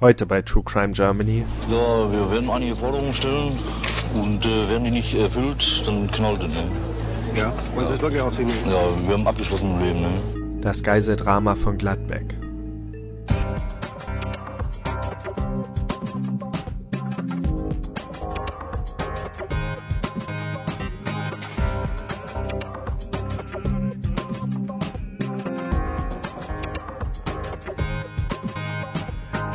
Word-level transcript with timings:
Heute 0.00 0.26
bei 0.26 0.42
True 0.42 0.64
Crime 0.64 0.92
Germany. 0.92 1.44
Ja, 1.70 2.12
wir 2.12 2.30
werden 2.32 2.50
einige 2.50 2.74
Forderungen 2.74 3.14
stellen 3.14 3.52
und 4.14 4.44
äh, 4.44 4.68
werden 4.68 4.84
die 4.84 4.90
nicht 4.90 5.14
erfüllt, 5.14 5.86
dann 5.86 6.10
knallt 6.10 6.42
es. 6.42 6.48
Ne? 6.48 6.64
Ja, 7.36 7.52
und 7.76 7.84
es 7.84 7.92
ist 7.92 8.02
wirklich 8.02 8.20
auf 8.20 8.34
Sie 8.34 8.44
nehmen. 8.44 8.58
Ja, 8.66 8.80
wir 9.06 9.14
haben 9.14 9.26
abgeschlossen 9.26 9.70
im 9.70 9.86
Leben. 9.86 10.00
Ne? 10.00 10.60
Das 10.60 10.82
Geiseldrama 10.82 11.54
von 11.54 11.78
Gladbeck. 11.78 12.34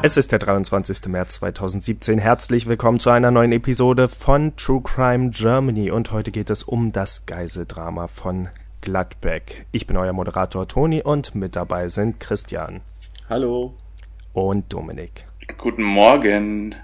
Es 0.02 0.16
ist 0.16 0.32
der 0.32 0.40
23. 0.40 1.08
März 1.08 1.34
2017. 1.36 2.20
Herzlich 2.20 2.68
willkommen 2.68 3.02
zu 3.02 3.10
einer 3.10 3.32
neuen 3.32 3.52
Episode 3.52 4.08
von 4.08 4.56
True 4.56 4.82
Crime 4.82 5.32
Germany 5.32 5.92
und 5.92 6.14
heute 6.14 6.32
geht 6.32 6.50
es 6.50 6.64
um 6.64 6.94
das 6.94 7.26
Geiseldrama 7.26 8.08
von 8.08 8.48
Gladbeck. 8.80 9.66
Ich 9.74 9.88
bin 9.88 9.98
euer 9.98 10.14
Moderator 10.14 10.70
Toni 10.70 11.02
und 11.02 11.36
mit 11.36 11.58
dabei 11.58 11.90
sind 11.90 12.22
Christian. 12.22 12.80
Hallo. 13.30 13.74
Und 14.32 14.72
Dominik. 14.72 15.28
Guten 15.58 15.84
Morgen. 15.84 16.76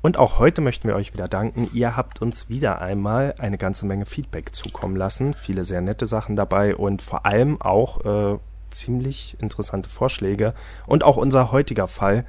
Und 0.00 0.16
auch 0.16 0.38
heute 0.38 0.62
möchten 0.62 0.88
wir 0.88 0.96
euch 0.96 1.12
wieder 1.12 1.28
danken. 1.28 1.68
Ihr 1.74 1.94
habt 1.94 2.22
uns 2.22 2.48
wieder 2.48 2.80
einmal 2.80 3.34
eine 3.36 3.58
ganze 3.58 3.84
Menge 3.84 4.06
Feedback 4.06 4.54
zukommen 4.54 4.96
lassen. 4.96 5.34
Viele 5.34 5.62
sehr 5.62 5.82
nette 5.82 6.06
Sachen 6.06 6.36
dabei 6.36 6.74
und 6.74 7.02
vor 7.02 7.26
allem 7.26 7.60
auch 7.60 8.34
äh, 8.34 8.38
ziemlich 8.70 9.36
interessante 9.40 9.90
Vorschläge. 9.90 10.54
Und 10.86 11.04
auch 11.04 11.18
unser 11.18 11.52
heutiger 11.52 11.86
Fall 11.86 12.24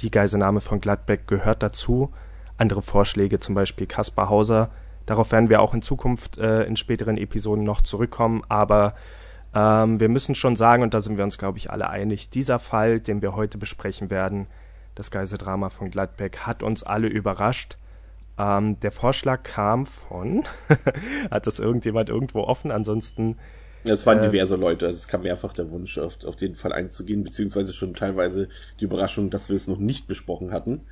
die 0.00 0.10
Geiselnahme 0.10 0.60
von 0.60 0.80
Gladbeck 0.80 1.26
gehört 1.26 1.62
dazu. 1.62 2.12
Andere 2.56 2.82
Vorschläge, 2.82 3.40
zum 3.40 3.54
Beispiel 3.54 3.86
Kaspar 3.86 4.28
Hauser. 4.28 4.70
Darauf 5.06 5.32
werden 5.32 5.48
wir 5.48 5.60
auch 5.60 5.74
in 5.74 5.82
Zukunft 5.82 6.38
äh, 6.38 6.64
in 6.64 6.76
späteren 6.76 7.16
Episoden 7.16 7.64
noch 7.64 7.82
zurückkommen. 7.82 8.42
Aber 8.48 8.94
ähm, 9.54 10.00
wir 10.00 10.08
müssen 10.08 10.34
schon 10.34 10.56
sagen, 10.56 10.82
und 10.82 10.94
da 10.94 11.00
sind 11.00 11.16
wir 11.16 11.24
uns, 11.24 11.38
glaube 11.38 11.58
ich, 11.58 11.70
alle 11.70 11.88
einig, 11.88 12.30
dieser 12.30 12.58
Fall, 12.58 13.00
den 13.00 13.22
wir 13.22 13.34
heute 13.34 13.58
besprechen 13.58 14.10
werden, 14.10 14.46
das 14.94 15.10
Geiseldrama 15.10 15.70
von 15.70 15.90
Gladbeck, 15.90 16.40
hat 16.40 16.62
uns 16.62 16.82
alle 16.82 17.06
überrascht. 17.06 17.78
Ähm, 18.38 18.78
der 18.80 18.92
Vorschlag 18.92 19.42
kam 19.42 19.86
von, 19.86 20.44
hat 21.30 21.46
das 21.46 21.58
irgendjemand 21.58 22.08
irgendwo 22.08 22.42
offen? 22.42 22.70
Ansonsten 22.70 23.36
es 23.84 24.06
waren 24.06 24.18
äh, 24.18 24.30
diverse 24.30 24.56
Leute, 24.56 24.86
also 24.86 24.96
es 24.96 25.08
kam 25.08 25.22
mehrfach 25.22 25.52
der 25.52 25.70
Wunsch, 25.70 25.98
auf, 25.98 26.24
auf 26.24 26.36
den 26.36 26.54
Fall 26.54 26.72
einzugehen, 26.72 27.24
beziehungsweise 27.24 27.72
schon 27.72 27.94
teilweise 27.94 28.48
die 28.80 28.84
Überraschung, 28.84 29.30
dass 29.30 29.48
wir 29.48 29.56
es 29.56 29.68
noch 29.68 29.78
nicht 29.78 30.08
besprochen 30.08 30.52
hatten. 30.52 30.82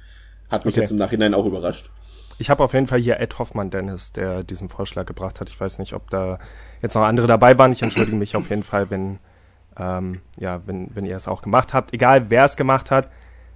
Hat 0.48 0.64
mich 0.64 0.74
okay. 0.74 0.80
jetzt 0.82 0.92
im 0.92 0.98
Nachhinein 0.98 1.34
auch 1.34 1.46
überrascht. 1.46 1.90
Ich 2.38 2.50
habe 2.50 2.62
auf 2.62 2.74
jeden 2.74 2.86
Fall 2.86 3.00
hier 3.00 3.18
Ed 3.18 3.38
Hoffmann 3.38 3.70
Dennis, 3.70 4.12
der 4.12 4.44
diesen 4.44 4.68
Vorschlag 4.68 5.06
gebracht 5.06 5.40
hat. 5.40 5.48
Ich 5.48 5.58
weiß 5.58 5.78
nicht, 5.78 5.94
ob 5.94 6.10
da 6.10 6.38
jetzt 6.82 6.94
noch 6.94 7.02
andere 7.02 7.26
dabei 7.26 7.58
waren. 7.58 7.72
Ich 7.72 7.82
entschuldige 7.82 8.16
mich 8.16 8.36
auf 8.36 8.50
jeden 8.50 8.62
Fall, 8.62 8.90
wenn, 8.90 9.18
ähm, 9.78 10.20
ja, 10.38 10.60
wenn, 10.66 10.94
wenn 10.94 11.06
ihr 11.06 11.16
es 11.16 11.28
auch 11.28 11.40
gemacht 11.40 11.72
habt. 11.72 11.94
Egal, 11.94 12.28
wer 12.28 12.44
es 12.44 12.56
gemacht 12.56 12.90
hat. 12.90 13.08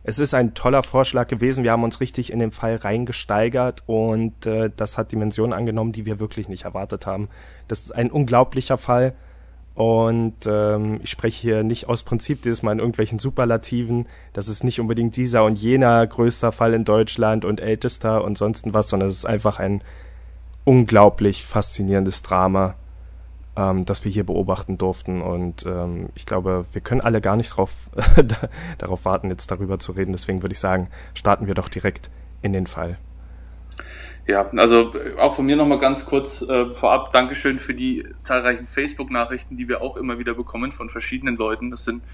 Es 0.02 0.18
ist 0.18 0.32
ein 0.32 0.54
toller 0.54 0.82
Vorschlag 0.82 1.28
gewesen. 1.28 1.62
Wir 1.62 1.72
haben 1.72 1.84
uns 1.84 2.00
richtig 2.00 2.32
in 2.32 2.38
den 2.38 2.50
Fall 2.50 2.76
reingesteigert 2.76 3.82
und 3.86 4.46
äh, 4.46 4.70
das 4.74 4.96
hat 4.96 5.12
Dimensionen 5.12 5.52
angenommen, 5.52 5.92
die 5.92 6.06
wir 6.06 6.18
wirklich 6.20 6.48
nicht 6.48 6.64
erwartet 6.64 7.06
haben. 7.06 7.28
Das 7.68 7.80
ist 7.80 7.94
ein 7.94 8.10
unglaublicher 8.10 8.78
Fall. 8.78 9.14
Und 9.74 10.46
ähm, 10.46 11.00
ich 11.02 11.10
spreche 11.10 11.40
hier 11.40 11.62
nicht 11.62 11.88
aus 11.88 12.02
Prinzip 12.02 12.42
dieses 12.42 12.62
Mal 12.62 12.72
in 12.72 12.80
irgendwelchen 12.80 13.18
Superlativen. 13.18 14.06
Das 14.32 14.48
ist 14.48 14.64
nicht 14.64 14.80
unbedingt 14.80 15.16
dieser 15.16 15.44
und 15.44 15.56
jener 15.56 16.06
größter 16.06 16.52
Fall 16.52 16.74
in 16.74 16.84
Deutschland 16.84 17.44
und 17.44 17.60
ältester 17.60 18.24
und 18.24 18.36
sonst 18.36 18.64
was, 18.74 18.88
sondern 18.88 19.08
es 19.08 19.16
ist 19.16 19.26
einfach 19.26 19.58
ein 19.58 19.82
unglaublich 20.64 21.44
faszinierendes 21.44 22.22
Drama, 22.22 22.74
ähm, 23.56 23.84
das 23.84 24.04
wir 24.04 24.12
hier 24.12 24.24
beobachten 24.24 24.78
durften. 24.78 25.22
Und 25.22 25.66
ähm, 25.66 26.10
ich 26.14 26.26
glaube, 26.26 26.64
wir 26.72 26.80
können 26.80 27.00
alle 27.00 27.20
gar 27.20 27.36
nicht 27.36 27.50
drauf, 27.50 27.90
darauf 28.78 29.04
warten, 29.04 29.30
jetzt 29.30 29.50
darüber 29.50 29.78
zu 29.78 29.92
reden. 29.92 30.12
Deswegen 30.12 30.42
würde 30.42 30.52
ich 30.52 30.60
sagen, 30.60 30.88
starten 31.14 31.46
wir 31.46 31.54
doch 31.54 31.68
direkt 31.68 32.10
in 32.42 32.52
den 32.52 32.66
Fall. 32.66 32.98
Ja, 34.30 34.48
also 34.56 34.92
äh, 34.94 35.18
auch 35.18 35.34
von 35.34 35.44
mir 35.44 35.56
nochmal 35.56 35.80
ganz 35.80 36.06
kurz 36.06 36.42
äh, 36.42 36.66
vorab 36.66 37.10
Dankeschön 37.10 37.58
für 37.58 37.74
die 37.74 38.06
zahlreichen 38.22 38.68
Facebook-Nachrichten, 38.68 39.56
die 39.56 39.66
wir 39.66 39.82
auch 39.82 39.96
immer 39.96 40.20
wieder 40.20 40.34
bekommen 40.34 40.70
von 40.70 40.88
verschiedenen 40.88 41.36
Leuten. 41.36 41.72
Das 41.72 41.84
sind 41.84 42.04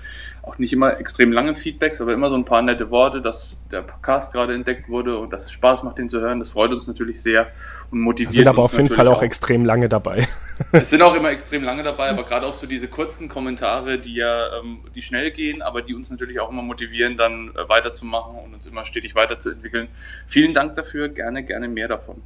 auch 0.42 0.58
nicht 0.58 0.72
immer 0.72 0.98
extrem 0.98 1.30
lange 1.30 1.54
Feedbacks, 1.54 2.00
aber 2.00 2.14
immer 2.14 2.30
so 2.30 2.36
ein 2.36 2.46
paar 2.46 2.62
nette 2.62 2.90
Worte, 2.90 3.20
dass 3.20 3.60
der 3.70 3.82
Podcast 3.82 4.32
gerade 4.32 4.54
entdeckt 4.54 4.88
wurde 4.88 5.18
und 5.18 5.30
dass 5.30 5.44
es 5.44 5.52
Spaß 5.52 5.82
macht, 5.82 5.98
den 5.98 6.08
zu 6.08 6.20
hören. 6.20 6.38
Das 6.38 6.48
freut 6.48 6.70
uns 6.70 6.86
natürlich 6.86 7.20
sehr 7.20 7.48
und 7.90 8.00
motiviert 8.00 8.34
sind 8.34 8.48
aber 8.48 8.62
auf 8.62 8.76
jeden 8.76 8.88
Fall 8.88 9.08
auch, 9.08 9.18
auch 9.18 9.22
extrem 9.22 9.64
lange 9.64 9.88
dabei. 9.88 10.26
Es 10.72 10.90
sind 10.90 11.02
auch 11.02 11.14
immer 11.14 11.30
extrem 11.30 11.62
lange 11.62 11.82
dabei, 11.82 12.10
aber 12.10 12.24
gerade 12.24 12.46
auch 12.46 12.54
so 12.54 12.66
diese 12.66 12.88
kurzen 12.88 13.28
Kommentare, 13.28 13.98
die 13.98 14.14
ja, 14.14 14.58
ähm, 14.58 14.80
die 14.94 15.02
schnell 15.02 15.30
gehen, 15.30 15.62
aber 15.62 15.82
die 15.82 15.94
uns 15.94 16.10
natürlich 16.10 16.40
auch 16.40 16.50
immer 16.50 16.62
motivieren, 16.62 17.16
dann 17.16 17.50
äh, 17.54 17.68
weiterzumachen 17.68 18.36
und 18.36 18.54
uns 18.54 18.66
immer 18.66 18.84
stetig 18.84 19.14
weiterzuentwickeln. 19.14 19.88
Vielen 20.26 20.52
Dank 20.52 20.74
dafür, 20.74 21.08
gerne, 21.08 21.44
gerne 21.44 21.68
mehr 21.68 21.88
davon. 21.88 22.22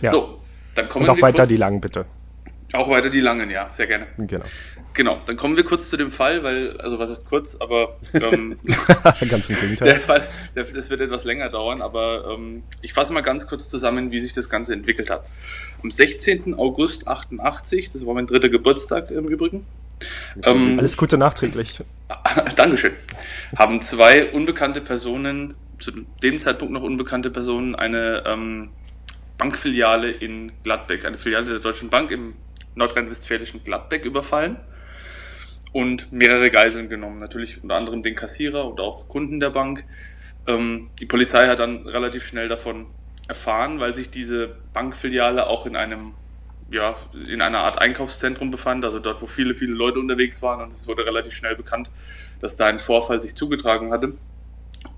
Ja. 0.00 0.10
So, 0.10 0.40
dann 0.74 0.88
kommen 0.88 1.06
Und 1.06 1.10
auch 1.10 1.16
wir 1.16 1.22
weiter 1.22 1.38
kurz, 1.38 1.48
die 1.48 1.56
langen, 1.56 1.80
bitte. 1.80 2.04
Auch 2.72 2.88
weiter 2.88 3.10
die 3.10 3.20
langen, 3.20 3.50
ja, 3.50 3.70
sehr 3.72 3.86
gerne. 3.86 4.06
Genau. 4.18 4.44
Genau, 4.94 5.20
dann 5.26 5.36
kommen 5.36 5.56
wir 5.56 5.64
kurz 5.64 5.90
zu 5.90 5.96
dem 5.96 6.12
Fall, 6.12 6.44
weil, 6.44 6.80
also 6.80 7.00
was 7.00 7.10
ist 7.10 7.28
kurz, 7.28 7.56
aber 7.56 7.94
ähm, 8.12 8.54
ganz 9.28 9.50
im 9.50 9.56
Gegenteil. 9.56 9.88
Der 9.88 9.98
Fall, 9.98 10.26
der, 10.54 10.62
das 10.62 10.88
wird 10.88 11.00
etwas 11.00 11.24
länger 11.24 11.48
dauern, 11.48 11.82
aber 11.82 12.30
ähm, 12.30 12.62
ich 12.80 12.92
fasse 12.92 13.12
mal 13.12 13.22
ganz 13.22 13.48
kurz 13.48 13.68
zusammen, 13.68 14.12
wie 14.12 14.20
sich 14.20 14.32
das 14.32 14.48
Ganze 14.48 14.72
entwickelt 14.72 15.10
hat. 15.10 15.26
Am 15.82 15.90
16. 15.90 16.54
August 16.54 17.08
88, 17.08 17.92
das 17.92 18.06
war 18.06 18.14
mein 18.14 18.28
dritter 18.28 18.48
Geburtstag 18.48 19.10
im 19.10 19.26
Übrigen. 19.26 19.66
Ähm, 20.44 20.78
Alles 20.78 20.96
Gute 20.96 21.18
nachträglich. 21.18 21.82
Dankeschön. 22.56 22.92
Haben 23.56 23.82
zwei 23.82 24.30
unbekannte 24.30 24.80
Personen, 24.80 25.56
zu 25.80 25.90
dem 26.22 26.40
Zeitpunkt 26.40 26.72
noch 26.72 26.82
unbekannte 26.82 27.32
Personen, 27.32 27.74
eine 27.74 28.22
ähm, 28.26 28.70
Bankfiliale 29.38 30.10
in 30.10 30.52
Gladbeck, 30.62 31.04
eine 31.04 31.18
Filiale 31.18 31.46
der 31.46 31.58
Deutschen 31.58 31.90
Bank 31.90 32.12
im 32.12 32.34
nordrhein-westfälischen 32.76 33.64
Gladbeck 33.64 34.04
überfallen 34.04 34.56
und 35.74 36.12
mehrere 36.12 36.52
Geiseln 36.52 36.88
genommen. 36.88 37.18
Natürlich 37.18 37.60
unter 37.60 37.74
anderem 37.74 38.04
den 38.04 38.14
Kassierer 38.14 38.64
und 38.64 38.78
auch 38.78 39.08
Kunden 39.08 39.40
der 39.40 39.50
Bank. 39.50 39.84
Ähm, 40.46 40.88
die 41.00 41.04
Polizei 41.04 41.48
hat 41.48 41.58
dann 41.58 41.88
relativ 41.88 42.24
schnell 42.24 42.46
davon 42.46 42.86
erfahren, 43.26 43.80
weil 43.80 43.92
sich 43.92 44.08
diese 44.08 44.54
Bankfiliale 44.72 45.48
auch 45.48 45.66
in 45.66 45.74
einem 45.74 46.14
ja, 46.70 46.94
in 47.26 47.42
einer 47.42 47.58
Art 47.58 47.78
Einkaufszentrum 47.78 48.50
befand, 48.50 48.84
also 48.84 49.00
dort, 49.00 49.20
wo 49.20 49.26
viele, 49.26 49.54
viele 49.54 49.74
Leute 49.74 49.98
unterwegs 49.98 50.42
waren 50.42 50.62
und 50.62 50.72
es 50.72 50.86
wurde 50.88 51.04
relativ 51.04 51.34
schnell 51.34 51.56
bekannt, 51.56 51.90
dass 52.40 52.56
da 52.56 52.66
ein 52.66 52.78
Vorfall 52.78 53.20
sich 53.20 53.34
zugetragen 53.34 53.92
hatte. 53.92 54.14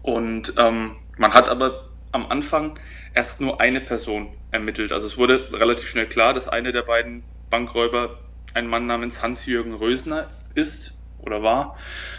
Und 0.03 0.55
ähm, 0.59 0.97
man 1.17 1.33
hat 1.33 1.49
aber 1.49 1.89
am 2.13 2.27
Anfang 2.27 2.79
erst 3.15 3.41
nur 3.41 3.61
eine 3.63 3.81
Person 3.81 4.29
ermittelt. 4.51 4.93
Also 4.93 5.07
es 5.07 5.17
wurde 5.17 5.49
relativ 5.53 5.89
schnell 5.89 6.07
klar, 6.07 6.35
dass 6.35 6.49
eine 6.49 6.71
der 6.71 6.83
beiden 6.83 7.25
Bankräuber 7.51 8.19
ein 8.55 8.69
Mann 8.69 8.87
namens 8.87 9.23
Hans-Jürgen 9.23 9.75
Rösner 9.75 10.29
ist 10.57 11.01
oder 11.19 11.43
war. 11.43 11.77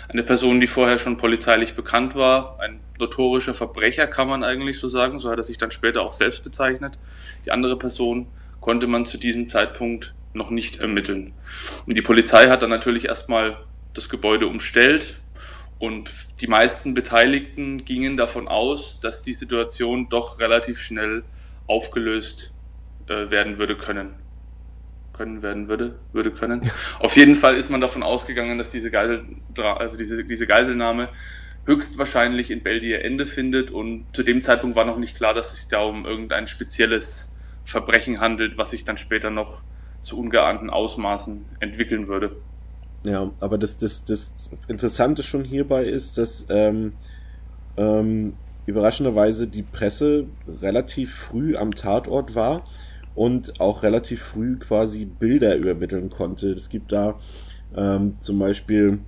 Eine 0.07 0.23
Person, 0.23 0.59
die 0.59 0.67
vorher 0.67 0.99
schon 0.99 1.17
polizeilich 1.17 1.75
bekannt 1.75 2.15
war. 2.15 2.59
Ein 2.59 2.79
notorischer 2.97 3.53
Verbrecher, 3.53 4.07
kann 4.07 4.27
man 4.27 4.43
eigentlich 4.43 4.79
so 4.79 4.87
sagen. 4.87 5.19
So 5.19 5.29
hat 5.29 5.37
er 5.37 5.43
sich 5.43 5.57
dann 5.57 5.71
später 5.71 6.01
auch 6.01 6.13
selbst 6.13 6.43
bezeichnet. 6.43 6.97
Die 7.45 7.51
andere 7.51 7.77
Person 7.77 8.27
konnte 8.59 8.87
man 8.87 9.05
zu 9.05 9.17
diesem 9.17 9.47
Zeitpunkt 9.47 10.15
noch 10.33 10.49
nicht 10.49 10.77
ermitteln. 10.77 11.33
Und 11.85 11.97
die 11.97 12.01
Polizei 12.01 12.47
hat 12.47 12.61
dann 12.61 12.69
natürlich 12.69 13.05
erstmal 13.05 13.57
das 13.93 14.09
Gebäude 14.09 14.47
umstellt, 14.47 15.19
und 15.79 16.41
die 16.41 16.47
meisten 16.47 16.93
Beteiligten 16.93 17.85
gingen 17.85 18.17
davon 18.17 18.47
aus, 18.47 18.99
dass 18.99 19.21
die 19.21 19.33
Situation 19.33 20.09
doch 20.09 20.39
relativ 20.39 20.79
schnell 20.79 21.23
aufgelöst 21.67 22.55
äh, 23.07 23.29
werden 23.29 23.57
würde 23.57 23.77
können. 23.77 24.15
Können 25.17 25.41
werden 25.41 25.67
würde, 25.67 25.95
würde 26.13 26.31
können. 26.31 26.61
Ja. 26.63 26.71
Auf 26.99 27.15
jeden 27.17 27.35
Fall 27.35 27.55
ist 27.55 27.69
man 27.69 27.81
davon 27.81 28.03
ausgegangen, 28.03 28.57
dass 28.57 28.69
diese, 28.69 28.91
Geisel, 28.91 29.25
also 29.57 29.97
diese, 29.97 30.23
diese 30.23 30.45
Geiselnahme 30.45 31.09
höchstwahrscheinlich 31.65 32.51
in 32.51 32.63
Belgien 32.63 33.01
Ende 33.01 33.25
findet 33.25 33.71
und 33.71 34.05
zu 34.13 34.23
dem 34.23 34.41
Zeitpunkt 34.41 34.75
war 34.75 34.85
noch 34.85 34.97
nicht 34.97 35.15
klar, 35.15 35.33
dass 35.33 35.53
es 35.53 35.61
sich 35.61 35.67
da 35.67 35.81
um 35.81 36.05
irgendein 36.05 36.47
spezielles 36.47 37.37
Verbrechen 37.65 38.21
handelt, 38.21 38.57
was 38.57 38.71
sich 38.71 38.85
dann 38.85 38.97
später 38.97 39.29
noch 39.29 39.61
zu 40.01 40.17
ungeahnten 40.17 40.69
Ausmaßen 40.69 41.45
entwickeln 41.59 42.07
würde. 42.07 42.37
Ja, 43.03 43.31
aber 43.39 43.57
das, 43.57 43.77
das, 43.77 44.05
das 44.05 44.31
Interessante 44.67 45.23
schon 45.23 45.43
hierbei 45.43 45.83
ist, 45.83 46.17
dass 46.17 46.45
ähm, 46.49 46.93
ähm, 47.75 48.33
überraschenderweise 48.65 49.47
die 49.47 49.63
Presse 49.63 50.27
relativ 50.61 51.13
früh 51.13 51.55
am 51.55 51.73
Tatort 51.73 52.35
war 52.35 52.63
und 53.17 53.59
auch 53.59 53.81
relativ 53.81 54.21
früh 54.21 54.57
quasi 54.57 55.05
Bilder 55.05 55.55
übermitteln 55.55 56.11
konnte. 56.11 56.51
Es 56.51 56.69
gibt 56.69 56.91
da 56.91 57.15
ähm, 57.75 58.15
zum 58.19 58.37
Beispiel 58.37 58.99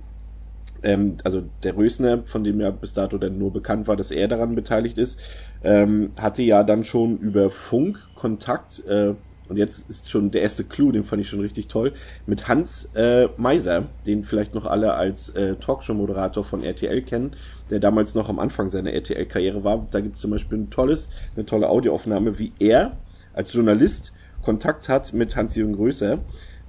ähm, 0.82 1.16
also 1.22 1.44
der 1.62 1.76
Rösner, 1.76 2.22
von 2.24 2.42
dem 2.42 2.60
ja 2.60 2.70
bis 2.70 2.92
dato 2.92 3.18
dann 3.18 3.38
nur 3.38 3.52
bekannt 3.52 3.86
war, 3.86 3.94
dass 3.94 4.10
er 4.10 4.26
daran 4.26 4.56
beteiligt 4.56 4.98
ist, 4.98 5.20
ähm, 5.62 6.10
hatte 6.18 6.42
ja 6.42 6.64
dann 6.64 6.82
schon 6.82 7.18
über 7.18 7.50
Funk 7.50 7.98
Kontakt, 8.16 8.84
äh, 8.86 9.14
und 9.48 9.56
jetzt 9.56 9.88
ist 9.90 10.10
schon 10.10 10.32
der 10.32 10.42
erste 10.42 10.64
Clou, 10.64 10.90
den 10.90 11.04
fand 11.04 11.22
ich 11.22 11.28
schon 11.28 11.40
richtig 11.40 11.68
toll, 11.68 11.92
mit 12.26 12.48
Hans 12.48 12.88
äh, 12.94 13.28
Meiser, 13.36 13.86
den 14.06 14.24
vielleicht 14.24 14.54
noch 14.54 14.64
alle 14.66 14.94
als 14.94 15.30
äh, 15.30 15.54
Talkshow-Moderator 15.54 16.44
von 16.44 16.64
RTL 16.64 17.02
kennen, 17.02 17.32
der 17.70 17.78
damals 17.78 18.14
noch 18.16 18.28
am 18.28 18.40
Anfang 18.40 18.68
seiner 18.68 18.92
RTL-Karriere 18.92 19.62
war. 19.62 19.86
Da 19.90 20.00
gibt 20.00 20.16
es 20.16 20.20
zum 20.20 20.32
Beispiel 20.32 20.58
ein 20.58 20.70
tolles, 20.70 21.10
eine 21.36 21.46
tolle 21.46 21.68
Audioaufnahme, 21.68 22.38
wie 22.38 22.52
er 22.58 22.96
als 23.32 23.52
Journalist 23.52 24.12
Kontakt 24.42 24.88
hat 24.88 25.12
mit 25.12 25.36
Hans-Jürgen 25.36 25.74
Größer 25.74 26.18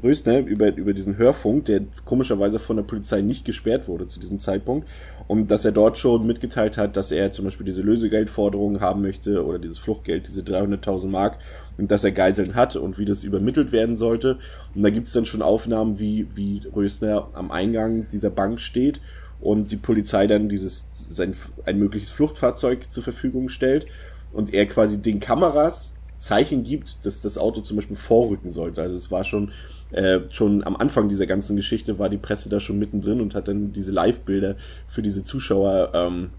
Rösner 0.04 0.40
über, 0.40 0.76
über 0.76 0.94
diesen 0.94 1.18
Hörfunk, 1.18 1.66
der 1.66 1.82
komischerweise 2.06 2.60
von 2.60 2.76
der 2.76 2.84
Polizei 2.84 3.22
nicht 3.22 3.46
gesperrt 3.46 3.88
wurde 3.88 4.08
zu 4.08 4.20
diesem 4.20 4.40
Zeitpunkt. 4.40 4.88
Und 5.28 5.52
dass 5.52 5.64
er 5.64 5.72
dort 5.72 5.98
schon 5.98 6.26
mitgeteilt 6.26 6.78
hat, 6.78 6.98
dass 6.98 7.12
er 7.12 7.32
zum 7.32 7.46
Beispiel 7.46 7.66
diese 7.66 7.82
Lösegeldforderungen 7.82 8.82
haben 8.82 9.02
möchte 9.02 9.46
oder 9.46 9.60
dieses 9.60 9.78
Fluchtgeld, 9.78 10.28
diese 10.28 10.42
300.000 10.42 11.08
Mark 11.08 11.38
und 11.78 11.92
dass 11.92 12.04
er 12.04 12.12
Geiseln 12.12 12.56
hat 12.56 12.76
und 12.76 12.98
wie 12.98 13.06
das 13.06 13.24
übermittelt 13.24 13.72
werden 13.72 13.96
sollte. 13.96 14.40
Und 14.76 14.84
da 14.84 14.90
gibt's 14.90 15.14
dann 15.14 15.26
schon 15.26 15.42
Aufnahmen, 15.42 16.00
wie, 16.00 16.28
wie 16.36 16.62
Rösner 16.76 17.28
am 17.34 17.52
Eingang 17.52 18.08
dieser 18.12 18.30
Bank 18.30 18.60
steht 18.60 19.00
und 19.40 19.72
die 19.72 19.78
Polizei 19.78 20.28
dann 20.28 20.50
dieses 20.50 20.86
sein, 20.94 21.36
ein 21.66 21.80
mögliches 21.80 22.10
Fluchtfahrzeug 22.10 22.92
zur 22.92 23.04
Verfügung 23.04 23.50
stellt 23.50 23.86
und 24.34 24.54
er 24.54 24.66
quasi 24.66 25.02
den 25.02 25.20
Kameras 25.20 25.94
Zeichen 26.22 26.64
gibt, 26.64 27.06
dass 27.06 27.22
das 27.22 27.40
Auto 27.40 27.62
zum 27.62 27.78
Beispiel 27.78 27.98
vorrücken 27.98 28.50
sollte. 28.50 28.82
Also 28.82 28.96
es 28.96 29.10
war 29.10 29.24
schon 29.24 29.52
äh, 29.92 30.20
schon 30.30 30.64
am 30.64 30.76
Anfang 30.76 31.10
dieser 31.10 31.26
ganzen 31.26 31.56
Geschichte 31.56 31.98
war 32.00 32.10
die 32.10 32.18
Presse 32.18 32.48
da 32.48 32.60
schon 32.60 32.80
mittendrin 32.80 33.20
und 33.22 33.34
hat 33.36 33.48
dann 33.48 33.74
diese 33.74 33.92
Live-Bilder 33.92 34.56
für 34.88 35.02
diese 35.02 35.24
Zuschauer 35.24 35.92
ähm, 35.94 36.30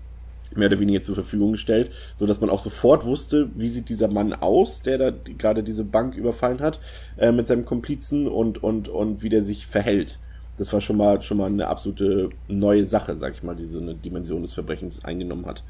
mehr 0.55 0.69
oder 0.69 0.81
weniger 0.81 1.03
zur 1.03 1.17
Verfügung 1.17 1.53
gestellt, 1.53 1.91
so 2.15 2.27
dass 2.27 2.41
man 2.41 2.49
auch 2.49 2.61
sofort 2.61 3.05
wusste, 3.05 3.51
wie 3.55 3.69
sieht 3.69 3.89
dieser 3.89 4.09
Mann 4.09 4.33
aus, 4.33 4.83
der 4.83 4.99
da 4.99 5.11
die, 5.11 5.37
gerade 5.37 5.63
diese 5.63 5.85
Bank 5.85 6.15
überfallen 6.15 6.61
hat 6.61 6.79
äh, 7.17 7.33
mit 7.33 7.47
seinem 7.47 7.65
Komplizen 7.65 8.29
und 8.29 8.63
und 8.63 8.89
und 8.89 9.23
wie 9.23 9.31
der 9.31 9.43
sich 9.43 9.67
verhält. 9.67 10.21
Das 10.59 10.73
war 10.73 10.81
schon 10.81 10.97
mal 10.97 11.21
schon 11.23 11.39
mal 11.39 11.47
eine 11.47 11.67
absolute 11.67 12.31
neue 12.47 12.85
Sache, 12.85 13.17
sag 13.17 13.35
ich 13.35 13.43
mal, 13.43 13.57
die 13.57 13.67
so 13.67 13.81
eine 13.81 13.95
Dimension 13.95 14.43
des 14.43 14.53
Verbrechens 14.53 15.05
eingenommen 15.05 15.47
hat. 15.47 15.65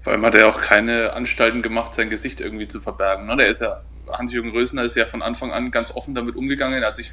Vor 0.00 0.12
allem 0.12 0.24
hat 0.24 0.34
er 0.34 0.48
auch 0.48 0.60
keine 0.60 1.12
Anstalten 1.12 1.62
gemacht, 1.62 1.94
sein 1.94 2.10
Gesicht 2.10 2.40
irgendwie 2.40 2.68
zu 2.68 2.80
verbergen. 2.80 3.26
Ne? 3.26 3.36
Der 3.36 3.48
ist 3.48 3.60
ja 3.60 3.82
Hans-Jürgen 4.10 4.50
Rösner 4.50 4.84
ist 4.84 4.96
ja 4.96 5.04
von 5.04 5.22
Anfang 5.22 5.52
an 5.52 5.70
ganz 5.70 5.90
offen 5.90 6.14
damit 6.14 6.36
umgegangen. 6.36 6.82
Er 6.82 6.88
hat 6.88 6.96
sich 6.96 7.12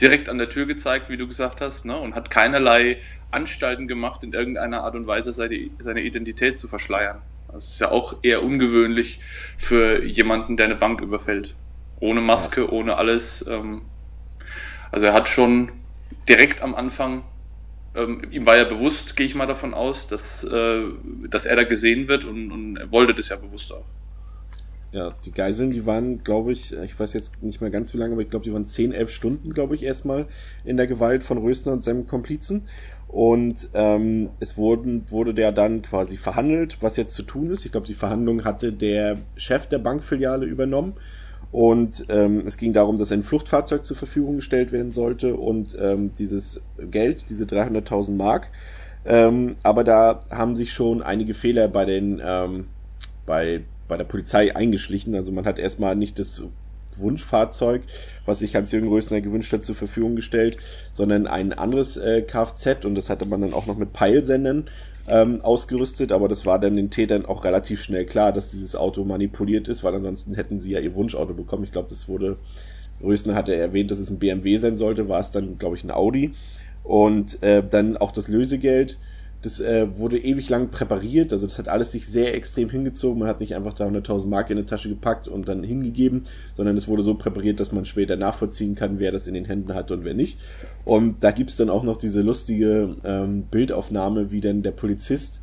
direkt 0.00 0.28
an 0.28 0.38
der 0.38 0.48
Tür 0.48 0.66
gezeigt, 0.66 1.08
wie 1.08 1.16
du 1.16 1.26
gesagt 1.26 1.60
hast, 1.60 1.84
ne, 1.84 1.96
und 1.96 2.14
hat 2.14 2.30
keinerlei 2.30 2.98
Anstalten 3.30 3.88
gemacht, 3.88 4.24
in 4.24 4.32
irgendeiner 4.32 4.82
Art 4.82 4.94
und 4.94 5.06
Weise 5.06 5.32
seine, 5.32 5.70
seine 5.78 6.00
Identität 6.00 6.58
zu 6.58 6.68
verschleiern. 6.68 7.20
Das 7.52 7.68
ist 7.68 7.80
ja 7.80 7.90
auch 7.90 8.16
eher 8.22 8.42
ungewöhnlich 8.42 9.20
für 9.56 10.04
jemanden, 10.04 10.56
der 10.56 10.66
eine 10.66 10.76
Bank 10.76 11.00
überfällt. 11.00 11.56
Ohne 12.00 12.20
Maske, 12.20 12.72
ohne 12.72 12.96
alles. 12.96 13.46
Ähm, 13.46 13.82
also 14.90 15.06
er 15.06 15.12
hat 15.12 15.28
schon 15.28 15.72
direkt 16.28 16.62
am 16.62 16.74
Anfang, 16.74 17.24
ähm, 17.94 18.22
ihm 18.30 18.46
war 18.46 18.56
ja 18.56 18.64
bewusst, 18.64 19.16
gehe 19.16 19.26
ich 19.26 19.34
mal 19.34 19.46
davon 19.46 19.74
aus, 19.74 20.06
dass, 20.06 20.44
äh, 20.44 20.82
dass 21.28 21.46
er 21.46 21.56
da 21.56 21.64
gesehen 21.64 22.08
wird 22.08 22.24
und, 22.24 22.52
und 22.52 22.76
er 22.76 22.90
wollte 22.92 23.14
das 23.14 23.28
ja 23.28 23.36
bewusst 23.36 23.72
auch. 23.72 23.84
Ja, 24.90 25.14
die 25.26 25.32
Geiseln, 25.32 25.70
die 25.70 25.84
waren, 25.84 26.24
glaube 26.24 26.52
ich, 26.52 26.72
ich 26.72 26.98
weiß 26.98 27.12
jetzt 27.12 27.42
nicht 27.42 27.60
mehr 27.60 27.70
ganz 27.70 27.92
wie 27.92 27.98
lange, 27.98 28.12
aber 28.12 28.22
ich 28.22 28.30
glaube, 28.30 28.44
die 28.44 28.52
waren 28.54 28.66
10, 28.66 28.92
11 28.92 29.10
Stunden, 29.10 29.52
glaube 29.52 29.74
ich, 29.74 29.82
erstmal 29.82 30.26
in 30.64 30.78
der 30.78 30.86
Gewalt 30.86 31.22
von 31.22 31.36
Rösner 31.36 31.72
und 31.72 31.84
seinem 31.84 32.06
Komplizen. 32.06 32.68
Und 33.06 33.68
ähm, 33.74 34.30
es 34.40 34.56
wurden, 34.56 35.04
wurde 35.10 35.34
der 35.34 35.52
dann 35.52 35.82
quasi 35.82 36.16
verhandelt, 36.16 36.78
was 36.80 36.96
jetzt 36.96 37.14
zu 37.14 37.22
tun 37.22 37.50
ist. 37.50 37.64
Ich 37.66 37.72
glaube, 37.72 37.86
die 37.86 37.94
Verhandlung 37.94 38.44
hatte 38.44 38.72
der 38.72 39.18
Chef 39.36 39.66
der 39.66 39.78
Bankfiliale 39.78 40.46
übernommen. 40.46 40.94
Und 41.50 42.04
ähm, 42.10 42.42
es 42.46 42.58
ging 42.58 42.72
darum, 42.72 42.98
dass 42.98 43.10
ein 43.10 43.22
Fluchtfahrzeug 43.22 43.84
zur 43.84 43.96
Verfügung 43.96 44.36
gestellt 44.36 44.70
werden 44.70 44.92
sollte 44.92 45.34
und 45.34 45.76
ähm, 45.80 46.12
dieses 46.18 46.60
Geld, 46.90 47.24
diese 47.30 47.44
300.000 47.44 48.10
Mark. 48.12 48.50
Ähm, 49.06 49.56
aber 49.62 49.84
da 49.84 50.24
haben 50.30 50.56
sich 50.56 50.72
schon 50.72 51.02
einige 51.02 51.32
Fehler 51.32 51.68
bei 51.68 51.86
den 51.86 52.20
ähm, 52.22 52.66
bei 53.24 53.62
bei 53.88 53.96
der 53.96 54.04
Polizei 54.04 54.54
eingeschlichen. 54.54 55.14
Also 55.14 55.32
man 55.32 55.46
hat 55.46 55.58
erstmal 55.58 55.96
nicht 55.96 56.18
das 56.18 56.42
Wunschfahrzeug, 56.96 57.82
was 58.26 58.40
sich 58.40 58.54
Hans-Jürgen 58.54 58.88
Rösner 58.88 59.20
gewünscht 59.20 59.52
hat, 59.52 59.62
zur 59.62 59.74
Verfügung 59.74 60.16
gestellt, 60.16 60.58
sondern 60.92 61.26
ein 61.26 61.52
anderes 61.52 61.96
äh, 61.96 62.22
Kfz 62.22 62.84
und 62.84 62.94
das 62.94 63.08
hatte 63.08 63.26
man 63.26 63.40
dann 63.40 63.54
auch 63.54 63.66
noch 63.66 63.78
mit 63.78 63.92
Peilsendern 63.92 64.68
ähm, 65.08 65.40
ausgerüstet, 65.42 66.12
aber 66.12 66.28
das 66.28 66.46
war 66.46 66.58
dann 66.58 66.76
den 66.76 66.90
Tätern 66.90 67.26
auch 67.26 67.44
relativ 67.44 67.82
schnell 67.82 68.04
klar, 68.04 68.32
dass 68.32 68.50
dieses 68.50 68.76
Auto 68.76 69.04
manipuliert 69.04 69.68
ist, 69.68 69.84
weil 69.84 69.94
ansonsten 69.94 70.34
hätten 70.34 70.60
sie 70.60 70.72
ja 70.72 70.80
ihr 70.80 70.94
Wunschauto 70.94 71.34
bekommen. 71.34 71.64
Ich 71.64 71.72
glaube, 71.72 71.88
das 71.88 72.08
wurde, 72.08 72.36
Rösner 73.02 73.34
hatte 73.34 73.54
erwähnt, 73.54 73.90
dass 73.90 73.98
es 73.98 74.10
ein 74.10 74.18
BMW 74.18 74.58
sein 74.58 74.76
sollte, 74.76 75.08
war 75.08 75.20
es 75.20 75.30
dann, 75.30 75.58
glaube 75.58 75.76
ich, 75.76 75.84
ein 75.84 75.90
Audi. 75.90 76.32
Und 76.84 77.42
äh, 77.42 77.62
dann 77.68 77.96
auch 77.96 78.12
das 78.12 78.28
Lösegeld 78.28 78.98
das 79.42 79.60
äh, 79.60 79.86
wurde 79.96 80.18
ewig 80.18 80.48
lang 80.48 80.70
präpariert, 80.70 81.32
also 81.32 81.46
das 81.46 81.58
hat 81.58 81.68
alles 81.68 81.92
sich 81.92 82.08
sehr 82.08 82.34
extrem 82.34 82.70
hingezogen. 82.70 83.20
Man 83.20 83.28
hat 83.28 83.38
nicht 83.38 83.54
einfach 83.54 83.74
300.000 83.74 84.26
Mark 84.26 84.50
in 84.50 84.58
eine 84.58 84.66
Tasche 84.66 84.88
gepackt 84.88 85.28
und 85.28 85.48
dann 85.48 85.62
hingegeben, 85.62 86.24
sondern 86.54 86.76
es 86.76 86.88
wurde 86.88 87.02
so 87.02 87.14
präpariert, 87.14 87.60
dass 87.60 87.70
man 87.70 87.84
später 87.84 88.16
nachvollziehen 88.16 88.74
kann, 88.74 88.98
wer 88.98 89.12
das 89.12 89.28
in 89.28 89.34
den 89.34 89.44
Händen 89.44 89.74
hat 89.74 89.92
und 89.92 90.04
wer 90.04 90.14
nicht. 90.14 90.40
Und 90.84 91.22
da 91.22 91.30
gibt's 91.30 91.56
dann 91.56 91.70
auch 91.70 91.84
noch 91.84 91.98
diese 91.98 92.22
lustige 92.22 92.96
ähm, 93.04 93.44
Bildaufnahme, 93.50 94.32
wie 94.32 94.40
dann 94.40 94.62
der 94.62 94.72
Polizist 94.72 95.40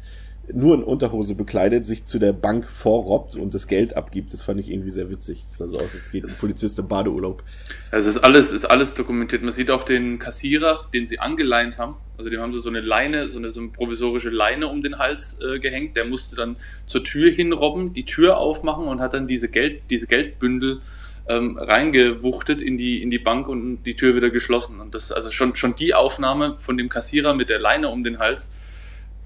nur 0.54 0.76
in 0.76 0.84
Unterhose 0.84 1.36
bekleidet 1.36 1.86
sich 1.86 2.06
zu 2.06 2.20
der 2.20 2.34
Bank 2.34 2.66
vorrobbt 2.66 3.36
und 3.36 3.54
das 3.54 3.68
Geld 3.68 3.96
abgibt. 3.96 4.34
Das 4.34 4.42
fand 4.42 4.60
ich 4.60 4.70
irgendwie 4.70 4.92
sehr 4.92 5.10
witzig. 5.10 5.44
Das 5.48 5.58
sah 5.58 5.68
so 5.68 5.80
aus, 5.80 5.96
als 5.96 6.12
geht 6.12 6.24
ein 6.24 6.34
Polizist 6.40 6.78
im 6.80 6.88
Badeurlaub. 6.88 7.44
Also 7.92 8.10
es 8.10 8.16
ist 8.18 8.24
alles, 8.24 8.54
ist 8.54 8.66
alles 8.66 8.94
dokumentiert. 8.94 9.42
Man 9.44 9.52
sieht 9.52 9.72
auch 9.72 9.84
den 9.84 10.20
Kassierer, 10.20 10.88
den 10.94 11.08
sie 11.08 11.20
angeleint 11.20 11.78
haben. 11.78 11.96
Also 12.18 12.30
dem 12.30 12.42
haben 12.42 12.54
sie 12.54 12.60
so 12.62 12.70
eine 12.70 12.82
Leine, 12.82 13.30
so 13.30 13.38
eine, 13.38 13.52
so 13.52 13.60
eine 13.62 13.70
provisorische 13.70 14.30
Leine 14.30 14.68
um 14.68 14.82
den 14.82 14.98
Hals 14.98 15.40
äh, 15.42 15.60
gehängt. 15.60 15.96
Der 15.96 16.06
musste 16.06 16.36
dann 16.36 16.56
zur 16.88 17.04
Tür 17.04 17.32
hinrobben, 17.32 17.94
die 17.94 18.06
Tür 18.06 18.38
aufmachen 18.38 18.88
und 18.88 19.02
hat 19.02 19.14
dann 19.14 19.28
diese 19.28 19.50
Geld, 19.50 19.84
diese 19.90 20.08
Geldbündel 20.08 20.82
ähm, 21.28 21.58
reingewuchtet 21.58 22.62
in 22.62 22.78
die, 22.78 23.02
in 23.02 23.10
die 23.10 23.20
Bank 23.20 23.48
und 23.48 23.84
die 23.84 23.96
Tür 23.96 24.16
wieder 24.16 24.30
geschlossen. 24.30 24.80
Und 24.80 24.96
das, 24.96 25.12
also 25.12 25.32
schon, 25.32 25.56
schon 25.56 25.76
die 25.76 25.94
Aufnahme 25.94 26.56
von 26.60 26.78
dem 26.78 26.90
Kassierer 26.90 27.34
mit 27.34 27.50
der 27.50 27.60
Leine 27.60 27.90
um 27.90 28.04
den 28.04 28.20
Hals, 28.20 28.54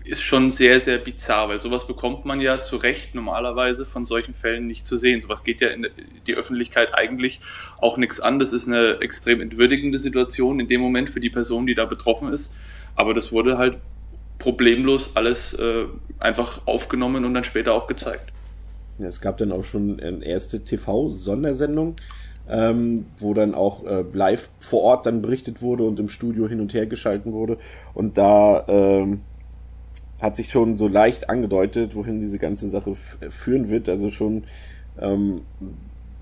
ist 0.10 0.22
schon 0.22 0.52
sehr, 0.52 0.80
sehr 0.80 0.98
bizarr, 0.98 1.50
weil 1.50 1.62
sowas 1.62 1.88
bekommt 1.88 2.26
man 2.26 2.42
ja 2.42 2.60
zu 2.60 2.78
Recht 2.78 3.16
normalerweise 3.16 3.86
von 3.86 4.06
solchen 4.06 4.34
Fällen 4.34 4.68
nicht 4.68 4.86
zu 4.86 4.98
sehen. 4.98 5.22
Sowas 5.22 5.44
geht 5.44 5.62
ja 5.62 5.70
in 5.70 5.88
die 6.28 6.36
Öffentlichkeit 6.36 6.94
eigentlich 6.94 7.40
auch 7.80 7.98
nichts 7.98 8.20
an. 8.20 8.40
Das 8.40 8.52
ist 8.52 8.68
eine 8.68 9.00
extrem 9.02 9.42
entwürdigende 9.42 10.00
Situation 10.00 10.60
in 10.60 10.68
dem 10.68 10.82
Moment 10.82 11.10
für 11.10 11.20
die 11.20 11.30
Person, 11.30 11.68
die 11.68 11.76
da 11.76 11.86
betroffen 11.86 12.34
ist. 12.34 12.54
Aber 12.96 13.14
das 13.14 13.32
wurde 13.32 13.58
halt 13.58 13.78
problemlos 14.40 15.12
alles 15.16 15.54
äh, 15.54 15.86
einfach 16.18 16.66
aufgenommen 16.66 17.26
und 17.26 17.34
dann 17.34 17.44
später 17.44 17.74
auch 17.74 17.88
gezeigt. 17.88 18.32
Ja, 18.98 19.08
es 19.08 19.22
gab 19.22 19.38
dann 19.38 19.52
auch 19.52 19.64
schon 19.64 20.00
eine 20.00 20.26
erste 20.26 20.64
TV-Sondersendung, 20.64 21.96
ähm, 22.50 23.06
wo 23.18 23.34
dann 23.34 23.54
auch 23.54 23.86
äh, 23.86 24.04
live 24.12 24.50
vor 24.60 24.82
Ort 24.82 25.06
dann 25.06 25.22
berichtet 25.22 25.62
wurde 25.62 25.84
und 25.84 26.00
im 26.00 26.10
Studio 26.10 26.48
hin 26.48 26.60
und 26.60 26.74
her 26.74 26.86
geschalten 26.86 27.32
wurde. 27.32 27.58
Und 27.94 28.18
da 28.18 28.66
ähm, 28.68 29.22
hat 30.22 30.36
sich 30.36 30.50
schon 30.50 30.78
so 30.78 30.88
leicht 30.88 31.30
angedeutet, 31.30 31.96
wohin 31.96 32.20
diese 32.20 32.40
ganze 32.40 32.68
Sache 32.68 32.96
führen 33.30 33.70
wird. 33.70 33.88
Also 33.90 34.12
schon 34.12 34.44
ähm, 35.00 35.42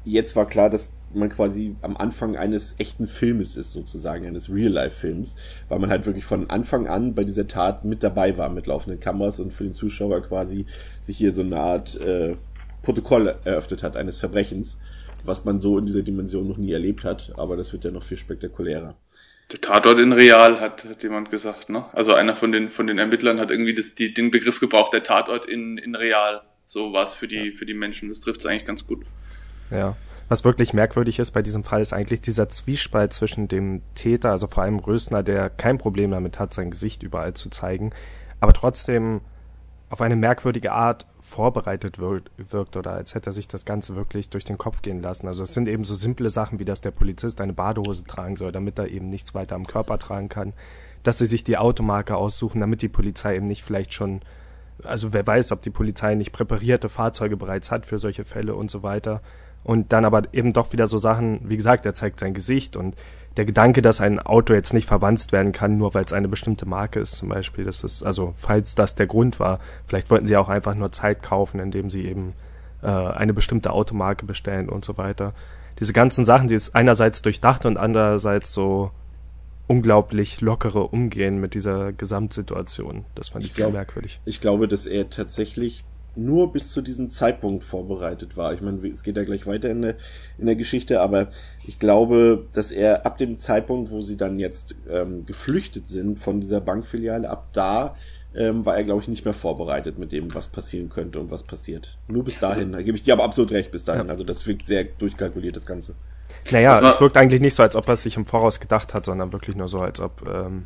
jetzt 0.07 0.35
war 0.35 0.47
klar, 0.47 0.69
dass 0.69 0.91
man 1.13 1.29
quasi 1.29 1.75
am 1.81 1.97
Anfang 1.97 2.35
eines 2.35 2.75
echten 2.79 3.07
Filmes 3.07 3.55
ist, 3.55 3.71
sozusagen, 3.71 4.25
eines 4.25 4.49
Real-Life-Films, 4.49 5.35
weil 5.69 5.79
man 5.79 5.89
halt 5.89 6.05
wirklich 6.05 6.25
von 6.25 6.49
Anfang 6.49 6.87
an 6.87 7.13
bei 7.13 7.23
dieser 7.23 7.47
Tat 7.47 7.85
mit 7.85 8.03
dabei 8.03 8.37
war, 8.37 8.49
mit 8.49 8.67
laufenden 8.67 8.99
Kameras 8.99 9.39
und 9.39 9.53
für 9.53 9.63
den 9.63 9.73
Zuschauer 9.73 10.21
quasi 10.21 10.65
sich 11.01 11.17
hier 11.17 11.31
so 11.31 11.41
eine 11.41 11.59
Art 11.59 11.99
äh, 11.99 12.35
Protokoll 12.81 13.35
eröffnet 13.43 13.83
hat 13.83 13.97
eines 13.97 14.19
Verbrechens, 14.19 14.77
was 15.23 15.45
man 15.45 15.59
so 15.59 15.77
in 15.77 15.85
dieser 15.85 16.03
Dimension 16.03 16.47
noch 16.47 16.57
nie 16.57 16.71
erlebt 16.71 17.03
hat, 17.03 17.33
aber 17.37 17.57
das 17.57 17.73
wird 17.73 17.83
ja 17.83 17.91
noch 17.91 18.03
viel 18.03 18.17
spektakulärer. 18.17 18.95
Der 19.51 19.61
Tatort 19.61 19.99
in 19.99 20.11
Real, 20.11 20.59
hat, 20.59 20.83
hat 20.85 21.03
jemand 21.03 21.31
gesagt, 21.31 21.69
ne? 21.69 21.85
Also 21.93 22.13
einer 22.13 22.35
von 22.35 22.51
den, 22.51 22.69
von 22.69 22.85
den 22.85 22.97
Ermittlern 22.97 23.39
hat 23.39 23.49
irgendwie 23.49 23.73
das, 23.73 23.95
die, 23.95 24.13
den 24.13 24.29
Begriff 24.29 24.59
gebraucht, 24.59 24.93
der 24.93 25.03
Tatort 25.03 25.45
in, 25.45 25.77
in 25.77 25.95
Real. 25.95 26.41
So 26.65 26.91
war 26.91 27.03
es 27.03 27.13
für 27.13 27.29
die, 27.29 27.51
für 27.51 27.65
die 27.65 27.73
Menschen. 27.73 28.09
Das 28.09 28.19
trifft 28.19 28.41
es 28.41 28.45
eigentlich 28.45 28.65
ganz 28.65 28.85
gut. 28.85 29.05
Ja. 29.71 29.95
Was 30.29 30.43
wirklich 30.43 30.73
merkwürdig 30.73 31.19
ist 31.19 31.31
bei 31.31 31.41
diesem 31.41 31.63
Fall, 31.63 31.81
ist 31.81 31.93
eigentlich 31.93 32.19
dieser 32.19 32.49
Zwiespalt 32.49 33.13
zwischen 33.13 33.47
dem 33.47 33.81
Täter, 33.95 34.31
also 34.31 34.47
vor 34.47 34.63
allem 34.63 34.79
Rösner, 34.79 35.23
der 35.23 35.49
kein 35.49 35.77
Problem 35.77 36.11
damit 36.11 36.37
hat, 36.37 36.53
sein 36.53 36.69
Gesicht 36.69 37.01
überall 37.01 37.33
zu 37.33 37.49
zeigen, 37.49 37.91
aber 38.41 38.51
trotzdem 38.51 39.21
auf 39.89 40.01
eine 40.01 40.17
merkwürdige 40.17 40.73
Art 40.73 41.05
vorbereitet 41.27 41.99
wirkt, 41.99 42.77
oder 42.77 42.93
als 42.93 43.13
hätte 43.13 43.31
er 43.31 43.33
sich 43.33 43.49
das 43.49 43.65
Ganze 43.65 43.95
wirklich 43.97 44.29
durch 44.29 44.45
den 44.45 44.57
Kopf 44.57 44.81
gehen 44.81 45.01
lassen. 45.01 45.27
Also 45.27 45.43
es 45.43 45.53
sind 45.53 45.67
eben 45.67 45.83
so 45.83 45.93
simple 45.93 46.29
Sachen, 46.29 46.57
wie 46.57 46.65
dass 46.65 46.79
der 46.79 46.91
Polizist 46.91 47.41
eine 47.41 47.51
Badehose 47.51 48.05
tragen 48.05 48.37
soll, 48.37 48.53
damit 48.53 48.79
er 48.79 48.87
eben 48.87 49.09
nichts 49.09 49.35
weiter 49.35 49.55
am 49.55 49.67
Körper 49.67 49.99
tragen 49.99 50.29
kann, 50.29 50.53
dass 51.03 51.17
sie 51.17 51.25
sich 51.25 51.43
die 51.43 51.57
Automarke 51.57 52.15
aussuchen, 52.15 52.61
damit 52.61 52.81
die 52.81 52.87
Polizei 52.87 53.35
eben 53.35 53.47
nicht 53.47 53.63
vielleicht 53.63 53.93
schon, 53.93 54.21
also 54.83 55.11
wer 55.11 55.27
weiß, 55.27 55.51
ob 55.51 55.61
die 55.61 55.69
Polizei 55.69 56.15
nicht 56.15 56.31
präparierte 56.31 56.87
Fahrzeuge 56.87 57.35
bereits 57.35 57.71
hat 57.71 57.85
für 57.85 57.99
solche 57.99 58.23
Fälle 58.23 58.55
und 58.55 58.71
so 58.71 58.81
weiter. 58.81 59.21
Und 59.65 59.91
dann 59.91 60.05
aber 60.05 60.33
eben 60.33 60.53
doch 60.53 60.71
wieder 60.71 60.87
so 60.87 60.97
Sachen, 60.97 61.41
wie 61.43 61.57
gesagt, 61.57 61.85
er 61.85 61.93
zeigt 61.93 62.21
sein 62.21 62.33
Gesicht 62.33 62.77
und 62.77 62.95
der 63.37 63.45
Gedanke, 63.45 63.81
dass 63.81 64.01
ein 64.01 64.19
Auto 64.19 64.53
jetzt 64.53 64.73
nicht 64.73 64.87
verwandt 64.87 65.31
werden 65.31 65.51
kann, 65.51 65.77
nur 65.77 65.93
weil 65.93 66.03
es 66.03 66.13
eine 66.13 66.27
bestimmte 66.27 66.67
Marke 66.67 66.99
ist, 66.99 67.15
zum 67.15 67.29
Beispiel, 67.29 67.65
das 67.65 67.83
ist, 67.83 68.03
also 68.03 68.33
falls 68.35 68.75
das 68.75 68.95
der 68.95 69.05
Grund 69.05 69.39
war, 69.39 69.59
vielleicht 69.85 70.09
wollten 70.09 70.25
sie 70.25 70.35
auch 70.37 70.49
einfach 70.49 70.75
nur 70.75 70.91
Zeit 70.91 71.21
kaufen, 71.21 71.59
indem 71.59 71.89
sie 71.89 72.05
eben 72.05 72.33
äh, 72.81 72.87
eine 72.87 73.33
bestimmte 73.33 73.71
Automarke 73.71 74.25
bestellen 74.25 74.69
und 74.69 74.83
so 74.83 74.97
weiter. 74.97 75.33
Diese 75.79 75.93
ganzen 75.93 76.25
Sachen, 76.25 76.47
die 76.47 76.55
ist 76.55 76.75
einerseits 76.75 77.21
durchdacht 77.21 77.65
und 77.65 77.77
andererseits 77.77 78.51
so 78.51 78.91
unglaublich 79.67 80.41
lockere 80.41 80.87
Umgehen 80.87 81.39
mit 81.39 81.53
dieser 81.53 81.91
Gesamtsituation. 81.93 83.05
Das 83.13 83.29
fand 83.29 83.43
ich, 83.43 83.49
ich 83.49 83.55
sehr 83.55 83.65
glaub, 83.65 83.73
merkwürdig. 83.73 84.19
Ich 84.25 84.41
glaube, 84.41 84.67
dass 84.67 84.87
er 84.87 85.09
tatsächlich 85.09 85.83
nur 86.17 86.51
bis 86.51 86.71
zu 86.71 86.81
diesem 86.81 87.09
Zeitpunkt 87.09 87.63
vorbereitet 87.63 88.37
war. 88.37 88.53
Ich 88.53 88.61
meine, 88.61 88.85
es 88.87 89.03
geht 89.03 89.17
ja 89.17 89.23
gleich 89.23 89.45
weiter 89.47 89.69
in 89.69 89.81
der, 89.81 89.95
in 90.37 90.45
der 90.45 90.55
Geschichte, 90.55 91.01
aber 91.01 91.29
ich 91.65 91.79
glaube, 91.79 92.45
dass 92.53 92.71
er 92.71 93.05
ab 93.05 93.17
dem 93.17 93.37
Zeitpunkt, 93.37 93.91
wo 93.91 94.01
sie 94.01 94.17
dann 94.17 94.39
jetzt 94.39 94.75
ähm, 94.89 95.25
geflüchtet 95.25 95.89
sind 95.89 96.19
von 96.19 96.41
dieser 96.41 96.61
Bankfiliale, 96.61 97.29
ab 97.29 97.47
da 97.53 97.95
ähm, 98.35 98.65
war 98.65 98.77
er, 98.77 98.83
glaube 98.83 99.01
ich, 99.01 99.07
nicht 99.07 99.25
mehr 99.25 99.33
vorbereitet 99.33 99.97
mit 99.97 100.11
dem, 100.11 100.33
was 100.33 100.47
passieren 100.47 100.89
könnte 100.89 101.19
und 101.19 101.31
was 101.31 101.43
passiert. 101.43 101.97
Nur 102.07 102.23
bis 102.23 102.39
dahin. 102.39 102.65
Also, 102.65 102.77
da 102.77 102.81
gebe 102.81 102.97
ich 102.97 103.03
dir 103.03 103.13
aber 103.13 103.23
absolut 103.23 103.51
recht 103.51 103.71
bis 103.71 103.83
dahin. 103.83 104.05
Ja. 104.05 104.11
Also 104.11 104.23
das 104.23 104.45
wirkt 104.45 104.67
sehr 104.67 104.83
durchkalkuliert, 104.83 105.55
das 105.55 105.65
Ganze. 105.65 105.95
Naja, 106.51 106.87
es 106.87 107.01
wirkt 107.01 107.17
eigentlich 107.17 107.41
nicht 107.41 107.55
so, 107.55 107.63
als 107.63 107.75
ob 107.75 107.87
er 107.87 107.93
es 107.93 108.03
sich 108.03 108.15
im 108.15 108.25
Voraus 108.25 108.59
gedacht 108.59 108.93
hat, 108.93 109.05
sondern 109.05 109.33
wirklich 109.33 109.55
nur 109.55 109.67
so, 109.67 109.79
als 109.79 109.99
ob 109.99 110.21
ähm, 110.27 110.65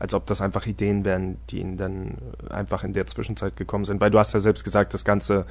als 0.00 0.14
ob 0.14 0.26
das 0.26 0.40
einfach 0.40 0.66
Ideen 0.66 1.04
wären, 1.04 1.36
die 1.50 1.60
ihnen 1.60 1.76
dann 1.76 2.16
einfach 2.48 2.82
in 2.82 2.94
der 2.94 3.06
Zwischenzeit 3.06 3.56
gekommen 3.56 3.84
sind. 3.84 4.00
Weil 4.00 4.10
du 4.10 4.18
hast 4.18 4.32
ja 4.32 4.40
selbst 4.40 4.64
gesagt, 4.64 4.94
das 4.94 5.04
Ganze 5.04 5.46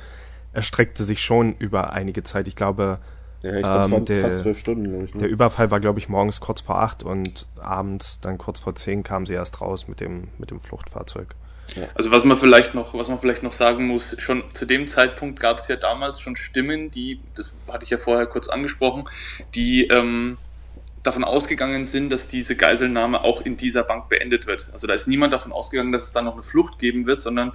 erstreckte 0.51 1.03
sich 1.03 1.23
schon 1.23 1.55
über 1.59 1.93
einige 1.93 2.23
Zeit. 2.23 2.47
Ich 2.47 2.55
glaube, 2.55 2.97
ja, 3.43 3.53
ich 3.53 3.61
glaub, 3.61 3.91
ähm, 3.91 4.05
der, 4.05 4.21
fast 4.23 4.39
zwölf 4.39 4.59
Stunden, 4.59 5.05
ich, 5.05 5.13
ne? 5.13 5.21
der 5.21 5.29
Überfall 5.29 5.69
war, 5.71 5.79
glaube 5.79 5.99
ich, 5.99 6.09
morgens 6.09 6.41
kurz 6.41 6.61
vor 6.61 6.81
acht 6.81 7.03
und 7.03 7.45
abends 7.61 8.19
dann 8.19 8.39
kurz 8.39 8.59
vor 8.59 8.75
zehn 8.75 9.03
kamen 9.03 9.27
sie 9.27 9.35
erst 9.35 9.61
raus 9.61 9.87
mit 9.87 10.01
dem, 10.01 10.29
mit 10.39 10.49
dem 10.49 10.59
Fluchtfahrzeug. 10.59 11.35
Also 11.93 12.09
was 12.09 12.23
man 12.23 12.35
vielleicht 12.35 12.73
noch, 12.73 12.95
was 12.95 13.09
man 13.09 13.19
vielleicht 13.19 13.43
noch 13.43 13.51
sagen 13.51 13.85
muss, 13.85 14.15
schon 14.19 14.43
zu 14.53 14.65
dem 14.65 14.87
Zeitpunkt 14.87 15.39
gab 15.39 15.59
es 15.59 15.67
ja 15.67 15.75
damals 15.75 16.19
schon 16.19 16.35
Stimmen, 16.35 16.89
die, 16.89 17.19
das 17.35 17.53
hatte 17.67 17.83
ich 17.83 17.91
ja 17.91 17.99
vorher 17.99 18.25
kurz 18.25 18.49
angesprochen, 18.49 19.05
die 19.53 19.85
ähm, 19.87 20.39
davon 21.03 21.23
ausgegangen 21.23 21.85
sind, 21.85 22.09
dass 22.09 22.27
diese 22.27 22.55
Geiselnahme 22.55 23.23
auch 23.23 23.41
in 23.41 23.57
dieser 23.57 23.83
Bank 23.83 24.09
beendet 24.09 24.47
wird. 24.47 24.69
Also 24.73 24.87
da 24.87 24.93
ist 24.93 25.07
niemand 25.07 25.33
davon 25.33 25.51
ausgegangen, 25.51 25.91
dass 25.91 26.03
es 26.03 26.11
dann 26.11 26.25
noch 26.25 26.33
eine 26.33 26.43
Flucht 26.43 26.79
geben 26.79 27.05
wird, 27.05 27.21
sondern 27.21 27.53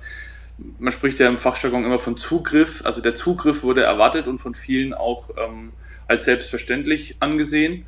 man 0.78 0.92
spricht 0.92 1.18
ja 1.18 1.28
im 1.28 1.38
Fachjargon 1.38 1.84
immer 1.84 1.98
von 1.98 2.16
Zugriff. 2.16 2.82
Also 2.84 3.00
der 3.00 3.14
Zugriff 3.14 3.62
wurde 3.62 3.82
erwartet 3.82 4.26
und 4.26 4.38
von 4.38 4.54
vielen 4.54 4.94
auch 4.94 5.30
ähm, 5.36 5.72
als 6.06 6.24
selbstverständlich 6.24 7.16
angesehen. 7.20 7.86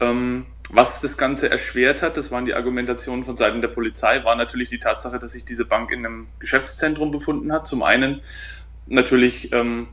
Ähm, 0.00 0.46
was 0.70 1.00
das 1.00 1.18
Ganze 1.18 1.50
erschwert 1.50 2.02
hat, 2.02 2.16
das 2.16 2.30
waren 2.30 2.46
die 2.46 2.54
Argumentationen 2.54 3.24
von 3.24 3.36
Seiten 3.36 3.60
der 3.60 3.68
Polizei, 3.68 4.24
war 4.24 4.34
natürlich 4.34 4.70
die 4.70 4.78
Tatsache, 4.78 5.18
dass 5.18 5.32
sich 5.32 5.44
diese 5.44 5.66
Bank 5.66 5.90
in 5.90 6.04
einem 6.04 6.26
Geschäftszentrum 6.38 7.10
befunden 7.10 7.52
hat. 7.52 7.66
Zum 7.66 7.82
einen 7.82 8.22
natürlich 8.86 9.52
ähm, 9.52 9.88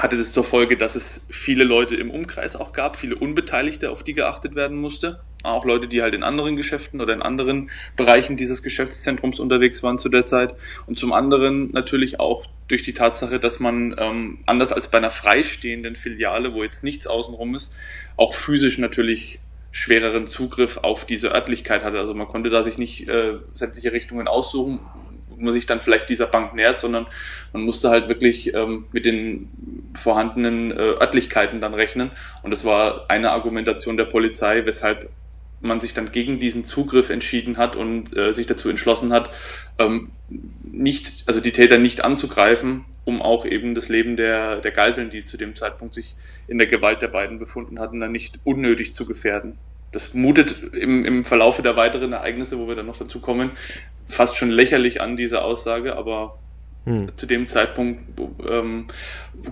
hatte 0.00 0.16
das 0.16 0.32
zur 0.32 0.44
Folge, 0.44 0.78
dass 0.78 0.94
es 0.94 1.26
viele 1.30 1.64
Leute 1.64 1.94
im 1.94 2.10
Umkreis 2.10 2.56
auch 2.56 2.72
gab, 2.72 2.96
viele 2.96 3.16
Unbeteiligte, 3.16 3.90
auf 3.90 4.02
die 4.02 4.14
geachtet 4.14 4.54
werden 4.54 4.78
musste. 4.78 5.20
Auch 5.42 5.64
Leute, 5.64 5.88
die 5.88 6.00
halt 6.00 6.14
in 6.14 6.22
anderen 6.22 6.56
Geschäften 6.56 7.00
oder 7.00 7.12
in 7.12 7.22
anderen 7.22 7.70
Bereichen 7.96 8.36
dieses 8.36 8.62
Geschäftszentrums 8.62 9.40
unterwegs 9.40 9.82
waren 9.82 9.98
zu 9.98 10.08
der 10.08 10.24
Zeit. 10.24 10.54
Und 10.86 10.98
zum 10.98 11.12
anderen 11.12 11.70
natürlich 11.72 12.18
auch 12.18 12.46
durch 12.68 12.82
die 12.82 12.94
Tatsache, 12.94 13.38
dass 13.38 13.60
man 13.60 13.94
ähm, 13.98 14.38
anders 14.46 14.72
als 14.72 14.88
bei 14.88 14.98
einer 14.98 15.10
freistehenden 15.10 15.96
Filiale, 15.96 16.54
wo 16.54 16.62
jetzt 16.62 16.82
nichts 16.82 17.06
außenrum 17.06 17.54
ist, 17.54 17.74
auch 18.16 18.32
physisch 18.32 18.78
natürlich 18.78 19.40
schwereren 19.70 20.26
Zugriff 20.26 20.78
auf 20.78 21.04
diese 21.04 21.32
Örtlichkeit 21.32 21.84
hatte. 21.84 21.98
Also 21.98 22.14
man 22.14 22.26
konnte 22.26 22.50
da 22.50 22.62
sich 22.62 22.78
nicht 22.78 23.06
äh, 23.08 23.34
sämtliche 23.52 23.92
Richtungen 23.92 24.28
aussuchen, 24.28 24.80
man 25.40 25.52
sich 25.52 25.66
dann 25.66 25.80
vielleicht 25.80 26.08
dieser 26.08 26.26
Bank 26.26 26.54
nähert, 26.54 26.78
sondern 26.78 27.06
man 27.52 27.62
musste 27.62 27.90
halt 27.90 28.08
wirklich 28.08 28.54
ähm, 28.54 28.86
mit 28.92 29.06
den 29.06 29.48
vorhandenen 29.94 30.70
äh, 30.70 30.74
Örtlichkeiten 30.74 31.60
dann 31.60 31.74
rechnen. 31.74 32.10
Und 32.42 32.50
das 32.50 32.64
war 32.64 33.06
eine 33.08 33.30
Argumentation 33.30 33.96
der 33.96 34.04
Polizei, 34.04 34.64
weshalb 34.66 35.08
man 35.60 35.80
sich 35.80 35.92
dann 35.92 36.10
gegen 36.10 36.38
diesen 36.38 36.64
Zugriff 36.64 37.10
entschieden 37.10 37.58
hat 37.58 37.76
und 37.76 38.16
äh, 38.16 38.32
sich 38.32 38.46
dazu 38.46 38.70
entschlossen 38.70 39.12
hat, 39.12 39.30
ähm, 39.78 40.10
nicht, 40.62 41.24
also 41.26 41.40
die 41.40 41.52
Täter 41.52 41.78
nicht 41.78 42.02
anzugreifen, 42.02 42.86
um 43.04 43.20
auch 43.20 43.44
eben 43.44 43.74
das 43.74 43.88
Leben 43.88 44.16
der, 44.16 44.60
der 44.60 44.70
Geiseln, 44.70 45.10
die 45.10 45.24
zu 45.24 45.36
dem 45.36 45.54
Zeitpunkt 45.54 45.92
sich 45.92 46.16
in 46.48 46.56
der 46.56 46.66
Gewalt 46.66 47.02
der 47.02 47.08
beiden 47.08 47.38
befunden 47.38 47.78
hatten, 47.78 48.00
dann 48.00 48.12
nicht 48.12 48.40
unnötig 48.44 48.94
zu 48.94 49.04
gefährden 49.04 49.58
das 49.92 50.14
mutet 50.14 50.74
im, 50.74 51.04
im 51.04 51.24
Verlaufe 51.24 51.62
der 51.62 51.76
weiteren 51.76 52.12
Ereignisse, 52.12 52.58
wo 52.58 52.68
wir 52.68 52.76
dann 52.76 52.86
noch 52.86 52.96
dazu 52.96 53.20
kommen, 53.20 53.50
fast 54.06 54.36
schon 54.36 54.50
lächerlich 54.50 55.00
an, 55.00 55.16
diese 55.16 55.42
Aussage, 55.42 55.96
aber 55.96 56.38
hm. 56.84 57.08
zu 57.16 57.26
dem 57.26 57.48
Zeitpunkt 57.48 58.02
ähm, 58.48 58.86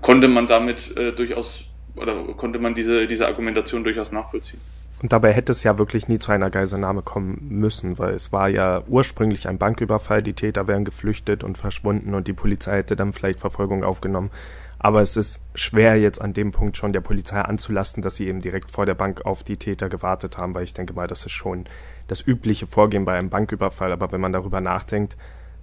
konnte 0.01 0.29
man 0.29 0.47
damit 0.47 0.97
äh, 0.97 1.13
durchaus 1.13 1.65
oder 1.97 2.23
konnte 2.37 2.59
man 2.59 2.75
diese, 2.75 3.07
diese 3.07 3.27
Argumentation 3.27 3.83
durchaus 3.83 4.13
nachvollziehen. 4.13 4.61
Und 5.01 5.13
dabei 5.13 5.33
hätte 5.33 5.53
es 5.53 5.63
ja 5.63 5.79
wirklich 5.79 6.09
nie 6.09 6.19
zu 6.19 6.33
einer 6.33 6.51
Geiselnahme 6.51 7.03
kommen 7.03 7.47
müssen, 7.49 7.99
weil 7.99 8.15
es 8.15 8.33
war 8.33 8.49
ja 8.49 8.83
ursprünglich 8.89 9.47
ein 9.47 9.59
Banküberfall, 9.59 10.23
die 10.23 10.33
Täter 10.33 10.67
wären 10.67 10.85
geflüchtet 10.85 11.45
und 11.45 11.57
verschwunden 11.57 12.15
und 12.15 12.27
die 12.27 12.33
Polizei 12.33 12.79
hätte 12.79 12.97
dann 12.97 13.13
vielleicht 13.13 13.41
Verfolgung 13.41 13.85
aufgenommen. 13.85 14.31
Aber 14.79 15.03
es 15.03 15.17
ist 15.17 15.41
schwer 15.55 15.97
jetzt 15.97 16.21
an 16.21 16.35
dem 16.35 16.53
Punkt 16.53 16.77
schon 16.77 16.93
der 16.93 17.01
Polizei 17.01 17.41
anzulasten, 17.41 18.03
dass 18.03 18.17
sie 18.17 18.29
eben 18.29 18.41
direkt 18.41 18.71
vor 18.71 18.87
der 18.87 18.95
Bank 18.95 19.27
auf 19.27 19.43
die 19.43 19.57
Täter 19.57 19.89
gewartet 19.89 20.39
haben, 20.39 20.55
weil 20.55 20.65
ich 20.65 20.75
denke 20.75 20.93
mal, 20.93 21.09
das 21.09 21.27
ist 21.27 21.33
schon 21.33 21.65
das 22.07 22.25
übliche 22.25 22.67
Vorgehen 22.67 23.05
bei 23.05 23.19
einem 23.19 23.29
Banküberfall. 23.29 23.93
Aber 23.93 24.13
wenn 24.13 24.21
man 24.21 24.33
darüber 24.33 24.61
nachdenkt, 24.61 25.17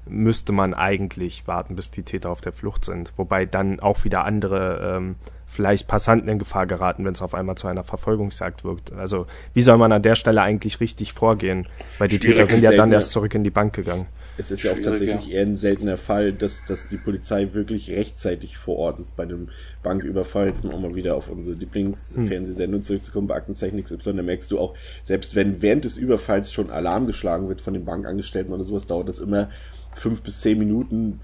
müsste 0.07 0.51
man 0.51 0.73
eigentlich 0.73 1.47
warten, 1.47 1.75
bis 1.75 1.91
die 1.91 2.03
Täter 2.03 2.29
auf 2.29 2.41
der 2.41 2.51
Flucht 2.51 2.85
sind. 2.85 3.17
Wobei 3.17 3.45
dann 3.45 3.79
auch 3.79 4.03
wieder 4.03 4.25
andere 4.25 4.97
ähm, 4.97 5.15
vielleicht 5.45 5.87
Passanten 5.87 6.29
in 6.29 6.37
Gefahr 6.37 6.67
geraten, 6.67 7.05
wenn 7.05 7.13
es 7.13 7.21
auf 7.21 7.33
einmal 7.33 7.55
zu 7.55 7.67
einer 7.67 7.83
Verfolgungsjagd 7.83 8.63
wirkt. 8.63 8.91
Also 8.93 9.27
wie 9.53 9.61
soll 9.61 9.77
man 9.77 9.91
an 9.91 10.03
der 10.03 10.15
Stelle 10.15 10.41
eigentlich 10.41 10.79
richtig 10.79 11.13
vorgehen? 11.13 11.67
Weil 11.97 12.09
die 12.09 12.19
Täter 12.19 12.45
sind 12.45 12.63
ja 12.63 12.73
dann 12.73 12.91
erst 12.91 13.11
zurück 13.11 13.33
in 13.33 13.43
die 13.43 13.49
Bank 13.49 13.73
gegangen 13.73 14.07
es 14.37 14.51
ist 14.51 14.63
ja 14.63 14.73
auch 14.73 14.79
tatsächlich 14.79 15.31
eher 15.31 15.43
ein 15.43 15.55
seltener 15.55 15.97
Fall, 15.97 16.33
dass, 16.33 16.65
dass 16.65 16.87
die 16.87 16.97
Polizei 16.97 17.53
wirklich 17.53 17.91
rechtzeitig 17.91 18.57
vor 18.57 18.77
Ort 18.77 18.99
ist 18.99 19.15
bei 19.15 19.23
einem 19.23 19.49
Banküberfall. 19.83 20.47
Jetzt 20.47 20.63
mal 20.63 20.73
auch 20.73 20.79
mal 20.79 20.95
wieder 20.95 21.15
auf 21.15 21.29
unsere 21.29 21.55
Lieblingsfernsehsendung 21.55 22.81
zurückzukommen, 22.81 23.27
bei 23.27 23.35
Aktenzeichen 23.35 23.81
XY, 23.83 24.15
da 24.15 24.23
merkst 24.23 24.51
du 24.51 24.59
auch, 24.59 24.75
selbst 25.03 25.35
wenn 25.35 25.61
während 25.61 25.85
des 25.85 25.97
Überfalls 25.97 26.51
schon 26.51 26.69
Alarm 26.69 27.07
geschlagen 27.07 27.47
wird 27.47 27.61
von 27.61 27.73
den 27.73 27.85
Bankangestellten 27.85 28.53
oder 28.53 28.63
sowas, 28.63 28.85
dauert 28.85 29.07
das 29.07 29.19
immer 29.19 29.49
fünf 29.95 30.21
bis 30.21 30.41
zehn 30.41 30.59
Minuten 30.59 31.19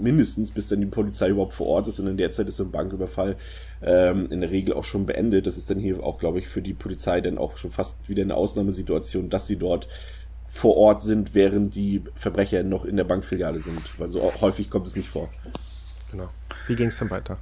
mindestens, 0.00 0.50
bis 0.50 0.68
dann 0.68 0.80
die 0.80 0.86
Polizei 0.86 1.28
überhaupt 1.28 1.54
vor 1.54 1.66
Ort 1.66 1.88
ist 1.88 2.00
und 2.00 2.06
in 2.06 2.16
der 2.16 2.30
Zeit 2.30 2.48
ist 2.48 2.56
so 2.56 2.64
ein 2.64 2.70
Banküberfall 2.70 3.36
ähm, 3.82 4.28
in 4.30 4.40
der 4.40 4.50
Regel 4.50 4.74
auch 4.74 4.84
schon 4.84 5.06
beendet. 5.06 5.46
Das 5.46 5.58
ist 5.58 5.70
dann 5.70 5.78
hier 5.78 6.02
auch, 6.02 6.18
glaube 6.18 6.38
ich, 6.38 6.48
für 6.48 6.62
die 6.62 6.74
Polizei 6.74 7.20
dann 7.20 7.38
auch 7.38 7.56
schon 7.56 7.70
fast 7.70 8.08
wieder 8.08 8.22
eine 8.22 8.34
Ausnahmesituation, 8.34 9.28
dass 9.28 9.46
sie 9.46 9.56
dort 9.56 9.88
vor 10.50 10.76
Ort 10.76 11.02
sind, 11.02 11.34
während 11.34 11.74
die 11.74 12.02
Verbrecher 12.14 12.62
noch 12.62 12.84
in 12.84 12.96
der 12.96 13.04
Bankfiliale 13.04 13.60
sind. 13.60 13.80
Weil 13.98 14.08
so 14.08 14.32
häufig 14.40 14.70
kommt 14.70 14.86
es 14.86 14.96
nicht 14.96 15.08
vor. 15.08 15.28
Genau. 16.10 16.28
Wie 16.66 16.74
ging 16.74 16.88
es 16.88 16.98
dann 16.98 17.10
weiter? 17.10 17.38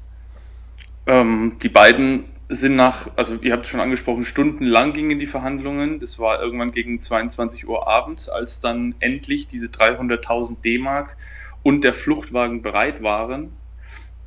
Ähm, 1.07 1.57
die 1.63 1.69
beiden 1.69 2.27
sind 2.49 2.77
nach, 2.77 3.11
also 3.17 3.37
ihr 3.37 3.53
habt 3.53 3.65
es 3.65 3.71
schon 3.71 3.81
angesprochen, 3.81 4.25
stundenlang 4.25 4.93
gingen 4.93 5.19
die 5.19 5.27
Verhandlungen. 5.27 5.99
Das 5.99 6.19
war 6.19 6.41
irgendwann 6.41 6.73
gegen 6.73 7.01
22 7.01 7.67
Uhr 7.69 7.89
abends, 7.89 8.29
als 8.29 8.61
dann 8.61 8.95
endlich 9.01 9.49
diese 9.49 9.67
300.000 9.67 10.61
D-Mark 10.63 11.17
und 11.63 11.83
der 11.83 11.95
Fluchtwagen 11.95 12.63
bereit 12.63 13.03
waren. 13.03 13.53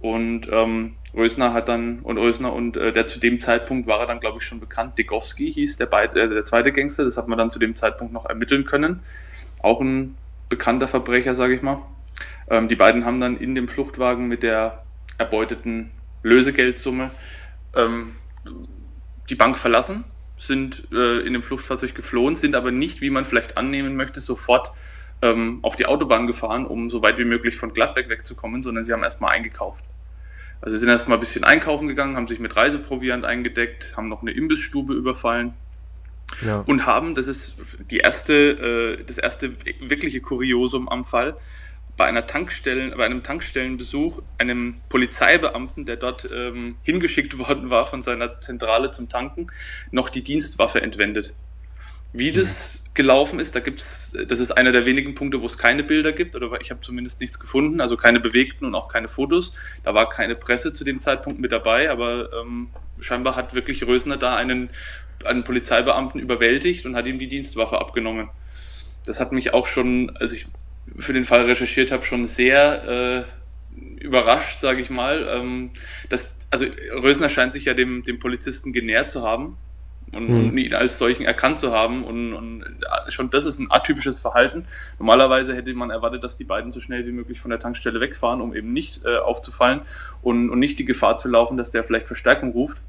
Und 0.02 0.50
ähm, 0.52 0.96
Rösner 1.14 1.54
hat 1.54 1.70
dann 1.70 2.00
und 2.00 2.18
Rösner 2.18 2.54
und 2.54 2.78
äh, 2.78 2.94
der 2.94 3.08
zu 3.08 3.20
dem 3.20 3.42
Zeitpunkt 3.42 3.88
war 3.88 4.00
er 4.00 4.08
dann 4.08 4.20
glaube 4.20 4.38
ich 4.40 4.44
schon 4.44 4.60
bekannt. 4.60 4.98
Degowski 4.98 5.52
hieß 5.52 5.78
der, 5.78 5.88
Be 5.88 6.04
äh, 6.04 6.30
der 6.30 6.46
zweite 6.46 6.72
Gangster. 6.72 7.04
Das 7.04 7.18
hat 7.18 7.28
man 7.28 7.38
dann 7.38 7.52
zu 7.52 7.60
dem 7.60 7.76
Zeitpunkt 7.76 8.14
noch 8.14 8.26
ermitteln 8.26 8.66
können. 8.66 9.02
Auch 9.62 9.82
ein 9.82 10.18
bekannter 10.50 10.88
Verbrecher, 10.88 11.36
sage 11.36 11.56
ich 11.56 11.62
mal. 11.62 11.82
Ähm, 12.50 12.68
die 12.68 12.76
beiden 12.76 13.06
haben 13.06 13.20
dann 13.20 13.38
in 13.38 13.56
dem 13.56 13.68
Fluchtwagen 13.68 14.28
mit 14.28 14.44
der 14.44 14.84
erbeuteten 15.18 15.92
Lösegeldsumme 16.24 17.12
ähm, 17.76 18.14
die 19.30 19.36
Bank 19.36 19.58
verlassen, 19.58 20.04
sind 20.38 20.88
äh, 20.92 21.20
in 21.20 21.34
dem 21.34 21.44
Fluchtfahrzeug 21.44 21.94
geflohen, 21.94 22.36
sind 22.36 22.56
aber 22.56 22.72
nicht, 22.72 23.02
wie 23.02 23.10
man 23.10 23.26
vielleicht 23.26 23.58
annehmen 23.58 23.96
möchte, 23.96 24.22
sofort 24.22 24.72
ähm, 25.22 25.60
auf 25.62 25.76
die 25.76 25.86
Autobahn 25.86 26.28
gefahren, 26.28 26.66
um 26.66 26.90
so 26.90 27.02
weit 27.02 27.20
wie 27.20 27.26
möglich 27.26 27.58
von 27.58 27.74
Gladbeck 27.74 28.10
wegzukommen, 28.10 28.64
sondern 28.64 28.84
sie 28.84 28.94
haben 28.94 29.04
erstmal 29.04 29.32
eingekauft. 29.32 29.84
Also 30.62 30.76
sie 30.76 30.80
sind 30.80 30.90
erstmal 30.90 31.18
ein 31.18 31.22
bisschen 31.22 31.44
einkaufen 31.44 31.88
gegangen, 31.88 32.16
haben 32.16 32.28
sich 32.28 32.40
mit 32.40 32.56
Reiseproviant 32.56 33.26
eingedeckt, 33.26 33.96
haben 33.96 34.10
noch 34.10 34.22
eine 34.22 34.32
Imbissstube 34.32 34.94
überfallen 34.94 35.54
Ja. 36.42 36.64
Und 36.66 36.86
haben, 36.86 37.16
das 37.16 37.28
ist 37.28 37.56
die 37.90 37.98
erste, 37.98 38.98
äh, 39.00 39.04
das 39.04 39.18
erste 39.18 39.54
wirkliche 39.80 40.22
Kuriosum 40.22 40.90
am 40.90 41.06
Fall, 41.06 41.38
bei 41.98 42.06
einer 42.06 42.28
Tankstellen, 42.28 42.94
bei 42.96 43.06
einem 43.06 43.24
Tankstellenbesuch 43.24 44.22
einem 44.38 44.80
Polizeibeamten, 44.88 45.86
der 45.86 45.98
dort 45.98 46.30
ähm, 46.34 46.78
hingeschickt 46.84 47.38
worden 47.50 47.70
war 47.70 47.86
von 47.86 48.02
seiner 48.02 48.40
Zentrale 48.40 48.92
zum 48.92 49.10
Tanken, 49.10 49.48
noch 49.92 50.10
die 50.10 50.24
Dienstwaffe 50.24 50.82
entwendet. 50.82 51.34
Wie 52.12 52.32
das 52.32 52.86
gelaufen 52.96 53.40
ist, 53.40 53.56
da 53.56 53.60
gibt's, 53.60 54.18
das 54.28 54.40
ist 54.40 54.52
einer 54.52 54.72
der 54.72 54.86
wenigen 54.86 55.14
Punkte, 55.14 55.42
wo 55.42 55.46
es 55.46 55.60
keine 55.60 55.84
Bilder 55.84 56.12
gibt, 56.12 56.36
oder 56.36 56.60
ich 56.60 56.72
habe 56.72 56.82
zumindest 56.82 57.22
nichts 57.22 57.40
gefunden, 57.40 57.82
also 57.82 57.98
keine 57.98 58.20
bewegten 58.20 58.66
und 58.66 58.74
auch 58.74 58.88
keine 58.88 59.08
Fotos. 59.08 59.54
Da 59.84 59.94
war 59.94 60.10
keine 60.10 60.36
Presse 60.36 60.74
zu 60.74 60.84
dem 60.84 61.02
Zeitpunkt 61.02 61.40
mit 61.40 61.52
dabei, 61.52 61.92
aber 61.92 62.32
ähm, 62.34 62.72
scheinbar 63.00 63.36
hat 63.36 63.54
wirklich 63.54 63.86
Rösner 63.86 64.18
da 64.18 64.36
einen, 64.36 64.72
einen 65.24 65.44
Polizeibeamten 65.44 66.20
überwältigt 66.20 66.88
und 66.88 66.96
hat 66.96 67.06
ihm 67.06 67.20
die 67.20 67.28
Dienstwaffe 67.28 67.80
abgenommen. 67.80 68.30
Das 69.06 69.20
hat 69.20 69.32
mich 69.32 69.54
auch 69.54 69.68
schon, 69.68 70.18
als 70.18 70.34
ich 70.34 70.48
für 70.98 71.14
den 71.14 71.26
Fall 71.26 71.46
recherchiert 71.46 71.92
habe, 71.92 72.06
schon 72.06 72.26
sehr 72.26 73.28
äh, 73.78 74.04
überrascht, 74.04 74.62
sage 74.62 74.82
ich 74.82 74.90
mal. 74.90 75.28
Ähm, 75.32 75.70
dass, 76.10 76.40
also 76.50 76.66
Rösner 76.92 77.30
scheint 77.30 77.54
sich 77.54 77.66
ja 77.66 77.76
dem, 77.76 78.04
dem 78.04 78.18
Polizisten 78.18 78.74
genährt 78.74 79.12
zu 79.12 79.22
haben 79.22 79.58
und, 80.14 80.28
hm. 80.28 80.50
und 80.50 80.58
ihn 80.58 80.74
als 80.74 80.98
solchen 80.98 81.24
erkannt 81.24 81.60
zu 81.60 81.72
haben. 81.72 82.04
Und, 82.04 82.34
und 82.34 82.64
schon 83.10 83.30
das 83.30 83.46
ist 83.46 83.60
ein 83.60 83.68
atypisches 83.70 84.20
Verhalten. 84.20 84.66
Normalerweise 84.98 85.56
hätte 85.56 85.74
man 85.74 85.90
erwartet, 85.90 86.24
dass 86.24 86.38
die 86.38 86.44
beiden 86.44 86.72
so 86.72 86.80
schnell 86.80 87.06
wie 87.06 87.12
möglich 87.12 87.40
von 87.40 87.52
der 87.52 87.60
Tankstelle 87.60 88.00
wegfahren, 88.00 88.42
um 88.42 88.56
eben 88.56 88.74
nicht 88.74 89.06
äh, 89.06 89.18
aufzufallen 89.18 89.82
und, 90.22 90.50
und 90.50 90.60
nicht 90.60 90.80
die 90.80 90.86
Gefahr 90.86 91.18
zu 91.18 91.28
laufen, 91.28 91.58
dass 91.58 91.72
der 91.72 91.84
vielleicht 91.84 92.08
Verstärkung 92.08 92.52
ruft 92.52 92.82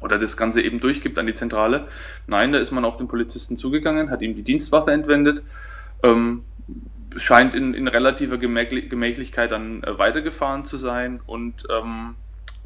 oder 0.00 0.18
das 0.18 0.36
Ganze 0.36 0.62
eben 0.62 0.80
durchgibt 0.80 1.18
an 1.18 1.26
die 1.26 1.34
Zentrale. 1.34 1.88
Nein, 2.26 2.52
da 2.52 2.58
ist 2.58 2.72
man 2.72 2.84
auf 2.84 2.96
den 2.96 3.08
Polizisten 3.08 3.56
zugegangen, 3.56 4.10
hat 4.10 4.22
ihm 4.22 4.34
die 4.34 4.42
Dienstwaffe 4.42 4.90
entwendet. 4.90 5.42
Ähm, 6.02 6.44
scheint 7.16 7.54
in, 7.54 7.74
in 7.74 7.88
relativer 7.88 8.38
Gemächlichkeit 8.38 9.50
dann 9.50 9.82
äh, 9.82 9.98
weitergefahren 9.98 10.64
zu 10.64 10.76
sein 10.76 11.20
und 11.26 11.66
ähm, 11.70 12.14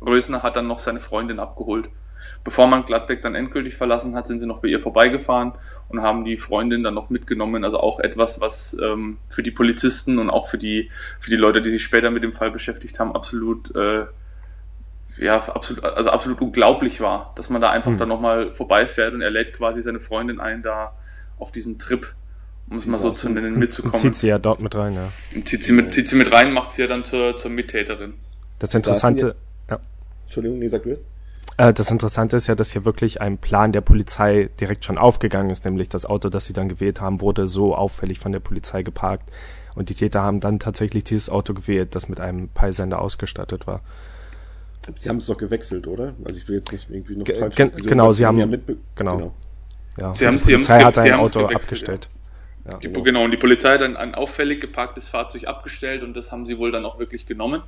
Rösner 0.00 0.42
hat 0.42 0.56
dann 0.56 0.66
noch 0.66 0.80
seine 0.80 1.00
Freundin 1.00 1.40
abgeholt. 1.40 1.88
Bevor 2.44 2.66
man 2.66 2.84
Gladbeck 2.84 3.22
dann 3.22 3.34
endgültig 3.34 3.76
verlassen 3.76 4.14
hat, 4.14 4.26
sind 4.26 4.40
sie 4.40 4.46
noch 4.46 4.60
bei 4.60 4.68
ihr 4.68 4.80
vorbeigefahren 4.80 5.52
und 5.88 6.02
haben 6.02 6.24
die 6.24 6.36
Freundin 6.36 6.82
dann 6.82 6.94
noch 6.94 7.10
mitgenommen. 7.10 7.64
Also 7.64 7.78
auch 7.78 8.00
etwas, 8.00 8.40
was 8.40 8.76
ähm, 8.82 9.18
für 9.28 9.42
die 9.42 9.50
Polizisten 9.50 10.18
und 10.18 10.30
auch 10.30 10.48
für 10.48 10.58
die, 10.58 10.90
für 11.20 11.30
die 11.30 11.36
Leute, 11.36 11.62
die 11.62 11.70
sich 11.70 11.84
später 11.84 12.10
mit 12.10 12.22
dem 12.22 12.32
Fall 12.32 12.50
beschäftigt 12.50 13.00
haben, 13.00 13.14
absolut, 13.14 13.74
äh, 13.74 14.06
ja, 15.18 15.36
absolut, 15.48 15.84
also 15.84 16.10
absolut 16.10 16.40
unglaublich 16.40 17.00
war, 17.00 17.32
dass 17.36 17.50
man 17.50 17.60
da 17.60 17.70
einfach 17.70 17.92
mhm. 17.92 17.98
dann 17.98 18.08
nochmal 18.08 18.52
vorbeifährt 18.52 19.14
und 19.14 19.22
er 19.22 19.30
lädt 19.30 19.54
quasi 19.54 19.82
seine 19.82 20.00
Freundin 20.00 20.40
ein, 20.40 20.62
da 20.62 20.92
auf 21.38 21.52
diesen 21.52 21.78
Trip 21.78 22.14
um 22.68 22.78
es 22.78 22.86
mal 22.86 22.96
so 22.96 23.10
zu 23.10 23.28
nennen, 23.28 23.58
mitzukommen. 23.58 24.00
Zieht 24.00 24.16
sie 24.16 24.28
ja 24.28 24.38
dort 24.38 24.60
mit 24.60 24.74
rein, 24.74 24.94
ja. 24.94 25.08
Und 25.34 25.48
zieht 25.48 25.62
sie 25.62 25.72
mit, 25.72 25.94
zieht 25.94 26.08
sie 26.08 26.16
mit 26.16 26.32
rein, 26.32 26.52
macht 26.52 26.72
sie 26.72 26.82
ja 26.82 26.88
dann 26.88 27.04
zur, 27.04 27.36
zur 27.36 27.50
Mittäterin. 27.50 28.14
Das 28.58 28.74
Interessante, 28.74 29.36
ja. 29.70 29.78
Entschuldigung, 30.24 30.58
nee, 30.58 30.68
sag 30.68 30.82
du 30.82 30.90
es. 30.90 31.04
Äh, 31.56 31.72
das 31.72 31.90
Interessante 31.90 32.36
ist 32.36 32.46
ja, 32.46 32.54
dass 32.54 32.72
hier 32.72 32.84
wirklich 32.84 33.20
ein 33.20 33.38
Plan 33.38 33.72
der 33.72 33.80
Polizei 33.80 34.50
direkt 34.60 34.84
schon 34.84 34.98
aufgegangen 34.98 35.50
ist, 35.50 35.64
nämlich 35.64 35.88
das 35.88 36.06
Auto, 36.06 36.28
das 36.28 36.46
sie 36.46 36.52
dann 36.52 36.68
gewählt 36.68 37.00
haben, 37.00 37.20
wurde 37.20 37.48
so 37.48 37.74
auffällig 37.74 38.18
von 38.18 38.32
der 38.32 38.40
Polizei 38.40 38.82
geparkt. 38.82 39.30
Und 39.74 39.90
die 39.90 39.94
Täter 39.94 40.22
haben 40.22 40.40
dann 40.40 40.58
tatsächlich 40.58 41.04
dieses 41.04 41.28
Auto 41.28 41.54
gewählt, 41.54 41.94
das 41.94 42.08
mit 42.08 42.20
einem 42.20 42.48
Peilsender 42.48 43.00
ausgestattet 43.00 43.66
war. 43.66 43.82
Sie 44.96 45.08
haben 45.08 45.16
es 45.16 45.26
doch 45.26 45.36
gewechselt, 45.36 45.86
oder? 45.86 46.14
Also 46.24 46.38
ich 46.38 46.48
will 46.48 46.56
jetzt 46.56 46.72
nicht 46.72 46.88
irgendwie 46.88 47.16
noch 47.16 47.24
Ge 47.24 47.36
falsch 47.36 47.56
Genau, 47.56 48.12
sie 48.12 48.24
haben, 48.24 48.38
ja 48.38 48.46
genau. 48.46 49.16
genau. 49.16 49.34
Ja, 49.98 50.14
sie 50.14 50.26
haben, 50.26 50.36
die 50.36 50.44
Polizei 50.44 50.78
sie 50.78 50.84
hat 50.84 50.98
ein 50.98 51.14
Auto 51.14 51.46
abgestellt. 51.46 52.08
Ja. 52.64 52.72
Ja, 52.72 52.78
die, 52.78 52.92
genau, 52.92 53.24
und 53.24 53.30
die 53.30 53.36
Polizei 53.36 53.74
hat 53.74 53.82
ein, 53.82 53.96
ein 53.96 54.14
auffällig 54.14 54.60
geparktes 54.60 55.08
Fahrzeug 55.08 55.46
abgestellt 55.46 56.02
und 56.02 56.14
das 56.14 56.32
haben 56.32 56.46
sie 56.46 56.58
wohl 56.58 56.72
dann 56.72 56.84
auch 56.84 56.98
wirklich 56.98 57.26
genommen 57.26 57.62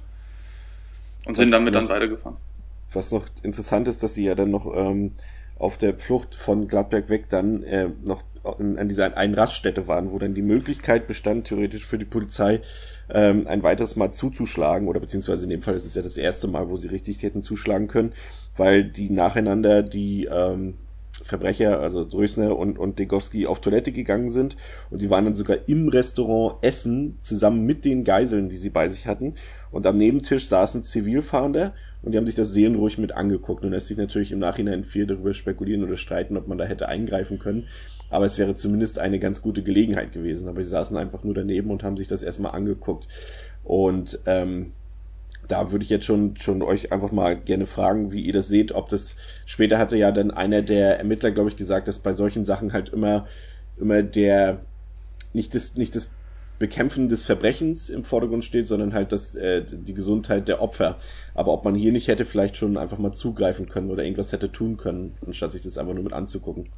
und 1.27 1.33
was 1.33 1.39
sind 1.39 1.53
damit 1.53 1.75
dann 1.75 1.89
weitergefahren. 1.89 2.37
Was 2.93 3.13
noch 3.13 3.27
interessant 3.43 3.89
ist, 3.89 4.03
dass 4.03 4.15
sie 4.15 4.25
ja 4.25 4.35
dann 4.35 4.51
noch 4.51 4.75
ähm, 4.75 5.13
auf 5.59 5.77
der 5.77 5.99
Flucht 5.99 6.35
von 6.35 6.69
Gladberg 6.69 7.09
weg 7.09 7.29
dann 7.29 7.63
äh, 7.63 7.89
noch 8.05 8.23
in, 8.59 8.79
an 8.79 8.89
dieser 8.89 9.17
einen 9.17 9.35
Raststätte 9.35 9.89
waren, 9.89 10.11
wo 10.13 10.19
dann 10.19 10.35
die 10.35 10.43
Möglichkeit 10.43 11.07
bestand, 11.07 11.49
theoretisch 11.49 11.85
für 11.85 11.99
die 11.99 12.05
Polizei 12.05 12.61
ähm, 13.11 13.47
ein 13.47 13.63
weiteres 13.63 13.97
Mal 13.97 14.13
zuzuschlagen, 14.13 14.89
oder 14.89 15.01
beziehungsweise 15.01 15.45
in 15.45 15.51
dem 15.51 15.63
Fall 15.63 15.75
ist 15.75 15.85
es 15.85 15.95
ja 15.95 16.03
das 16.03 16.17
erste 16.17 16.49
Mal, 16.49 16.69
wo 16.69 16.77
sie 16.77 16.89
richtig 16.89 17.23
hätten 17.23 17.43
zuschlagen 17.43 17.89
können, 17.89 18.13
weil 18.57 18.85
die 18.85 19.11
nacheinander 19.11 19.83
die 19.83 20.27
ähm, 20.27 20.75
Verbrecher, 21.25 21.81
also 21.81 22.05
Drösner 22.05 22.57
und, 22.57 22.79
und 22.79 22.99
Degowski, 22.99 23.47
auf 23.47 23.61
Toilette 23.61 23.93
gegangen 23.93 24.31
sind 24.31 24.57
und 24.91 25.03
die 25.03 25.11
waren 25.11 25.25
dann 25.25 25.37
sogar 25.37 25.57
im 25.67 25.89
Restaurant 25.89 26.63
essen, 26.63 27.19
zusammen 27.23 27.67
mit 27.67 27.85
den 27.85 28.05
Geiseln, 28.05 28.49
die 28.49 28.57
sie 28.57 28.71
bei 28.71 28.89
sich 28.89 29.07
hatten. 29.07 29.35
Und 29.71 29.87
am 29.87 29.97
Nebentisch 29.97 30.47
saßen 30.47 30.85
Zivilfahnder 30.85 31.75
und 32.03 32.13
die 32.13 32.19
haben 32.19 32.27
sich 32.27 32.37
das 32.37 32.53
seelenruhig 32.53 32.99
mit 32.99 33.13
angeguckt. 33.13 33.63
Nun 33.63 33.73
lässt 33.73 33.89
sich 33.89 33.97
natürlich 33.97 34.33
im 34.33 34.39
Nachhinein 34.39 34.85
viel 34.85 35.07
darüber 35.07 35.35
spekulieren 35.35 35.83
oder 35.83 35.97
streiten, 35.97 36.37
ob 36.37 36.47
man 36.47 36.59
da 36.59 36.65
hätte 36.65 36.89
eingreifen 36.89 37.39
können. 37.39 37.67
Aber 38.11 38.25
es 38.25 38.39
wäre 38.39 38.55
zumindest 38.55 38.99
eine 38.99 39.19
ganz 39.19 39.43
gute 39.43 39.63
Gelegenheit 39.63 40.13
gewesen. 40.13 40.49
Aber 40.49 40.63
sie 40.63 40.71
saßen 40.71 40.97
einfach 40.97 41.25
nur 41.25 41.35
daneben 41.35 41.71
und 41.71 41.83
haben 41.83 41.97
sich 41.97 42.09
das 42.09 42.23
erstmal 42.23 42.53
angeguckt. 42.53 43.09
Und 43.65 44.21
ähm, 44.27 44.73
da 45.49 45.73
würde 45.73 45.85
ich 45.85 45.91
jetzt 45.91 46.07
schon, 46.07 46.37
schon 46.37 46.63
euch 46.63 46.93
einfach 46.93 47.11
mal 47.11 47.37
gerne 47.37 47.67
fragen, 47.67 48.13
wie 48.13 48.23
ihr 48.23 48.33
das 48.33 48.49
seht, 48.49 48.73
ob 48.73 48.89
das, 48.89 49.17
später 49.45 49.79
hatte 49.79 49.97
ja 49.97 50.13
dann 50.13 50.31
einer 50.31 50.63
der 50.63 50.99
Ermittler, 50.99 51.31
glaube 51.33 51.51
ich, 51.51 51.57
gesagt, 51.57 51.89
dass 51.89 51.99
bei 51.99 52.13
solchen 52.13 52.45
Sachen 52.45 52.73
halt 52.73 52.91
immer, 52.91 53.27
immer 53.79 54.03
der, 54.03 54.61
nicht 55.33 55.55
das, 55.55 55.77
nicht 55.77 55.97
das 55.97 56.09
Bekämpfen 56.59 57.09
des 57.09 57.25
Verbrechens 57.25 57.89
im 57.89 58.05
Vordergrund 58.05 58.45
steht, 58.45 58.67
sondern 58.67 58.93
halt 58.93 59.13
das, 59.13 59.35
äh, 59.35 59.63
die 59.63 59.95
Gesundheit 59.95 60.49
der 60.49 60.61
Opfer. 60.61 60.97
Aber 61.35 61.53
ob 61.53 61.65
man 61.65 61.75
hier 61.75 61.93
nicht 61.93 62.09
hätte 62.09 62.25
vielleicht 62.25 62.57
schon 62.57 62.77
einfach 62.77 62.99
mal 62.99 63.13
zugreifen 63.13 63.69
können 63.69 63.91
oder 63.91 64.03
irgendwas 64.03 64.33
hätte 64.33 64.51
tun 64.51 64.77
können, 64.77 65.15
anstatt 65.27 65.53
sich 65.53 65.63
das 65.63 65.79
einfach 65.79 65.95
nur 65.95 66.05
mit 66.05 66.13
anzugucken. 66.13 66.69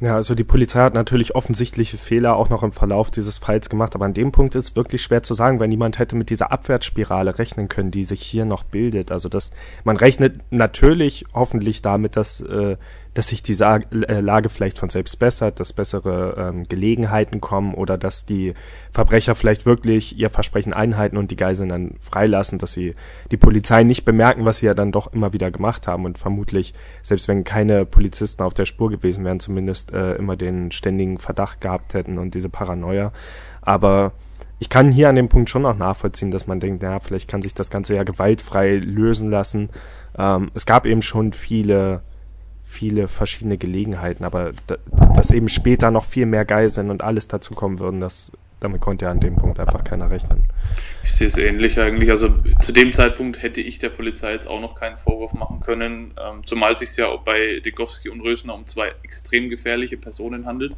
Ja, 0.00 0.16
also 0.16 0.34
die 0.34 0.44
Polizei 0.44 0.80
hat 0.80 0.94
natürlich 0.94 1.36
offensichtliche 1.36 1.96
Fehler 1.96 2.36
auch 2.36 2.50
noch 2.50 2.64
im 2.64 2.72
Verlauf 2.72 3.10
dieses 3.12 3.38
Falls 3.38 3.70
gemacht, 3.70 3.94
aber 3.94 4.04
an 4.04 4.12
dem 4.12 4.32
Punkt 4.32 4.56
ist 4.56 4.74
wirklich 4.74 5.02
schwer 5.02 5.22
zu 5.22 5.34
sagen, 5.34 5.60
weil 5.60 5.68
niemand 5.68 5.98
hätte 5.98 6.16
mit 6.16 6.30
dieser 6.30 6.50
Abwärtsspirale 6.50 7.38
rechnen 7.38 7.68
können, 7.68 7.92
die 7.92 8.02
sich 8.02 8.20
hier 8.20 8.44
noch 8.44 8.64
bildet. 8.64 9.12
Also 9.12 9.28
das, 9.28 9.50
man 9.84 9.96
rechnet 9.96 10.40
natürlich 10.50 11.24
hoffentlich 11.32 11.80
damit, 11.80 12.16
dass 12.16 12.40
äh, 12.40 12.76
dass 13.14 13.28
sich 13.28 13.42
die 13.42 13.56
äh, 13.60 14.20
Lage 14.20 14.48
vielleicht 14.48 14.78
von 14.78 14.88
selbst 14.88 15.18
bessert, 15.18 15.60
dass 15.60 15.72
bessere 15.72 16.34
ähm, 16.36 16.64
Gelegenheiten 16.68 17.40
kommen 17.40 17.74
oder 17.74 17.96
dass 17.96 18.26
die 18.26 18.54
Verbrecher 18.90 19.34
vielleicht 19.34 19.66
wirklich 19.66 20.18
ihr 20.18 20.30
Versprechen 20.30 20.72
einhalten 20.72 21.16
und 21.16 21.30
die 21.30 21.36
Geiseln 21.36 21.68
dann 21.68 21.94
freilassen, 22.00 22.58
dass 22.58 22.72
sie 22.72 22.94
die 23.30 23.36
Polizei 23.36 23.84
nicht 23.84 24.04
bemerken, 24.04 24.44
was 24.44 24.58
sie 24.58 24.66
ja 24.66 24.74
dann 24.74 24.92
doch 24.92 25.12
immer 25.12 25.32
wieder 25.32 25.50
gemacht 25.50 25.86
haben 25.86 26.04
und 26.04 26.18
vermutlich, 26.18 26.74
selbst 27.02 27.28
wenn 27.28 27.44
keine 27.44 27.86
Polizisten 27.86 28.42
auf 28.42 28.54
der 28.54 28.66
Spur 28.66 28.90
gewesen 28.90 29.24
wären, 29.24 29.40
zumindest 29.40 29.92
äh, 29.92 30.16
immer 30.16 30.36
den 30.36 30.72
ständigen 30.72 31.18
Verdacht 31.18 31.60
gehabt 31.60 31.94
hätten 31.94 32.18
und 32.18 32.34
diese 32.34 32.48
Paranoia. 32.48 33.12
Aber 33.62 34.12
ich 34.58 34.68
kann 34.68 34.90
hier 34.90 35.08
an 35.08 35.16
dem 35.16 35.28
Punkt 35.28 35.50
schon 35.50 35.66
auch 35.66 35.76
nachvollziehen, 35.76 36.30
dass 36.30 36.46
man 36.46 36.58
denkt, 36.58 36.82
naja, 36.82 36.98
vielleicht 36.98 37.28
kann 37.28 37.42
sich 37.42 37.54
das 37.54 37.70
Ganze 37.70 37.94
ja 37.94 38.02
gewaltfrei 38.02 38.76
lösen 38.76 39.30
lassen. 39.30 39.70
Ähm, 40.16 40.50
es 40.54 40.66
gab 40.66 40.86
eben 40.86 41.02
schon 41.02 41.32
viele 41.32 42.02
viele 42.74 43.08
verschiedene 43.08 43.56
Gelegenheiten, 43.56 44.24
aber 44.24 44.50
dass 45.14 45.30
eben 45.30 45.48
später 45.48 45.90
noch 45.90 46.04
viel 46.04 46.26
mehr 46.26 46.44
Geiseln 46.44 46.90
und 46.90 47.02
alles 47.02 47.28
dazu 47.28 47.54
kommen 47.54 47.78
würden, 47.78 48.00
das, 48.00 48.32
damit 48.60 48.80
konnte 48.80 49.04
ja 49.04 49.10
an 49.12 49.20
dem 49.20 49.36
Punkt 49.36 49.60
einfach 49.60 49.84
keiner 49.84 50.10
rechnen. 50.10 50.44
Ich 51.04 51.12
sehe 51.12 51.28
es 51.28 51.36
ähnlich 51.36 51.78
eigentlich. 51.78 52.10
Also 52.10 52.34
zu 52.60 52.72
dem 52.72 52.92
Zeitpunkt 52.92 53.42
hätte 53.42 53.60
ich 53.60 53.78
der 53.78 53.90
Polizei 53.90 54.32
jetzt 54.32 54.48
auch 54.48 54.60
noch 54.60 54.74
keinen 54.74 54.96
Vorwurf 54.96 55.34
machen 55.34 55.60
können, 55.60 56.12
ähm, 56.18 56.44
zumal 56.44 56.72
es 56.72 56.80
sich 56.80 56.96
ja 56.96 57.14
bei 57.16 57.60
Degowski 57.64 58.08
und 58.08 58.20
Rösner 58.20 58.54
um 58.54 58.66
zwei 58.66 58.92
extrem 59.04 59.48
gefährliche 59.50 59.96
Personen 59.96 60.46
handelt. 60.46 60.74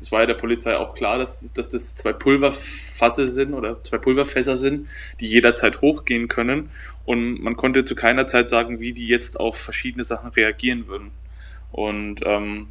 Es 0.00 0.12
war 0.12 0.20
ja 0.20 0.26
der 0.26 0.34
Polizei 0.34 0.76
auch 0.76 0.94
klar, 0.94 1.18
dass, 1.18 1.52
dass 1.52 1.68
das 1.68 1.94
zwei 1.94 2.12
Pulverfasse 2.12 3.28
sind 3.28 3.54
oder 3.54 3.82
zwei 3.82 3.98
Pulverfässer 3.98 4.56
sind, 4.56 4.88
die 5.20 5.26
jederzeit 5.26 5.80
hochgehen 5.80 6.28
können. 6.28 6.70
Und 7.06 7.40
man 7.40 7.56
konnte 7.56 7.84
zu 7.84 7.94
keiner 7.94 8.26
Zeit 8.26 8.50
sagen, 8.50 8.80
wie 8.80 8.92
die 8.92 9.06
jetzt 9.06 9.38
auf 9.38 9.56
verschiedene 9.56 10.04
Sachen 10.04 10.30
reagieren 10.30 10.86
würden. 10.86 11.12
Und 11.72 12.20
ähm, 12.24 12.68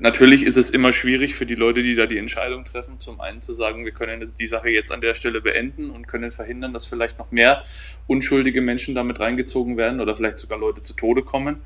natürlich 0.00 0.44
ist 0.44 0.56
es 0.56 0.70
immer 0.70 0.92
schwierig 0.92 1.34
für 1.34 1.46
die 1.46 1.54
Leute, 1.54 1.82
die 1.82 1.94
da 1.94 2.06
die 2.06 2.18
Entscheidung 2.18 2.64
treffen, 2.64 3.00
zum 3.00 3.20
einen 3.20 3.40
zu 3.40 3.52
sagen, 3.52 3.84
wir 3.84 3.92
können 3.92 4.32
die 4.38 4.46
Sache 4.46 4.70
jetzt 4.70 4.92
an 4.92 5.00
der 5.00 5.14
Stelle 5.14 5.40
beenden 5.40 5.90
und 5.90 6.08
können 6.08 6.30
verhindern, 6.30 6.72
dass 6.72 6.86
vielleicht 6.86 7.18
noch 7.18 7.30
mehr 7.30 7.64
unschuldige 8.06 8.60
Menschen 8.60 8.94
damit 8.94 9.20
reingezogen 9.20 9.76
werden 9.76 10.00
oder 10.00 10.14
vielleicht 10.14 10.38
sogar 10.38 10.58
Leute 10.58 10.82
zu 10.82 10.94
Tode 10.94 11.22
kommen. 11.22 11.62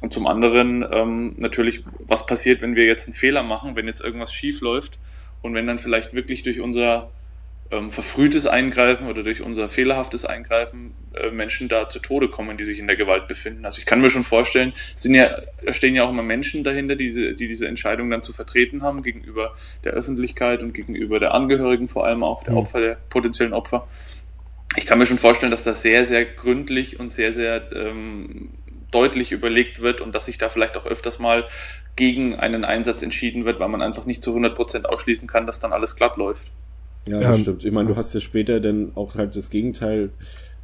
Und 0.00 0.14
zum 0.14 0.26
anderen 0.26 0.86
ähm, 0.90 1.34
natürlich, 1.36 1.84
was 1.98 2.26
passiert, 2.26 2.62
wenn 2.62 2.74
wir 2.74 2.86
jetzt 2.86 3.06
einen 3.06 3.14
Fehler 3.14 3.42
machen, 3.42 3.76
wenn 3.76 3.86
jetzt 3.86 4.00
irgendwas 4.00 4.32
schief 4.32 4.60
läuft 4.60 4.98
und 5.42 5.54
wenn 5.54 5.66
dann 5.66 5.78
vielleicht 5.78 6.14
wirklich 6.14 6.42
durch 6.42 6.60
unser 6.60 7.10
ähm, 7.70 7.90
verfrühtes 7.90 8.46
Eingreifen 8.46 9.06
oder 9.08 9.22
durch 9.22 9.42
unser 9.42 9.68
fehlerhaftes 9.68 10.24
Eingreifen 10.24 10.92
äh, 11.14 11.30
Menschen 11.30 11.68
da 11.68 11.88
zu 11.88 12.00
Tode 12.00 12.28
kommen, 12.28 12.56
die 12.56 12.64
sich 12.64 12.78
in 12.78 12.86
der 12.86 12.96
Gewalt 12.96 13.28
befinden. 13.28 13.64
Also 13.64 13.78
ich 13.78 13.86
kann 13.86 14.00
mir 14.00 14.10
schon 14.10 14.24
vorstellen, 14.24 14.72
es 14.94 15.02
sind 15.02 15.14
ja, 15.14 15.40
da 15.64 15.72
stehen 15.72 15.94
ja 15.94 16.04
auch 16.04 16.10
immer 16.10 16.22
Menschen 16.22 16.64
dahinter, 16.64 16.96
die 16.96 17.06
diese, 17.06 17.34
die 17.34 17.48
diese 17.48 17.68
Entscheidung 17.68 18.10
dann 18.10 18.22
zu 18.22 18.32
vertreten 18.32 18.82
haben 18.82 19.02
gegenüber 19.02 19.54
der 19.84 19.92
Öffentlichkeit 19.92 20.62
und 20.62 20.74
gegenüber 20.74 21.20
der 21.20 21.32
Angehörigen, 21.32 21.88
vor 21.88 22.04
allem 22.04 22.24
auch 22.24 22.42
der 22.42 22.56
Opfer, 22.56 22.80
der 22.80 22.98
potenziellen 23.08 23.52
Opfer. 23.52 23.86
Ich 24.76 24.86
kann 24.86 24.98
mir 24.98 25.06
schon 25.06 25.18
vorstellen, 25.18 25.50
dass 25.50 25.64
das 25.64 25.82
sehr, 25.82 26.04
sehr 26.04 26.24
gründlich 26.24 27.00
und 27.00 27.08
sehr, 27.08 27.32
sehr 27.32 27.70
ähm, 27.72 28.50
deutlich 28.90 29.32
überlegt 29.32 29.80
wird 29.80 30.00
und 30.00 30.14
dass 30.14 30.26
sich 30.26 30.38
da 30.38 30.48
vielleicht 30.48 30.76
auch 30.76 30.86
öfters 30.86 31.18
mal 31.18 31.46
gegen 31.96 32.36
einen 32.36 32.64
Einsatz 32.64 33.02
entschieden 33.02 33.44
wird, 33.44 33.60
weil 33.60 33.68
man 33.68 33.82
einfach 33.82 34.06
nicht 34.06 34.22
zu 34.22 34.30
100 34.30 34.54
Prozent 34.54 34.88
ausschließen 34.88 35.28
kann, 35.28 35.46
dass 35.46 35.60
dann 35.60 35.72
alles 35.72 35.96
glatt 35.96 36.16
läuft. 36.16 36.46
Ja, 37.06 37.20
das 37.20 37.36
ähm, 37.36 37.42
stimmt. 37.42 37.64
Ich 37.64 37.72
meine, 37.72 37.88
du 37.88 37.96
hast 37.96 38.14
ja 38.14 38.20
später 38.20 38.60
dann 38.60 38.92
auch 38.94 39.14
halt 39.14 39.34
das 39.36 39.50
Gegenteil 39.50 40.10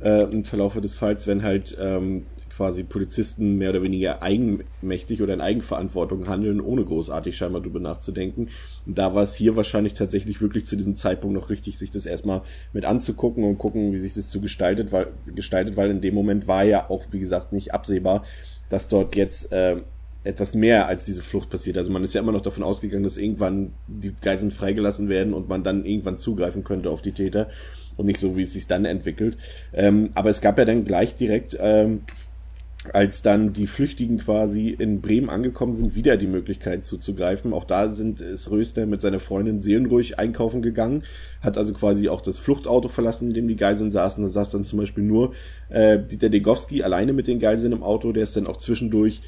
äh, 0.03 0.25
im 0.25 0.45
Verlauf 0.45 0.79
des 0.81 0.97
Falls, 0.97 1.27
wenn 1.27 1.43
halt 1.43 1.77
ähm, 1.81 2.27
quasi 2.57 2.85
Polizisten 2.85 3.57
mehr 3.57 3.71
oder 3.71 3.83
weniger 3.83 4.23
eigenmächtig 4.23 5.23
oder 5.23 5.35
in 5.35 5.41
Eigenverantwortung 5.41 6.27
handeln, 6.27 6.61
ohne 6.61 6.85
großartig 6.85 7.37
scheinbar 7.37 7.61
drüber 7.61 7.81
nachzudenken. 7.81 8.49
Und 8.87 8.97
da 8.97 9.15
war 9.15 9.23
es 9.23 9.35
hier 9.35 9.57
wahrscheinlich 9.57 9.93
tatsächlich 9.93 10.41
wirklich 10.41 10.65
zu 10.65 10.77
diesem 10.77 10.97
Zeitpunkt 10.97 11.35
noch 11.35 11.51
richtig, 11.51 11.79
sich 11.79 11.91
das 11.91 12.07
erstmal 12.07 12.43
mit 12.73 12.87
anzugucken 12.87 13.45
und 13.45 13.59
gucken, 13.59 13.93
wie 13.93 13.99
sich 13.99 14.15
das 14.15 14.31
so 14.31 14.41
gestaltet, 14.41 14.91
weil, 14.91 15.09
gestaltet, 15.35 15.77
weil 15.77 15.91
in 15.91 16.01
dem 16.01 16.15
Moment 16.15 16.49
war 16.49 16.65
ja 16.65 16.89
auch, 16.89 17.05
wie 17.11 17.19
gesagt, 17.19 17.53
nicht 17.53 17.75
absehbar, 17.75 18.25
dass 18.71 18.89
dort 18.89 19.17
jetzt 19.17 19.53
äh, 19.53 19.77
etwas 20.27 20.55
mehr 20.55 20.89
als 20.89 21.05
diese 21.05 21.23
Flucht 21.23 21.51
passiert. 21.51 21.79
Also 21.79 21.91
man 21.91 22.03
ist 22.03 22.15
ja 22.15 22.21
immer 22.21 22.33
noch 22.33 22.43
davon 22.43 22.65
ausgegangen, 22.65 23.05
dass 23.05 23.17
irgendwann 23.17 23.73
die 23.87 24.15
Geiseln 24.21 24.51
freigelassen 24.51 25.09
werden 25.09 25.35
und 25.35 25.49
man 25.49 25.63
dann 25.63 25.85
irgendwann 25.85 26.17
zugreifen 26.17 26.65
könnte 26.65 26.91
auf 26.91 27.03
die 27.03 27.13
Täter 27.13 27.49
und 27.97 28.07
nicht 28.07 28.21
so, 28.21 28.37
wie 28.37 28.43
es 28.43 28.53
sich 28.53 28.67
dann 28.67 28.85
entwickelt. 28.85 29.37
Ähm, 29.73 30.11
aber 30.15 30.31
es 30.31 30.41
gab 30.41 30.59
ja 30.59 30.65
dann 30.65 30.85
gleich 30.85 31.15
direkt, 31.15 31.57
ähm, 31.61 32.03
als 32.93 33.23
dann 33.23 33.53
die 33.53 33.67
Flüchtigen 33.67 34.19
quasi 34.19 34.71
in 34.71 35.01
Bremen 35.01 35.31
angekommen 35.31 35.75
sind, 35.75 35.95
wieder 35.95 36.17
die 36.17 36.27
Möglichkeit 36.27 36.85
zuzugreifen. 36.85 37.53
Auch 37.53 37.65
da 37.65 37.89
sind 37.89 38.21
ist 38.21 38.51
Röster 38.51 38.87
mit 38.87 39.01
seiner 39.01 39.19
Freundin 39.19 39.63
seelenruhig 39.63 40.19
einkaufen 40.19 40.63
gegangen, 40.63 41.03
hat 41.41 41.59
also 41.59 41.73
quasi 41.73 42.09
auch 42.09 42.21
das 42.21 42.39
Fluchtauto 42.39 42.89
verlassen, 42.89 43.29
in 43.29 43.35
dem 43.35 43.49
die 43.49 43.57
Geiseln 43.57 43.91
saßen. 43.91 44.23
Da 44.23 44.29
saß 44.29 44.51
dann 44.51 44.65
zum 44.65 44.79
Beispiel 44.79 45.05
nur 45.05 45.33
äh, 45.69 45.99
Dieter 45.99 46.29
Degowski 46.29 46.83
alleine 46.83 47.13
mit 47.13 47.27
den 47.27 47.41
Geiseln 47.41 47.73
im 47.73 47.83
Auto. 47.83 48.13
Der 48.13 48.23
ist 48.23 48.37
dann 48.37 48.47
auch 48.47 48.59
zwischendurch 48.59 49.23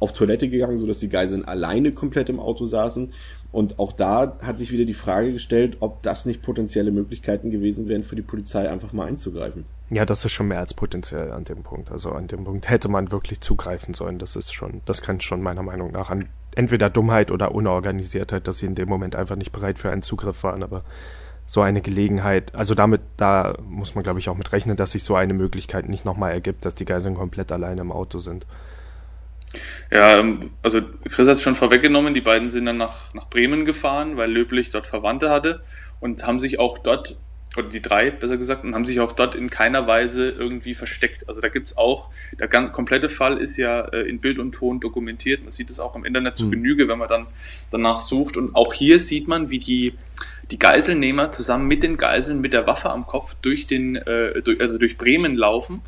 auf 0.00 0.12
Toilette 0.12 0.48
gegangen, 0.48 0.78
so 0.78 0.86
dass 0.86 0.98
die 0.98 1.08
Geiseln 1.08 1.44
alleine 1.44 1.92
komplett 1.92 2.28
im 2.28 2.40
Auto 2.40 2.66
saßen. 2.66 3.12
Und 3.52 3.78
auch 3.78 3.92
da 3.92 4.38
hat 4.42 4.58
sich 4.58 4.72
wieder 4.72 4.84
die 4.84 4.94
Frage 4.94 5.32
gestellt, 5.32 5.76
ob 5.80 6.02
das 6.02 6.26
nicht 6.26 6.42
potenzielle 6.42 6.90
Möglichkeiten 6.90 7.50
gewesen 7.50 7.88
wären, 7.88 8.02
für 8.02 8.16
die 8.16 8.22
Polizei 8.22 8.68
einfach 8.68 8.92
mal 8.92 9.06
einzugreifen. 9.06 9.64
Ja, 9.90 10.06
das 10.06 10.24
ist 10.24 10.32
schon 10.32 10.48
mehr 10.48 10.60
als 10.60 10.72
potenziell 10.72 11.32
an 11.32 11.44
dem 11.44 11.62
Punkt. 11.62 11.90
Also 11.90 12.12
an 12.12 12.28
dem 12.28 12.44
Punkt 12.44 12.70
hätte 12.70 12.88
man 12.88 13.10
wirklich 13.10 13.40
zugreifen 13.40 13.92
sollen. 13.92 14.18
Das 14.18 14.36
ist 14.36 14.52
schon, 14.52 14.80
das 14.86 15.02
kann 15.02 15.20
schon 15.20 15.42
meiner 15.42 15.62
Meinung 15.62 15.92
nach 15.92 16.10
an 16.10 16.28
entweder 16.54 16.90
Dummheit 16.90 17.30
oder 17.30 17.54
Unorganisiertheit, 17.54 18.46
dass 18.46 18.58
sie 18.58 18.66
in 18.66 18.76
dem 18.76 18.88
Moment 18.88 19.16
einfach 19.16 19.36
nicht 19.36 19.52
bereit 19.52 19.78
für 19.78 19.90
einen 19.90 20.02
Zugriff 20.02 20.44
waren. 20.44 20.62
Aber 20.62 20.84
so 21.46 21.60
eine 21.60 21.80
Gelegenheit, 21.80 22.54
also 22.54 22.74
damit, 22.76 23.00
da 23.16 23.56
muss 23.68 23.96
man 23.96 24.04
glaube 24.04 24.20
ich 24.20 24.28
auch 24.28 24.36
mit 24.36 24.52
rechnen, 24.52 24.76
dass 24.76 24.92
sich 24.92 25.02
so 25.02 25.16
eine 25.16 25.34
Möglichkeit 25.34 25.88
nicht 25.88 26.04
nochmal 26.04 26.32
ergibt, 26.32 26.64
dass 26.64 26.76
die 26.76 26.84
Geiseln 26.84 27.16
komplett 27.16 27.50
alleine 27.50 27.80
im 27.80 27.90
Auto 27.90 28.20
sind. 28.20 28.46
Ja, 29.90 30.18
ähm, 30.18 30.50
also 30.62 30.80
Chris 31.10 31.26
hat 31.26 31.36
es 31.36 31.42
schon 31.42 31.56
vorweggenommen, 31.56 32.14
die 32.14 32.20
beiden 32.20 32.50
sind 32.50 32.66
dann 32.66 32.76
nach, 32.76 33.12
nach 33.14 33.28
Bremen 33.28 33.64
gefahren, 33.64 34.16
weil 34.16 34.30
Löblich 34.30 34.70
dort 34.70 34.86
Verwandte 34.86 35.30
hatte 35.30 35.62
und 35.98 36.24
haben 36.26 36.38
sich 36.38 36.60
auch 36.60 36.78
dort, 36.78 37.16
oder 37.56 37.68
die 37.68 37.82
drei 37.82 38.12
besser 38.12 38.36
gesagt, 38.36 38.62
und 38.62 38.74
haben 38.74 38.84
sich 38.84 39.00
auch 39.00 39.10
dort 39.10 39.34
in 39.34 39.50
keiner 39.50 39.88
Weise 39.88 40.30
irgendwie 40.30 40.74
versteckt. 40.74 41.28
Also 41.28 41.40
da 41.40 41.48
gibt's 41.48 41.76
auch, 41.76 42.10
der 42.38 42.46
ganz 42.46 42.70
komplette 42.70 43.08
Fall 43.08 43.38
ist 43.38 43.56
ja 43.56 43.80
äh, 43.86 44.08
in 44.08 44.20
Bild 44.20 44.38
und 44.38 44.52
Ton 44.52 44.78
dokumentiert. 44.78 45.42
Man 45.42 45.50
sieht 45.50 45.70
es 45.70 45.80
auch 45.80 45.96
im 45.96 46.04
Internet 46.04 46.36
zu 46.36 46.46
mhm. 46.46 46.52
Genüge, 46.52 46.86
wenn 46.86 46.98
man 46.98 47.08
dann 47.08 47.26
danach 47.70 47.98
sucht. 47.98 48.36
Und 48.36 48.54
auch 48.54 48.72
hier 48.72 49.00
sieht 49.00 49.26
man, 49.26 49.50
wie 49.50 49.58
die, 49.58 49.94
die 50.52 50.60
Geiselnehmer 50.60 51.30
zusammen 51.30 51.66
mit 51.66 51.82
den 51.82 51.96
Geiseln 51.96 52.40
mit 52.40 52.52
der 52.52 52.68
Waffe 52.68 52.90
am 52.90 53.08
Kopf 53.08 53.34
durch 53.42 53.66
den, 53.66 53.96
äh, 53.96 54.42
durch, 54.42 54.60
also 54.60 54.78
durch 54.78 54.96
Bremen 54.96 55.34
laufen 55.34 55.82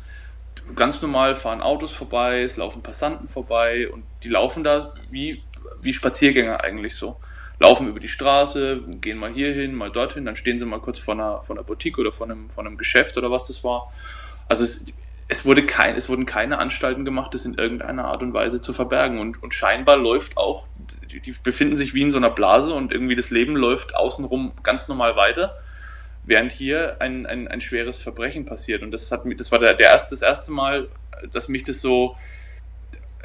ganz 0.75 1.01
normal 1.01 1.35
fahren 1.35 1.61
Autos 1.61 1.91
vorbei, 1.91 2.43
es 2.43 2.57
laufen 2.57 2.83
Passanten 2.83 3.27
vorbei 3.27 3.89
und 3.89 4.05
die 4.23 4.29
laufen 4.29 4.63
da 4.63 4.93
wie, 5.09 5.43
wie 5.81 5.93
Spaziergänger 5.93 6.63
eigentlich 6.63 6.95
so. 6.95 7.19
Laufen 7.59 7.87
über 7.87 7.99
die 7.99 8.07
Straße, 8.07 8.81
gehen 8.87 9.17
mal 9.17 9.31
hier 9.31 9.53
hin, 9.53 9.75
mal 9.75 9.91
dorthin, 9.91 10.25
dann 10.25 10.35
stehen 10.35 10.59
sie 10.59 10.65
mal 10.65 10.79
kurz 10.79 10.99
vor 10.99 11.13
einer, 11.13 11.41
vor 11.41 11.55
einer 11.55 11.63
Boutique 11.63 11.99
oder 11.99 12.11
vor 12.11 12.27
einem, 12.27 12.49
vor 12.49 12.65
einem 12.65 12.77
Geschäft 12.77 13.17
oder 13.17 13.31
was 13.31 13.47
das 13.47 13.63
war. 13.63 13.91
Also 14.47 14.63
es, 14.63 14.93
es, 15.27 15.45
wurde 15.45 15.65
kein, 15.65 15.95
es 15.95 16.09
wurden 16.09 16.25
keine 16.25 16.57
Anstalten 16.57 17.05
gemacht, 17.05 17.33
das 17.33 17.45
in 17.45 17.53
irgendeiner 17.53 18.05
Art 18.05 18.23
und 18.23 18.33
Weise 18.33 18.59
zu 18.59 18.73
verbergen. 18.73 19.19
Und, 19.19 19.41
und 19.43 19.53
scheinbar 19.53 19.97
läuft 19.97 20.37
auch, 20.37 20.67
die, 21.11 21.21
die 21.21 21.35
befinden 21.43 21.77
sich 21.77 21.93
wie 21.93 22.01
in 22.01 22.11
so 22.11 22.17
einer 22.17 22.31
Blase 22.31 22.73
und 22.73 22.91
irgendwie 22.91 23.15
das 23.15 23.29
Leben 23.29 23.55
läuft 23.55 23.95
außenrum 23.95 24.53
ganz 24.63 24.87
normal 24.87 25.15
weiter 25.15 25.55
während 26.23 26.51
hier 26.51 27.01
ein, 27.01 27.25
ein, 27.25 27.47
ein 27.47 27.61
schweres 27.61 27.97
Verbrechen 27.99 28.45
passiert. 28.45 28.81
Und 28.81 28.91
das 28.91 29.11
hat 29.11 29.23
das 29.37 29.51
war 29.51 29.59
der, 29.59 29.73
der 29.73 29.87
erste, 29.87 30.11
das 30.11 30.21
erste 30.21 30.51
Mal, 30.51 30.87
dass 31.31 31.47
mich 31.47 31.63
das 31.63 31.81
so, 31.81 32.15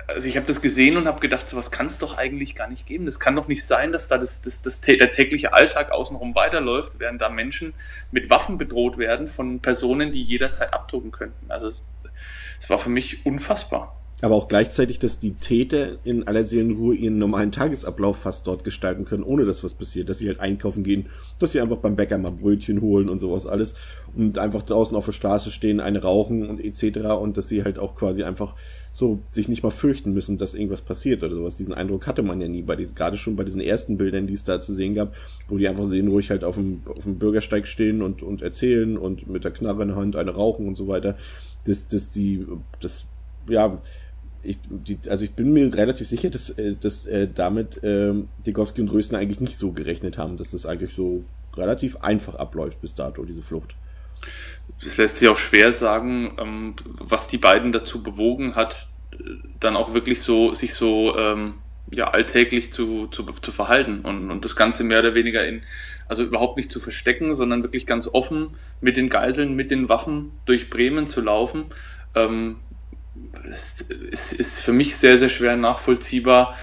also 0.07 0.27
ich 0.27 0.37
habe 0.37 0.47
das 0.47 0.61
gesehen 0.61 0.97
und 0.97 1.07
habe 1.07 1.21
gedacht, 1.21 1.49
sowas 1.49 1.71
kann 1.71 1.87
es 1.87 1.99
doch 1.99 2.17
eigentlich 2.17 2.55
gar 2.55 2.69
nicht 2.69 2.87
geben. 2.87 3.07
Das 3.07 3.21
kann 3.21 3.37
doch 3.37 3.49
nicht 3.49 3.65
sein, 3.65 3.93
dass 3.93 4.09
da 4.09 4.19
das, 4.19 4.43
das, 4.43 4.63
das, 4.63 4.81
der 4.81 5.11
tägliche 5.11 5.53
Alltag 5.53 5.93
außenrum 5.93 6.35
weiterläuft, 6.35 6.95
während 6.99 7.21
da 7.21 7.29
Menschen 7.29 7.75
mit 8.11 8.31
Waffen 8.31 8.59
bedroht 8.59 8.99
werden 8.99 9.27
von 9.27 9.61
Personen, 9.61 10.13
die 10.13 10.23
jederzeit 10.23 10.73
abdrucken 10.73 11.13
könnten. 11.13 11.51
Also 11.51 11.71
es 12.61 12.71
war 12.71 12.79
für 12.79 12.91
mich 12.91 13.27
unfassbar 13.27 13.98
aber 14.21 14.35
auch 14.35 14.49
gleichzeitig, 14.49 14.99
dass 14.99 15.21
die 15.21 15.35
Täter 15.35 15.99
in 16.03 16.27
aller 16.27 16.43
Seelenruhe 16.43 16.97
ihren 16.97 17.19
normalen 17.19 17.53
Tagesablauf 17.53 18.19
fast 18.19 18.49
dort 18.49 18.65
gestalten 18.65 19.05
können, 19.05 19.23
ohne 19.23 19.45
dass 19.45 19.63
was 19.63 19.75
passiert, 19.75 20.09
dass 20.09 20.19
sie 20.19 20.27
halt 20.27 20.41
einkaufen 20.41 20.83
gehen, 20.83 21.07
dass 21.39 21.53
sie 21.53 21.61
einfach 21.61 21.77
beim 21.77 21.95
Bäcker 21.95 22.19
mal 22.19 22.33
Brötchen 22.33 22.81
holen 22.81 23.09
und 23.09 23.21
sowas 23.21 23.47
alles 23.47 23.75
und 24.17 24.39
einfach 24.39 24.63
draußen 24.63 24.97
auf 24.97 25.05
der 25.05 25.13
Straße 25.13 25.53
stehen, 25.53 25.79
eine 25.79 26.03
rauchen 26.03 26.49
und 26.49 26.59
etc. 26.59 27.11
und 27.21 27.37
dass 27.37 27.49
sie 27.49 27.63
halt 27.63 27.79
auch 27.79 27.95
quasi 27.95 28.25
einfach 28.25 28.57
so 28.91 29.21
sich 29.31 29.49
nicht 29.49 29.63
mal 29.63 29.71
fürchten 29.71 30.13
müssen, 30.13 30.39
dass 30.39 30.57
irgendwas 30.57 30.81
passiert 30.81 31.23
oder 31.23 31.37
sowas. 31.37 31.57
Diesen 31.57 31.75
Eindruck 31.75 32.09
hatte 32.09 32.25
man 32.25 32.41
ja 32.41 32.49
nie 32.49 32.63
bei 32.63 32.75
diesen, 32.75 32.97
gerade 32.97 33.17
schon 33.17 33.37
bei 33.37 33.45
diesen 33.45 33.61
ersten 33.61 33.99
Bildern, 33.99 34.27
die 34.27 34.35
es 34.35 34.43
da 34.43 34.61
zu 34.61 34.73
sehen 34.73 34.95
gab, 34.95 35.15
wo 35.47 35.59
die 35.59 35.69
einfach 35.69 35.85
seelenruhig 35.85 36.31
halt 36.31 36.43
auf 36.43 36.57
dem, 36.57 36.83
auf 36.89 37.05
dem 37.05 37.19
Bürgersteig 37.19 37.69
stehen 37.69 38.03
und, 38.03 38.25
und 38.25 38.43
erzählen 38.43 38.99
und 38.99 39.29
mit 39.29 39.45
der 39.45 39.53
Knarre 39.53 39.83
in 39.83 39.89
der 39.89 39.97
Hand 39.97 40.17
eine 40.17 40.33
rauchen 40.33 40.67
und 40.67 40.77
so 40.77 40.89
weiter. 40.89 41.17
Das, 41.65 41.87
das, 41.87 42.11
die, 42.11 42.45
das, 42.81 43.05
ja, 43.49 43.81
ich, 44.43 44.59
die, 44.69 44.99
also 45.09 45.25
ich 45.25 45.33
bin 45.33 45.53
mir 45.53 45.75
relativ 45.75 46.09
sicher, 46.09 46.31
dass, 46.31 46.51
äh, 46.51 46.75
dass 46.75 47.07
äh, 47.07 47.29
damit 47.33 47.83
äh, 47.83 48.13
Degowski 48.47 48.81
und 48.81 48.91
Rösner 48.91 49.19
eigentlich 49.19 49.41
nicht 49.41 49.59
so 49.59 49.73
gerechnet 49.73 50.19
haben, 50.19 50.37
dass 50.37 50.53
das 50.53 50.67
eigentlich 50.67 50.95
so 50.95 51.25
relativ 51.57 51.97
einfach 51.97 52.35
abläuft 52.35 52.81
bis 52.81 52.95
dato, 52.95 53.25
diese 53.25 53.43
Flucht. 53.43 53.75
Es 54.85 54.97
lässt 54.97 55.17
sich 55.17 55.29
auch 55.29 55.37
schwer 55.37 55.73
sagen, 55.73 56.37
ähm, 56.39 56.75
was 56.85 57.29
die 57.29 57.39
beiden 57.39 57.73
dazu 57.73 58.03
bewogen 58.03 58.55
hat, 58.55 58.89
dann 59.59 59.77
auch 59.77 59.95
wirklich 59.95 60.21
so, 60.21 60.55
sich 60.55 60.75
so 60.75 61.17
ähm, 61.17 61.55
ja, 61.91 62.11
alltäglich 62.11 62.73
zu, 62.73 63.07
zu, 63.09 63.25
zu 63.25 63.53
verhalten 63.53 64.01
und, 64.03 64.31
und 64.31 64.45
das 64.45 64.57
Ganze 64.57 64.85
mehr 64.85 65.01
oder 65.01 65.15
weniger 65.15 65.47
in, 65.47 65.63
also 66.07 66.23
überhaupt 66.23 66.57
nicht 66.57 66.71
zu 66.71 66.81
verstecken, 66.81 67.35
sondern 67.35 67.63
wirklich 67.63 67.87
ganz 67.87 68.09
offen 68.09 68.51
mit 68.81 68.97
den 68.97 69.09
Geiseln, 69.09 69.55
mit 69.55 69.71
den 69.71 69.89
Waffen 69.89 70.33
durch 70.45 70.71
Bremen 70.71 71.07
zu 71.07 71.21
laufen. 71.21 71.67
Ähm, 72.15 72.57
es, 73.51 73.87
es 74.13 74.33
ist 74.33 74.61
für 74.61 74.73
mich 74.73 74.97
sehr, 74.97 75.19
sehr 75.19 75.29
schwer 75.29 75.57
nachvollziehbar, 75.57 76.55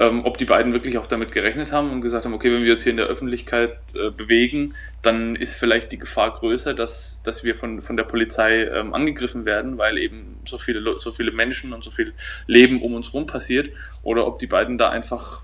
ähm, 0.00 0.24
ob 0.24 0.38
die 0.38 0.44
beiden 0.44 0.74
wirklich 0.74 0.98
auch 0.98 1.06
damit 1.06 1.32
gerechnet 1.32 1.72
haben 1.72 1.90
und 1.90 2.02
gesagt 2.02 2.24
haben, 2.24 2.34
okay, 2.34 2.52
wenn 2.52 2.62
wir 2.62 2.74
uns 2.74 2.84
hier 2.84 2.90
in 2.90 2.98
der 2.98 3.06
Öffentlichkeit 3.06 3.76
äh, 3.94 4.10
bewegen, 4.10 4.74
dann 5.02 5.34
ist 5.34 5.56
vielleicht 5.56 5.90
die 5.90 5.98
Gefahr 5.98 6.34
größer, 6.34 6.72
dass, 6.74 7.20
dass 7.24 7.42
wir 7.42 7.56
von, 7.56 7.80
von 7.80 7.96
der 7.96 8.04
Polizei 8.04 8.64
ähm, 8.64 8.94
angegriffen 8.94 9.44
werden, 9.44 9.76
weil 9.76 9.98
eben 9.98 10.38
so 10.44 10.56
viele, 10.56 10.98
so 10.98 11.10
viele 11.10 11.32
Menschen 11.32 11.72
und 11.72 11.82
so 11.82 11.90
viel 11.90 12.14
Leben 12.46 12.80
um 12.80 12.94
uns 12.94 13.12
rum 13.12 13.26
passiert, 13.26 13.70
oder 14.02 14.26
ob 14.26 14.38
die 14.38 14.46
beiden 14.46 14.78
da 14.78 14.90
einfach 14.90 15.42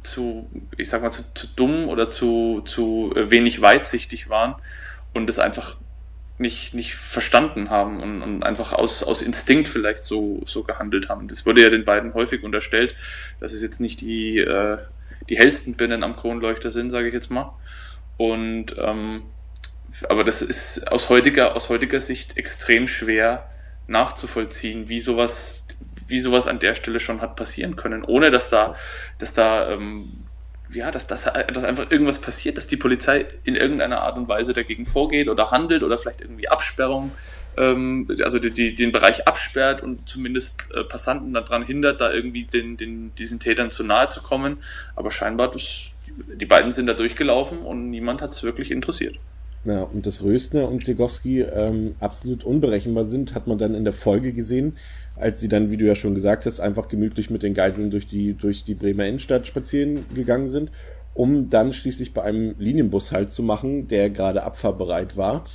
zu, 0.00 0.48
ich 0.78 0.88
sag 0.88 1.02
mal, 1.02 1.10
zu, 1.10 1.22
zu 1.34 1.46
dumm 1.54 1.88
oder 1.88 2.10
zu, 2.10 2.62
zu 2.64 3.12
äh, 3.14 3.30
wenig 3.30 3.60
weitsichtig 3.60 4.30
waren 4.30 4.54
und 5.12 5.28
es 5.28 5.38
einfach 5.38 5.76
nicht, 6.38 6.74
nicht 6.74 6.94
verstanden 6.94 7.70
haben 7.70 8.02
und, 8.02 8.22
und 8.22 8.42
einfach 8.42 8.72
aus, 8.72 9.02
aus 9.02 9.22
Instinkt 9.22 9.68
vielleicht 9.68 10.02
so, 10.02 10.42
so 10.44 10.64
gehandelt 10.64 11.08
haben. 11.08 11.28
Das 11.28 11.46
wurde 11.46 11.62
ja 11.62 11.70
den 11.70 11.84
beiden 11.84 12.14
häufig 12.14 12.42
unterstellt, 12.42 12.96
dass 13.40 13.52
es 13.52 13.62
jetzt 13.62 13.80
nicht 13.80 14.00
die, 14.00 14.38
äh, 14.38 14.78
die 15.28 15.38
hellsten 15.38 15.76
Birnen 15.76 16.02
am 16.02 16.16
Kronleuchter 16.16 16.70
sind, 16.70 16.90
sage 16.90 17.08
ich 17.08 17.14
jetzt 17.14 17.30
mal. 17.30 17.54
Und 18.16 18.76
ähm, 18.78 19.22
aber 20.08 20.24
das 20.24 20.42
ist 20.42 20.90
aus 20.90 21.08
heutiger, 21.08 21.54
aus 21.54 21.68
heutiger 21.68 22.00
Sicht 22.00 22.36
extrem 22.36 22.88
schwer 22.88 23.48
nachzuvollziehen, 23.86 24.88
wie 24.88 25.00
sowas, 25.00 25.68
wie 26.06 26.18
sowas 26.18 26.46
an 26.46 26.58
der 26.58 26.74
Stelle 26.74 27.00
schon 27.00 27.20
hat 27.20 27.36
passieren 27.36 27.76
können, 27.76 28.02
ohne 28.02 28.30
dass 28.30 28.50
da, 28.50 28.74
dass 29.18 29.34
da 29.34 29.70
ähm, 29.70 30.23
ja, 30.74 30.90
dass, 30.90 31.06
dass, 31.06 31.24
dass 31.24 31.64
einfach 31.64 31.90
irgendwas 31.90 32.18
passiert, 32.18 32.56
dass 32.58 32.66
die 32.66 32.76
Polizei 32.76 33.26
in 33.44 33.54
irgendeiner 33.54 34.02
Art 34.02 34.16
und 34.16 34.28
Weise 34.28 34.52
dagegen 34.52 34.86
vorgeht 34.86 35.28
oder 35.28 35.50
handelt 35.50 35.82
oder 35.82 35.98
vielleicht 35.98 36.20
irgendwie 36.20 36.48
Absperrung, 36.48 37.12
ähm, 37.56 38.08
also 38.22 38.38
die, 38.38 38.50
die, 38.50 38.74
den 38.74 38.92
Bereich 38.92 39.26
absperrt 39.26 39.82
und 39.82 40.08
zumindest 40.08 40.70
äh, 40.74 40.84
Passanten 40.84 41.32
daran 41.32 41.64
hindert, 41.64 42.00
da 42.00 42.12
irgendwie 42.12 42.44
den, 42.44 42.76
den, 42.76 43.14
diesen 43.14 43.40
Tätern 43.40 43.70
zu 43.70 43.84
nahe 43.84 44.08
zu 44.08 44.22
kommen. 44.22 44.58
Aber 44.96 45.10
scheinbar, 45.10 45.50
das, 45.50 45.90
die 46.06 46.46
beiden 46.46 46.72
sind 46.72 46.86
da 46.86 46.94
durchgelaufen 46.94 47.60
und 47.60 47.90
niemand 47.90 48.22
hat 48.22 48.30
es 48.30 48.42
wirklich 48.42 48.70
interessiert. 48.70 49.16
Ja, 49.64 49.82
und 49.82 50.04
dass 50.04 50.22
Röstner 50.22 50.68
und 50.68 50.86
Degowski 50.86 51.40
ähm, 51.40 51.94
absolut 51.98 52.44
unberechenbar 52.44 53.06
sind, 53.06 53.34
hat 53.34 53.46
man 53.46 53.56
dann 53.56 53.74
in 53.74 53.84
der 53.84 53.94
Folge 53.94 54.34
gesehen, 54.34 54.76
als 55.16 55.40
sie 55.40 55.48
dann, 55.48 55.70
wie 55.70 55.78
du 55.78 55.86
ja 55.86 55.94
schon 55.94 56.14
gesagt 56.14 56.44
hast, 56.44 56.60
einfach 56.60 56.88
gemütlich 56.88 57.30
mit 57.30 57.42
den 57.42 57.54
Geiseln 57.54 57.90
durch 57.90 58.06
die, 58.06 58.34
durch 58.34 58.64
die 58.64 58.74
Bremer 58.74 59.06
Innenstadt 59.06 59.46
spazieren 59.46 60.04
gegangen 60.14 60.50
sind, 60.50 60.70
um 61.14 61.48
dann 61.48 61.72
schließlich 61.72 62.12
bei 62.12 62.22
einem 62.22 62.54
Linienbus 62.58 63.10
halt 63.10 63.32
zu 63.32 63.42
machen, 63.42 63.88
der 63.88 64.10
gerade 64.10 64.42
abfahrbereit 64.42 65.16
war 65.16 65.46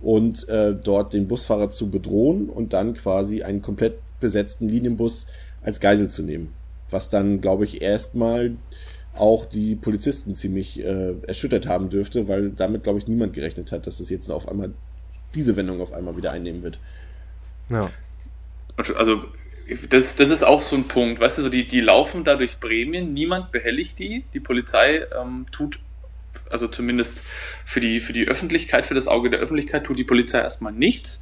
und 0.00 0.48
äh, 0.48 0.74
dort 0.74 1.12
den 1.12 1.28
Busfahrer 1.28 1.68
zu 1.68 1.90
bedrohen 1.90 2.48
und 2.48 2.72
dann 2.72 2.94
quasi 2.94 3.42
einen 3.42 3.60
komplett 3.60 3.94
besetzten 4.20 4.68
Linienbus 4.68 5.26
als 5.62 5.80
Geisel 5.80 6.08
zu 6.08 6.22
nehmen. 6.22 6.54
Was 6.88 7.10
dann, 7.10 7.40
glaube 7.42 7.64
ich, 7.64 7.82
erstmal 7.82 8.52
auch 9.20 9.44
die 9.44 9.76
Polizisten 9.76 10.34
ziemlich 10.34 10.80
äh, 10.80 11.14
erschüttert 11.26 11.66
haben 11.66 11.90
dürfte, 11.90 12.28
weil 12.28 12.50
damit, 12.50 12.84
glaube 12.84 12.98
ich, 12.98 13.06
niemand 13.06 13.32
gerechnet 13.32 13.72
hat, 13.72 13.86
dass 13.86 13.98
das 13.98 14.10
jetzt 14.10 14.30
auf 14.30 14.48
einmal 14.48 14.72
diese 15.34 15.56
Wendung 15.56 15.80
auf 15.80 15.92
einmal 15.92 16.16
wieder 16.16 16.32
einnehmen 16.32 16.62
wird. 16.62 16.78
Ja. 17.70 17.90
Also 18.76 19.24
das, 19.90 20.16
das 20.16 20.30
ist 20.30 20.42
auch 20.42 20.62
so 20.62 20.76
ein 20.76 20.88
Punkt, 20.88 21.20
weißt 21.20 21.38
du, 21.38 21.42
so 21.42 21.48
die, 21.48 21.66
die 21.66 21.80
laufen 21.80 22.24
da 22.24 22.36
durch 22.36 22.58
Bremen, 22.58 23.12
niemand 23.12 23.52
behelligt 23.52 23.98
die, 23.98 24.24
die 24.32 24.40
Polizei 24.40 25.04
ähm, 25.20 25.44
tut, 25.52 25.80
also 26.48 26.68
zumindest 26.68 27.22
für 27.64 27.80
die, 27.80 28.00
für 28.00 28.12
die 28.12 28.26
Öffentlichkeit, 28.26 28.86
für 28.86 28.94
das 28.94 29.08
Auge 29.08 29.30
der 29.30 29.40
Öffentlichkeit 29.40 29.84
tut 29.84 29.98
die 29.98 30.04
Polizei 30.04 30.40
erstmal 30.40 30.72
nichts 30.72 31.20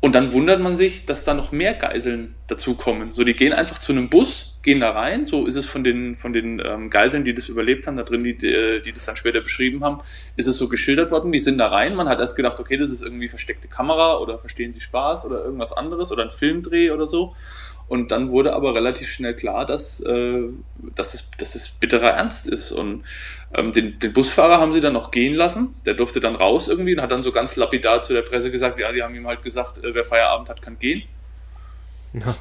und 0.00 0.14
dann 0.14 0.32
wundert 0.32 0.60
man 0.60 0.76
sich, 0.76 1.06
dass 1.06 1.24
da 1.24 1.34
noch 1.34 1.50
mehr 1.50 1.74
Geiseln 1.74 2.34
dazukommen. 2.46 3.12
So, 3.12 3.24
die 3.24 3.34
gehen 3.34 3.52
einfach 3.52 3.78
zu 3.78 3.92
einem 3.92 4.08
Bus, 4.08 4.54
gehen 4.68 4.80
da 4.80 4.90
rein. 4.90 5.24
So 5.24 5.46
ist 5.46 5.56
es 5.56 5.64
von 5.64 5.82
den, 5.82 6.18
von 6.18 6.34
den 6.34 6.60
ähm, 6.62 6.90
Geiseln, 6.90 7.24
die 7.24 7.32
das 7.32 7.48
überlebt 7.48 7.86
haben, 7.86 7.96
da 7.96 8.02
drin, 8.02 8.22
die, 8.22 8.36
die, 8.36 8.92
das 8.92 9.06
dann 9.06 9.16
später 9.16 9.40
beschrieben 9.40 9.82
haben, 9.82 10.02
ist 10.36 10.46
es 10.46 10.58
so 10.58 10.68
geschildert 10.68 11.10
worden. 11.10 11.32
Die 11.32 11.38
sind 11.38 11.56
da 11.56 11.68
rein. 11.68 11.94
Man 11.94 12.06
hat 12.06 12.20
erst 12.20 12.36
gedacht, 12.36 12.60
okay, 12.60 12.76
das 12.76 12.90
ist 12.90 13.02
irgendwie 13.02 13.28
versteckte 13.28 13.66
Kamera 13.66 14.18
oder 14.18 14.38
verstehen 14.38 14.74
Sie 14.74 14.80
Spaß 14.80 15.24
oder 15.24 15.42
irgendwas 15.42 15.72
anderes 15.72 16.12
oder 16.12 16.22
ein 16.22 16.30
Filmdreh 16.30 16.90
oder 16.90 17.06
so. 17.06 17.34
Und 17.86 18.10
dann 18.10 18.30
wurde 18.30 18.52
aber 18.52 18.74
relativ 18.74 19.08
schnell 19.08 19.34
klar, 19.34 19.64
dass, 19.64 20.00
äh, 20.00 20.42
dass, 20.94 21.12
das, 21.12 21.30
dass 21.38 21.52
das 21.54 21.70
bitterer 21.70 22.10
Ernst 22.10 22.46
ist. 22.46 22.70
Und 22.70 23.04
ähm, 23.54 23.72
den, 23.72 23.98
den 23.98 24.12
Busfahrer 24.12 24.60
haben 24.60 24.74
sie 24.74 24.82
dann 24.82 24.92
noch 24.92 25.10
gehen 25.10 25.34
lassen. 25.34 25.76
Der 25.86 25.94
durfte 25.94 26.20
dann 26.20 26.36
raus 26.36 26.68
irgendwie 26.68 26.94
und 26.94 27.00
hat 27.00 27.10
dann 27.10 27.24
so 27.24 27.32
ganz 27.32 27.56
lapidar 27.56 28.02
zu 28.02 28.12
der 28.12 28.20
Presse 28.20 28.50
gesagt, 28.50 28.78
ja, 28.78 28.92
die 28.92 29.02
haben 29.02 29.14
ihm 29.14 29.26
halt 29.26 29.42
gesagt, 29.42 29.82
äh, 29.82 29.94
wer 29.94 30.04
Feierabend 30.04 30.50
hat, 30.50 30.60
kann 30.60 30.78
gehen. 30.78 31.04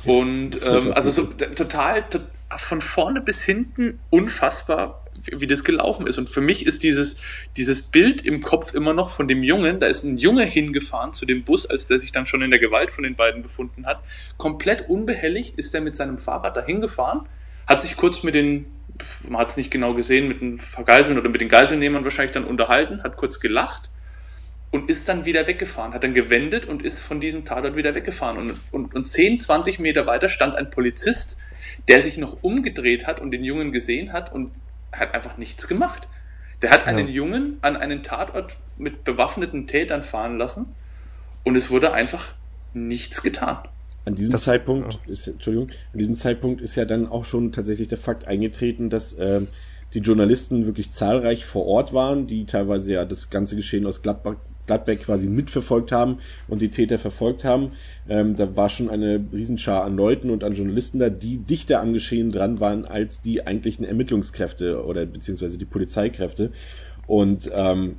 Und 0.06 0.52
ähm, 0.66 0.94
also 0.94 1.10
so 1.10 1.26
total, 1.26 2.04
total 2.04 2.28
von 2.56 2.82
vorne 2.82 3.22
bis 3.22 3.44
hinten 3.44 4.00
unfassbar, 4.10 5.04
wie, 5.24 5.48
das 5.48 5.64
gelaufen 5.64 6.08
ist. 6.08 6.18
Und 6.18 6.30
für 6.30 6.42
mich 6.42 6.66
ist 6.66 6.84
dieses, 6.84 7.18
dieses 7.58 7.82
Bild 7.82 8.22
im 8.22 8.42
Kopf 8.42 8.74
immer 8.74 8.94
noch 8.94 9.10
von 9.10 9.28
dem 9.28 9.44
Jungen, 9.44 9.80
da 9.80 9.88
ist 9.88 10.04
ein 10.04 10.18
Junge 10.18 10.46
hingefahren 10.46 11.12
zu 11.12 11.26
dem 11.26 11.44
Bus, 11.44 11.66
als 11.66 11.88
der 11.88 12.00
sich 12.00 12.12
dann 12.12 12.26
schon 12.26 12.42
in 12.42 12.52
der 12.52 12.60
Gewalt 12.60 12.92
von 12.92 13.04
den 13.04 13.16
beiden 13.16 13.42
befunden 13.42 13.86
hat. 13.86 14.02
Komplett 14.38 14.90
unbehelligt 14.90 15.58
ist 15.58 15.76
er 15.76 15.82
mit 15.82 15.96
seinem 15.96 16.18
Fahrrad 16.18 16.56
da 16.56 16.64
hingefahren, 16.64 17.28
hat 17.66 17.82
sich 17.82 17.98
kurz 17.98 18.24
mit 18.24 18.36
den 18.36 18.66
man 19.28 19.42
hat 19.42 19.50
es 19.50 19.58
nicht 19.58 19.70
genau 19.70 19.94
gesehen, 19.94 20.28
mit 20.28 20.42
den 20.42 20.60
Geiseln 20.86 21.20
oder 21.20 21.30
mit 21.30 21.42
den 21.42 21.50
Geiselnehmern 21.50 22.04
wahrscheinlich 22.04 22.32
dann 22.32 22.46
unterhalten, 22.46 23.04
hat 23.04 23.16
kurz 23.16 23.40
gelacht 23.40 23.92
und 24.72 24.90
ist 24.90 25.08
dann 25.08 25.26
wieder 25.26 25.48
weggefahren, 25.48 25.94
hat 25.94 26.04
dann 26.04 26.14
gewendet 26.14 26.66
und 26.66 26.84
ist 26.84 27.00
von 27.00 27.20
diesem 27.20 27.46
Tatort 27.46 27.76
wieder 27.76 27.96
weggefahren. 27.96 28.38
Und, 28.38 28.58
und, 28.72 28.96
und 28.96 29.08
10, 29.08 29.40
20 29.40 29.80
Meter 29.80 30.06
weiter 30.06 30.30
stand 30.30 30.56
ein 30.56 30.70
Polizist, 30.70 31.38
der 31.88 32.02
sich 32.02 32.18
noch 32.18 32.44
umgedreht 32.44 33.08
hat 33.08 33.22
und 33.22 33.32
den 33.32 33.44
Jungen 33.44 33.72
gesehen 33.72 34.12
hat 34.14 34.34
und 34.34 34.52
hat 34.92 35.14
einfach 35.14 35.38
nichts 35.38 35.68
gemacht. 35.68 36.08
Der 36.62 36.72
hat 36.72 36.88
einen 36.88 37.08
Jungen 37.08 37.60
an 37.62 37.78
einen 37.78 38.02
Tatort 38.04 38.58
mit 38.78 39.04
bewaffneten 39.04 39.68
Tätern 39.68 40.04
fahren 40.04 40.38
lassen 40.38 40.74
und 41.44 41.56
es 41.56 41.70
wurde 41.70 41.94
einfach 41.94 42.34
nichts 42.74 43.22
getan. 43.22 43.60
An 44.06 44.16
diesem 44.16 44.32
das, 44.32 44.46
Zeitpunkt 44.46 44.94
ja. 45.06 45.12
ist, 45.12 45.28
Entschuldigung, 45.28 45.70
an 45.94 46.00
diesem 46.00 46.16
Zeitpunkt 46.16 46.62
ist 46.62 46.76
ja 46.76 46.86
dann 46.86 47.08
auch 47.08 47.26
schon 47.26 47.52
tatsächlich 47.52 47.90
der 47.90 47.98
Fakt 47.98 48.28
eingetreten, 48.28 48.90
dass 48.90 49.14
äh, 49.14 49.42
die 49.94 50.00
Journalisten 50.00 50.66
wirklich 50.66 50.92
zahlreich 50.92 51.46
vor 51.46 51.66
Ort 51.66 51.94
waren, 51.94 52.26
die 52.26 52.46
teilweise 52.46 52.94
ja 52.94 53.06
das 53.06 53.30
ganze 53.30 53.56
Geschehen 53.56 53.86
aus 53.86 54.02
Gladbach, 54.02 54.36
Gladbeck 54.68 55.02
quasi 55.02 55.28
mitverfolgt 55.28 55.92
haben 55.92 56.20
und 56.48 56.62
die 56.62 56.70
Täter 56.70 57.00
verfolgt 57.00 57.44
haben. 57.44 57.72
Ähm, 58.08 58.36
da 58.36 58.56
war 58.56 58.70
schon 58.70 58.90
eine 58.90 59.26
Riesenschar 59.34 59.84
an 59.84 59.96
Leuten 59.96 60.30
und 60.30 60.44
an 60.44 60.54
Journalisten 60.54 61.00
da, 61.00 61.10
die 61.10 61.38
dichter 61.38 61.82
am 61.82 61.94
Geschehen 61.94 62.32
dran 62.32 62.60
waren 62.60 62.86
als 62.86 63.22
die 63.22 63.48
eigentlichen 63.48 63.86
Ermittlungskräfte 63.86 64.86
oder 64.86 65.06
beziehungsweise 65.06 65.58
die 65.58 65.66
Polizeikräfte. 65.66 66.52
Und 67.08 67.50
ähm, 67.54 67.98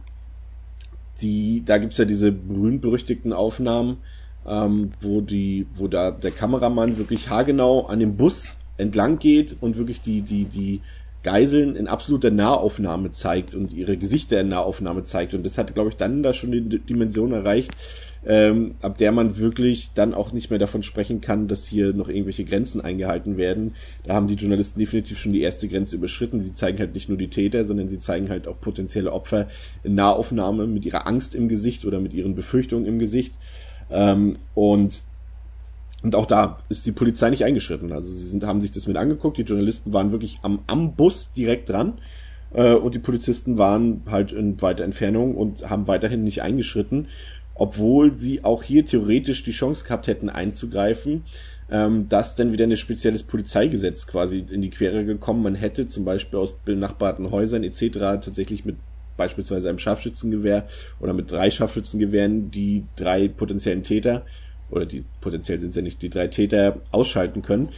die, 1.20 1.62
da 1.64 1.78
gibt's 1.78 1.98
ja 1.98 2.04
diese 2.04 2.30
berühmt-berüchtigten 2.30 3.32
Aufnahmen, 3.32 3.98
ähm, 4.46 4.92
wo 5.00 5.20
die, 5.20 5.66
wo 5.74 5.88
da 5.88 6.10
der 6.10 6.30
Kameramann 6.30 6.98
wirklich 6.98 7.28
haargenau 7.28 7.86
an 7.86 7.98
dem 7.98 8.16
Bus 8.16 8.58
entlang 8.76 9.18
geht 9.18 9.56
und 9.60 9.76
wirklich 9.76 10.00
die, 10.00 10.22
die, 10.22 10.44
die 10.44 10.80
Geiseln 11.22 11.76
in 11.76 11.88
absoluter 11.88 12.30
Nahaufnahme 12.30 13.10
zeigt 13.10 13.54
und 13.54 13.72
ihre 13.72 13.96
Gesichter 13.96 14.40
in 14.40 14.48
Nahaufnahme 14.48 15.02
zeigt. 15.02 15.34
Und 15.34 15.44
das 15.44 15.58
hat, 15.58 15.74
glaube 15.74 15.90
ich, 15.90 15.96
dann 15.96 16.22
da 16.22 16.32
schon 16.32 16.52
die 16.52 16.78
Dimension 16.78 17.32
erreicht, 17.32 17.72
ähm, 18.26 18.74
ab 18.82 18.98
der 18.98 19.12
man 19.12 19.38
wirklich 19.38 19.90
dann 19.94 20.14
auch 20.14 20.32
nicht 20.32 20.50
mehr 20.50 20.58
davon 20.58 20.82
sprechen 20.82 21.20
kann, 21.20 21.48
dass 21.48 21.66
hier 21.66 21.92
noch 21.92 22.08
irgendwelche 22.08 22.44
Grenzen 22.44 22.80
eingehalten 22.80 23.36
werden. 23.36 23.74
Da 24.04 24.14
haben 24.14 24.26
die 24.26 24.34
Journalisten 24.34 24.78
definitiv 24.78 25.18
schon 25.18 25.32
die 25.32 25.40
erste 25.40 25.68
Grenze 25.68 25.96
überschritten. 25.96 26.40
Sie 26.40 26.54
zeigen 26.54 26.78
halt 26.78 26.94
nicht 26.94 27.08
nur 27.08 27.18
die 27.18 27.30
Täter, 27.30 27.64
sondern 27.64 27.88
sie 27.88 27.98
zeigen 27.98 28.28
halt 28.28 28.46
auch 28.48 28.60
potenzielle 28.60 29.12
Opfer 29.12 29.48
in 29.82 29.94
Nahaufnahme 29.94 30.66
mit 30.66 30.84
ihrer 30.84 31.06
Angst 31.06 31.34
im 31.34 31.48
Gesicht 31.48 31.84
oder 31.84 32.00
mit 32.00 32.12
ihren 32.12 32.34
Befürchtungen 32.34 32.86
im 32.86 32.98
Gesicht. 32.98 33.38
Ähm, 33.90 34.36
und 34.54 35.02
und 36.02 36.14
auch 36.14 36.26
da 36.26 36.58
ist 36.68 36.86
die 36.86 36.92
Polizei 36.92 37.30
nicht 37.30 37.44
eingeschritten. 37.44 37.92
Also 37.92 38.10
sie 38.10 38.26
sind, 38.26 38.44
haben 38.44 38.60
sich 38.60 38.70
das 38.70 38.86
mit 38.86 38.96
angeguckt. 38.96 39.36
Die 39.36 39.42
Journalisten 39.42 39.92
waren 39.92 40.12
wirklich 40.12 40.38
am, 40.42 40.60
am 40.66 40.94
Bus 40.94 41.32
direkt 41.32 41.70
dran. 41.70 41.94
Äh, 42.54 42.74
und 42.74 42.94
die 42.94 43.00
Polizisten 43.00 43.58
waren 43.58 44.02
halt 44.06 44.30
in 44.32 44.60
weiter 44.62 44.84
Entfernung 44.84 45.36
und 45.36 45.68
haben 45.68 45.88
weiterhin 45.88 46.22
nicht 46.22 46.42
eingeschritten. 46.42 47.08
Obwohl 47.54 48.14
sie 48.14 48.44
auch 48.44 48.62
hier 48.62 48.84
theoretisch 48.84 49.42
die 49.42 49.50
Chance 49.50 49.84
gehabt 49.84 50.06
hätten 50.06 50.28
einzugreifen, 50.28 51.24
ähm, 51.68 52.08
dass 52.08 52.36
dann 52.36 52.52
wieder 52.52 52.64
ein 52.64 52.76
spezielles 52.76 53.24
Polizeigesetz 53.24 54.06
quasi 54.06 54.44
in 54.48 54.62
die 54.62 54.70
Quere 54.70 55.04
gekommen. 55.04 55.42
Man 55.42 55.56
hätte 55.56 55.88
zum 55.88 56.04
Beispiel 56.04 56.38
aus 56.38 56.52
benachbarten 56.52 57.32
Häusern 57.32 57.64
etc. 57.64 58.22
tatsächlich 58.22 58.64
mit 58.64 58.76
beispielsweise 59.16 59.68
einem 59.68 59.80
Scharfschützengewehr 59.80 60.68
oder 61.00 61.12
mit 61.12 61.32
drei 61.32 61.50
Scharfschützengewehren 61.50 62.52
die 62.52 62.84
drei 62.94 63.26
potenziellen 63.26 63.82
Täter 63.82 64.24
oder 64.70 64.86
die 64.86 65.04
potenziell 65.20 65.60
sind 65.60 65.70
es 65.70 65.76
ja 65.76 65.82
nicht 65.82 66.02
die 66.02 66.10
drei 66.10 66.28
Täter 66.28 66.80
ausschalten 66.90 67.42
können. 67.42 67.70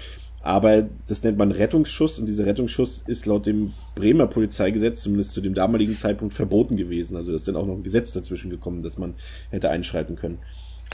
Aber 0.42 0.88
das 1.06 1.22
nennt 1.22 1.36
man 1.36 1.52
Rettungsschuss 1.52 2.18
und 2.18 2.26
dieser 2.26 2.46
Rettungsschuss 2.46 3.04
ist 3.06 3.26
laut 3.26 3.44
dem 3.44 3.74
Bremer 3.94 4.26
Polizeigesetz 4.26 5.02
zumindest 5.02 5.32
zu 5.32 5.42
dem 5.42 5.52
damaligen 5.52 5.96
Zeitpunkt 5.96 6.32
verboten 6.32 6.76
gewesen. 6.76 7.16
Also 7.16 7.30
das 7.30 7.42
ist 7.42 7.48
dann 7.48 7.56
auch 7.56 7.66
noch 7.66 7.74
ein 7.74 7.82
Gesetz 7.82 8.12
dazwischen 8.12 8.48
gekommen, 8.48 8.82
dass 8.82 8.96
man 8.96 9.14
hätte 9.50 9.68
einschreiten 9.68 10.16
können. 10.16 10.38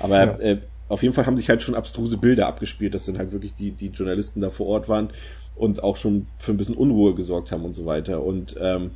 Aber 0.01 0.17
ja. 0.17 0.39
äh, 0.39 0.59
auf 0.89 1.03
jeden 1.03 1.15
Fall 1.15 1.27
haben 1.27 1.37
sich 1.37 1.49
halt 1.49 1.63
schon 1.63 1.77
abstruse 1.77 2.17
Bilder 2.17 2.49
abgespielt, 2.49 2.95
dass 2.95 3.07
dann 3.07 3.19
halt 3.19 3.33
wirklich 3.33 3.55
die, 3.55 3.71
die 3.71 3.89
Journalisten 3.89 4.41
da 4.41 4.51
vor 4.51 4.67
Ort 4.67 4.89
waren 4.89 5.11
und 5.55 5.83
auch 5.83 5.97
schon 5.97 6.27
für 6.39 6.53
ein 6.53 6.57
bisschen 6.57 6.77
Unruhe 6.77 7.15
gesorgt 7.15 7.53
haben 7.53 7.65
und 7.65 7.75
so 7.75 7.87
weiter. 7.87 8.25
Und 8.25 8.57
ähm, 8.61 8.91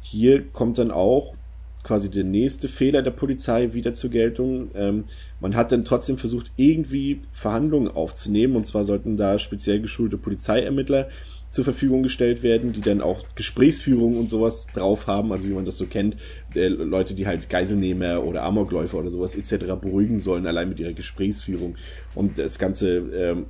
hier 0.00 0.46
kommt 0.50 0.78
dann 0.78 0.90
auch 0.90 1.34
quasi 1.82 2.10
der 2.10 2.24
nächste 2.24 2.68
Fehler 2.68 3.02
der 3.02 3.10
Polizei 3.10 3.72
wieder 3.74 3.94
zur 3.94 4.10
Geltung. 4.10 4.70
Ähm, 4.74 5.04
man 5.40 5.56
hat 5.56 5.72
dann 5.72 5.84
trotzdem 5.84 6.18
versucht, 6.18 6.52
irgendwie 6.56 7.22
Verhandlungen 7.32 7.88
aufzunehmen. 7.88 8.56
Und 8.56 8.66
zwar 8.66 8.84
sollten 8.84 9.16
da 9.16 9.38
speziell 9.38 9.80
geschulte 9.80 10.18
Polizeiermittler 10.18 11.08
zur 11.52 11.64
Verfügung 11.64 12.02
gestellt 12.02 12.42
werden, 12.42 12.72
die 12.72 12.80
dann 12.80 13.02
auch 13.02 13.24
Gesprächsführung 13.34 14.18
und 14.18 14.30
sowas 14.30 14.66
drauf 14.72 15.06
haben, 15.06 15.32
also 15.32 15.46
wie 15.46 15.52
man 15.52 15.66
das 15.66 15.76
so 15.76 15.86
kennt, 15.86 16.16
äh, 16.54 16.68
Leute, 16.68 17.14
die 17.14 17.26
halt 17.26 17.50
Geiselnehmer 17.50 18.24
oder 18.24 18.42
Amokläufer 18.42 18.98
oder 18.98 19.10
sowas 19.10 19.36
etc. 19.36 19.74
beruhigen 19.80 20.18
sollen, 20.18 20.46
allein 20.46 20.70
mit 20.70 20.80
ihrer 20.80 20.94
Gesprächsführung 20.94 21.76
und 22.14 22.38
das 22.38 22.58
Ganze 22.58 22.96
ähm, 23.14 23.46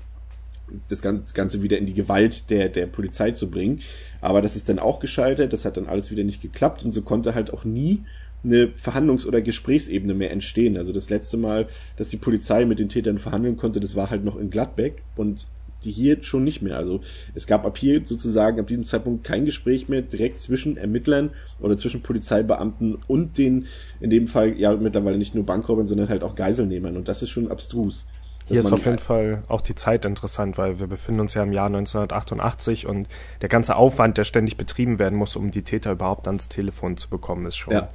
das 0.88 1.02
Ganze 1.02 1.62
wieder 1.62 1.78
in 1.78 1.87
die 1.87 1.94
Gewalt 1.94 2.50
der, 2.50 2.68
der 2.68 2.87
Polizei 2.87 3.32
zu 3.32 3.50
bringen. 3.50 3.80
Aber 4.20 4.42
das 4.42 4.56
ist 4.56 4.68
dann 4.68 4.78
auch 4.78 5.00
gescheitert, 5.00 5.52
das 5.52 5.64
hat 5.64 5.76
dann 5.76 5.87
alles 5.87 6.11
wieder 6.11 6.24
nicht 6.24 6.40
geklappt 6.40 6.85
und 6.85 6.92
so 6.92 7.02
konnte 7.02 7.35
halt 7.35 7.52
auch 7.52 7.64
nie 7.64 8.02
eine 8.44 8.68
Verhandlungs- 8.76 9.26
oder 9.26 9.40
Gesprächsebene 9.40 10.14
mehr 10.14 10.30
entstehen. 10.30 10.76
Also 10.76 10.92
das 10.92 11.11
letzte 11.11 11.37
Mal, 11.37 11.68
dass 11.96 12.08
die 12.08 12.16
Polizei 12.16 12.64
mit 12.64 12.78
den 12.78 12.88
Tätern 12.88 13.18
verhandeln 13.18 13.56
konnte, 13.56 13.80
das 13.80 13.94
war 13.94 14.11
halt 14.11 14.24
noch 14.24 14.37
in 14.37 14.50
Gladbeck 14.50 15.02
und 15.16 15.46
hier 15.85 16.22
schon 16.22 16.44
nicht 16.44 16.62
mehr. 16.62 16.76
Also 16.76 17.00
es 17.35 17.46
gab 17.46 17.64
ab 17.66 17.76
hier 17.76 18.02
sozusagen 18.04 18.61
ab 18.61 18.66
diesem 18.66 18.85
Zeitpunkt 18.85 19.24
kein 19.24 19.44
Gespräch 19.44 19.88
mehr 19.88 20.02
direkt 20.02 20.40
zwischen 20.40 20.76
Ermittlern 20.76 21.30
oder 21.61 21.76
zwischen 21.76 22.02
Polizeibeamten 22.02 22.98
und 23.08 23.38
den, 23.38 23.66
in 24.00 24.11
dem 24.11 24.28
Fall 24.28 24.56
ja 24.58 24.74
mittlerweile 24.76 25.18
nicht 25.18 25.35
nur 25.35 25.44
Bankräubern, 25.44 25.87
sondern 25.87 26.08
halt 26.08 26.22
auch 26.22 26.35
Geiselnehmern. 26.35 26.96
Und 26.96 27.08
das 27.08 27.22
ist 27.22 27.30
schon 27.30 27.50
abstrus. 27.50 28.06
Hier 28.52 28.60
ist 28.60 28.72
auf 28.72 28.84
jeden 28.84 28.98
Fall 28.98 29.42
auch 29.48 29.60
die 29.60 29.74
Zeit 29.74 30.04
interessant, 30.04 30.58
weil 30.58 30.78
wir 30.78 30.86
befinden 30.86 31.20
uns 31.20 31.34
ja 31.34 31.42
im 31.42 31.52
Jahr 31.52 31.66
1988 31.66 32.86
und 32.86 33.08
der 33.40 33.48
ganze 33.48 33.76
Aufwand, 33.76 34.18
der 34.18 34.24
ständig 34.24 34.56
betrieben 34.56 34.98
werden 34.98 35.18
muss, 35.18 35.36
um 35.36 35.50
die 35.50 35.62
Täter 35.62 35.92
überhaupt 35.92 36.26
ans 36.26 36.48
Telefon 36.48 36.96
zu 36.96 37.08
bekommen, 37.08 37.46
ist 37.46 37.56
schon 37.56 37.72
ja. 37.72 37.88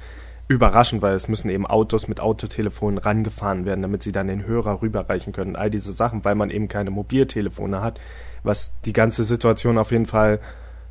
überraschend, 0.48 1.00
weil 1.00 1.14
es 1.14 1.28
müssen 1.28 1.48
eben 1.48 1.66
Autos 1.66 2.08
mit 2.08 2.20
Autotelefonen 2.20 2.98
rangefahren 2.98 3.64
werden, 3.64 3.82
damit 3.82 4.02
sie 4.02 4.12
dann 4.12 4.26
den 4.26 4.46
Hörer 4.46 4.82
rüberreichen 4.82 5.32
können. 5.32 5.54
All 5.54 5.70
diese 5.70 5.92
Sachen, 5.92 6.24
weil 6.24 6.34
man 6.34 6.50
eben 6.50 6.68
keine 6.68 6.90
Mobiltelefone 6.90 7.80
hat, 7.80 8.00
was 8.42 8.74
die 8.84 8.92
ganze 8.92 9.24
Situation 9.24 9.78
auf 9.78 9.92
jeden 9.92 10.06
Fall 10.06 10.40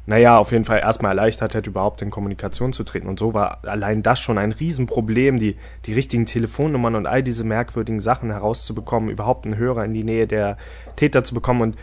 naja, 0.07 0.37
auf 0.37 0.53
jeden 0.53 0.63
Fall 0.63 0.79
erstmal 0.79 1.11
erleichtert 1.11 1.53
hätte, 1.53 1.69
überhaupt 1.69 2.01
in 2.01 2.09
Kommunikation 2.09 2.71
zu 2.71 2.85
treten. 2.85 3.07
Und 3.07 3.19
so 3.19 3.33
war 3.33 3.59
allein 3.65 4.03
das 4.03 4.21
schon 4.21 4.37
ein 4.37 4.53
Riesenproblem, 4.53 5.37
die, 5.37 5.57
die 5.85 5.93
richtigen 5.93 6.25
Telefonnummern 6.25 6.95
und 6.95 7.05
all 7.05 7.21
diese 7.21 7.43
merkwürdigen 7.43 7.99
Sachen 7.99 8.31
herauszubekommen, 8.31 9.09
überhaupt 9.09 9.45
einen 9.45 9.57
Hörer 9.57 9.83
in 9.83 9.93
die 9.93 10.05
Nähe 10.05 10.25
der 10.25 10.57
Täter 10.95 11.25
zu 11.25 11.33
bekommen. 11.33 11.61
Und 11.61 11.75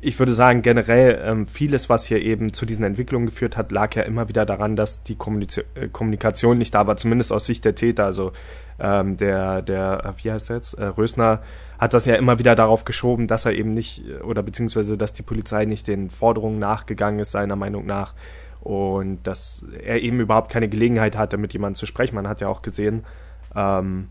ich 0.00 0.16
würde 0.20 0.32
sagen, 0.32 0.62
generell 0.62 1.20
ähm, 1.24 1.46
vieles, 1.46 1.90
was 1.90 2.06
hier 2.06 2.22
eben 2.22 2.52
zu 2.52 2.64
diesen 2.64 2.84
Entwicklungen 2.84 3.26
geführt 3.26 3.56
hat, 3.56 3.72
lag 3.72 3.92
ja 3.96 4.02
immer 4.02 4.28
wieder 4.28 4.46
daran, 4.46 4.76
dass 4.76 5.02
die 5.02 5.14
äh, 5.14 5.88
Kommunikation 5.90 6.58
nicht 6.58 6.76
da 6.76 6.86
war, 6.86 6.96
zumindest 6.96 7.32
aus 7.32 7.44
Sicht 7.44 7.64
der 7.64 7.74
Täter. 7.74 8.04
Also 8.04 8.30
ähm, 8.78 9.16
der, 9.16 9.62
der, 9.62 10.14
wie 10.22 10.32
heißt 10.32 10.50
er 10.50 10.56
jetzt, 10.56 10.74
äh, 10.74 10.84
Rösner 10.84 11.42
hat 11.78 11.94
das 11.94 12.06
ja 12.06 12.16
immer 12.16 12.38
wieder 12.38 12.54
darauf 12.54 12.84
geschoben, 12.84 13.26
dass 13.26 13.44
er 13.44 13.52
eben 13.52 13.74
nicht, 13.74 14.02
oder 14.22 14.42
beziehungsweise, 14.42 14.96
dass 14.96 15.12
die 15.12 15.22
Polizei 15.22 15.64
nicht 15.64 15.88
den 15.88 16.10
Forderungen 16.10 16.58
nachgegangen 16.58 17.20
ist, 17.20 17.32
seiner 17.32 17.56
Meinung 17.56 17.86
nach. 17.86 18.14
Und 18.60 19.22
dass 19.24 19.64
er 19.82 20.00
eben 20.00 20.20
überhaupt 20.20 20.50
keine 20.50 20.68
Gelegenheit 20.68 21.16
hatte, 21.18 21.36
mit 21.36 21.52
jemandem 21.52 21.74
zu 21.74 21.86
sprechen. 21.86 22.14
Man 22.14 22.28
hat 22.28 22.40
ja 22.40 22.48
auch 22.48 22.62
gesehen, 22.62 23.04
ähm, 23.54 24.08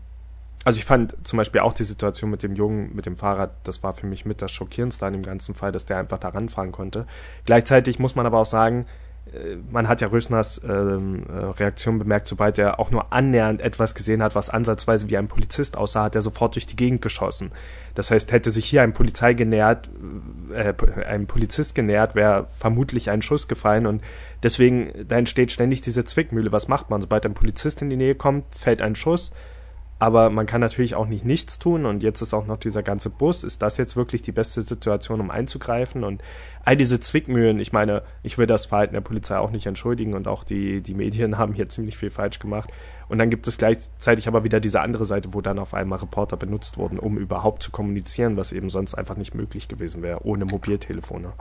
also 0.64 0.78
ich 0.78 0.84
fand 0.84 1.14
zum 1.26 1.36
Beispiel 1.36 1.60
auch 1.60 1.72
die 1.74 1.84
Situation 1.84 2.30
mit 2.30 2.42
dem 2.42 2.54
Jungen 2.54 2.94
mit 2.94 3.04
dem 3.04 3.16
Fahrrad, 3.16 3.50
das 3.64 3.82
war 3.82 3.92
für 3.92 4.06
mich 4.06 4.24
mit 4.24 4.40
das 4.40 4.52
Schockierendste 4.52 5.04
an 5.04 5.12
dem 5.12 5.22
ganzen 5.22 5.54
Fall, 5.54 5.72
dass 5.72 5.86
der 5.86 5.98
einfach 5.98 6.18
da 6.18 6.28
ranfahren 6.28 6.72
konnte. 6.72 7.06
Gleichzeitig 7.44 7.98
muss 7.98 8.14
man 8.14 8.24
aber 8.24 8.38
auch 8.38 8.46
sagen, 8.46 8.82
äh, 8.82 9.03
man 9.70 9.88
hat 9.88 10.00
ja 10.00 10.08
Rösners 10.08 10.60
ähm, 10.64 11.24
äh, 11.28 11.32
Reaktion 11.32 11.98
bemerkt, 11.98 12.26
sobald 12.26 12.58
er 12.58 12.78
auch 12.78 12.90
nur 12.90 13.12
annähernd 13.12 13.60
etwas 13.60 13.94
gesehen 13.94 14.22
hat, 14.22 14.34
was 14.34 14.50
ansatzweise 14.50 15.08
wie 15.10 15.16
ein 15.16 15.28
Polizist 15.28 15.76
aussah, 15.76 16.04
hat 16.04 16.14
er 16.14 16.22
sofort 16.22 16.54
durch 16.54 16.66
die 16.66 16.76
Gegend 16.76 17.02
geschossen. 17.02 17.52
Das 17.94 18.10
heißt, 18.10 18.32
hätte 18.32 18.50
sich 18.50 18.66
hier 18.66 18.82
ein 18.82 18.92
Polizei 18.92 19.34
genähert, 19.34 19.88
äh, 20.52 20.74
ein 21.04 21.26
Polizist 21.26 21.74
genähert, 21.74 22.14
wäre 22.14 22.46
vermutlich 22.48 23.10
ein 23.10 23.22
Schuss 23.22 23.48
gefallen 23.48 23.86
und 23.86 24.02
deswegen, 24.42 25.06
da 25.08 25.16
entsteht 25.16 25.52
ständig 25.52 25.80
diese 25.80 26.04
Zwickmühle. 26.04 26.52
Was 26.52 26.68
macht 26.68 26.90
man? 26.90 27.00
Sobald 27.00 27.26
ein 27.26 27.34
Polizist 27.34 27.82
in 27.82 27.90
die 27.90 27.96
Nähe 27.96 28.14
kommt, 28.14 28.54
fällt 28.54 28.82
ein 28.82 28.96
Schuss 28.96 29.32
aber 29.98 30.28
man 30.28 30.46
kann 30.46 30.60
natürlich 30.60 30.94
auch 30.94 31.06
nicht 31.06 31.24
nichts 31.24 31.58
tun 31.58 31.86
und 31.86 32.02
jetzt 32.02 32.20
ist 32.20 32.34
auch 32.34 32.46
noch 32.46 32.58
dieser 32.58 32.82
ganze 32.82 33.10
Bus. 33.10 33.44
Ist 33.44 33.62
das 33.62 33.76
jetzt 33.76 33.96
wirklich 33.96 34.22
die 34.22 34.32
beste 34.32 34.62
Situation, 34.62 35.20
um 35.20 35.30
einzugreifen? 35.30 36.02
Und 36.02 36.20
all 36.64 36.76
diese 36.76 36.98
Zwickmühlen, 36.98 37.60
ich 37.60 37.72
meine, 37.72 38.02
ich 38.22 38.36
will 38.36 38.46
das 38.46 38.66
Verhalten 38.66 38.94
der 38.94 39.00
Polizei 39.00 39.36
auch 39.38 39.50
nicht 39.50 39.66
entschuldigen 39.66 40.14
und 40.14 40.26
auch 40.26 40.42
die, 40.44 40.80
die 40.80 40.94
Medien 40.94 41.38
haben 41.38 41.54
hier 41.54 41.68
ziemlich 41.68 41.96
viel 41.96 42.10
falsch 42.10 42.38
gemacht. 42.38 42.70
Und 43.08 43.18
dann 43.18 43.30
gibt 43.30 43.46
es 43.46 43.58
gleichzeitig 43.58 44.26
aber 44.26 44.44
wieder 44.44 44.60
diese 44.60 44.80
andere 44.80 45.04
Seite, 45.04 45.32
wo 45.32 45.40
dann 45.40 45.58
auf 45.58 45.74
einmal 45.74 46.00
Reporter 46.00 46.36
benutzt 46.36 46.76
wurden, 46.76 46.98
um 46.98 47.18
überhaupt 47.18 47.62
zu 47.62 47.70
kommunizieren, 47.70 48.36
was 48.36 48.52
eben 48.52 48.70
sonst 48.70 48.94
einfach 48.94 49.16
nicht 49.16 49.34
möglich 49.34 49.68
gewesen 49.68 50.02
wäre, 50.02 50.24
ohne 50.24 50.44
Mobiltelefone. 50.44 51.32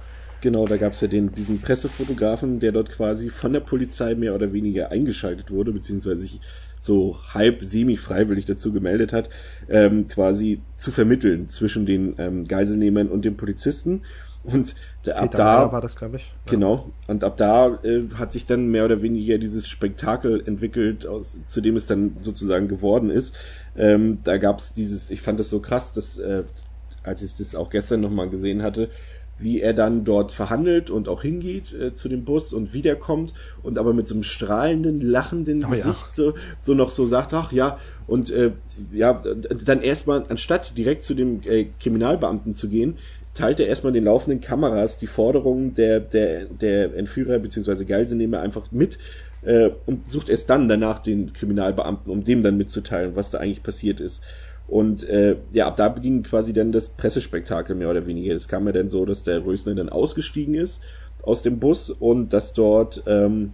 Genau, 0.42 0.66
da 0.68 0.76
gab 0.76 0.92
es 0.92 1.00
ja 1.00 1.08
den, 1.08 1.34
diesen 1.34 1.62
Pressefotografen, 1.62 2.60
der 2.60 2.74
dort 2.74 2.92
quasi 2.92 3.30
von 3.30 3.54
der 3.54 3.62
Polizei 3.62 4.14
mehr 4.14 4.36
oder 4.36 4.52
weniger 4.52 4.92
eingeschaltet 4.92 5.50
wurde, 5.50 5.72
beziehungsweise 5.72 6.18
sich 6.18 6.42
so 6.84 7.18
halb 7.34 7.64
semi-freiwillig 7.64 8.46
dazu 8.46 8.74
gemeldet 8.74 9.14
hat, 9.14 9.30
ähm, 9.70 10.08
quasi 10.08 10.62
zu 10.78 10.92
vermitteln 10.92 11.50
zwischen 11.50 11.86
den 11.86 12.16
ähm, 12.18 12.46
Geiselnehmern 12.46 13.08
und 13.08 13.24
den 13.24 13.38
Polizisten. 13.38 14.02
Und 14.44 14.76
ab 15.10 15.32
da 15.32 15.72
war 15.72 15.80
das, 15.80 15.96
glaube 15.96 16.18
ich. 16.18 16.30
Genau. 16.48 16.92
Und 17.08 17.24
ab 17.24 17.38
da 17.38 17.80
äh, 17.84 18.04
hat 18.16 18.34
sich 18.34 18.46
dann 18.46 18.68
mehr 18.68 18.84
oder 18.84 19.02
weniger 19.02 19.38
dieses 19.38 19.70
Spektakel 19.70 20.44
entwickelt, 20.46 21.08
aus, 21.08 21.40
zu 21.48 21.62
dem 21.62 21.78
es 21.78 21.86
dann 21.86 22.18
sozusagen 22.20 22.68
geworden 22.68 23.10
ist. 23.10 23.34
Ähm, 23.78 24.18
da 24.26 24.38
gab 24.38 24.60
es 24.60 24.74
dieses, 24.74 25.10
ich 25.12 25.22
fand 25.22 25.40
das 25.40 25.50
so 25.50 25.62
krass, 25.62 25.94
dass 25.94 26.20
äh, 26.20 26.44
als 27.04 27.22
ich 27.22 27.36
das 27.38 27.56
auch 27.56 27.70
gestern 27.70 28.02
nochmal 28.02 28.30
gesehen 28.30 28.62
hatte, 28.62 28.90
wie 29.44 29.62
er 29.62 29.74
dann 29.74 30.06
dort 30.06 30.32
verhandelt 30.32 30.90
und 30.90 31.10
auch 31.10 31.22
hingeht 31.22 31.74
äh, 31.74 31.94
zu 31.94 32.10
dem 32.10 32.24
Bus 32.24 32.54
und 32.54 32.74
wiederkommt 32.74 33.34
und 33.62 33.78
aber 33.78 33.94
mit 33.94 34.08
so 34.08 34.16
einem 34.16 34.24
strahlenden, 34.24 35.02
lachenden 35.02 35.66
oh, 35.66 35.70
Gesicht 35.70 35.88
ja. 35.88 36.12
so, 36.12 36.34
so 36.62 36.74
noch 36.74 36.90
so 36.90 37.06
sagt, 37.06 37.34
ach 37.34 37.52
ja, 37.52 37.78
und 38.08 38.30
äh, 38.32 38.52
ja, 38.92 39.22
dann 39.66 39.82
erstmal, 39.82 40.26
anstatt 40.30 40.78
direkt 40.78 41.04
zu 41.04 41.14
dem 41.14 41.42
äh, 41.46 41.68
Kriminalbeamten 41.80 42.54
zu 42.54 42.68
gehen, 42.70 42.98
teilt 43.34 43.60
er 43.60 43.68
erstmal 43.68 43.94
den 43.94 44.06
laufenden 44.06 44.42
Kameras 44.42 44.98
die 44.98 45.08
Forderungen 45.08 45.74
der, 45.74 46.00
der, 46.00 46.46
der 46.46 46.96
Entführer 46.96 47.40
bzw. 47.40 47.86
Geiselnehmer 47.86 48.42
einfach 48.42 48.72
mit 48.72 48.98
äh, 49.42 49.72
und 49.86 50.10
sucht 50.10 50.30
erst 50.30 50.50
dann 50.50 50.70
danach 50.70 51.00
den 51.00 51.34
Kriminalbeamten, 51.34 52.12
um 52.12 52.24
dem 52.24 52.44
dann 52.44 52.58
mitzuteilen, 52.58 53.16
was 53.16 53.32
da 53.32 53.40
eigentlich 53.40 53.64
passiert 53.64 54.00
ist. 54.00 54.22
Und 54.68 55.08
äh, 55.08 55.38
ja, 55.52 55.68
ab 55.68 55.78
da 55.78 55.90
beging 55.90 56.24
quasi 56.24 56.54
dann 56.54 56.72
das 56.72 56.90
Pressespektakel 56.90 57.76
mehr 57.76 57.90
oder 57.90 58.08
weniger. 58.08 58.34
Es 58.34 58.48
kam 58.48 58.66
ja 58.66 58.72
dann 58.72 58.90
so, 58.90 59.06
dass 59.06 59.24
der 59.24 59.46
Rösner 59.46 59.76
dann 59.76 59.90
ausgestiegen 59.90 60.56
ist 60.56 60.82
aus 61.22 61.42
dem 61.42 61.60
Bus 61.60 61.90
und 61.90 62.34
dass 62.34 62.54
dort 62.54 63.04
ähm, 63.06 63.54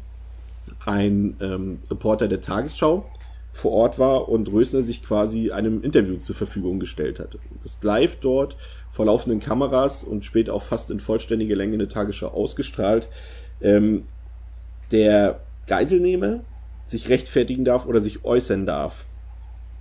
ein 0.85 1.35
ähm, 1.39 1.79
Reporter 1.89 2.27
der 2.27 2.41
Tagesschau 2.41 3.05
vor 3.53 3.71
Ort 3.71 3.99
war 3.99 4.29
und 4.29 4.51
Rösner 4.51 4.81
sich 4.81 5.03
quasi 5.03 5.51
einem 5.51 5.83
Interview 5.83 6.17
zur 6.17 6.35
Verfügung 6.35 6.79
gestellt 6.79 7.19
hatte. 7.19 7.39
Das 7.61 7.79
live 7.81 8.17
dort 8.17 8.55
vor 8.91 9.05
laufenden 9.05 9.39
Kameras 9.39 10.03
und 10.03 10.25
später 10.25 10.53
auch 10.53 10.61
fast 10.61 10.91
in 10.91 10.99
vollständiger 10.99 11.55
Länge 11.55 11.73
in 11.73 11.79
der 11.79 11.89
Tagesschau 11.89 12.29
ausgestrahlt. 12.29 13.07
Ähm, 13.61 14.05
der 14.91 15.41
Geiselnehmer 15.67 16.41
sich 16.85 17.09
rechtfertigen 17.09 17.65
darf 17.65 17.85
oder 17.85 18.01
sich 18.01 18.23
äußern 18.23 18.65
darf 18.65 19.05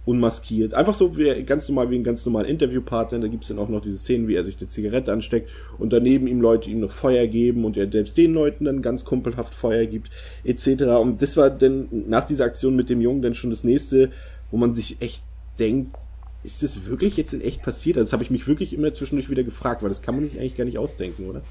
unmaskiert. 0.08 0.72
Einfach 0.72 0.94
so 0.94 1.18
wie 1.18 1.42
ganz 1.42 1.68
normal 1.68 1.90
wie 1.90 1.96
ein 1.96 2.02
ganz 2.02 2.24
normaler 2.24 2.48
Interviewpartner. 2.48 3.18
Da 3.18 3.28
gibt's 3.28 3.48
dann 3.48 3.58
auch 3.58 3.68
noch 3.68 3.82
diese 3.82 3.98
Szenen, 3.98 4.26
wie 4.26 4.36
er 4.36 4.42
sich 4.42 4.56
eine 4.58 4.66
Zigarette 4.66 5.12
ansteckt 5.12 5.50
und 5.78 5.92
daneben 5.92 6.26
ihm 6.26 6.40
Leute 6.40 6.70
ihm 6.70 6.80
noch 6.80 6.92
Feuer 6.92 7.26
geben 7.26 7.66
und 7.66 7.76
er 7.76 7.92
selbst 7.92 8.16
den 8.16 8.32
Leuten 8.32 8.64
dann 8.64 8.80
ganz 8.80 9.04
kumpelhaft 9.04 9.52
Feuer 9.52 9.84
gibt, 9.84 10.10
etc. 10.44 10.84
Und 10.98 11.20
das 11.20 11.36
war 11.36 11.50
dann 11.50 11.88
nach 12.08 12.24
dieser 12.24 12.46
Aktion 12.46 12.74
mit 12.74 12.88
dem 12.88 13.02
Jungen 13.02 13.20
dann 13.20 13.34
schon 13.34 13.50
das 13.50 13.64
nächste, 13.64 14.10
wo 14.50 14.56
man 14.56 14.72
sich 14.72 14.96
echt 15.02 15.22
denkt, 15.58 15.94
ist 16.42 16.62
das 16.62 16.86
wirklich 16.86 17.18
jetzt 17.18 17.34
in 17.34 17.42
echt 17.42 17.62
passiert? 17.62 17.98
Also 17.98 18.06
das 18.06 18.12
habe 18.14 18.22
ich 18.22 18.30
mich 18.30 18.48
wirklich 18.48 18.72
immer 18.72 18.94
zwischendurch 18.94 19.28
wieder 19.28 19.42
gefragt, 19.42 19.82
weil 19.82 19.90
das 19.90 20.00
kann 20.00 20.14
man 20.14 20.24
sich 20.24 20.38
eigentlich 20.38 20.54
gar 20.54 20.64
nicht 20.64 20.78
ausdenken, 20.78 21.28
oder? 21.28 21.42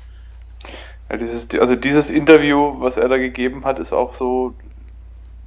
Ja, 1.12 1.18
dieses, 1.18 1.48
also 1.60 1.76
dieses 1.76 2.10
Interview, 2.10 2.80
was 2.80 2.98
er 2.98 3.08
da 3.08 3.18
gegeben 3.18 3.66
hat, 3.66 3.78
ist 3.78 3.94
auch 3.94 4.16
so 4.16 4.56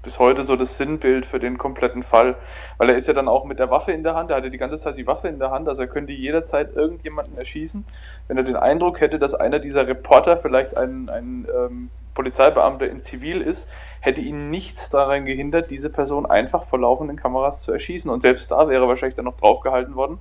bis 0.03 0.19
heute 0.19 0.45
so 0.45 0.57
das 0.57 0.79
Sinnbild 0.79 1.27
für 1.27 1.39
den 1.39 1.59
kompletten 1.59 2.03
Fall, 2.03 2.37
weil 2.79 2.91
er 2.91 2.97
ist 2.97 3.09
ja 3.09 3.15
dann 3.15 3.29
auch 3.29 3.45
mit 3.45 3.59
der 3.59 3.71
Waffe 3.71 3.93
in 3.93 4.03
der 4.03 4.15
Hand, 4.15 4.31
er 4.31 4.37
hatte 4.37 4.51
die 4.51 4.59
ganze 4.59 4.79
Zeit 4.79 4.97
die 4.97 5.07
Waffe 5.07 5.29
in 5.29 5.39
der 5.39 5.51
Hand, 5.51 5.69
also 5.69 5.83
er 5.83 5.89
könnte 5.89 6.13
jederzeit 6.13 6.75
irgendjemanden 6.75 7.37
erschießen, 7.37 7.85
wenn 8.29 8.37
er 8.37 8.45
den 8.45 8.57
Eindruck 8.57 9.01
hätte, 9.01 9.19
dass 9.19 9.35
einer 9.35 9.59
dieser 9.59 9.87
Reporter 9.87 10.37
vielleicht 10.37 10.77
ein, 10.77 11.09
ein 11.09 11.47
ähm, 11.55 11.91
Polizeibeamter 12.15 12.89
in 12.89 13.03
Zivil 13.03 13.41
ist, 13.41 13.69
hätte 14.01 14.21
ihn 14.21 14.51
nichts 14.51 14.91
daran 14.91 15.27
gehindert, 15.27 15.71
diese 15.71 15.91
Person 15.91 16.27
einfach 16.27 16.65
vor 16.65 16.79
laufenden 16.79 17.17
Kameras 17.17 17.63
zu 17.63 17.73
erschießen. 17.73 18.11
Und 18.11 18.23
selbst 18.23 18.51
da 18.51 18.69
wäre 18.69 18.89
wahrscheinlich 18.89 19.15
dann 19.15 19.27
noch 19.27 19.37
draufgehalten 19.37 19.95
worden. 19.95 20.19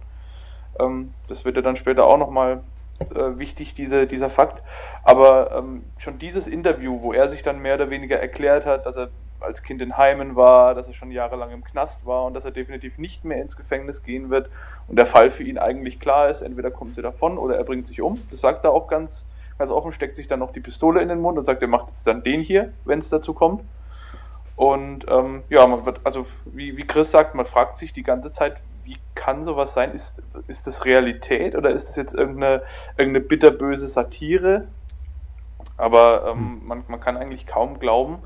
Ähm, 0.79 1.13
das 1.27 1.45
wird 1.45 1.55
ja 1.55 1.61
dann 1.61 1.75
später 1.75 2.05
auch 2.05 2.17
nochmal 2.17 2.61
äh, 2.99 3.37
wichtig, 3.37 3.73
diese, 3.73 4.07
dieser 4.07 4.29
Fakt. 4.29 4.61
Aber 5.03 5.51
ähm, 5.51 5.83
schon 5.97 6.19
dieses 6.19 6.47
Interview, 6.47 7.01
wo 7.01 7.13
er 7.13 7.29
sich 7.29 7.41
dann 7.41 7.59
mehr 7.59 7.75
oder 7.75 7.89
weniger 7.89 8.19
erklärt 8.19 8.65
hat, 8.65 8.85
dass 8.85 8.97
er 8.97 9.09
als 9.39 9.63
Kind 9.63 9.81
in 9.81 9.97
Heimen 9.97 10.35
war, 10.35 10.75
dass 10.75 10.87
er 10.87 10.93
schon 10.93 11.11
jahrelang 11.11 11.51
im 11.51 11.63
Knast 11.63 12.05
war 12.05 12.25
und 12.25 12.33
dass 12.33 12.45
er 12.45 12.51
definitiv 12.51 12.97
nicht 12.97 13.25
mehr 13.25 13.41
ins 13.41 13.55
Gefängnis 13.55 14.03
gehen 14.03 14.29
wird 14.29 14.49
und 14.87 14.97
der 14.97 15.05
Fall 15.05 15.31
für 15.31 15.43
ihn 15.43 15.57
eigentlich 15.57 15.99
klar 15.99 16.29
ist, 16.29 16.41
entweder 16.41 16.71
kommt 16.71 16.95
sie 16.95 17.01
davon 17.01 17.37
oder 17.37 17.57
er 17.57 17.63
bringt 17.63 17.87
sich 17.87 18.01
um. 18.01 18.21
Das 18.31 18.41
sagt 18.41 18.65
er 18.65 18.71
auch 18.71 18.87
ganz, 18.87 19.27
ganz 19.57 19.71
offen, 19.71 19.91
steckt 19.91 20.15
sich 20.15 20.27
dann 20.27 20.39
noch 20.39 20.51
die 20.51 20.59
Pistole 20.59 21.01
in 21.01 21.09
den 21.09 21.21
Mund 21.21 21.37
und 21.37 21.45
sagt, 21.45 21.61
er 21.61 21.67
macht 21.67 21.87
jetzt 21.87 22.05
dann 22.07 22.23
den 22.23 22.41
hier, 22.41 22.73
wenn 22.85 22.99
es 22.99 23.09
dazu 23.09 23.33
kommt. 23.33 23.63
Und 24.55 25.05
ähm, 25.09 25.43
ja, 25.49 25.65
man 25.67 25.85
wird, 25.85 26.01
also 26.03 26.25
wie, 26.45 26.75
wie 26.75 26.85
Chris 26.85 27.11
sagt, 27.11 27.33
man 27.33 27.45
fragt 27.45 27.77
sich 27.77 27.93
die 27.93 28.03
ganze 28.03 28.29
Zeit, 28.29 28.61
wie 28.83 28.97
kann 29.15 29.43
sowas 29.43 29.73
sein? 29.73 29.93
Ist, 29.93 30.21
ist 30.47 30.67
das 30.67 30.83
Realität 30.83 31.55
oder 31.55 31.69
ist 31.69 31.87
das 31.89 31.95
jetzt 31.95 32.13
irgendeine, 32.13 32.63
irgendeine 32.97 33.25
bitterböse 33.25 33.87
Satire? 33.87 34.67
Aber 35.77 36.25
ähm, 36.27 36.37
hm. 36.37 36.67
man, 36.67 36.83
man 36.87 36.99
kann 36.99 37.15
eigentlich 37.15 37.45
kaum 37.45 37.79
glauben, 37.79 38.19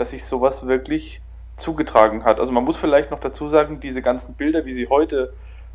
dass 0.00 0.10
sich 0.10 0.24
sowas 0.24 0.66
wirklich 0.66 1.20
zugetragen 1.58 2.24
hat. 2.24 2.40
Also 2.40 2.52
man 2.52 2.64
muss 2.64 2.78
vielleicht 2.78 3.10
noch 3.10 3.20
dazu 3.20 3.48
sagen, 3.48 3.80
diese 3.80 4.00
ganzen 4.00 4.34
Bilder, 4.34 4.64
wie 4.64 4.72
sie 4.72 4.88
heute 4.88 5.34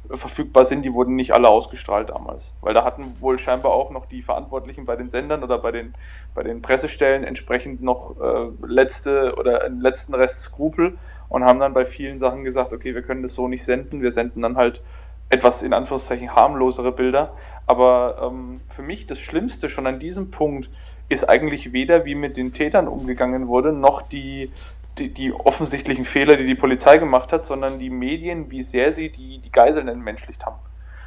verfügbar 0.10 0.66
sind, 0.66 0.84
die 0.84 0.94
wurden 0.94 1.16
nicht 1.16 1.34
alle 1.34 1.48
ausgestrahlt 1.48 2.10
damals. 2.10 2.54
Weil 2.62 2.74
da 2.74 2.84
hatten 2.84 3.16
wohl 3.20 3.38
scheinbar 3.38 3.74
auch 3.74 3.92
noch 3.92 4.08
die 4.08 4.24
Verantwortlichen 4.24 4.86
bei 4.86 4.96
den 4.96 5.12
Sendern 5.12 5.44
oder 5.44 5.60
bei 5.60 5.72
den, 5.72 5.94
bei 6.34 6.42
den 6.42 6.62
Pressestellen 6.64 7.24
entsprechend 7.24 7.82
noch 7.82 8.20
äh, 8.20 8.48
letzte 8.66 9.36
oder 9.38 9.64
einen 9.64 9.80
letzten 9.80 10.16
Rest 10.16 10.42
Skrupel 10.42 10.98
und 11.30 11.44
haben 11.44 11.60
dann 11.60 11.74
bei 11.74 11.86
vielen 11.86 12.18
Sachen 12.18 12.44
gesagt, 12.44 12.74
okay, 12.74 12.96
wir 12.96 13.04
können 13.04 13.22
das 13.22 13.36
so 13.36 13.48
nicht 13.48 13.64
senden, 13.64 14.02
wir 14.02 14.12
senden 14.12 14.42
dann 14.42 14.58
halt 14.58 14.84
etwas 15.30 15.62
in 15.64 15.74
Anführungszeichen 15.74 16.36
harmlosere 16.36 16.92
Bilder. 16.92 17.34
Aber 17.68 18.18
ähm, 18.22 18.62
für 18.70 18.82
mich 18.82 19.08
das 19.08 19.20
Schlimmste 19.20 19.70
schon 19.70 19.88
an 19.88 20.00
diesem 20.00 20.32
Punkt 20.32 20.70
ist 21.10 21.30
eigentlich 21.30 21.74
weder, 21.74 22.06
wie 22.06 22.16
mit 22.16 22.38
den 22.38 22.54
Tätern 22.54 22.88
umgegangen 22.88 23.48
wurde, 23.48 23.72
noch 23.72 24.02
die, 24.02 24.52
die, 24.98 25.14
die 25.14 25.34
offensichtlichen 25.34 26.06
Fehler, 26.06 26.38
die 26.38 26.46
die 26.46 26.56
Polizei 26.56 26.98
gemacht 26.98 27.32
hat, 27.32 27.46
sondern 27.46 27.80
die 27.80 27.90
Medien, 27.90 28.50
wie 28.50 28.64
sehr 28.64 28.92
sie 28.92 29.10
die, 29.10 29.40
die 29.40 29.52
Geiseln 29.52 29.88
entmenschlicht 29.88 30.46
haben. 30.46 30.58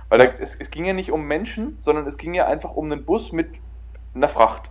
Weil 0.09 0.19
da, 0.19 0.25
es, 0.39 0.55
es 0.55 0.71
ging 0.71 0.85
ja 0.85 0.93
nicht 0.93 1.11
um 1.11 1.27
Menschen, 1.27 1.77
sondern 1.81 2.07
es 2.07 2.17
ging 2.17 2.35
ja 2.35 2.47
einfach 2.47 2.73
um 2.73 2.91
einen 2.91 3.05
Bus 3.05 3.33
mit 3.33 3.49
einer 4.15 4.29
Fracht. 4.29 4.71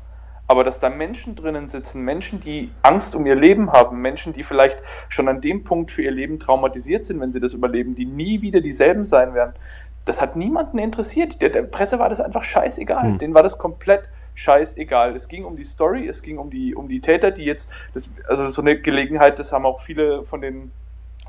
Aber 0.49 0.63
dass 0.63 0.79
da 0.79 0.89
Menschen 0.89 1.35
drinnen 1.35 1.67
sitzen, 1.67 2.03
Menschen, 2.03 2.39
die 2.39 2.71
Angst 2.81 3.15
um 3.15 3.25
ihr 3.25 3.35
Leben 3.35 3.73
haben, 3.73 4.01
Menschen, 4.01 4.31
die 4.31 4.43
vielleicht 4.43 4.81
schon 5.09 5.27
an 5.27 5.41
dem 5.41 5.65
Punkt 5.65 5.91
für 5.91 6.03
ihr 6.03 6.11
Leben 6.11 6.39
traumatisiert 6.39 7.03
sind, 7.03 7.19
wenn 7.19 7.33
sie 7.33 7.41
das 7.41 7.53
überleben, 7.53 7.95
die 7.95 8.05
nie 8.05 8.41
wieder 8.41 8.61
dieselben 8.61 9.03
sein 9.03 9.33
werden, 9.33 9.53
das 10.05 10.21
hat 10.21 10.37
niemanden 10.37 10.79
interessiert. 10.79 11.41
Der, 11.41 11.49
der 11.49 11.63
Presse 11.63 11.99
war 11.99 12.09
das 12.09 12.21
einfach 12.21 12.45
scheißegal. 12.45 13.03
Hm. 13.03 13.17
Denen 13.17 13.33
war 13.33 13.43
das 13.43 13.57
komplett 13.57 14.07
scheißegal. 14.37 15.13
Es 15.13 15.27
ging 15.27 15.43
um 15.43 15.57
die 15.57 15.63
Story, 15.63 16.07
es 16.07 16.21
ging 16.21 16.37
um 16.37 16.51
die, 16.51 16.75
um 16.75 16.87
die 16.87 17.01
Täter, 17.01 17.31
die 17.31 17.43
jetzt, 17.43 17.69
das, 17.93 18.09
also 18.27 18.47
so 18.49 18.61
eine 18.61 18.79
Gelegenheit, 18.79 19.39
das 19.39 19.51
haben 19.51 19.65
auch 19.65 19.81
viele 19.81 20.23
von 20.23 20.41
den 20.41 20.71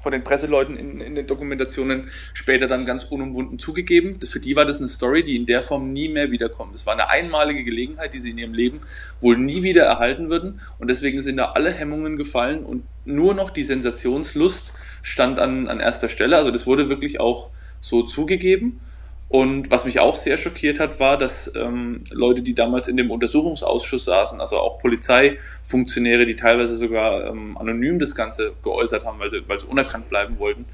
von 0.00 0.12
den 0.12 0.22
Presseleuten 0.22 0.76
in, 0.76 1.00
in 1.00 1.16
den 1.16 1.26
Dokumentationen 1.26 2.08
später 2.32 2.68
dann 2.68 2.86
ganz 2.86 3.02
unumwunden 3.02 3.58
zugegeben. 3.58 4.20
Das, 4.20 4.30
für 4.30 4.38
die 4.38 4.54
war 4.54 4.64
das 4.64 4.78
eine 4.78 4.86
Story, 4.86 5.24
die 5.24 5.34
in 5.34 5.44
der 5.44 5.60
Form 5.60 5.92
nie 5.92 6.08
mehr 6.08 6.30
wiederkommt. 6.30 6.72
Das 6.72 6.86
war 6.86 6.92
eine 6.92 7.10
einmalige 7.10 7.64
Gelegenheit, 7.64 8.14
die 8.14 8.20
sie 8.20 8.30
in 8.30 8.38
ihrem 8.38 8.54
Leben 8.54 8.82
wohl 9.20 9.36
nie 9.36 9.64
wieder 9.64 9.82
erhalten 9.82 10.30
würden. 10.30 10.60
Und 10.78 10.88
deswegen 10.88 11.20
sind 11.20 11.38
da 11.38 11.46
alle 11.46 11.72
Hemmungen 11.72 12.16
gefallen 12.16 12.64
und 12.64 12.84
nur 13.04 13.34
noch 13.34 13.50
die 13.50 13.64
Sensationslust 13.64 14.72
stand 15.02 15.40
an, 15.40 15.66
an 15.66 15.80
erster 15.80 16.08
Stelle. 16.08 16.36
Also 16.36 16.52
das 16.52 16.64
wurde 16.64 16.88
wirklich 16.88 17.18
auch 17.18 17.50
so 17.80 18.04
zugegeben. 18.04 18.80
Und 19.28 19.70
was 19.70 19.84
mich 19.84 20.00
auch 20.00 20.16
sehr 20.16 20.38
schockiert 20.38 20.80
hat, 20.80 21.00
war, 21.00 21.18
dass 21.18 21.52
ähm, 21.54 22.04
Leute, 22.10 22.40
die 22.40 22.54
damals 22.54 22.88
in 22.88 22.96
dem 22.96 23.10
Untersuchungsausschuss 23.10 24.06
saßen, 24.06 24.40
also 24.40 24.58
auch 24.58 24.78
Polizeifunktionäre, 24.78 26.24
die 26.24 26.36
teilweise 26.36 26.74
sogar 26.74 27.26
ähm, 27.26 27.58
anonym 27.58 27.98
das 27.98 28.14
Ganze 28.14 28.54
geäußert 28.62 29.04
haben, 29.04 29.18
weil 29.18 29.30
sie, 29.30 29.46
weil 29.46 29.58
sie 29.58 29.66
unerkannt 29.66 30.08
bleiben 30.08 30.38
wollten, 30.38 30.64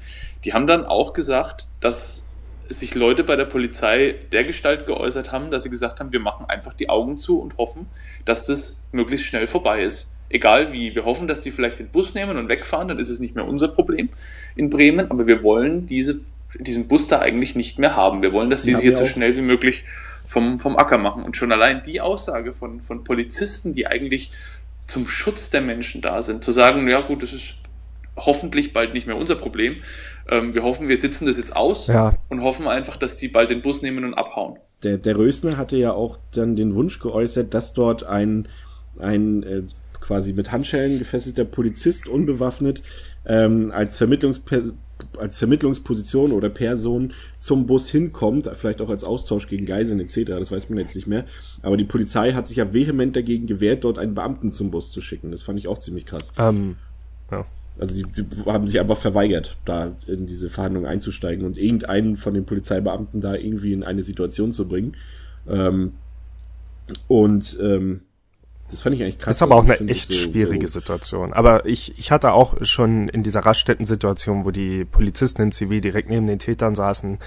die 0.45 0.53
haben 0.53 0.67
dann 0.67 0.85
auch 0.85 1.11
gesagt, 1.11 1.67
dass 1.81 2.27
sich 2.67 2.95
Leute 2.95 3.23
bei 3.25 3.35
der 3.35 3.45
Polizei 3.45 4.15
der 4.31 4.45
Gestalt 4.45 4.87
geäußert 4.87 5.33
haben, 5.33 5.51
dass 5.51 5.63
sie 5.63 5.69
gesagt 5.69 5.99
haben, 5.99 6.13
wir 6.13 6.21
machen 6.21 6.45
einfach 6.47 6.73
die 6.73 6.89
Augen 6.89 7.17
zu 7.17 7.39
und 7.39 7.57
hoffen, 7.57 7.87
dass 8.23 8.45
das 8.45 8.83
möglichst 8.91 9.27
schnell 9.27 9.47
vorbei 9.47 9.83
ist. 9.83 10.09
Egal 10.29 10.73
wie, 10.73 10.95
wir 10.95 11.05
hoffen, 11.05 11.27
dass 11.27 11.41
die 11.41 11.51
vielleicht 11.51 11.79
den 11.79 11.89
Bus 11.89 12.13
nehmen 12.13 12.37
und 12.37 12.49
wegfahren, 12.49 12.87
dann 12.87 12.99
ist 12.99 13.09
es 13.09 13.19
nicht 13.19 13.35
mehr 13.35 13.45
unser 13.45 13.67
Problem 13.67 14.09
in 14.55 14.69
Bremen, 14.69 15.11
aber 15.11 15.27
wir 15.27 15.43
wollen 15.43 15.85
diese 15.85 16.21
diesen 16.59 16.87
Bus 16.87 17.07
da 17.07 17.19
eigentlich 17.19 17.55
nicht 17.55 17.79
mehr 17.79 17.95
haben. 17.95 18.21
Wir 18.21 18.33
wollen, 18.33 18.49
dass 18.49 18.63
die, 18.63 18.71
die 18.71 18.75
sich 18.75 18.85
jetzt 18.85 18.99
so 18.99 19.05
schnell 19.05 19.35
wie 19.35 19.41
möglich 19.41 19.85
vom, 20.25 20.59
vom 20.59 20.77
Acker 20.77 20.97
machen. 20.97 21.23
Und 21.23 21.37
schon 21.37 21.51
allein 21.51 21.83
die 21.83 22.01
Aussage 22.01 22.53
von, 22.53 22.81
von 22.81 23.03
Polizisten, 23.03 23.73
die 23.73 23.87
eigentlich 23.87 24.31
zum 24.87 25.07
Schutz 25.07 25.49
der 25.49 25.61
Menschen 25.61 26.01
da 26.01 26.21
sind, 26.21 26.43
zu 26.43 26.51
sagen, 26.51 26.87
ja 26.87 27.01
gut, 27.01 27.23
das 27.23 27.33
ist 27.33 27.55
hoffentlich 28.15 28.73
bald 28.73 28.93
nicht 28.93 29.07
mehr 29.07 29.17
unser 29.17 29.35
Problem. 29.35 29.77
Ähm, 30.29 30.53
wir 30.53 30.63
hoffen, 30.63 30.87
wir 30.87 30.97
sitzen 30.97 31.25
das 31.25 31.37
jetzt 31.37 31.55
aus 31.55 31.87
ja. 31.87 32.15
und 32.29 32.41
hoffen 32.41 32.67
einfach, 32.67 32.97
dass 32.97 33.17
die 33.17 33.27
bald 33.27 33.49
den 33.49 33.61
Bus 33.61 33.81
nehmen 33.81 34.05
und 34.05 34.13
abhauen. 34.13 34.57
Der, 34.83 34.97
der 34.97 35.17
Rösner 35.17 35.57
hatte 35.57 35.77
ja 35.77 35.91
auch 35.93 36.17
dann 36.33 36.55
den 36.55 36.75
Wunsch 36.75 36.99
geäußert, 36.99 37.53
dass 37.53 37.73
dort 37.73 38.03
ein, 38.03 38.47
ein 38.99 39.43
äh, 39.43 39.63
quasi 39.99 40.33
mit 40.33 40.51
Handschellen 40.51 40.99
gefesselter 40.99 41.45
Polizist 41.45 42.07
unbewaffnet 42.07 42.83
ähm, 43.25 43.71
als 43.73 43.97
Vermittlungsperson 43.97 44.77
als 45.17 45.37
Vermittlungsposition 45.37 46.31
oder 46.31 46.49
Person 46.49 47.13
zum 47.37 47.67
Bus 47.67 47.89
hinkommt, 47.89 48.49
vielleicht 48.53 48.81
auch 48.81 48.89
als 48.89 49.03
Austausch 49.03 49.47
gegen 49.47 49.65
Geiseln 49.65 49.99
etc., 49.99 50.25
das 50.25 50.51
weiß 50.51 50.69
man 50.69 50.79
jetzt 50.79 50.95
nicht 50.95 51.07
mehr. 51.07 51.25
Aber 51.61 51.77
die 51.77 51.83
Polizei 51.83 52.33
hat 52.33 52.47
sich 52.47 52.57
ja 52.57 52.73
vehement 52.73 53.15
dagegen 53.15 53.47
gewehrt, 53.47 53.83
dort 53.83 53.99
einen 53.99 54.15
Beamten 54.15 54.51
zum 54.51 54.71
Bus 54.71 54.91
zu 54.91 55.01
schicken. 55.01 55.31
Das 55.31 55.41
fand 55.41 55.59
ich 55.59 55.67
auch 55.67 55.79
ziemlich 55.79 56.05
krass. 56.05 56.31
Ähm, 56.37 56.75
ja. 57.31 57.45
Also 57.77 57.93
sie, 57.93 58.05
haben 58.45 58.67
sich 58.67 58.79
einfach 58.79 58.97
verweigert, 58.97 59.57
da 59.65 59.95
in 60.07 60.25
diese 60.25 60.49
Verhandlungen 60.49 60.87
einzusteigen 60.87 61.45
und 61.45 61.57
irgendeinen 61.57 62.15
von 62.15 62.33
den 62.33 62.45
Polizeibeamten 62.45 63.19
da 63.19 63.35
irgendwie 63.35 63.73
in 63.73 63.83
eine 63.83 64.01
Situation 64.01 64.53
zu 64.53 64.67
bringen. 64.67 64.95
Ähm, 65.47 65.93
und 67.07 67.57
ähm, 67.61 68.01
das 68.69 68.81
fand 68.81 68.95
ich 68.95 69.03
eigentlich 69.03 69.19
krass. 69.19 69.35
Ist 69.35 69.41
aber 69.43 69.55
auch 69.55 69.63
eine 69.63 69.77
echt 69.89 70.11
so, 70.11 70.17
schwierige 70.17 70.67
so 70.67 70.79
Situation. 70.79 71.33
Aber 71.33 71.65
ich, 71.65 71.97
ich 71.99 72.11
hatte 72.11 72.31
auch 72.31 72.55
schon 72.61 73.09
in 73.09 73.21
dieser 73.21 73.41
Raststätten-Situation, 73.41 74.43
wo 74.43 74.51
die 74.51 74.85
Polizisten 74.85 75.43
in 75.43 75.51
Zivil 75.51 75.81
direkt 75.81 76.09
neben 76.09 76.25
den 76.25 76.39
Tätern 76.39 76.73
saßen, 76.73 77.19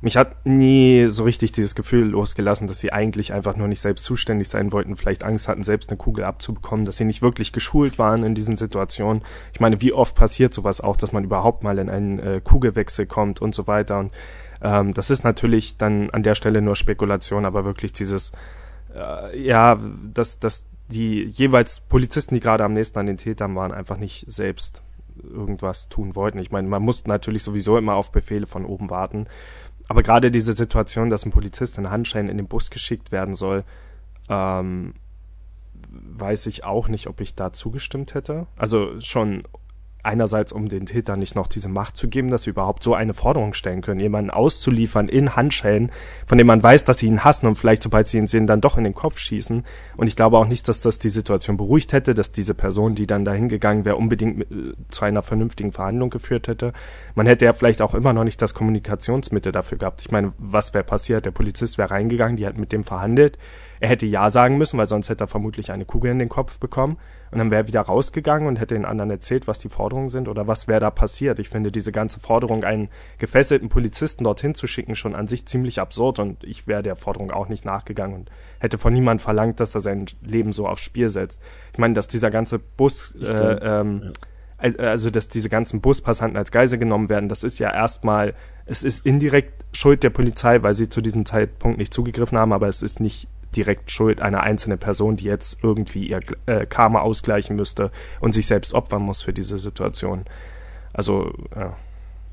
mich 0.00 0.16
hat 0.16 0.46
nie 0.46 1.06
so 1.06 1.24
richtig 1.24 1.52
dieses 1.52 1.74
Gefühl 1.74 2.06
losgelassen, 2.06 2.66
dass 2.66 2.80
sie 2.80 2.92
eigentlich 2.92 3.32
einfach 3.32 3.56
nur 3.56 3.68
nicht 3.68 3.80
selbst 3.80 4.04
zuständig 4.04 4.48
sein 4.48 4.72
wollten, 4.72 4.96
vielleicht 4.96 5.24
Angst 5.24 5.48
hatten, 5.48 5.62
selbst 5.62 5.90
eine 5.90 5.96
Kugel 5.96 6.24
abzubekommen, 6.24 6.84
dass 6.84 6.96
sie 6.96 7.04
nicht 7.04 7.22
wirklich 7.22 7.52
geschult 7.52 7.98
waren 7.98 8.22
in 8.22 8.34
diesen 8.34 8.56
Situationen. 8.56 9.22
Ich 9.52 9.60
meine, 9.60 9.80
wie 9.80 9.92
oft 9.92 10.14
passiert 10.14 10.54
sowas 10.54 10.80
auch, 10.80 10.96
dass 10.96 11.12
man 11.12 11.24
überhaupt 11.24 11.62
mal 11.62 11.78
in 11.78 11.90
einen 11.90 12.18
äh, 12.18 12.40
Kugelwechsel 12.42 13.06
kommt 13.06 13.40
und 13.42 13.54
so 13.54 13.66
weiter. 13.66 13.98
Und 13.98 14.12
ähm, 14.62 14.94
das 14.94 15.10
ist 15.10 15.24
natürlich 15.24 15.76
dann 15.76 16.10
an 16.10 16.22
der 16.22 16.34
Stelle 16.34 16.62
nur 16.62 16.76
Spekulation, 16.76 17.44
aber 17.44 17.64
wirklich 17.64 17.92
dieses 17.92 18.32
äh, 18.94 19.38
ja, 19.38 19.78
dass, 20.12 20.38
dass 20.38 20.64
die 20.88 21.24
jeweils 21.24 21.80
Polizisten, 21.80 22.34
die 22.34 22.40
gerade 22.40 22.64
am 22.64 22.72
nächsten 22.72 22.98
an 22.98 23.06
den 23.06 23.16
Tätern 23.16 23.54
waren, 23.56 23.72
einfach 23.72 23.96
nicht 23.96 24.24
selbst 24.28 24.82
irgendwas 25.22 25.88
tun 25.88 26.14
wollten. 26.14 26.38
Ich 26.38 26.50
meine, 26.50 26.68
man 26.68 26.82
muss 26.82 27.06
natürlich 27.06 27.42
sowieso 27.42 27.76
immer 27.78 27.94
auf 27.94 28.12
Befehle 28.12 28.46
von 28.46 28.64
oben 28.64 28.90
warten. 28.90 29.26
Aber 29.88 30.02
gerade 30.02 30.30
diese 30.30 30.52
Situation, 30.52 31.10
dass 31.10 31.24
ein 31.24 31.30
Polizist 31.30 31.78
in 31.78 31.90
Handschein 31.90 32.28
in 32.28 32.36
den 32.36 32.48
Bus 32.48 32.70
geschickt 32.70 33.12
werden 33.12 33.34
soll, 33.34 33.64
ähm, 34.28 34.94
weiß 35.90 36.46
ich 36.46 36.64
auch 36.64 36.88
nicht, 36.88 37.06
ob 37.06 37.20
ich 37.20 37.34
da 37.34 37.52
zugestimmt 37.52 38.14
hätte. 38.14 38.46
Also 38.56 39.00
schon 39.00 39.44
einerseits 40.06 40.52
um 40.52 40.68
den 40.68 40.86
Tätern 40.86 41.18
nicht 41.18 41.36
noch 41.36 41.46
diese 41.46 41.68
Macht 41.68 41.96
zu 41.96 42.08
geben, 42.08 42.30
dass 42.30 42.44
sie 42.44 42.50
überhaupt 42.50 42.82
so 42.82 42.94
eine 42.94 43.12
Forderung 43.12 43.52
stellen 43.52 43.82
können, 43.82 44.00
jemanden 44.00 44.30
auszuliefern 44.30 45.08
in 45.08 45.36
Handschellen, 45.36 45.90
von 46.26 46.38
dem 46.38 46.46
man 46.46 46.62
weiß, 46.62 46.84
dass 46.84 46.98
sie 46.98 47.06
ihn 47.06 47.24
hassen 47.24 47.46
und 47.46 47.56
vielleicht, 47.56 47.82
sobald 47.82 48.06
sie 48.06 48.18
ihn 48.18 48.26
sehen, 48.26 48.46
dann 48.46 48.60
doch 48.60 48.78
in 48.78 48.84
den 48.84 48.94
Kopf 48.94 49.18
schießen. 49.18 49.64
Und 49.96 50.06
ich 50.06 50.16
glaube 50.16 50.38
auch 50.38 50.46
nicht, 50.46 50.68
dass 50.68 50.80
das 50.80 50.98
die 50.98 51.08
Situation 51.08 51.56
beruhigt 51.56 51.92
hätte, 51.92 52.14
dass 52.14 52.32
diese 52.32 52.54
Person, 52.54 52.94
die 52.94 53.06
dann 53.06 53.24
dahin 53.24 53.48
gegangen 53.48 53.84
wäre, 53.84 53.96
unbedingt 53.96 54.38
mit, 54.38 54.50
äh, 54.50 54.74
zu 54.88 55.04
einer 55.04 55.22
vernünftigen 55.22 55.72
Verhandlung 55.72 56.10
geführt 56.10 56.48
hätte. 56.48 56.72
Man 57.14 57.26
hätte 57.26 57.44
ja 57.44 57.52
vielleicht 57.52 57.82
auch 57.82 57.94
immer 57.94 58.12
noch 58.12 58.24
nicht 58.24 58.40
das 58.40 58.54
Kommunikationsmittel 58.54 59.52
dafür 59.52 59.78
gehabt. 59.78 60.00
Ich 60.02 60.10
meine, 60.10 60.32
was 60.38 60.72
wäre 60.72 60.84
passiert? 60.84 61.26
Der 61.26 61.32
Polizist 61.32 61.78
wäre 61.78 61.90
reingegangen, 61.90 62.36
die 62.36 62.46
hat 62.46 62.56
mit 62.56 62.72
dem 62.72 62.84
verhandelt. 62.84 63.38
Er 63.80 63.88
hätte 63.88 64.06
Ja 64.06 64.30
sagen 64.30 64.56
müssen, 64.56 64.78
weil 64.78 64.86
sonst 64.86 65.08
hätte 65.08 65.24
er 65.24 65.28
vermutlich 65.28 65.72
eine 65.72 65.84
Kugel 65.84 66.12
in 66.12 66.18
den 66.18 66.28
Kopf 66.28 66.58
bekommen. 66.58 66.96
Und 67.36 67.40
dann 67.40 67.50
wäre 67.50 67.64
er 67.64 67.68
wieder 67.68 67.82
rausgegangen 67.82 68.48
und 68.48 68.58
hätte 68.58 68.74
den 68.74 68.86
anderen 68.86 69.10
erzählt, 69.10 69.46
was 69.46 69.58
die 69.58 69.68
Forderungen 69.68 70.08
sind 70.08 70.26
oder 70.26 70.48
was 70.48 70.68
wäre 70.68 70.80
da 70.80 70.90
passiert. 70.90 71.38
Ich 71.38 71.50
finde 71.50 71.70
diese 71.70 71.92
ganze 71.92 72.18
Forderung, 72.18 72.64
einen 72.64 72.88
gefesselten 73.18 73.68
Polizisten 73.68 74.24
dorthin 74.24 74.54
zu 74.54 74.66
schicken, 74.66 74.94
schon 74.94 75.14
an 75.14 75.26
sich 75.26 75.44
ziemlich 75.44 75.78
absurd 75.78 76.18
und 76.18 76.42
ich 76.44 76.66
wäre 76.66 76.82
der 76.82 76.96
Forderung 76.96 77.30
auch 77.30 77.50
nicht 77.50 77.66
nachgegangen 77.66 78.20
und 78.20 78.30
hätte 78.58 78.78
von 78.78 78.94
niemandem 78.94 79.22
verlangt, 79.22 79.60
dass 79.60 79.74
er 79.74 79.82
sein 79.82 80.06
Leben 80.22 80.54
so 80.54 80.66
aufs 80.66 80.80
Spiel 80.80 81.10
setzt. 81.10 81.38
Ich 81.74 81.78
meine, 81.78 81.92
dass 81.92 82.08
dieser 82.08 82.30
ganze 82.30 82.58
Bus, 82.58 83.14
äh, 83.20 83.26
ähm, 83.26 84.14
ja. 84.62 84.70
also 84.78 85.10
dass 85.10 85.28
diese 85.28 85.50
ganzen 85.50 85.82
Buspassanten 85.82 86.38
als 86.38 86.50
Geisel 86.50 86.78
genommen 86.78 87.10
werden, 87.10 87.28
das 87.28 87.42
ist 87.42 87.58
ja 87.58 87.70
erstmal, 87.70 88.32
es 88.64 88.82
ist 88.82 89.04
indirekt 89.04 89.66
Schuld 89.72 90.04
der 90.04 90.10
Polizei, 90.10 90.62
weil 90.62 90.72
sie 90.72 90.88
zu 90.88 91.02
diesem 91.02 91.26
Zeitpunkt 91.26 91.76
nicht 91.76 91.92
zugegriffen 91.92 92.38
haben, 92.38 92.54
aber 92.54 92.68
es 92.68 92.80
ist 92.80 92.98
nicht 92.98 93.28
direkt 93.56 93.90
Schuld 93.90 94.20
einer 94.20 94.42
einzelnen 94.42 94.78
Person, 94.78 95.16
die 95.16 95.24
jetzt 95.24 95.58
irgendwie 95.62 96.08
ihr 96.08 96.20
äh, 96.46 96.66
Karma 96.66 97.00
ausgleichen 97.00 97.56
müsste 97.56 97.90
und 98.20 98.32
sich 98.32 98.46
selbst 98.46 98.74
opfern 98.74 99.02
muss 99.02 99.22
für 99.22 99.32
diese 99.32 99.58
Situation. 99.58 100.24
Also, 100.92 101.32
ja. 101.54 101.76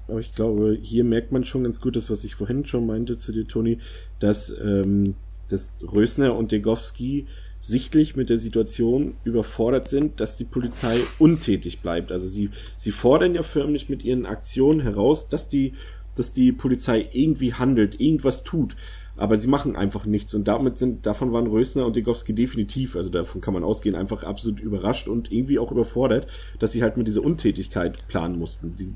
Aber 0.07 0.19
ich 0.19 0.35
glaube, 0.35 0.77
hier 0.81 1.03
merkt 1.03 1.31
man 1.31 1.45
schon 1.45 1.63
ganz 1.63 1.79
gut 1.79 1.95
das, 1.95 2.09
was 2.09 2.23
ich 2.23 2.35
vorhin 2.35 2.65
schon 2.65 2.85
meinte 2.85 3.17
zu 3.17 3.31
dir, 3.31 3.47
Toni, 3.47 3.79
dass, 4.19 4.53
ähm, 4.61 5.15
dass 5.47 5.73
Rösner 5.91 6.35
und 6.35 6.51
Degowski 6.51 7.25
sichtlich 7.61 8.17
mit 8.17 8.29
der 8.29 8.37
Situation 8.37 9.15
überfordert 9.23 9.87
sind, 9.87 10.19
dass 10.19 10.35
die 10.35 10.43
Polizei 10.43 10.99
untätig 11.19 11.79
bleibt. 11.79 12.11
Also 12.11 12.27
sie, 12.27 12.49
sie 12.75 12.91
fordern 12.91 13.33
ja 13.33 13.43
förmlich 13.43 13.87
mit 13.87 14.03
ihren 14.03 14.25
Aktionen 14.25 14.81
heraus, 14.81 15.29
dass 15.29 15.47
die, 15.47 15.73
dass 16.15 16.33
die 16.33 16.51
Polizei 16.51 17.07
irgendwie 17.13 17.53
handelt, 17.53 18.01
irgendwas 18.01 18.43
tut 18.43 18.75
aber 19.15 19.37
sie 19.37 19.47
machen 19.47 19.75
einfach 19.75 20.05
nichts 20.05 20.33
und 20.33 20.47
damit 20.47 20.77
sind, 20.77 21.05
davon 21.05 21.31
waren 21.31 21.47
Rösner 21.47 21.85
und 21.85 21.95
Degowski 21.95 22.33
definitiv, 22.33 22.95
also 22.95 23.09
davon 23.09 23.41
kann 23.41 23.53
man 23.53 23.63
ausgehen, 23.63 23.95
einfach 23.95 24.23
absolut 24.23 24.59
überrascht 24.59 25.07
und 25.07 25.31
irgendwie 25.31 25.59
auch 25.59 25.71
überfordert, 25.71 26.27
dass 26.59 26.71
sie 26.71 26.81
halt 26.81 26.97
mit 26.97 27.07
dieser 27.07 27.23
Untätigkeit 27.23 28.07
planen 28.07 28.39
mussten. 28.39 28.73
Sie 28.75 28.93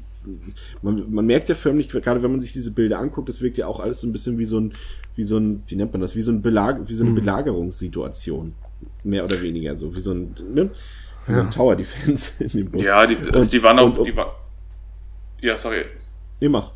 man, 0.81 1.11
man 1.11 1.25
merkt 1.25 1.49
ja 1.49 1.55
förmlich, 1.55 1.89
gerade 1.89 2.21
wenn 2.21 2.31
man 2.31 2.41
sich 2.41 2.51
diese 2.51 2.71
Bilder 2.71 2.99
anguckt, 2.99 3.29
das 3.29 3.41
wirkt 3.41 3.57
ja 3.57 3.67
auch 3.67 3.79
alles 3.79 4.01
so 4.01 4.07
ein 4.07 4.11
bisschen 4.11 4.37
wie 4.37 4.45
so 4.45 4.59
ein, 4.59 4.73
wie 5.15 5.23
so 5.23 5.37
ein, 5.37 5.63
wie 5.67 5.75
nennt 5.75 5.93
man 5.93 6.01
das, 6.01 6.15
wie 6.15 6.21
so 6.21 6.31
ein 6.31 6.41
Belag, 6.41 6.87
wie 6.87 6.93
so 6.93 7.03
eine 7.03 7.11
mhm. 7.11 7.15
Belagerungssituation. 7.15 8.53
Mehr 9.03 9.23
oder 9.23 9.41
weniger 9.41 9.75
so, 9.75 9.95
wie 9.95 10.01
so 10.01 10.13
ein, 10.13 10.35
ne? 10.53 10.69
Wie 11.25 11.31
ja. 11.31 11.37
so 11.37 11.43
ein 11.43 11.51
Tower 11.51 11.75
Defense 11.75 12.31
in 12.43 12.49
dem 12.49 12.71
Bus. 12.71 12.85
Ja, 12.85 13.07
die, 13.07 13.15
also 13.15 13.39
und, 13.39 13.53
die 13.53 13.63
waren 13.63 13.79
auch, 13.79 13.97
und, 13.97 14.05
die 14.05 14.15
war, 14.15 14.35
ja, 15.41 15.55
sorry. 15.55 15.85
Nee, 16.39 16.49
mach. 16.49 16.71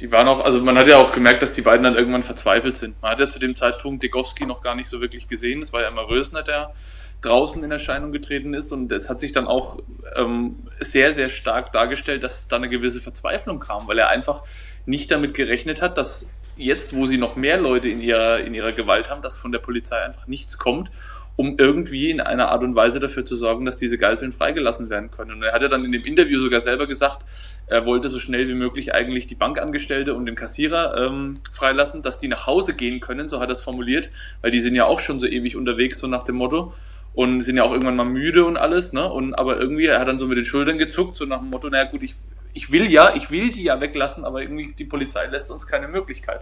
Die 0.00 0.12
waren 0.12 0.28
auch, 0.28 0.44
also 0.44 0.60
man 0.60 0.78
hat 0.78 0.86
ja 0.86 0.96
auch 0.96 1.12
gemerkt, 1.12 1.42
dass 1.42 1.54
die 1.54 1.62
beiden 1.62 1.82
dann 1.82 1.94
irgendwann 1.94 2.22
verzweifelt 2.22 2.76
sind. 2.76 3.00
Man 3.02 3.12
hat 3.12 3.20
ja 3.20 3.28
zu 3.28 3.40
dem 3.40 3.56
Zeitpunkt 3.56 4.02
Degowski 4.02 4.46
noch 4.46 4.62
gar 4.62 4.76
nicht 4.76 4.88
so 4.88 5.00
wirklich 5.00 5.28
gesehen. 5.28 5.60
Es 5.60 5.72
war 5.72 5.82
ja 5.82 5.88
immer 5.88 6.08
Rösner, 6.08 6.42
der 6.42 6.72
draußen 7.20 7.62
in 7.64 7.70
Erscheinung 7.70 8.12
getreten 8.12 8.54
ist 8.54 8.70
und 8.70 8.92
es 8.92 9.10
hat 9.10 9.20
sich 9.20 9.32
dann 9.32 9.48
auch 9.48 9.78
ähm, 10.14 10.56
sehr, 10.78 11.12
sehr 11.12 11.28
stark 11.28 11.72
dargestellt, 11.72 12.22
dass 12.22 12.46
da 12.46 12.56
eine 12.56 12.68
gewisse 12.68 13.00
Verzweiflung 13.00 13.58
kam, 13.58 13.88
weil 13.88 13.98
er 13.98 14.08
einfach 14.08 14.44
nicht 14.86 15.10
damit 15.10 15.34
gerechnet 15.34 15.82
hat, 15.82 15.98
dass 15.98 16.32
jetzt, 16.56 16.94
wo 16.94 17.06
sie 17.06 17.18
noch 17.18 17.34
mehr 17.34 17.58
Leute 17.58 17.88
in 17.88 17.98
ihrer, 17.98 18.38
in 18.40 18.54
ihrer 18.54 18.72
Gewalt 18.72 19.10
haben, 19.10 19.22
dass 19.22 19.36
von 19.36 19.50
der 19.50 19.58
Polizei 19.58 19.98
einfach 19.98 20.28
nichts 20.28 20.58
kommt 20.58 20.90
um 21.38 21.54
irgendwie 21.56 22.10
in 22.10 22.20
einer 22.20 22.48
Art 22.48 22.64
und 22.64 22.74
Weise 22.74 22.98
dafür 22.98 23.24
zu 23.24 23.36
sorgen, 23.36 23.64
dass 23.64 23.76
diese 23.76 23.96
Geiseln 23.96 24.32
freigelassen 24.32 24.90
werden 24.90 25.12
können. 25.12 25.30
Und 25.30 25.44
er 25.44 25.52
hat 25.52 25.62
ja 25.62 25.68
dann 25.68 25.84
in 25.84 25.92
dem 25.92 26.04
Interview 26.04 26.40
sogar 26.40 26.60
selber 26.60 26.88
gesagt, 26.88 27.24
er 27.68 27.86
wollte 27.86 28.08
so 28.08 28.18
schnell 28.18 28.48
wie 28.48 28.54
möglich 28.54 28.92
eigentlich 28.92 29.28
die 29.28 29.36
Bankangestellte 29.36 30.16
und 30.16 30.26
den 30.26 30.34
Kassierer 30.34 30.96
ähm, 31.06 31.34
freilassen, 31.52 32.02
dass 32.02 32.18
die 32.18 32.26
nach 32.26 32.48
Hause 32.48 32.74
gehen 32.74 32.98
können, 32.98 33.28
so 33.28 33.38
hat 33.38 33.50
er 33.50 33.52
es 33.52 33.60
formuliert, 33.60 34.10
weil 34.42 34.50
die 34.50 34.58
sind 34.58 34.74
ja 34.74 34.86
auch 34.86 34.98
schon 34.98 35.20
so 35.20 35.28
ewig 35.28 35.54
unterwegs, 35.54 36.00
so 36.00 36.08
nach 36.08 36.24
dem 36.24 36.34
Motto 36.34 36.74
und 37.14 37.40
sind 37.42 37.56
ja 37.56 37.62
auch 37.62 37.70
irgendwann 37.70 37.94
mal 37.94 38.04
müde 38.04 38.44
und 38.44 38.56
alles, 38.56 38.92
ne? 38.92 39.08
Und 39.08 39.34
aber 39.34 39.60
irgendwie, 39.60 39.86
er 39.86 40.00
hat 40.00 40.08
dann 40.08 40.18
so 40.18 40.26
mit 40.26 40.38
den 40.38 40.44
Schultern 40.44 40.76
gezuckt, 40.76 41.14
so 41.14 41.24
nach 41.24 41.38
dem 41.38 41.50
Motto, 41.50 41.70
naja 41.70 41.88
gut, 41.88 42.02
ich, 42.02 42.16
ich 42.52 42.72
will 42.72 42.90
ja, 42.90 43.14
ich 43.14 43.30
will 43.30 43.52
die 43.52 43.62
ja 43.62 43.80
weglassen, 43.80 44.24
aber 44.24 44.42
irgendwie 44.42 44.72
die 44.72 44.86
Polizei 44.86 45.26
lässt 45.26 45.52
uns 45.52 45.68
keine 45.68 45.86
Möglichkeit. 45.86 46.40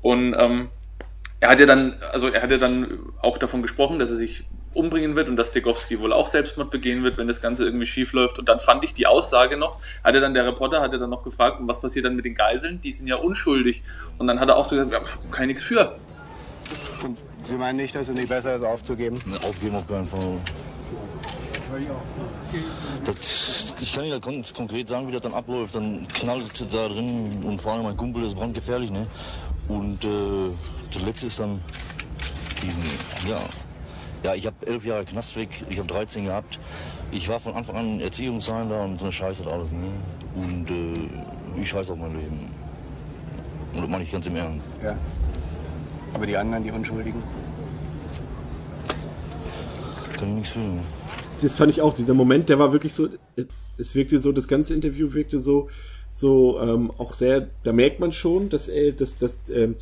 Und 0.00 0.34
ähm, 0.38 0.70
er 1.44 1.50
hat 1.50 1.60
ja 1.60 1.66
dann, 1.66 1.94
also 2.12 2.28
er 2.28 2.40
hat 2.40 2.50
ja 2.50 2.56
dann 2.56 2.98
auch 3.20 3.36
davon 3.36 3.60
gesprochen, 3.60 3.98
dass 3.98 4.08
er 4.08 4.16
sich 4.16 4.46
umbringen 4.72 5.14
wird 5.14 5.28
und 5.28 5.36
dass 5.36 5.52
Degowski 5.52 6.00
wohl 6.00 6.10
auch 6.10 6.26
Selbstmord 6.26 6.70
begehen 6.70 7.04
wird, 7.04 7.18
wenn 7.18 7.28
das 7.28 7.42
Ganze 7.42 7.64
irgendwie 7.66 7.84
schief 7.84 8.14
läuft. 8.14 8.38
Und 8.38 8.48
dann 8.48 8.58
fand 8.58 8.82
ich 8.82 8.94
die 8.94 9.06
Aussage 9.06 9.58
noch, 9.58 9.78
hatte 10.02 10.20
dann 10.20 10.32
der 10.32 10.46
Reporter, 10.46 10.80
hatte 10.80 10.98
dann 10.98 11.10
noch 11.10 11.22
gefragt, 11.22 11.58
was 11.60 11.82
passiert 11.82 12.06
dann 12.06 12.16
mit 12.16 12.24
den 12.24 12.34
Geiseln? 12.34 12.80
Die 12.80 12.92
sind 12.92 13.08
ja 13.08 13.16
unschuldig. 13.16 13.82
Und 14.16 14.26
dann 14.26 14.40
hat 14.40 14.48
er 14.48 14.56
auch 14.56 14.64
so 14.64 14.74
gesagt, 14.74 14.90
ja, 14.90 15.00
kann 15.30 15.44
ich 15.44 15.48
nichts 15.48 15.62
für. 15.62 15.96
Und 17.02 17.18
Sie 17.46 17.54
meinen 17.56 17.76
nicht, 17.76 17.94
dass 17.94 18.08
es 18.08 18.14
nicht 18.14 18.30
besser 18.30 18.56
ist, 18.56 18.64
aufzugeben? 18.64 19.20
Ne, 19.26 19.36
aufgeben 19.46 19.76
auf 19.76 19.86
keinen 19.86 20.06
Fall. 20.06 20.38
Das, 23.04 23.74
ich 23.80 23.92
kann 23.92 24.04
Ihnen 24.04 24.20
ganz 24.20 24.54
konkret 24.54 24.88
sagen, 24.88 25.08
wie 25.08 25.12
das 25.12 25.20
dann 25.20 25.34
abläuft. 25.34 25.74
Dann 25.74 26.06
knallt 26.08 26.60
da 26.72 26.88
drin 26.88 27.42
und 27.44 27.60
vor 27.60 27.74
allem 27.74 27.82
mein 27.82 27.96
Kumpel 27.96 28.24
ist 28.24 28.34
brandgefährlich. 28.34 28.90
Ne? 28.90 29.06
Und 29.68 30.04
äh, 30.04 30.50
der 30.94 31.02
letzte 31.02 31.26
ist 31.26 31.38
dann 31.38 31.60
diesen, 32.62 32.82
ja. 33.28 33.40
Ja, 34.22 34.34
ich 34.34 34.46
habe 34.46 34.66
elf 34.66 34.86
Jahre 34.86 35.04
Knast 35.04 35.36
weg, 35.36 35.50
ich 35.68 35.78
habe 35.78 35.88
13 35.88 36.24
gehabt. 36.24 36.58
Ich 37.12 37.28
war 37.28 37.38
von 37.38 37.54
Anfang 37.54 37.76
an 37.76 38.00
Erziehungsheim 38.00 38.70
und 38.70 38.98
so 38.98 39.04
eine 39.04 39.12
Scheiße 39.12 39.46
alles. 39.46 39.72
Ne? 39.72 39.90
Und 40.34 40.70
äh, 40.70 41.60
ich 41.60 41.68
scheiße 41.68 41.92
auf 41.92 41.98
mein 41.98 42.12
Leben. 42.12 42.50
Und 43.74 43.82
das 43.82 43.90
meine 43.90 44.02
ich 44.02 44.12
ganz 44.12 44.26
im 44.26 44.36
Ernst. 44.36 44.68
Ja. 44.82 44.96
Aber 46.14 46.26
die 46.26 46.36
anderen, 46.36 46.64
die 46.64 46.70
Unschuldigen? 46.70 47.22
Kann 50.16 50.28
ich 50.28 50.34
nichts 50.34 50.50
fühlen. 50.50 50.80
Das 51.40 51.56
fand 51.56 51.70
ich 51.70 51.82
auch, 51.82 51.92
dieser 51.92 52.14
Moment, 52.14 52.48
der 52.48 52.58
war 52.58 52.72
wirklich 52.72 52.94
so, 52.94 53.08
es 53.76 53.94
wirkte 53.94 54.18
so, 54.20 54.32
das 54.32 54.48
ganze 54.48 54.72
Interview 54.72 55.12
wirkte 55.12 55.38
so, 55.38 55.68
so 56.16 56.60
ähm, 56.60 56.92
auch 56.96 57.12
sehr, 57.12 57.48
da 57.64 57.72
merkt 57.72 57.98
man 57.98 58.12
schon, 58.12 58.48
dass 58.48 58.68
er, 58.68 58.92
dass, 58.92 59.16
dass 59.16 59.36
ähm, 59.52 59.74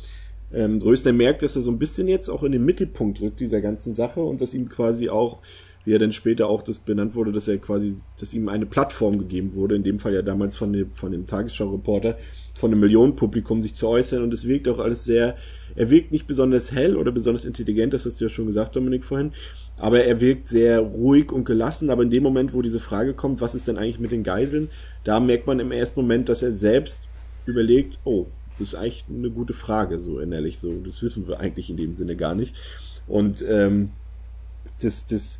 ähm, 0.51 0.81
Rösner 0.81 1.13
merkt, 1.13 1.43
dass 1.43 1.55
er 1.55 1.61
so 1.61 1.69
ein 1.69 1.77
bisschen 1.77 2.07
jetzt 2.07 2.27
auch 2.27 2.41
in 2.41 2.53
den 2.53 2.65
Mittelpunkt 2.65 3.21
rückt 3.21 3.39
dieser 3.39 3.61
ganzen 3.61 3.93
Sache 3.93 4.19
und 4.19 4.41
dass 4.41 4.55
ihm 4.55 4.67
quasi 4.67 5.09
auch, 5.09 5.37
wie 5.85 5.93
er 5.93 5.99
dann 5.99 6.11
später 6.11 6.47
auch 6.47 6.63
das 6.63 6.79
benannt 6.79 7.13
wurde, 7.13 7.31
dass 7.31 7.47
er 7.47 7.59
quasi, 7.59 7.97
dass 8.19 8.33
ihm 8.33 8.49
eine 8.49 8.65
Plattform 8.65 9.19
gegeben 9.19 9.53
wurde, 9.53 9.75
in 9.75 9.83
dem 9.83 9.99
Fall 9.99 10.15
ja 10.15 10.23
damals 10.23 10.57
von 10.57 10.73
dem, 10.73 10.91
von 10.93 11.11
dem 11.11 11.27
Tagesschau-Reporter, 11.27 12.17
von 12.55 12.71
einem 12.71 12.79
Millionenpublikum 12.79 13.61
sich 13.61 13.75
zu 13.75 13.87
äußern. 13.87 14.23
Und 14.23 14.33
es 14.33 14.47
wirkt 14.47 14.67
auch 14.67 14.79
alles 14.79 15.05
sehr, 15.05 15.35
er 15.75 15.91
wirkt 15.91 16.11
nicht 16.11 16.25
besonders 16.25 16.71
hell 16.71 16.97
oder 16.97 17.11
besonders 17.11 17.45
intelligent, 17.45 17.93
das 17.93 18.05
hast 18.05 18.19
du 18.19 18.25
ja 18.25 18.29
schon 18.29 18.47
gesagt, 18.47 18.75
Dominik, 18.75 19.05
vorhin, 19.05 19.33
aber 19.77 20.03
er 20.03 20.21
wirkt 20.21 20.47
sehr 20.47 20.79
ruhig 20.79 21.31
und 21.31 21.45
gelassen, 21.45 21.89
aber 21.89 22.03
in 22.03 22.09
dem 22.09 22.23
Moment, 22.23 22.53
wo 22.53 22.61
diese 22.61 22.79
Frage 22.79 23.13
kommt, 23.13 23.41
was 23.41 23.55
ist 23.55 23.67
denn 23.67 23.77
eigentlich 23.77 23.99
mit 23.99 24.11
den 24.11 24.23
Geiseln, 24.23 24.69
da 25.03 25.19
merkt 25.19 25.47
man 25.47 25.59
im 25.59 25.71
ersten 25.71 25.99
Moment, 26.01 26.29
dass 26.29 26.41
er 26.41 26.53
selbst 26.53 27.07
überlegt, 27.45 27.99
oh, 28.03 28.27
das 28.59 28.69
ist 28.69 28.75
eigentlich 28.75 29.05
eine 29.09 29.31
gute 29.31 29.53
Frage, 29.53 29.99
so 29.99 30.19
innerlich, 30.19 30.59
so, 30.59 30.73
das 30.85 31.01
wissen 31.01 31.27
wir 31.27 31.39
eigentlich 31.39 31.69
in 31.69 31.77
dem 31.77 31.95
Sinne 31.95 32.15
gar 32.15 32.35
nicht. 32.35 32.55
Und 33.07 33.43
ähm, 33.47 33.91
das, 34.81 35.07
das, 35.07 35.39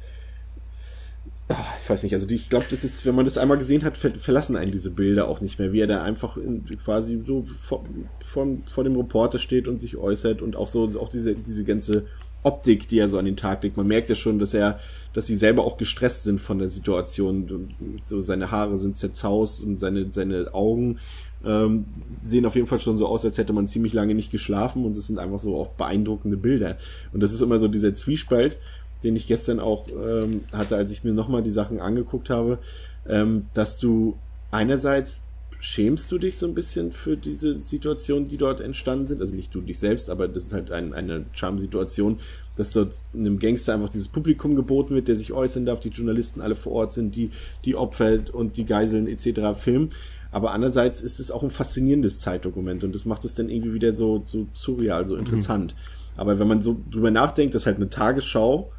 ach, 1.47 1.73
ich 1.81 1.89
weiß 1.89 2.03
nicht, 2.03 2.13
also 2.13 2.27
ich 2.27 2.49
glaube, 2.49 2.65
das 2.69 2.83
ist, 2.83 3.05
wenn 3.05 3.15
man 3.15 3.25
das 3.25 3.37
einmal 3.37 3.57
gesehen 3.57 3.83
hat, 3.83 3.97
ver 3.97 4.15
verlassen 4.15 4.55
einen 4.55 4.71
diese 4.71 4.89
Bilder 4.89 5.27
auch 5.27 5.41
nicht 5.41 5.59
mehr, 5.59 5.71
wie 5.71 5.81
er 5.81 5.87
da 5.87 6.03
einfach 6.03 6.37
in, 6.37 6.65
quasi 6.83 7.21
so 7.25 7.43
vor, 7.43 7.83
von, 8.19 8.63
vor 8.67 8.83
dem 8.83 8.95
Reporter 8.95 9.37
steht 9.37 9.67
und 9.67 9.79
sich 9.79 9.95
äußert 9.95 10.41
und 10.41 10.55
auch 10.55 10.67
so, 10.67 10.83
auch 10.99 11.09
diese, 11.09 11.35
diese 11.35 11.63
ganze 11.63 12.05
Optik, 12.43 12.87
die 12.87 12.99
er 12.99 13.09
so 13.09 13.17
an 13.17 13.25
den 13.25 13.37
Tag 13.37 13.63
legt. 13.63 13.77
Man 13.77 13.87
merkt 13.87 14.09
ja 14.09 14.15
schon, 14.15 14.37
dass 14.37 14.53
er, 14.53 14.79
dass 15.13 15.27
sie 15.27 15.35
selber 15.35 15.63
auch 15.63 15.77
gestresst 15.77 16.23
sind 16.23 16.39
von 16.39 16.59
der 16.59 16.69
Situation. 16.69 17.73
So 18.03 18.21
seine 18.21 18.51
Haare 18.51 18.77
sind 18.77 18.97
zerzaust 18.97 19.61
und 19.61 19.79
seine, 19.79 20.11
seine 20.11 20.53
Augen 20.53 20.99
ähm, 21.45 21.85
sehen 22.21 22.45
auf 22.45 22.55
jeden 22.55 22.67
Fall 22.67 22.79
schon 22.79 22.97
so 22.97 23.07
aus, 23.07 23.25
als 23.25 23.37
hätte 23.37 23.53
man 23.53 23.67
ziemlich 23.67 23.93
lange 23.93 24.15
nicht 24.15 24.31
geschlafen 24.31 24.85
und 24.85 24.95
es 24.95 25.07
sind 25.07 25.19
einfach 25.19 25.39
so 25.39 25.57
auch 25.57 25.69
beeindruckende 25.69 26.37
Bilder. 26.37 26.77
Und 27.11 27.21
das 27.21 27.33
ist 27.33 27.41
immer 27.41 27.59
so 27.59 27.67
dieser 27.67 27.93
Zwiespalt, 27.93 28.57
den 29.03 29.15
ich 29.15 29.27
gestern 29.27 29.59
auch 29.59 29.87
ähm, 29.89 30.45
hatte, 30.51 30.75
als 30.75 30.91
ich 30.91 31.03
mir 31.03 31.13
nochmal 31.13 31.43
die 31.43 31.51
Sachen 31.51 31.79
angeguckt 31.79 32.29
habe, 32.29 32.59
ähm, 33.07 33.47
dass 33.53 33.77
du 33.77 34.17
einerseits 34.51 35.19
schämst 35.63 36.11
du 36.11 36.17
dich 36.17 36.37
so 36.37 36.45
ein 36.45 36.53
bisschen 36.53 36.91
für 36.91 37.15
diese 37.15 37.55
Situation, 37.55 38.25
die 38.25 38.35
dort 38.35 38.59
entstanden 38.59 39.07
sind? 39.07 39.21
Also 39.21 39.33
nicht 39.33 39.55
du 39.55 39.61
dich 39.61 39.79
selbst, 39.79 40.09
aber 40.09 40.27
das 40.27 40.47
ist 40.47 40.53
halt 40.53 40.71
ein, 40.71 40.93
eine 40.93 41.25
Charme-Situation, 41.31 42.19
dass 42.57 42.71
dort 42.71 43.01
einem 43.13 43.39
Gangster 43.39 43.73
einfach 43.73 43.87
dieses 43.87 44.09
Publikum 44.09 44.57
geboten 44.57 44.93
wird, 44.93 45.07
der 45.07 45.15
sich 45.15 45.31
äußern 45.31 45.65
darf, 45.65 45.79
die 45.79 45.87
Journalisten 45.87 46.41
alle 46.41 46.55
vor 46.55 46.73
Ort 46.73 46.91
sind, 46.91 47.15
die 47.15 47.31
die 47.63 47.75
Opfer 47.75 48.19
und 48.33 48.57
die 48.57 48.65
Geiseln 48.65 49.07
etc. 49.07 49.57
filmen. 49.57 49.91
Aber 50.31 50.51
andererseits 50.51 51.01
ist 51.01 51.21
es 51.21 51.31
auch 51.31 51.43
ein 51.43 51.49
faszinierendes 51.49 52.19
Zeitdokument 52.19 52.83
und 52.83 52.93
das 52.93 53.05
macht 53.05 53.23
es 53.23 53.33
dann 53.33 53.47
irgendwie 53.47 53.73
wieder 53.73 53.93
so, 53.93 54.21
so 54.25 54.47
surreal, 54.51 55.07
so 55.07 55.13
mhm. 55.13 55.21
interessant. 55.21 55.75
Mhm. 55.75 56.19
Aber 56.19 56.39
wenn 56.39 56.47
man 56.49 56.61
so 56.61 56.75
drüber 56.91 57.09
nachdenkt, 57.09 57.55
dass 57.55 57.65
halt 57.65 57.77
eine 57.77 57.89
Tagesschau 57.89 58.69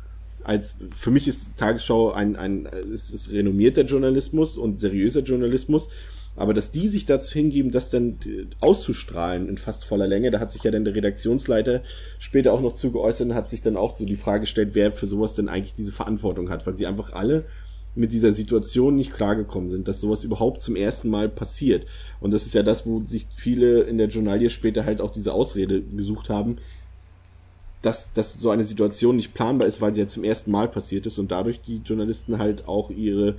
als 0.42 0.76
für 0.94 1.10
mich 1.10 1.26
ist 1.26 1.56
Tagesschau 1.56 2.12
ein, 2.12 2.36
ein 2.36 2.66
ist, 2.92 3.08
ist 3.08 3.32
renommierter 3.32 3.84
Journalismus 3.84 4.58
und 4.58 4.78
seriöser 4.78 5.22
Journalismus 5.22 5.88
aber 6.36 6.52
dass 6.54 6.70
die 6.70 6.88
sich 6.88 7.06
dazu 7.06 7.32
hingeben, 7.32 7.70
das 7.70 7.90
dann 7.90 8.18
äh, 8.26 8.46
auszustrahlen 8.60 9.48
in 9.48 9.58
fast 9.58 9.84
voller 9.84 10.08
Länge, 10.08 10.30
da 10.30 10.40
hat 10.40 10.50
sich 10.50 10.64
ja 10.64 10.70
dann 10.70 10.84
der 10.84 10.94
Redaktionsleiter 10.94 11.82
später 12.18 12.52
auch 12.52 12.60
noch 12.60 12.72
zu 12.72 12.90
geäußert 12.90 13.28
und 13.28 13.34
hat 13.34 13.50
sich 13.50 13.62
dann 13.62 13.76
auch 13.76 13.96
so 13.96 14.04
die 14.04 14.16
Frage 14.16 14.40
gestellt, 14.40 14.70
wer 14.72 14.92
für 14.92 15.06
sowas 15.06 15.34
denn 15.34 15.48
eigentlich 15.48 15.74
diese 15.74 15.92
Verantwortung 15.92 16.50
hat, 16.50 16.66
weil 16.66 16.76
sie 16.76 16.86
einfach 16.86 17.12
alle 17.12 17.44
mit 17.94 18.12
dieser 18.12 18.32
Situation 18.32 18.96
nicht 18.96 19.12
klargekommen 19.12 19.70
sind, 19.70 19.86
dass 19.86 20.00
sowas 20.00 20.24
überhaupt 20.24 20.62
zum 20.62 20.74
ersten 20.74 21.08
Mal 21.08 21.28
passiert. 21.28 21.86
Und 22.20 22.32
das 22.32 22.44
ist 22.44 22.54
ja 22.54 22.64
das, 22.64 22.86
wo 22.86 23.00
sich 23.00 23.26
viele 23.36 23.82
in 23.82 23.98
der 23.98 24.08
Journalie 24.08 24.50
später 24.50 24.84
halt 24.84 25.00
auch 25.00 25.12
diese 25.12 25.32
Ausrede 25.32 25.80
gesucht 25.80 26.28
haben, 26.28 26.56
dass, 27.82 28.12
dass 28.12 28.34
so 28.34 28.50
eine 28.50 28.64
Situation 28.64 29.14
nicht 29.14 29.34
planbar 29.34 29.68
ist, 29.68 29.80
weil 29.80 29.94
sie 29.94 30.00
ja 30.00 30.06
zum 30.08 30.24
ersten 30.24 30.50
Mal 30.50 30.68
passiert 30.68 31.06
ist 31.06 31.18
und 31.18 31.30
dadurch 31.30 31.60
die 31.60 31.82
Journalisten 31.84 32.38
halt 32.38 32.66
auch 32.66 32.90
ihre 32.90 33.36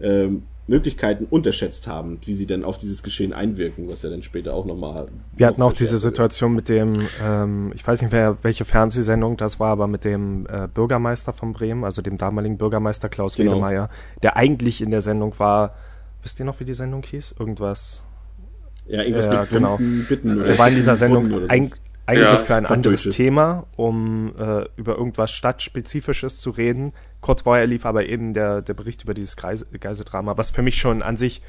ähm, 0.00 0.42
Möglichkeiten 0.68 1.26
unterschätzt 1.30 1.86
haben, 1.86 2.18
wie 2.24 2.34
sie 2.34 2.46
dann 2.46 2.64
auf 2.64 2.76
dieses 2.76 3.02
Geschehen 3.02 3.32
einwirken, 3.32 3.88
was 3.88 4.02
ja 4.02 4.10
dann 4.10 4.22
später 4.22 4.54
auch 4.54 4.64
nochmal. 4.64 5.06
Wir 5.36 5.46
hatten 5.46 5.62
auch 5.62 5.72
diese 5.72 5.98
Situation 5.98 6.54
mit 6.54 6.68
dem, 6.68 6.92
ähm, 7.22 7.72
ich 7.74 7.86
weiß 7.86 8.02
nicht, 8.02 8.10
wer, 8.10 8.42
welche 8.42 8.64
Fernsehsendung 8.64 9.36
das 9.36 9.60
war, 9.60 9.70
aber 9.70 9.86
mit 9.86 10.04
dem 10.04 10.46
äh, 10.46 10.66
Bürgermeister 10.66 11.32
von 11.32 11.52
Bremen, 11.52 11.84
also 11.84 12.02
dem 12.02 12.18
damaligen 12.18 12.58
Bürgermeister 12.58 13.08
Klaus 13.08 13.36
genau. 13.36 13.52
Wedemeyer, 13.52 13.90
der 14.22 14.36
eigentlich 14.36 14.82
in 14.82 14.90
der 14.90 15.02
Sendung 15.02 15.38
war, 15.38 15.74
wisst 16.22 16.40
ihr 16.40 16.46
noch, 16.46 16.58
wie 16.58 16.64
die 16.64 16.74
Sendung 16.74 17.04
hieß? 17.04 17.36
Irgendwas. 17.38 18.02
Ja, 18.88 19.02
irgendwas 19.02 19.26
äh, 19.26 19.40
mit 19.40 19.50
genau. 19.50 19.78
Bitten. 20.08 20.40
Er 20.40 20.58
war 20.58 20.68
in 20.68 20.74
dieser 20.74 20.96
Sendung 20.96 21.48
ein, 21.48 21.70
eigentlich 22.06 22.28
ja, 22.28 22.36
für 22.36 22.54
ein 22.54 22.66
anderes 22.66 23.02
Thema, 23.02 23.66
um 23.76 24.34
äh, 24.38 24.64
über 24.76 24.96
irgendwas 24.96 25.32
Stadtspezifisches 25.32 26.40
zu 26.40 26.50
reden. 26.50 26.92
Kurz 27.20 27.42
vorher 27.42 27.66
lief 27.66 27.84
aber 27.84 28.06
eben 28.06 28.32
der, 28.32 28.62
der 28.62 28.74
Bericht 28.74 29.02
über 29.02 29.12
dieses 29.12 29.36
Geiseldrama, 29.36 30.38
was 30.38 30.52
für 30.52 30.62
mich 30.62 30.76
schon 30.76 31.02
an 31.02 31.16
sich 31.16 31.42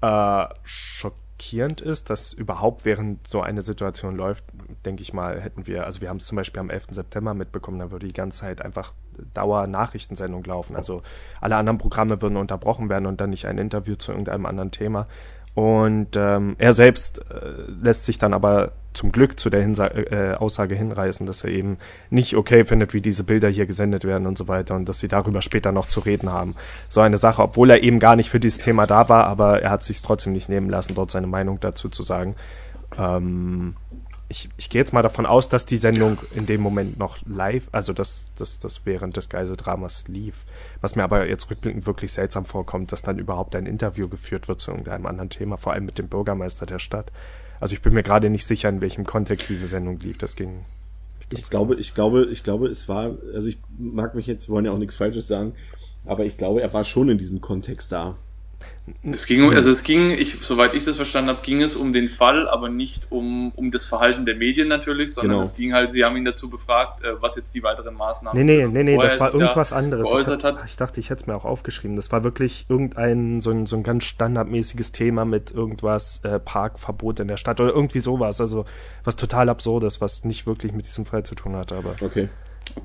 äh, 0.00 0.44
schockierend 0.64 1.80
ist, 1.80 2.10
dass 2.10 2.32
überhaupt 2.32 2.84
während 2.84 3.26
so 3.26 3.40
eine 3.40 3.62
Situation 3.62 4.16
läuft, 4.16 4.44
denke 4.84 5.02
ich 5.02 5.12
mal, 5.12 5.40
hätten 5.40 5.66
wir, 5.66 5.84
also 5.84 6.00
wir 6.00 6.08
haben 6.08 6.16
es 6.16 6.26
zum 6.26 6.36
Beispiel 6.36 6.60
am 6.60 6.70
11. 6.70 6.86
September 6.90 7.32
mitbekommen, 7.34 7.78
da 7.78 7.90
würde 7.90 8.06
die 8.06 8.12
ganze 8.12 8.40
Zeit 8.40 8.62
einfach 8.62 8.92
Dauer-Nachrichtensendung 9.34 10.42
laufen. 10.44 10.74
Also 10.74 11.02
alle 11.40 11.56
anderen 11.56 11.78
Programme 11.78 12.20
würden 12.20 12.36
unterbrochen 12.36 12.88
werden 12.88 13.06
und 13.06 13.20
dann 13.20 13.30
nicht 13.30 13.46
ein 13.46 13.58
Interview 13.58 13.94
zu 13.94 14.10
irgendeinem 14.10 14.46
anderen 14.46 14.72
Thema. 14.72 15.06
Und 15.54 16.16
ähm, 16.16 16.56
er 16.58 16.72
selbst 16.72 17.18
äh, 17.30 17.70
lässt 17.82 18.06
sich 18.06 18.18
dann 18.18 18.34
aber 18.34 18.72
zum 18.92 19.12
Glück 19.12 19.38
zu 19.38 19.50
der 19.50 19.60
Hinsa 19.60 19.86
äh, 19.86 20.34
Aussage 20.34 20.74
hinreißen, 20.74 21.26
dass 21.26 21.44
er 21.44 21.50
eben 21.50 21.78
nicht 22.10 22.36
okay 22.36 22.64
findet, 22.64 22.94
wie 22.94 23.00
diese 23.00 23.24
Bilder 23.24 23.48
hier 23.48 23.66
gesendet 23.66 24.04
werden 24.04 24.26
und 24.26 24.38
so 24.38 24.48
weiter 24.48 24.74
und 24.74 24.88
dass 24.88 25.00
sie 25.00 25.08
darüber 25.08 25.42
später 25.42 25.72
noch 25.72 25.86
zu 25.86 26.00
reden 26.00 26.32
haben. 26.32 26.54
So 26.88 27.00
eine 27.00 27.18
Sache, 27.18 27.42
obwohl 27.42 27.70
er 27.70 27.82
eben 27.82 27.98
gar 27.98 28.16
nicht 28.16 28.30
für 28.30 28.40
dieses 28.40 28.58
Thema 28.58 28.86
da 28.86 29.08
war, 29.08 29.26
aber 29.26 29.62
er 29.62 29.70
hat 29.70 29.82
sich 29.82 30.00
trotzdem 30.02 30.32
nicht 30.32 30.48
nehmen 30.48 30.70
lassen, 30.70 30.94
dort 30.94 31.10
seine 31.10 31.26
Meinung 31.26 31.58
dazu 31.60 31.88
zu 31.88 32.02
sagen. 32.02 32.36
Ähm, 32.98 33.74
ich, 34.28 34.48
ich 34.56 34.70
gehe 34.70 34.80
jetzt 34.80 34.92
mal 34.92 35.02
davon 35.02 35.26
aus, 35.26 35.48
dass 35.48 35.66
die 35.66 35.76
Sendung 35.76 36.18
in 36.34 36.46
dem 36.46 36.60
Moment 36.60 36.98
noch 36.98 37.18
live, 37.26 37.68
also 37.72 37.92
dass 37.92 38.30
das, 38.36 38.58
das 38.58 38.86
während 38.86 39.16
des 39.16 39.28
Geiseldramas 39.28 40.04
lief. 40.08 40.44
Was 40.80 40.96
mir 40.96 41.04
aber 41.04 41.28
jetzt 41.28 41.50
rückblickend 41.50 41.86
wirklich 41.86 42.12
seltsam 42.12 42.44
vorkommt, 42.44 42.92
dass 42.92 43.02
dann 43.02 43.18
überhaupt 43.18 43.54
ein 43.54 43.66
Interview 43.66 44.08
geführt 44.08 44.48
wird 44.48 44.60
zu 44.60 44.70
irgendeinem 44.70 45.06
anderen 45.06 45.30
Thema, 45.30 45.56
vor 45.56 45.72
allem 45.72 45.84
mit 45.84 45.98
dem 45.98 46.08
Bürgermeister 46.08 46.64
der 46.66 46.78
Stadt. 46.78 47.12
Also 47.60 47.74
ich 47.74 47.82
bin 47.82 47.92
mir 47.92 48.02
gerade 48.02 48.30
nicht 48.30 48.46
sicher, 48.46 48.68
in 48.68 48.80
welchem 48.80 49.04
Kontext 49.04 49.48
diese 49.50 49.68
Sendung 49.68 49.98
lief. 50.00 50.18
Das 50.18 50.36
ging. 50.36 50.64
Ich 51.30 51.50
glaube, 51.50 51.74
ich 51.76 51.94
glaube, 51.94 52.26
ich 52.30 52.42
glaube, 52.42 52.68
es 52.68 52.88
war, 52.88 53.16
also 53.34 53.48
ich 53.48 53.58
mag 53.78 54.14
mich 54.14 54.26
jetzt, 54.26 54.48
wollen 54.48 54.64
ja 54.64 54.72
auch 54.72 54.78
nichts 54.78 54.96
Falsches 54.96 55.26
sagen, 55.26 55.54
aber 56.06 56.24
ich 56.24 56.36
glaube, 56.36 56.60
er 56.62 56.72
war 56.72 56.84
schon 56.84 57.08
in 57.08 57.18
diesem 57.18 57.40
Kontext 57.40 57.92
da. 57.92 58.16
Es 59.02 59.24
ging, 59.24 59.50
also 59.54 59.70
es 59.70 59.82
ging, 59.82 60.10
ich, 60.10 60.38
soweit 60.42 60.74
ich 60.74 60.84
das 60.84 60.96
verstanden 60.96 61.30
habe, 61.30 61.40
ging 61.42 61.62
es 61.62 61.74
um 61.74 61.94
den 61.94 62.08
Fall, 62.08 62.46
aber 62.46 62.68
nicht 62.68 63.10
um, 63.10 63.50
um 63.52 63.70
das 63.70 63.86
Verhalten 63.86 64.26
der 64.26 64.36
Medien 64.36 64.68
natürlich, 64.68 65.14
sondern 65.14 65.36
genau. 65.36 65.42
es 65.42 65.54
ging 65.54 65.72
halt, 65.72 65.90
sie 65.90 66.04
haben 66.04 66.18
ihn 66.18 66.26
dazu 66.26 66.50
befragt, 66.50 67.02
äh, 67.02 67.20
was 67.22 67.34
jetzt 67.36 67.54
die 67.54 67.62
weiteren 67.62 67.94
Maßnahmen 67.94 68.44
Nee, 68.44 68.56
nee, 68.56 68.66
nee, 68.66 68.82
nee, 68.82 68.98
das 68.98 69.18
war 69.18 69.32
irgendwas 69.32 69.70
da 69.70 69.76
anderes. 69.76 70.06
Ich, 70.06 70.44
hat. 70.44 70.64
ich, 70.66 70.76
dachte, 70.76 71.00
ich 71.00 71.08
hätte 71.08 71.22
es 71.22 71.26
mir 71.26 71.34
auch 71.34 71.46
aufgeschrieben. 71.46 71.96
Das 71.96 72.12
war 72.12 72.24
wirklich 72.24 72.66
irgendein, 72.68 73.40
so 73.40 73.52
ein, 73.52 73.64
so 73.64 73.76
ein 73.76 73.84
ganz 73.84 74.04
standardmäßiges 74.04 74.92
Thema 74.92 75.24
mit 75.24 75.50
irgendwas, 75.50 76.20
äh, 76.22 76.38
Parkverbot 76.38 77.20
in 77.20 77.28
der 77.28 77.38
Stadt 77.38 77.60
oder 77.60 77.72
irgendwie 77.72 78.00
sowas. 78.00 78.38
Also 78.42 78.66
was 79.02 79.16
total 79.16 79.48
absurdes, 79.48 80.02
was 80.02 80.24
nicht 80.24 80.46
wirklich 80.46 80.72
mit 80.72 80.84
diesem 80.84 81.06
Fall 81.06 81.22
zu 81.22 81.34
tun 81.34 81.56
hatte, 81.56 81.74
aber. 81.76 81.96
Okay. 82.02 82.28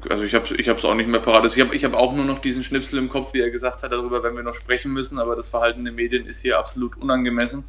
Also 0.09 0.23
ich 0.23 0.35
habe 0.35 0.45
es 0.45 0.51
ich 0.51 0.69
auch 0.69 0.93
nicht 0.93 1.09
mehr 1.09 1.19
parat. 1.19 1.43
Also 1.43 1.55
ich 1.55 1.61
habe 1.61 1.75
ich 1.75 1.83
hab 1.83 1.93
auch 1.93 2.13
nur 2.13 2.25
noch 2.25 2.39
diesen 2.39 2.63
Schnipsel 2.63 2.99
im 2.99 3.09
Kopf, 3.09 3.33
wie 3.33 3.41
er 3.41 3.49
gesagt 3.49 3.83
hat, 3.83 3.91
darüber 3.91 4.23
werden 4.23 4.35
wir 4.35 4.43
noch 4.43 4.53
sprechen 4.53 4.91
müssen, 4.91 5.19
aber 5.19 5.35
das 5.35 5.49
Verhalten 5.49 5.83
der 5.83 5.93
Medien 5.93 6.25
ist 6.25 6.41
hier 6.41 6.59
absolut 6.59 6.97
unangemessen. 6.97 7.63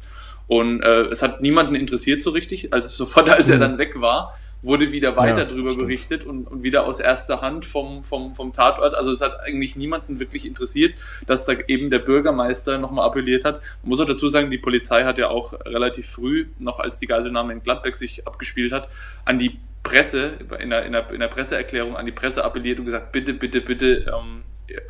Und 0.47 0.81
äh, 0.83 1.03
es 1.03 1.21
hat 1.21 1.41
niemanden 1.41 1.75
interessiert 1.75 2.21
so 2.21 2.31
richtig. 2.31 2.73
Also 2.73 2.89
sofort, 3.05 3.29
als 3.29 3.49
er 3.49 3.57
mhm. 3.57 3.61
dann 3.61 3.77
weg 3.77 3.99
war, 3.99 4.37
wurde 4.61 4.91
wieder 4.91 5.15
weiter 5.15 5.39
ja, 5.39 5.45
darüber 5.45 5.69
stimmt. 5.69 5.87
berichtet 5.87 6.23
und, 6.23 6.45
und 6.45 6.63
wieder 6.63 6.85
aus 6.85 6.99
erster 6.99 7.41
Hand 7.41 7.65
vom, 7.65 8.03
vom, 8.03 8.35
vom 8.35 8.53
Tatort. 8.53 8.93
Also 8.93 9.11
es 9.11 9.21
hat 9.21 9.39
eigentlich 9.39 9.75
niemanden 9.75 10.19
wirklich 10.19 10.45
interessiert, 10.45 10.93
dass 11.25 11.45
da 11.45 11.53
eben 11.67 11.89
der 11.89 11.99
Bürgermeister 11.99 12.77
nochmal 12.77 13.05
appelliert 13.05 13.43
hat. 13.43 13.61
Man 13.81 13.89
muss 13.89 14.01
auch 14.01 14.05
dazu 14.05 14.29
sagen, 14.29 14.51
die 14.51 14.59
Polizei 14.59 15.03
hat 15.03 15.17
ja 15.17 15.29
auch 15.29 15.53
relativ 15.65 16.09
früh, 16.09 16.47
noch 16.59 16.79
als 16.79 16.99
die 16.99 17.07
Geiselnahme 17.07 17.53
in 17.53 17.63
Gladbeck 17.63 17.95
sich 17.95 18.27
abgespielt 18.27 18.71
hat, 18.71 18.89
an 19.25 19.39
die 19.39 19.59
Presse, 19.83 20.37
in 20.59 20.69
der, 20.69 20.85
in, 20.85 20.91
der, 20.91 21.09
in 21.11 21.19
der 21.19 21.27
Presseerklärung 21.27 21.95
an 21.95 22.05
die 22.05 22.11
Presse 22.11 22.43
appelliert 22.43 22.79
und 22.79 22.85
gesagt, 22.85 23.11
bitte, 23.11 23.33
bitte, 23.33 23.61
bitte, 23.61 24.05
ähm, 24.15 24.43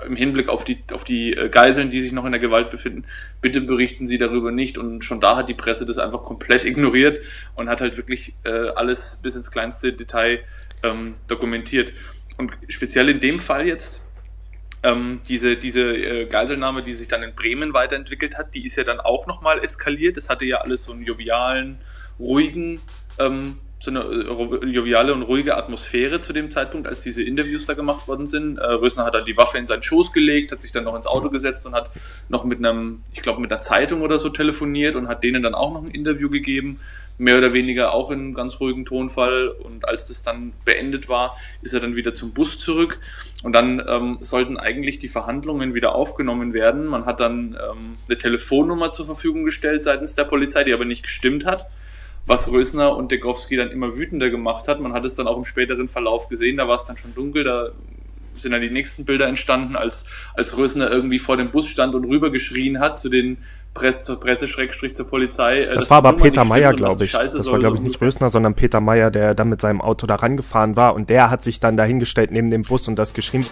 im 0.05 0.15
Hinblick 0.15 0.49
auf 0.49 0.63
die, 0.63 0.83
auf 0.91 1.03
die 1.03 1.33
äh, 1.33 1.49
Geiseln, 1.49 1.89
die 1.89 2.01
sich 2.01 2.11
noch 2.11 2.25
in 2.25 2.31
der 2.31 2.41
Gewalt 2.41 2.69
befinden, 2.69 3.05
bitte 3.41 3.61
berichten 3.61 4.07
Sie 4.07 4.17
darüber 4.17 4.51
nicht. 4.51 4.77
Und 4.77 5.03
schon 5.03 5.19
da 5.19 5.35
hat 5.35 5.49
die 5.49 5.53
Presse 5.53 5.85
das 5.85 5.97
einfach 5.97 6.23
komplett 6.23 6.65
ignoriert 6.65 7.19
und 7.55 7.69
hat 7.69 7.81
halt 7.81 7.97
wirklich 7.97 8.35
äh, 8.43 8.69
alles 8.69 9.21
bis 9.23 9.35
ins 9.35 9.51
kleinste 9.51 9.93
Detail 9.93 10.43
ähm, 10.83 11.15
dokumentiert. 11.27 11.93
Und 12.37 12.51
speziell 12.67 13.09
in 13.09 13.19
dem 13.19 13.39
Fall 13.39 13.67
jetzt, 13.67 14.07
ähm, 14.83 15.21
diese, 15.27 15.57
diese 15.57 15.95
äh, 15.95 16.25
Geiselnahme, 16.25 16.81
die 16.81 16.93
sich 16.93 17.07
dann 17.07 17.23
in 17.23 17.35
Bremen 17.35 17.73
weiterentwickelt 17.73 18.37
hat, 18.37 18.55
die 18.55 18.65
ist 18.65 18.77
ja 18.77 18.83
dann 18.83 18.99
auch 18.99 19.27
nochmal 19.27 19.63
eskaliert. 19.63 20.17
Das 20.17 20.29
hatte 20.29 20.45
ja 20.45 20.57
alles 20.57 20.83
so 20.83 20.91
einen 20.91 21.03
jovialen, 21.03 21.79
ruhigen 22.19 22.81
ähm, 23.19 23.59
so 23.81 23.89
eine 23.89 24.01
äh, 24.01 24.65
joviale 24.67 25.11
und 25.11 25.23
ruhige 25.23 25.57
Atmosphäre 25.57 26.21
zu 26.21 26.33
dem 26.33 26.51
Zeitpunkt, 26.51 26.87
als 26.87 26.99
diese 26.99 27.23
Interviews 27.23 27.65
da 27.65 27.73
gemacht 27.73 28.07
worden 28.07 28.27
sind. 28.27 28.59
Äh, 28.59 28.63
Rösner 28.63 29.05
hat 29.05 29.15
dann 29.15 29.25
die 29.25 29.35
Waffe 29.35 29.57
in 29.57 29.65
seinen 29.65 29.81
Schoß 29.81 30.13
gelegt, 30.13 30.51
hat 30.51 30.61
sich 30.61 30.71
dann 30.71 30.83
noch 30.83 30.95
ins 30.95 31.07
Auto 31.07 31.31
gesetzt 31.31 31.65
und 31.65 31.73
hat 31.73 31.89
noch 32.29 32.43
mit 32.43 32.59
einem, 32.59 33.01
ich 33.11 33.23
glaube, 33.23 33.41
mit 33.41 33.51
einer 33.51 33.59
Zeitung 33.59 34.03
oder 34.03 34.19
so 34.19 34.29
telefoniert 34.29 34.95
und 34.95 35.07
hat 35.07 35.23
denen 35.23 35.41
dann 35.41 35.55
auch 35.55 35.73
noch 35.73 35.83
ein 35.83 35.89
Interview 35.89 36.29
gegeben, 36.29 36.79
mehr 37.17 37.39
oder 37.39 37.53
weniger 37.53 37.91
auch 37.91 38.11
in 38.11 38.33
ganz 38.33 38.59
ruhigen 38.59 38.85
Tonfall. 38.85 39.47
Und 39.47 39.89
als 39.89 40.05
das 40.05 40.21
dann 40.21 40.53
beendet 40.63 41.09
war, 41.09 41.35
ist 41.63 41.73
er 41.73 41.79
dann 41.79 41.95
wieder 41.95 42.13
zum 42.13 42.33
Bus 42.33 42.59
zurück. 42.59 42.99
Und 43.41 43.53
dann 43.53 43.83
ähm, 43.87 44.19
sollten 44.21 44.57
eigentlich 44.57 44.99
die 44.99 45.07
Verhandlungen 45.07 45.73
wieder 45.73 45.95
aufgenommen 45.95 46.53
werden. 46.53 46.85
Man 46.85 47.07
hat 47.07 47.19
dann 47.19 47.57
ähm, 47.59 47.97
eine 48.07 48.17
Telefonnummer 48.19 48.91
zur 48.91 49.07
Verfügung 49.07 49.43
gestellt 49.43 49.83
seitens 49.83 50.13
der 50.13 50.25
Polizei, 50.25 50.63
die 50.65 50.73
aber 50.73 50.85
nicht 50.85 51.01
gestimmt 51.01 51.47
hat 51.47 51.65
was 52.25 52.51
Rösner 52.51 52.95
und 52.95 53.11
Degowski 53.11 53.57
dann 53.57 53.71
immer 53.71 53.95
wütender 53.95 54.29
gemacht 54.29 54.67
hat. 54.67 54.79
Man 54.79 54.93
hat 54.93 55.05
es 55.05 55.15
dann 55.15 55.27
auch 55.27 55.37
im 55.37 55.45
späteren 55.45 55.87
Verlauf 55.87 56.29
gesehen, 56.29 56.57
da 56.57 56.67
war 56.67 56.75
es 56.75 56.85
dann 56.85 56.97
schon 56.97 57.13
dunkel, 57.15 57.43
da 57.43 57.71
sind 58.35 58.51
dann 58.51 58.61
die 58.61 58.69
nächsten 58.69 59.05
Bilder 59.05 59.27
entstanden, 59.27 59.75
als, 59.75 60.05
als 60.33 60.57
Rösner 60.57 60.89
irgendwie 60.89 61.19
vor 61.19 61.37
dem 61.37 61.51
Bus 61.51 61.67
stand 61.67 61.95
und 61.95 62.05
rübergeschrien 62.05 62.79
hat 62.79 62.99
zu 62.99 63.09
den 63.09 63.37
Presse, 63.73 64.03
zur 64.03 64.19
Presse, 64.19 64.47
Schrägstrich 64.47 64.95
zur 64.95 65.07
Polizei. 65.07 65.61
Äh, 65.61 65.65
das, 65.67 65.75
das 65.75 65.89
war 65.89 65.97
aber 65.97 66.13
Peter 66.13 66.43
Meyer, 66.43 66.73
glaube 66.73 67.03
ich. 67.03 67.11
Das 67.11 67.51
war, 67.51 67.59
glaube 67.59 67.77
ich, 67.77 67.83
nicht 67.83 68.01
Rösner, 68.01 68.29
sondern 68.29 68.55
Peter 68.55 68.81
Meyer, 68.81 69.11
der 69.11 69.33
dann 69.35 69.49
mit 69.49 69.61
seinem 69.61 69.81
Auto 69.81 70.07
da 70.07 70.15
rangefahren 70.15 70.75
war 70.75 70.95
und 70.95 71.09
der 71.09 71.29
hat 71.29 71.43
sich 71.43 71.59
dann 71.59 71.77
dahingestellt 71.77 72.31
neben 72.31 72.49
dem 72.49 72.63
Bus 72.63 72.87
und 72.87 72.97
das 72.97 73.13
geschrien. 73.13 73.45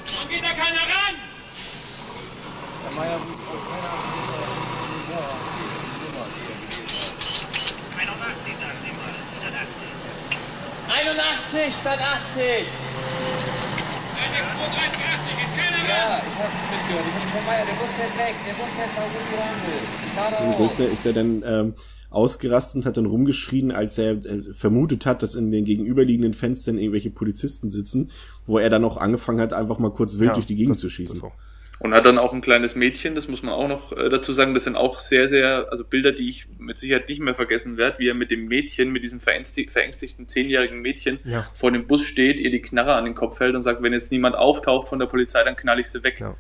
Wo 11.69 11.71
geht 11.71 11.85
der 11.85 11.91
statt 11.91 11.99
80. 11.99 12.65
Ja, 15.87 16.17
ich 16.17 16.37
hab's 16.39 16.65
mitgehört. 16.71 17.05
Ich 17.07 17.13
bin 17.13 17.29
von 17.29 17.45
Meier, 17.45 17.65
der 17.65 17.75
muss 17.75 17.93
nicht 17.97 18.17
weg, 18.17 18.35
der 18.45 18.55
muss 18.57 18.73
nicht 18.75 18.93
mal 18.95 19.05
wo 20.39 20.57
die 20.57 20.63
Rösler 20.63 20.89
ist 20.91 21.05
ja 21.05 21.11
dann 21.11 21.43
ähm, 21.45 21.73
ausgerastet 22.09 22.77
und 22.77 22.85
hat 22.85 22.97
dann 22.97 23.05
rumgeschrien, 23.05 23.71
als 23.71 23.97
er 23.99 24.13
äh, 24.13 24.53
vermutet 24.53 25.05
hat, 25.05 25.21
dass 25.21 25.35
in 25.35 25.51
den 25.51 25.65
gegenüberliegenden 25.65 26.33
Fenstern 26.33 26.77
irgendwelche 26.79 27.11
Polizisten 27.11 27.71
sitzen, 27.71 28.09
wo 28.47 28.57
er 28.57 28.69
dann 28.69 28.83
auch 28.83 28.97
angefangen 28.97 29.39
hat, 29.39 29.53
einfach 29.53 29.77
mal 29.77 29.91
kurz 29.91 30.17
wild 30.17 30.29
ja, 30.29 30.33
durch 30.33 30.47
die 30.47 30.55
Gegend 30.55 30.75
das, 30.75 30.81
zu 30.81 30.89
schießen. 30.89 31.21
Und 31.81 31.93
hat 31.93 32.05
dann 32.05 32.17
auch 32.17 32.33
ein 32.33 32.41
kleines 32.41 32.75
Mädchen, 32.75 33.15
das 33.15 33.29
muss 33.29 33.41
man 33.41 33.53
auch 33.53 33.69
noch 33.69 33.93
äh, 33.93 34.09
dazu 34.09 34.33
sagen, 34.33 34.53
das 34.53 34.65
sind 34.65 34.75
auch 34.75 34.99
sehr, 34.99 35.29
sehr, 35.29 35.67
also 35.71 35.85
Bilder, 35.85 36.11
die 36.11 36.27
ich 36.27 36.47
mit 36.57 36.77
Sicherheit 36.77 37.07
nicht 37.07 37.21
mehr 37.21 37.35
vergessen 37.35 37.77
werde, 37.77 37.99
wie 37.99 38.09
er 38.09 38.15
mit 38.15 38.31
dem 38.31 38.47
Mädchen, 38.47 38.91
mit 38.91 39.01
diesem 39.01 39.21
verängstigten 39.21 40.27
zehnjährigen 40.27 40.81
Mädchen 40.81 41.19
ja. 41.23 41.49
vor 41.53 41.71
dem 41.71 41.87
Bus 41.87 42.03
steht, 42.03 42.41
ihr 42.41 42.51
die 42.51 42.61
Knarre 42.61 42.95
an 42.95 43.05
den 43.05 43.15
Kopf 43.15 43.39
hält 43.39 43.55
und 43.55 43.63
sagt, 43.63 43.81
wenn 43.81 43.93
jetzt 43.93 44.11
niemand 44.11 44.35
auftaucht 44.35 44.89
von 44.89 44.99
der 44.99 45.05
Polizei, 45.05 45.41
dann 45.45 45.55
knall 45.55 45.79
ich 45.79 45.89
sie 45.89 46.03
weg. 46.03 46.19
Ja. 46.19 46.35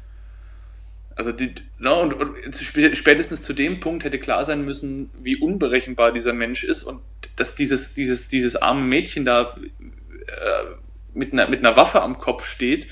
Also 1.15 1.31
die, 1.31 1.53
ja, 1.81 1.91
und, 1.91 2.13
und, 2.13 2.55
spätestens 2.55 3.43
zu 3.43 3.53
dem 3.53 3.79
Punkt 3.79 4.03
hätte 4.03 4.19
klar 4.19 4.43
sein 4.43 4.65
müssen, 4.65 5.09
wie 5.17 5.37
unberechenbar 5.37 6.11
dieser 6.11 6.33
Mensch 6.33 6.65
ist 6.65 6.83
und 6.83 7.01
dass 7.37 7.55
dieses, 7.55 7.93
dieses, 7.93 8.27
dieses 8.27 8.57
arme 8.57 8.81
Mädchen 8.81 9.23
da 9.23 9.55
äh, 9.57 10.65
mit, 11.13 11.31
einer, 11.31 11.47
mit 11.47 11.59
einer 11.59 11.77
Waffe 11.77 12.01
am 12.01 12.19
Kopf 12.19 12.45
steht 12.45 12.87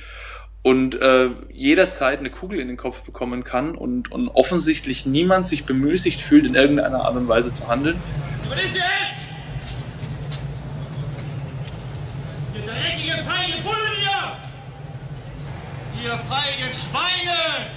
und 0.67 0.99
äh, 1.01 1.29
jederzeit 1.53 2.19
eine 2.19 2.29
Kugel 2.29 2.59
in 2.59 2.67
den 2.67 2.75
Kopf 2.75 3.03
bekommen 3.03 3.45
kann 3.45 3.73
und, 3.73 4.11
und 4.11 4.27
offensichtlich 4.27 5.05
niemand 5.05 5.47
sich 5.47 5.65
bemüßigt 5.65 6.19
fühlt, 6.19 6.45
in 6.45 6.55
irgendeiner 6.55 7.05
Art 7.05 7.15
und 7.15 7.29
Weise 7.29 7.53
zu 7.53 7.69
handeln. 7.69 7.95
Was 8.49 8.61
ist 8.61 8.75
jetzt? 8.75 9.27
Ihr 12.53 12.63
dreckige, 12.63 13.23
feige 13.23 13.63
Bullen 13.63 13.95
hier! 13.95 14.35
Ihr 16.03 16.17
feigen 16.17 16.73
Schweine! 16.73 17.67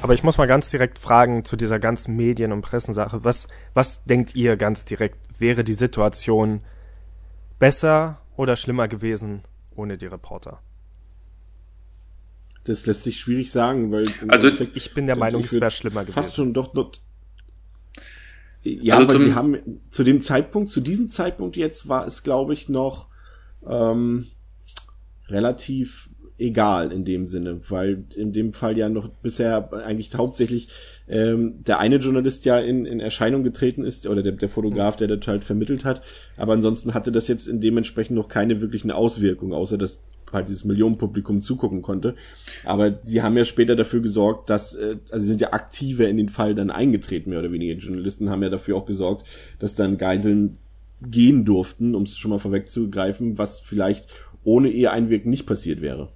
Aber 0.00 0.14
ich 0.14 0.22
muss 0.22 0.38
mal 0.38 0.46
ganz 0.46 0.70
direkt 0.70 0.98
fragen 0.98 1.44
zu 1.44 1.54
dieser 1.54 1.78
ganzen 1.78 2.16
Medien- 2.16 2.52
und 2.52 2.62
Pressensache. 2.62 3.24
Was, 3.24 3.48
was 3.74 4.04
denkt 4.04 4.34
ihr 4.34 4.56
ganz 4.56 4.86
direkt? 4.86 5.18
Wäre 5.38 5.64
die 5.64 5.74
Situation 5.74 6.62
besser 7.58 8.22
oder 8.38 8.56
schlimmer 8.56 8.88
gewesen 8.88 9.42
ohne 9.76 9.98
die 9.98 10.06
Reporter? 10.06 10.62
Das 12.68 12.84
lässt 12.84 13.02
sich 13.02 13.18
schwierig 13.18 13.50
sagen, 13.50 13.90
weil 13.92 14.08
also 14.28 14.48
Endeffekt, 14.48 14.76
ich 14.76 14.92
bin 14.92 15.06
der 15.06 15.16
Meinung, 15.16 15.42
es 15.42 15.58
wäre 15.58 15.70
schlimmer 15.70 16.02
gewesen. 16.02 16.12
Fast 16.12 16.34
schon 16.34 16.52
doch 16.52 16.74
dort. 16.74 17.00
Ja, 18.62 18.96
also 18.96 19.08
weil 19.08 19.20
sie 19.20 19.34
haben 19.34 19.56
zu 19.90 20.04
dem 20.04 20.20
Zeitpunkt, 20.20 20.68
zu 20.68 20.82
diesem 20.82 21.08
Zeitpunkt 21.08 21.56
jetzt 21.56 21.88
war 21.88 22.06
es, 22.06 22.22
glaube 22.22 22.52
ich, 22.52 22.68
noch 22.68 23.08
ähm, 23.66 24.26
relativ 25.28 26.10
egal 26.36 26.92
in 26.92 27.06
dem 27.06 27.26
Sinne, 27.26 27.60
weil 27.70 28.04
in 28.14 28.32
dem 28.32 28.52
Fall 28.52 28.76
ja 28.76 28.90
noch 28.90 29.08
bisher 29.08 29.72
eigentlich 29.72 30.14
hauptsächlich 30.14 30.68
ähm, 31.08 31.64
der 31.64 31.78
eine 31.78 31.96
Journalist 31.96 32.44
ja 32.44 32.58
in, 32.58 32.84
in 32.84 33.00
Erscheinung 33.00 33.44
getreten 33.44 33.82
ist 33.82 34.06
oder 34.06 34.22
der, 34.22 34.32
der 34.32 34.48
Fotograf, 34.50 34.96
der 34.96 35.08
das 35.08 35.26
halt 35.26 35.44
vermittelt 35.44 35.86
hat, 35.86 36.02
aber 36.36 36.52
ansonsten 36.52 36.92
hatte 36.92 37.12
das 37.12 37.28
jetzt 37.28 37.48
in 37.48 37.60
dementsprechend 37.60 38.16
noch 38.16 38.28
keine 38.28 38.60
wirklichen 38.60 38.90
Auswirkungen, 38.90 39.52
außer 39.52 39.78
dass 39.78 40.04
halt 40.32 40.48
dieses 40.48 40.64
Millionenpublikum 40.64 41.42
zugucken 41.42 41.82
konnte. 41.82 42.14
Aber 42.64 42.98
sie 43.02 43.22
haben 43.22 43.36
ja 43.36 43.44
später 43.44 43.76
dafür 43.76 44.00
gesorgt, 44.00 44.50
dass, 44.50 44.74
äh, 44.74 44.96
also 45.10 45.22
sie 45.22 45.28
sind 45.28 45.40
ja 45.40 45.52
aktiver 45.52 46.08
in 46.08 46.16
den 46.16 46.28
Fall 46.28 46.54
dann 46.54 46.70
eingetreten, 46.70 47.30
mehr 47.30 47.40
oder 47.40 47.52
weniger. 47.52 47.74
Die 47.74 47.86
Journalisten 47.86 48.30
haben 48.30 48.42
ja 48.42 48.50
dafür 48.50 48.76
auch 48.76 48.86
gesorgt, 48.86 49.26
dass 49.58 49.74
dann 49.74 49.98
Geiseln 49.98 50.58
gehen 51.02 51.44
durften, 51.44 51.94
um 51.94 52.02
es 52.02 52.18
schon 52.18 52.30
mal 52.30 52.38
vorwegzugreifen, 52.38 53.38
was 53.38 53.60
vielleicht 53.60 54.08
ohne 54.44 54.68
ihr 54.68 54.92
Einwirken 54.92 55.30
nicht 55.30 55.46
passiert 55.46 55.80
wäre. 55.80 56.10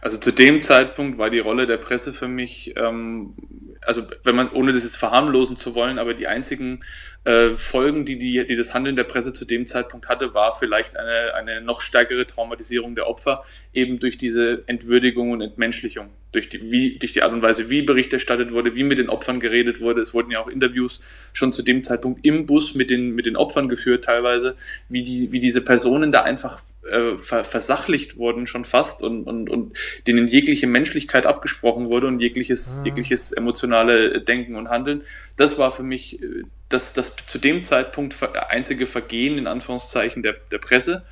Also 0.00 0.18
zu 0.18 0.32
dem 0.32 0.62
Zeitpunkt 0.62 1.18
war 1.18 1.30
die 1.30 1.38
Rolle 1.38 1.66
der 1.66 1.76
Presse 1.76 2.12
für 2.12 2.28
mich, 2.28 2.74
ähm, 2.76 3.34
also 3.80 4.02
wenn 4.24 4.34
man, 4.34 4.50
ohne 4.50 4.72
das 4.72 4.84
jetzt 4.84 4.96
verharmlosen 4.96 5.56
zu 5.56 5.74
wollen, 5.74 5.98
aber 5.98 6.14
die 6.14 6.26
einzigen 6.26 6.84
äh, 7.24 7.50
Folgen, 7.56 8.04
die, 8.04 8.18
die, 8.18 8.46
die 8.46 8.56
das 8.56 8.74
Handeln 8.74 8.96
der 8.96 9.04
Presse 9.04 9.32
zu 9.32 9.44
dem 9.44 9.66
Zeitpunkt 9.66 10.08
hatte, 10.08 10.34
war 10.34 10.56
vielleicht 10.56 10.96
eine, 10.96 11.34
eine 11.34 11.60
noch 11.60 11.80
stärkere 11.80 12.26
Traumatisierung 12.26 12.94
der 12.94 13.06
Opfer, 13.06 13.44
eben 13.72 13.98
durch 13.98 14.18
diese 14.18 14.62
Entwürdigung 14.66 15.32
und 15.32 15.40
Entmenschlichung, 15.40 16.10
durch 16.32 16.48
die, 16.48 16.70
wie, 16.70 16.98
durch 16.98 17.12
die 17.12 17.22
Art 17.22 17.32
und 17.32 17.42
Weise, 17.42 17.70
wie 17.70 17.82
Bericht 17.82 18.12
erstattet 18.12 18.52
wurde, 18.52 18.74
wie 18.74 18.84
mit 18.84 18.98
den 18.98 19.08
Opfern 19.08 19.40
geredet 19.40 19.80
wurde. 19.80 20.00
Es 20.00 20.14
wurden 20.14 20.30
ja 20.30 20.40
auch 20.40 20.48
Interviews 20.48 21.02
schon 21.32 21.52
zu 21.52 21.62
dem 21.62 21.84
Zeitpunkt 21.84 22.24
im 22.24 22.46
Bus 22.46 22.74
mit 22.74 22.90
den, 22.90 23.14
mit 23.14 23.26
den 23.26 23.36
Opfern 23.36 23.68
geführt 23.68 24.04
teilweise, 24.04 24.56
wie, 24.88 25.02
die, 25.02 25.32
wie 25.32 25.40
diese 25.40 25.64
Personen 25.64 26.12
da 26.12 26.22
einfach 26.22 26.62
äh, 26.84 27.18
versachlicht 27.18 28.16
wurden 28.16 28.46
schon 28.46 28.64
fast 28.64 29.02
und, 29.02 29.24
und, 29.24 29.50
und 29.50 29.76
denen 30.06 30.28
jegliche 30.28 30.66
Menschlichkeit 30.66 31.26
abgesprochen 31.26 31.88
wurde 31.88 32.06
und 32.06 32.20
jegliches, 32.20 32.80
ah. 32.80 32.84
jegliches 32.84 33.32
emotionale 33.32 34.20
Denken 34.22 34.56
und 34.56 34.68
Handeln. 34.68 35.02
Das 35.36 35.58
war 35.58 35.70
für 35.70 35.82
mich 35.82 36.22
äh, 36.22 36.44
das, 36.68 36.92
das 36.92 37.16
zu 37.16 37.38
dem 37.38 37.64
Zeitpunkt 37.64 38.16
einzige 38.48 38.86
Vergehen 38.86 39.38
in 39.38 39.46
Anführungszeichen 39.46 40.22
der, 40.22 40.36
der 40.50 40.58
Presse. 40.58 41.04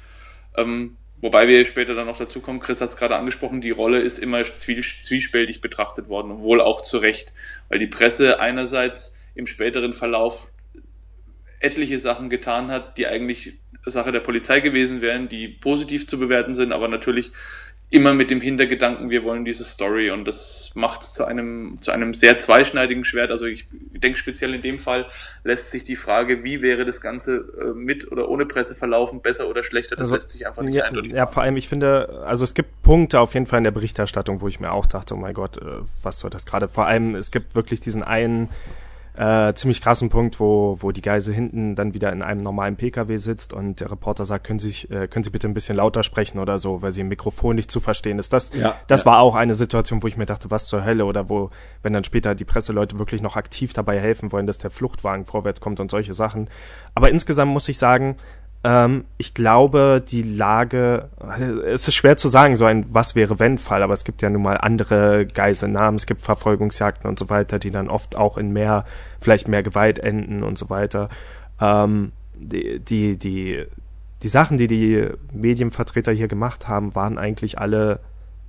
Ähm, 0.57 0.97
wobei 1.21 1.49
wir 1.49 1.65
später 1.65 1.95
dann 1.95 2.07
noch 2.07 2.19
dazu 2.19 2.41
kommen, 2.41 2.61
Chris 2.61 2.81
hat 2.81 2.91
es 2.91 2.97
gerade 2.97 3.17
angesprochen, 3.17 3.61
die 3.61 3.71
Rolle 3.71 4.01
ist 4.01 4.19
immer 4.19 4.45
zwiespältig 4.45 5.61
betrachtet 5.61 6.09
worden 6.09 6.31
und 6.31 6.43
wohl 6.43 6.61
auch 6.61 6.81
zu 6.81 6.99
Recht, 6.99 7.33
weil 7.69 7.79
die 7.79 7.87
Presse 7.87 8.41
einerseits 8.41 9.17
im 9.35 9.47
späteren 9.47 9.93
Verlauf 9.93 10.53
etliche 11.61 11.99
Sachen 11.99 12.31
getan 12.31 12.71
hat, 12.71 12.99
die 12.99 13.07
eigentlich 13.07 13.59
Sache 13.85 14.13
der 14.13 14.21
Polizei 14.21 14.61
gewesen 14.61 15.01
wären, 15.01 15.29
die 15.29 15.49
positiv 15.49 16.09
zu 16.09 16.19
bewerten 16.19 16.55
sind, 16.55 16.73
aber 16.73 16.89
natürlich 16.89 17.33
immer 17.89 18.15
mit 18.15 18.33
dem 18.33 18.41
Hintergedanken, 18.41 19.11
wir 19.11 19.23
wollen 19.23 19.45
diese 19.45 19.63
Story 19.63 20.11
und 20.11 20.25
das 20.25 20.73
macht 20.75 21.03
es 21.03 21.13
zu 21.13 21.25
einem, 21.25 21.79
zu 21.81 21.93
einem 21.93 22.15
sehr 22.15 22.37
zweischneidigen 22.39 23.05
Schwert. 23.05 23.31
Also 23.31 23.47
ich 23.47 23.69
denke 23.71 24.19
speziell 24.19 24.55
in 24.55 24.63
dem 24.63 24.81
Fall 24.81 25.07
lässt 25.45 25.71
sich 25.71 25.85
die 25.85 25.95
Frage, 25.95 26.43
wie 26.43 26.63
wäre 26.63 26.85
das 26.85 27.01
Ganze 27.01 27.45
äh, 27.61 27.75
mit 27.75 28.11
oder 28.11 28.29
ohne 28.29 28.45
Presse 28.45 28.75
verlaufen, 28.75 29.23
besser 29.23 29.49
oder 29.49 29.63
schlechter, 29.63 29.95
das 29.95 30.07
also, 30.07 30.17
lässt 30.17 30.31
sich 30.31 30.49
einfach 30.49 30.63
nicht 30.63 30.75
ja, 30.75 30.85
eindeutig 30.85 31.13
Ja, 31.13 31.29
vor 31.29 31.45
allem, 31.45 31.57
ich 31.57 31.69
finde, 31.69 32.25
also 32.27 32.43
es 32.43 32.55
gibt 32.55 32.83
Punkte 32.83 33.21
auf 33.21 33.35
jeden 33.35 33.47
Fall 33.47 33.59
in 33.59 33.65
der 33.65 33.71
Berichterstattung, 33.71 34.41
wo 34.41 34.49
ich 34.49 34.59
mir 34.59 34.73
auch 34.73 34.87
dachte, 34.87 35.15
oh 35.15 35.19
mein 35.19 35.35
Gott, 35.35 35.59
äh, 35.59 35.83
was 36.03 36.19
soll 36.19 36.31
das 36.31 36.45
gerade? 36.45 36.69
Vor 36.69 36.87
allem, 36.87 37.15
es 37.15 37.31
gibt 37.31 37.55
wirklich 37.55 37.81
diesen 37.81 38.03
einen 38.03 38.49
äh, 39.17 39.55
ziemlich 39.55 39.81
krassen 39.81 40.09
Punkt, 40.09 40.41
wo, 40.41 40.77
wo 40.81 40.93
die 40.93 41.01
Geise 41.01 41.33
hinten 41.33 41.75
dann 41.75 41.95
wieder 41.95 42.13
in 42.13 42.23
einem 42.23 42.43
normalen 42.43 42.77
PKW 42.77 43.17
sitzt 43.17 43.53
und 43.53 43.81
der 43.81 43.91
Reporter 43.91 44.25
sagt, 44.25 44.47
können 44.47 44.59
Sie, 44.59 44.87
äh, 44.89 45.09
können 45.09 45.25
Sie 45.25 45.31
bitte 45.31 45.49
ein 45.49 45.55
bisschen 45.55 45.77
lauter 45.77 46.03
sprechen 46.03 46.39
oder 46.39 46.59
so, 46.59 46.83
weil 46.83 46.93
sie 46.93 47.01
im 47.01 47.09
Mikrofon 47.09 47.57
nicht 47.57 47.71
zu 47.71 47.81
verstehen 47.81 48.19
ist. 48.19 48.33
Das, 48.33 48.53
ja, 48.55 48.77
das 48.89 49.01
ja. 49.01 49.07
war 49.07 49.21
auch 49.21 49.35
eine 49.35 49.55
Situation, 49.55 50.03
wo 50.03 50.07
ich 50.07 50.17
mir 50.17 50.27
dachte, 50.27 50.51
was 50.51 50.67
zur 50.67 50.85
Hölle 50.85 51.07
oder 51.07 51.31
wo, 51.31 51.51
wenn 51.83 51.93
dann 51.93 52.05
später 52.05 52.35
die 52.35 52.45
Presseleute 52.45 52.99
wirklich 52.99 53.23
noch 53.23 53.37
aktiv 53.37 53.73
dabei 53.73 53.99
helfen 54.01 54.33
wollen, 54.33 54.47
dass 54.47 54.59
der 54.59 54.71
Fluchtwagen 54.71 55.25
vorwärts 55.25 55.61
kommt 55.61 55.81
und 55.81 55.91
solche 55.91 56.13
Sachen. 56.13 56.51
Aber 56.95 57.11
insgesamt 57.11 57.53
muss 57.53 57.69
ich 57.69 57.79
sagen, 57.79 58.17
ähm, 58.67 59.05
ich 59.17 59.33
glaube, 59.33 60.03
die 60.07 60.23
Lage, 60.23 61.09
es 61.65 61.87
ist 61.87 61.95
schwer 61.95 62.17
zu 62.17 62.27
sagen, 62.27 62.57
so 62.57 62.65
ein 62.65 62.85
Was 62.93 63.15
wäre 63.15 63.39
wenn 63.39 63.59
Fall, 63.59 63.81
aber 63.85 63.95
es 63.95 64.03
gibt 64.03 64.23
ja 64.23 64.29
nun 64.29 64.43
mal 64.43 64.59
andere 64.59 65.25
Geiselnamen, 65.25 65.95
es 65.95 66.07
gibt 66.07 66.21
Verfolgungsjagden 66.21 67.09
und 67.09 67.17
so 67.17 67.31
weiter, 67.31 67.61
die 67.61 67.71
dann 67.71 67.89
oft 67.89 68.17
auch 68.17 68.37
in 68.37 68.53
mehr, 68.53 68.85
vielleicht 69.21 69.47
mehr 69.47 69.63
Gewalt 69.63 70.01
enden 70.01 70.43
und 70.43 70.59
so 70.59 70.69
weiter. 70.69 71.11
Ähm, 71.61 72.11
die, 72.35 72.81
die, 72.81 73.17
die, 73.17 73.65
die 74.25 74.29
Sachen, 74.29 74.59
die 74.59 74.67
die 74.67 75.11
Medienvertreter 75.33 76.11
hier 76.11 76.27
gemacht 76.27 76.67
haben, 76.67 76.97
waren 76.97 77.19
eigentlich 77.19 77.61
alle 77.61 78.01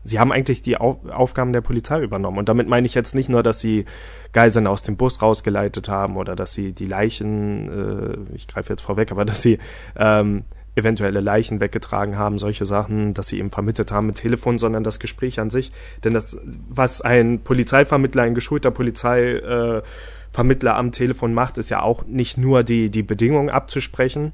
sie 0.08 0.20
haben 0.20 0.32
eigentlich 0.32 0.62
die 0.62 0.78
Auf 0.78 0.98
Aufgaben 1.10 1.54
der 1.54 1.62
Polizei 1.62 2.02
übernommen. 2.02 2.38
Und 2.38 2.50
damit 2.50 2.68
meine 2.68 2.88
ich 2.88 2.96
jetzt 2.96 3.14
nicht 3.14 3.30
nur, 3.30 3.44
dass 3.44 3.60
sie 3.60 3.86
Geiseln 4.32 4.68
aus 4.68 4.82
dem 4.82 4.96
Bus 4.96 5.22
rausgeleitet 5.22 5.90
haben 5.90 6.18
oder 6.18 6.36
dass 6.36 6.54
sie 6.54 6.72
die 6.72 6.86
Leichen, 6.86 8.32
äh, 8.32 8.36
ich 8.36 8.48
greife 8.48 8.74
jetzt 8.74 8.82
vorweg, 8.82 9.12
aber 9.12 9.26
dass 9.26 9.42
sie 9.42 9.60
ähm, 9.96 10.44
eventuelle 10.76 11.20
Leichen 11.20 11.60
weggetragen 11.60 12.18
haben, 12.18 12.38
solche 12.38 12.66
Sachen, 12.66 13.14
dass 13.14 13.28
sie 13.28 13.40
eben 13.40 13.52
vermittelt 13.52 13.92
haben 13.92 14.08
mit 14.08 14.16
Telefon, 14.16 14.60
sondern 14.60 14.84
das 14.84 15.00
Gespräch 15.00 15.40
an 15.40 15.50
sich. 15.50 15.72
Denn 16.04 16.14
das, 16.14 16.38
was 16.70 17.02
ein 17.02 17.42
Polizeivermittler, 17.44 18.24
ein 18.24 18.36
geschulter 18.36 18.72
Polizeivermittler 18.72 20.72
äh, 20.72 20.76
am 20.76 20.92
Telefon 20.92 21.34
macht, 21.34 21.58
ist 21.58 21.70
ja 21.70 21.82
auch 21.82 22.06
nicht 22.06 22.38
nur 22.38 22.64
die, 22.64 22.92
die 22.92 23.04
Bedingungen 23.04 23.50
abzusprechen, 23.50 24.34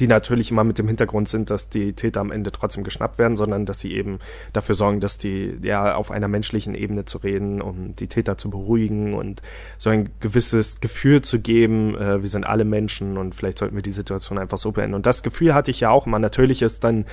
die 0.00 0.06
natürlich 0.06 0.50
immer 0.50 0.64
mit 0.64 0.78
dem 0.78 0.86
Hintergrund 0.86 1.28
sind, 1.28 1.50
dass 1.50 1.68
die 1.68 1.92
Täter 1.92 2.20
am 2.20 2.30
Ende 2.30 2.52
trotzdem 2.52 2.84
geschnappt 2.84 3.18
werden, 3.18 3.36
sondern 3.36 3.66
dass 3.66 3.80
sie 3.80 3.94
eben 3.94 4.18
dafür 4.52 4.74
sorgen, 4.74 5.00
dass 5.00 5.18
die 5.18 5.56
ja 5.62 5.94
auf 5.94 6.10
einer 6.10 6.28
menschlichen 6.28 6.74
Ebene 6.74 7.04
zu 7.04 7.18
reden, 7.18 7.60
um 7.62 7.94
die 7.96 8.08
Täter 8.08 8.38
zu 8.38 8.50
beruhigen 8.50 9.14
und 9.14 9.42
so 9.78 9.90
ein 9.90 10.10
gewisses 10.20 10.80
Gefühl 10.80 11.22
zu 11.22 11.40
geben, 11.40 11.96
äh, 11.96 12.22
wir 12.22 12.28
sind 12.28 12.44
alle 12.44 12.64
Menschen 12.64 13.16
und 13.18 13.34
vielleicht 13.34 13.58
sollten 13.58 13.74
wir 13.74 13.82
die 13.82 13.90
Situation 13.90 14.38
einfach 14.38 14.58
so 14.58 14.72
beenden. 14.72 14.94
Und 14.94 15.06
das 15.06 15.22
Gefühl 15.22 15.54
hatte 15.54 15.70
ich 15.70 15.80
ja 15.80 15.90
auch 15.90 16.06
immer. 16.06 16.18
Natürlich 16.18 16.62
ist 16.62 16.84
dann 16.84 17.06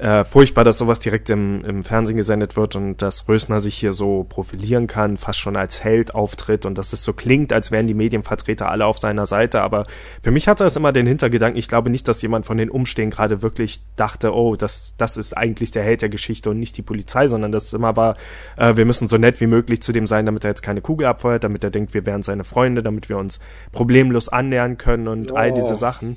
äh, 0.00 0.24
furchtbar, 0.24 0.64
dass 0.64 0.78
sowas 0.78 0.98
direkt 0.98 1.28
im, 1.28 1.62
im 1.62 1.84
Fernsehen 1.84 2.16
gesendet 2.16 2.56
wird 2.56 2.74
und 2.74 3.02
dass 3.02 3.28
Rösner 3.28 3.60
sich 3.60 3.76
hier 3.76 3.92
so 3.92 4.24
profilieren 4.24 4.86
kann, 4.86 5.18
fast 5.18 5.38
schon 5.38 5.56
als 5.56 5.84
Held 5.84 6.14
auftritt 6.14 6.64
und 6.64 6.78
dass 6.78 6.94
es 6.94 7.04
so 7.04 7.12
klingt, 7.12 7.52
als 7.52 7.70
wären 7.70 7.86
die 7.86 7.92
Medienvertreter 7.92 8.70
alle 8.70 8.86
auf 8.86 8.98
seiner 8.98 9.26
Seite. 9.26 9.60
Aber 9.60 9.84
für 10.22 10.30
mich 10.30 10.48
hatte 10.48 10.64
es 10.64 10.76
immer 10.76 10.92
den 10.92 11.06
Hintergedanken, 11.06 11.58
ich 11.58 11.68
glaube 11.68 11.90
nicht, 11.90 12.08
dass 12.08 12.22
jemand 12.22 12.46
von 12.46 12.56
den 12.56 12.70
Umstehen 12.70 13.10
gerade 13.10 13.42
wirklich 13.42 13.82
dachte, 13.96 14.34
oh, 14.34 14.56
das, 14.56 14.94
das 14.96 15.18
ist 15.18 15.36
eigentlich 15.36 15.70
der 15.70 15.82
Held 15.82 16.00
der 16.00 16.08
Geschichte 16.08 16.48
und 16.48 16.58
nicht 16.58 16.78
die 16.78 16.82
Polizei, 16.82 17.26
sondern 17.26 17.52
dass 17.52 17.64
es 17.64 17.74
immer 17.74 17.94
war, 17.94 18.16
äh, 18.56 18.76
wir 18.76 18.86
müssen 18.86 19.06
so 19.06 19.18
nett 19.18 19.38
wie 19.42 19.46
möglich 19.46 19.82
zu 19.82 19.92
dem 19.92 20.06
sein, 20.06 20.24
damit 20.24 20.44
er 20.44 20.50
jetzt 20.50 20.62
keine 20.62 20.80
Kugel 20.80 21.06
abfeuert, 21.06 21.44
damit 21.44 21.62
er 21.62 21.70
denkt, 21.70 21.92
wir 21.92 22.06
wären 22.06 22.22
seine 22.22 22.44
Freunde, 22.44 22.82
damit 22.82 23.10
wir 23.10 23.18
uns 23.18 23.38
problemlos 23.70 24.30
annähern 24.30 24.78
können 24.78 25.08
und 25.08 25.32
oh. 25.32 25.34
all 25.34 25.52
diese 25.52 25.74
Sachen. 25.74 26.16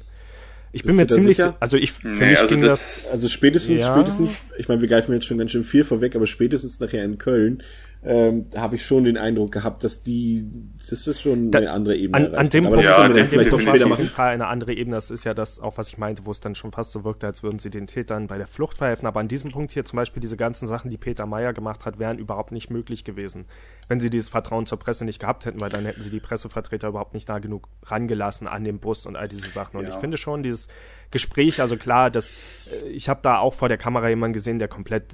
Ich 0.76 0.84
bin 0.84 0.96
mir 0.96 1.06
ziemlich, 1.08 1.38
sicher? 1.38 1.56
also 1.60 1.78
ich, 1.78 1.92
für 1.92 2.08
nee, 2.08 2.32
mich 2.32 2.40
also 2.40 2.50
ging 2.50 2.62
das, 2.62 3.04
das, 3.04 3.08
also 3.08 3.30
spätestens, 3.30 3.82
ja. 3.82 3.96
spätestens, 3.96 4.40
ich 4.58 4.68
meine, 4.68 4.82
wir 4.82 4.90
greifen 4.90 5.14
jetzt 5.14 5.26
schon 5.26 5.38
ganz 5.38 5.52
schön 5.52 5.64
viel 5.64 5.84
vorweg, 5.84 6.16
aber 6.16 6.26
spätestens 6.26 6.80
nachher 6.80 7.04
in 7.04 7.20
Köln 7.20 7.62
ähm, 8.06 8.48
habe 8.56 8.76
ich 8.76 8.86
schon 8.86 9.06
den 9.06 9.18
Eindruck 9.18 9.52
gehabt, 9.52 9.84
dass 9.84 10.04
die, 10.04 10.46
das 10.90 11.08
ist 11.08 11.22
schon 11.22 11.52
da, 11.52 11.60
eine 11.60 11.72
andere 11.72 11.96
Ebene. 11.96 12.28
An, 12.28 12.36
an 12.36 12.50
dem 12.50 12.66
Punkt, 12.66 12.84
ja, 12.84 12.98
an 12.98 13.14
dem 13.14 13.28
vielleicht 13.28 13.50
Punkt 13.50 13.68
auf 13.68 13.76
jeden 13.76 14.10
Fall 14.10 14.34
eine 14.34 14.48
andere 14.48 14.74
Ebene. 14.74 14.98
Das 14.98 15.10
ist 15.10 15.24
ja 15.24 15.34
das 15.34 15.60
auch, 15.60 15.78
was 15.78 15.88
ich 15.88 15.98
meinte, 15.98 16.26
wo 16.26 16.32
es 16.32 16.42
dann 16.42 16.54
schon 16.56 16.72
fast 16.72 16.92
so 16.92 17.04
wirkte, 17.04 17.28
als 17.28 17.44
würden 17.44 17.60
sie 17.60 17.70
den 17.70 17.88
Tätern 17.88 18.28
bei 18.28 18.38
der 18.38 18.48
Flucht 18.48 18.80
verhelfen. 18.80 19.08
Aber 19.08 19.22
an 19.22 19.28
diesem 19.28 19.52
Punkt 19.52 19.72
hier 19.72 19.86
zum 19.86 19.98
Beispiel 19.98 20.20
diese 20.20 20.36
ganzen 20.36 20.68
Sachen, 20.68 20.90
die 20.90 20.98
Peter 20.98 21.26
Meyer 21.26 21.54
gemacht 21.54 21.86
hat, 21.86 21.98
wären 21.98 22.18
überhaupt 22.18 22.52
nicht 22.52 22.70
möglich 22.70 23.06
gewesen, 23.06 23.46
wenn 23.88 24.02
sie 24.02 24.10
dieses 24.10 24.30
Vertrauen 24.30 24.66
zur 24.66 24.80
Presse 24.80 25.06
nicht 25.06 25.20
gehabt 25.20 25.46
hätten, 25.46 25.62
weil 25.62 25.70
dann 25.70 25.86
hätten 25.86 26.02
sie 26.02 26.10
die 26.10 26.20
Pressevertreter 26.20 26.90
überhaupt 26.90 27.14
nicht 27.14 27.30
nah 27.30 27.40
genug 27.40 27.70
rangelassen 27.84 28.48
an 28.48 28.66
den 28.66 28.80
Bus 28.80 29.06
und 29.06 29.16
all 29.16 29.30
diese 29.30 29.50
Sachen. 29.50 29.78
Und 29.78 29.84
ja. 29.84 29.92
ich 29.92 29.96
finde 29.96 30.18
schon 30.18 30.44
dieses 30.44 30.68
Gespräch, 31.14 31.62
also 31.62 31.78
klar, 31.78 32.12
dass 32.12 32.32
äh, 32.70 32.90
ich 32.90 33.08
habe 33.08 33.22
da 33.24 33.38
auch 33.38 33.54
vor 33.54 33.70
der 33.70 33.78
Kamera 33.78 34.10
jemanden 34.10 34.34
gesehen, 34.34 34.60
der 34.60 34.68
komplett 34.68 35.14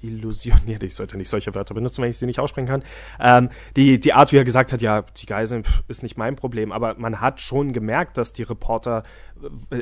illusioniert. 0.00 0.82
Ich 0.82 0.94
sollte 0.94 1.16
nicht 1.16 1.28
solche 1.28 1.54
Wörter 1.54 1.74
benutzen, 1.74 2.02
wenn 2.02 2.10
ich 2.10 2.18
sie 2.18 2.26
nicht 2.26 2.40
aussprechen 2.40 2.66
kann. 2.66 2.82
Ähm, 3.20 3.50
die, 3.76 4.00
die 4.00 4.12
Art, 4.12 4.32
wie 4.32 4.38
er 4.38 4.44
gesagt 4.44 4.72
hat, 4.72 4.82
ja, 4.82 5.02
die 5.02 5.26
Geiseln 5.26 5.62
ist 5.86 6.02
nicht 6.02 6.16
mein 6.16 6.34
Problem, 6.34 6.72
aber 6.72 6.94
man 6.98 7.20
hat 7.20 7.40
schon 7.40 7.72
gemerkt, 7.72 8.16
dass 8.16 8.32
die 8.32 8.42
Reporter, 8.42 9.04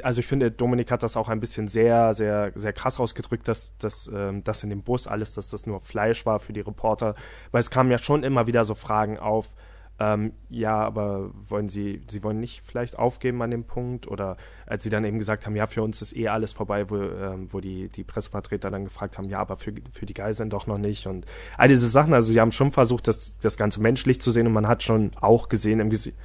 also 0.03 0.21
ich 0.21 0.27
finde, 0.27 0.51
Dominik 0.51 0.91
hat 0.91 1.03
das 1.03 1.17
auch 1.17 1.29
ein 1.29 1.41
bisschen 1.41 1.69
sehr, 1.69 2.12
sehr, 2.12 2.53
sehr 2.55 2.73
krass 2.73 3.01
ausgedrückt, 3.01 3.49
dass, 3.49 3.79
dass 3.79 4.11
ähm, 4.12 4.45
das 4.45 4.62
in 4.62 4.71
dem 4.71 4.83
Bus 4.83 5.07
alles, 5.07 5.35
dass 5.35 5.49
das 5.49 5.67
nur 5.67 5.81
Fleisch 5.81 6.27
war 6.27 6.41
für 6.41 6.53
die 6.53 6.61
Reporter, 6.61 7.15
weil 7.53 7.61
es 7.61 7.71
kamen 7.71 7.91
ja 7.91 7.99
schon 7.99 8.25
immer 8.25 8.47
wieder 8.47 8.65
so 8.65 8.75
Fragen 8.75 9.19
auf, 9.19 9.55
ähm, 10.01 10.32
ja, 10.49 10.76
aber 10.76 11.30
wollen 11.34 11.68
Sie, 11.68 12.03
Sie 12.09 12.24
wollen 12.24 12.40
nicht 12.40 12.62
vielleicht 12.62 12.99
aufgeben 12.99 13.40
an 13.42 13.51
dem 13.51 13.64
Punkt? 13.64 14.09
Oder 14.09 14.36
als 14.66 14.82
Sie 14.82 14.90
dann 14.90 15.05
eben 15.05 15.18
gesagt 15.18 15.47
haben, 15.47 15.55
ja, 15.55 15.66
für 15.66 15.82
uns 15.82 16.03
ist 16.03 16.16
eh 16.16 16.28
alles 16.28 16.53
vorbei, 16.53 16.90
wo, 16.90 16.97
ähm, 16.97 17.53
wo 17.53 17.61
die, 17.61 17.88
die 17.88 18.03
Pressevertreter 18.03 18.70
dann 18.70 18.84
gefragt 18.84 19.18
haben, 19.18 19.28
ja, 19.28 19.38
aber 19.38 19.57
für, 19.57 19.72
für 19.92 20.07
die 20.07 20.14
Geiseln 20.14 20.51
doch 20.51 20.66
noch 20.66 20.78
nicht. 20.78 21.07
Und 21.07 21.26
all 21.57 21.68
diese 21.68 21.88
Sachen, 21.88 22.12
also 22.12 22.32
Sie 22.32 22.40
haben 22.40 22.51
schon 22.51 22.72
versucht, 22.72 23.07
das, 23.07 23.38
das 23.38 23.57
Ganze 23.57 23.80
menschlich 23.80 24.20
zu 24.20 24.32
sehen 24.32 24.47
und 24.49 24.53
man 24.53 24.66
hat 24.66 24.82
schon 24.82 25.12
auch 25.20 25.49
gesehen 25.49 25.78
im 25.78 25.90
Gesicht. 25.90 26.16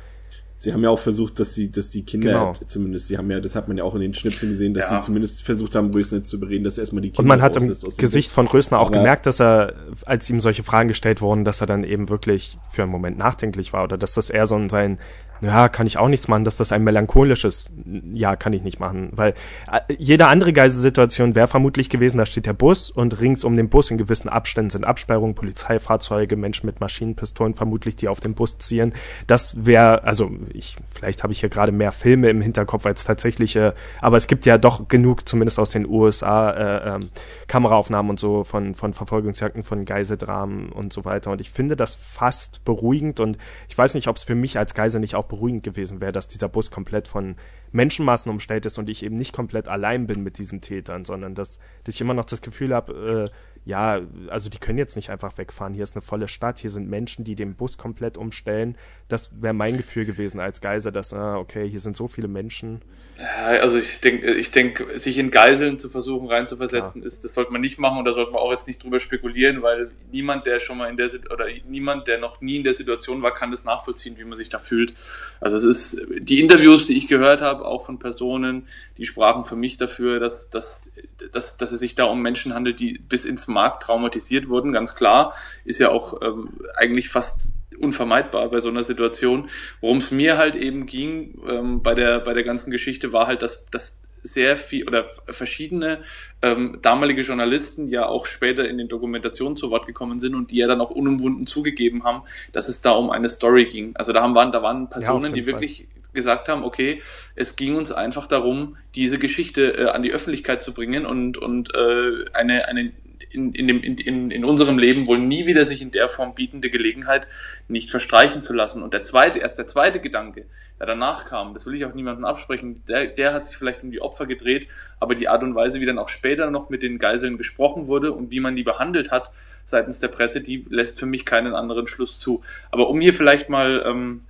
Sie 0.59 0.71
haben 0.73 0.83
ja 0.83 0.89
auch 0.91 0.99
versucht, 0.99 1.39
dass 1.39 1.53
sie, 1.55 1.71
dass 1.71 1.89
die 1.89 2.03
Kinder 2.03 2.29
Genau. 2.31 2.53
zumindest, 2.67 3.07
sie 3.07 3.17
haben 3.17 3.31
ja, 3.31 3.39
das 3.39 3.55
hat 3.55 3.67
man 3.67 3.77
ja 3.77 3.83
auch 3.83 3.95
in 3.95 4.01
den 4.01 4.13
Schnipseln 4.13 4.51
gesehen, 4.51 4.75
dass 4.75 4.91
Ja. 4.91 4.99
sie 5.01 5.05
zumindest 5.07 5.41
versucht 5.41 5.73
haben, 5.73 5.91
Rösner 5.91 6.21
zu 6.21 6.39
bereden, 6.39 6.63
dass 6.65 6.77
er 6.77 6.81
erstmal 6.83 7.01
die 7.01 7.09
Kinder 7.09 7.21
Und 7.21 7.27
man 7.27 7.41
hat 7.41 7.57
im 7.57 7.73
Gesicht 7.97 8.31
von 8.31 8.45
Rösner 8.45 8.77
auch 8.79 8.89
Aber- 8.89 8.97
gemerkt, 8.97 9.25
dass 9.25 9.39
er, 9.41 9.73
als 10.05 10.29
ihm 10.29 10.39
solche 10.39 10.61
Fragen 10.63 10.89
gestellt 10.89 11.21
wurden, 11.21 11.45
dass 11.45 11.61
er 11.61 11.67
dann 11.67 11.83
eben 11.83 12.09
wirklich 12.09 12.57
für 12.69 12.83
einen 12.83 12.91
Moment 12.91 13.17
nachdenklich 13.17 13.73
war 13.73 13.83
oder 13.85 13.97
dass 13.97 14.13
das 14.13 14.29
eher 14.29 14.45
so 14.45 14.55
ein 14.55 14.69
sein, 14.69 14.99
ja, 15.41 15.69
kann 15.69 15.87
ich 15.87 15.97
auch 15.97 16.09
nichts 16.09 16.27
machen, 16.27 16.43
dass 16.43 16.57
das 16.57 16.73
ein 16.73 16.83
melancholisches, 16.83 17.71
ja, 18.13 18.35
kann 18.35 18.51
ich 18.51 18.61
nicht 18.63 18.81
machen, 18.81 19.07
weil 19.13 19.35
äh, 19.71 19.79
jede 19.97 20.27
andere 20.27 20.51
Geiselsituation 20.51 21.33
wäre 21.33 21.47
vermutlich 21.47 21.89
gewesen, 21.89 22.17
da 22.17 22.25
steht 22.25 22.45
der 22.45 22.51
Bus 22.51 22.91
und 22.91 23.21
rings 23.21 23.45
um 23.45 23.55
den 23.55 23.69
Bus 23.69 23.89
in 23.89 23.97
gewissen 23.97 24.27
Abständen 24.27 24.69
sind 24.69 24.83
Absperrungen, 24.83 25.35
Polizeifahrzeuge, 25.35 26.35
Menschen 26.35 26.65
mit 26.65 26.81
Maschinenpistolen 26.81 27.53
vermutlich, 27.53 27.95
die 27.95 28.09
auf 28.09 28.19
den 28.19 28.33
Bus 28.33 28.57
ziehen. 28.57 28.93
Das 29.27 29.65
wäre, 29.65 30.03
also 30.03 30.29
ich, 30.53 30.75
vielleicht 30.89 31.23
habe 31.23 31.33
ich 31.33 31.39
hier 31.39 31.49
gerade 31.49 31.71
mehr 31.71 31.91
Filme 31.91 32.29
im 32.29 32.41
Hinterkopf 32.41 32.85
als 32.85 33.03
tatsächliche, 33.03 33.73
aber 34.01 34.17
es 34.17 34.27
gibt 34.27 34.45
ja 34.45 34.57
doch 34.57 34.87
genug, 34.87 35.27
zumindest 35.27 35.59
aus 35.59 35.69
den 35.69 35.87
USA, 35.87 36.51
äh, 36.51 36.95
ähm, 36.95 37.09
Kameraaufnahmen 37.47 38.09
und 38.09 38.19
so 38.19 38.43
von, 38.43 38.75
von 38.75 38.93
Verfolgungsjagden, 38.93 39.63
von 39.63 39.85
Geiseldramen 39.85 40.71
und 40.71 40.93
so 40.93 41.05
weiter. 41.05 41.31
Und 41.31 41.41
ich 41.41 41.51
finde 41.51 41.75
das 41.75 41.95
fast 41.95 42.63
beruhigend 42.65 43.19
und 43.19 43.37
ich 43.67 43.77
weiß 43.77 43.93
nicht, 43.93 44.07
ob 44.07 44.15
es 44.15 44.23
für 44.23 44.35
mich 44.35 44.57
als 44.57 44.73
Geisel 44.73 44.99
nicht 44.99 45.15
auch 45.15 45.25
beruhigend 45.25 45.63
gewesen 45.63 46.01
wäre, 46.01 46.11
dass 46.11 46.27
dieser 46.27 46.49
Bus 46.49 46.71
komplett 46.71 47.07
von 47.07 47.35
Menschenmassen 47.71 48.31
umstellt 48.31 48.65
ist 48.65 48.77
und 48.77 48.89
ich 48.89 49.03
eben 49.03 49.15
nicht 49.15 49.33
komplett 49.33 49.67
allein 49.67 50.07
bin 50.07 50.23
mit 50.23 50.37
diesen 50.37 50.61
Tätern, 50.61 51.05
sondern 51.05 51.35
dass, 51.35 51.59
dass 51.83 51.95
ich 51.95 52.01
immer 52.01 52.13
noch 52.13 52.25
das 52.25 52.41
Gefühl 52.41 52.73
habe, 52.73 53.29
äh, 53.29 53.31
ja, 53.65 53.99
also 54.29 54.49
die 54.49 54.57
können 54.57 54.77
jetzt 54.79 54.95
nicht 54.95 55.09
einfach 55.09 55.37
wegfahren. 55.37 55.73
Hier 55.73 55.83
ist 55.83 55.95
eine 55.95 56.01
volle 56.01 56.27
Stadt, 56.27 56.59
hier 56.59 56.69
sind 56.69 56.89
Menschen, 56.89 57.23
die 57.23 57.35
den 57.35 57.55
Bus 57.55 57.77
komplett 57.77 58.17
umstellen. 58.17 58.77
Das 59.09 59.31
wäre 59.41 59.55
mein 59.55 59.75
Gefühl 59.75 60.05
gewesen 60.05 60.39
als 60.39 60.61
Geisel, 60.61 60.91
dass, 60.91 61.13
ah, 61.13 61.37
okay, 61.37 61.67
hier 61.67 61.79
sind 61.79 61.97
so 61.97 62.07
viele 62.07 62.27
Menschen. 62.27 62.83
Ja, 63.17 63.59
also 63.59 63.79
ich 63.79 63.99
denke, 64.01 64.33
ich 64.35 64.51
denke, 64.51 64.99
sich 64.99 65.17
in 65.17 65.31
Geiseln 65.31 65.79
zu 65.79 65.89
versuchen 65.89 66.27
reinzuversetzen, 66.27 67.01
ist, 67.01 67.25
das 67.25 67.33
sollte 67.33 67.51
man 67.51 67.59
nicht 67.59 67.79
machen 67.79 67.97
und 67.97 68.05
da 68.05 68.13
sollte 68.13 68.31
man 68.31 68.39
auch 68.39 68.51
jetzt 68.51 68.67
nicht 68.67 68.83
drüber 68.83 68.99
spekulieren, 68.99 69.63
weil 69.63 69.89
niemand, 70.11 70.45
der 70.45 70.59
schon 70.59 70.77
mal 70.77 70.91
in 70.91 70.95
der 70.95 71.09
oder 71.33 71.47
niemand, 71.67 72.07
der 72.07 72.19
noch 72.19 72.39
nie 72.39 72.57
in 72.57 72.63
der 72.63 72.75
Situation 72.75 73.23
war, 73.23 73.33
kann 73.33 73.49
das 73.49 73.65
nachvollziehen, 73.65 74.15
wie 74.19 74.23
man 74.23 74.37
sich 74.37 74.49
da 74.49 74.59
fühlt. 74.59 74.93
Also 75.41 75.57
es 75.57 75.65
ist 75.65 76.07
die 76.19 76.39
Interviews, 76.39 76.85
die 76.85 76.95
ich 76.95 77.07
gehört 77.07 77.41
habe, 77.41 77.65
auch 77.65 77.83
von 77.83 77.97
Personen, 77.97 78.67
die 78.97 79.05
sprachen 79.05 79.43
für 79.43 79.55
mich 79.55 79.77
dafür, 79.77 80.19
dass, 80.19 80.51
dass, 80.51 80.91
dass, 81.31 81.57
dass 81.57 81.71
es 81.71 81.79
sich 81.79 81.95
da 81.95 82.05
um 82.05 82.21
Menschen 82.21 82.53
handelt, 82.53 82.79
die 82.79 82.99
bis 82.99 83.25
ins 83.25 83.47
Mark 83.47 83.79
traumatisiert 83.79 84.49
wurden. 84.49 84.71
Ganz 84.71 84.93
klar, 84.93 85.33
ist 85.65 85.79
ja 85.79 85.89
auch 85.89 86.21
ähm, 86.21 86.51
eigentlich 86.77 87.09
fast 87.09 87.53
unvermeidbar 87.79 88.49
bei 88.49 88.59
so 88.59 88.69
einer 88.69 88.83
Situation. 88.83 89.49
Worum 89.81 89.97
es 89.97 90.11
mir 90.11 90.37
halt 90.37 90.55
eben 90.55 90.85
ging 90.85 91.39
ähm, 91.47 91.81
bei 91.81 91.95
der 91.95 92.19
bei 92.19 92.33
der 92.33 92.43
ganzen 92.43 92.71
Geschichte 92.71 93.13
war 93.13 93.27
halt, 93.27 93.41
dass 93.41 93.65
dass 93.67 94.03
sehr 94.23 94.57
viel 94.57 94.87
oder 94.87 95.09
verschiedene 95.27 96.03
ähm, 96.41 96.79
damalige 96.81 97.21
Journalisten 97.21 97.87
ja 97.87 98.05
auch 98.05 98.25
später 98.25 98.67
in 98.67 98.77
den 98.77 98.87
Dokumentationen 98.87 99.57
zu 99.57 99.69
Wort 99.69 99.87
gekommen 99.87 100.19
sind 100.19 100.35
und 100.35 100.51
die 100.51 100.57
ja 100.57 100.67
dann 100.67 100.81
auch 100.81 100.91
unumwunden 100.91 101.47
zugegeben 101.47 102.03
haben, 102.03 102.23
dass 102.51 102.67
es 102.67 102.81
da 102.81 102.91
um 102.91 103.09
eine 103.09 103.29
Story 103.29 103.65
ging. 103.65 103.95
Also 103.95 104.13
da 104.13 104.21
haben 104.21 104.35
waren 104.35 104.51
da 104.51 104.61
waren 104.61 104.89
Personen, 104.89 105.33
jeden 105.33 105.35
die 105.35 105.45
wirklich 105.45 105.87
gesagt 106.13 106.49
haben, 106.49 106.63
okay, 106.63 107.01
es 107.35 107.55
ging 107.55 107.75
uns 107.75 107.91
einfach 107.91 108.27
darum, 108.27 108.77
diese 108.95 109.19
Geschichte 109.19 109.77
äh, 109.77 109.85
an 109.89 110.03
die 110.03 110.11
Öffentlichkeit 110.11 110.61
zu 110.61 110.73
bringen 110.73 111.05
und 111.05 111.37
und 111.37 111.73
äh, 111.75 112.25
eine 112.33 112.67
eine 112.67 112.91
in, 113.29 113.53
in, 113.53 113.67
dem, 113.67 113.81
in, 113.83 113.97
in, 113.97 114.31
in 114.31 114.45
unserem 114.45 114.77
Leben 114.77 115.07
wohl 115.07 115.19
nie 115.19 115.45
wieder 115.45 115.65
sich 115.65 115.81
in 115.81 115.91
der 115.91 116.09
Form 116.09 116.35
bietende 116.35 116.69
Gelegenheit 116.69 117.27
nicht 117.67 117.91
verstreichen 117.91 118.41
zu 118.41 118.53
lassen. 118.53 118.83
Und 118.83 118.93
der 118.93 119.03
zweite, 119.03 119.39
erst 119.39 119.57
der 119.57 119.67
zweite 119.67 119.99
Gedanke, 119.99 120.45
der 120.79 120.87
danach 120.87 121.25
kam, 121.25 121.53
das 121.53 121.65
will 121.65 121.75
ich 121.75 121.85
auch 121.85 121.93
niemandem 121.93 122.25
absprechen, 122.25 122.81
der, 122.87 123.07
der 123.07 123.33
hat 123.33 123.45
sich 123.45 123.57
vielleicht 123.57 123.83
um 123.83 123.91
die 123.91 124.01
Opfer 124.01 124.25
gedreht, 124.25 124.67
aber 124.99 125.15
die 125.15 125.27
Art 125.27 125.43
und 125.43 125.55
Weise, 125.55 125.79
wie 125.81 125.85
dann 125.85 125.99
auch 125.99 126.09
später 126.09 126.49
noch 126.51 126.69
mit 126.69 126.83
den 126.83 126.99
Geiseln 126.99 127.37
gesprochen 127.37 127.87
wurde 127.87 128.13
und 128.13 128.31
wie 128.31 128.39
man 128.39 128.55
die 128.55 128.63
behandelt 128.63 129.11
hat 129.11 129.31
seitens 129.65 129.99
der 129.99 130.07
Presse, 130.07 130.41
die 130.41 130.65
lässt 130.69 130.99
für 130.99 131.05
mich 131.05 131.25
keinen 131.25 131.53
anderen 131.53 131.87
Schluss 131.87 132.19
zu. 132.19 132.41
Aber 132.71 132.89
um 132.89 132.99
hier 132.99 133.13
vielleicht 133.13 133.49
mal 133.49 133.83
ähm, 133.85 134.21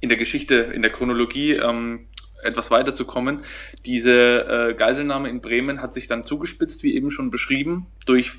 in 0.00 0.10
der 0.10 0.18
Geschichte, 0.18 0.54
in 0.54 0.82
der 0.82 0.92
Chronologie 0.92 1.52
ähm, 1.52 2.06
etwas 2.44 2.70
weiterzukommen. 2.70 3.42
Diese 3.86 4.70
äh, 4.70 4.74
Geiselnahme 4.74 5.28
in 5.28 5.40
Bremen 5.40 5.82
hat 5.82 5.94
sich 5.94 6.06
dann 6.06 6.24
zugespitzt, 6.24 6.82
wie 6.82 6.94
eben 6.94 7.10
schon 7.10 7.30
beschrieben, 7.30 7.86
durch 8.06 8.32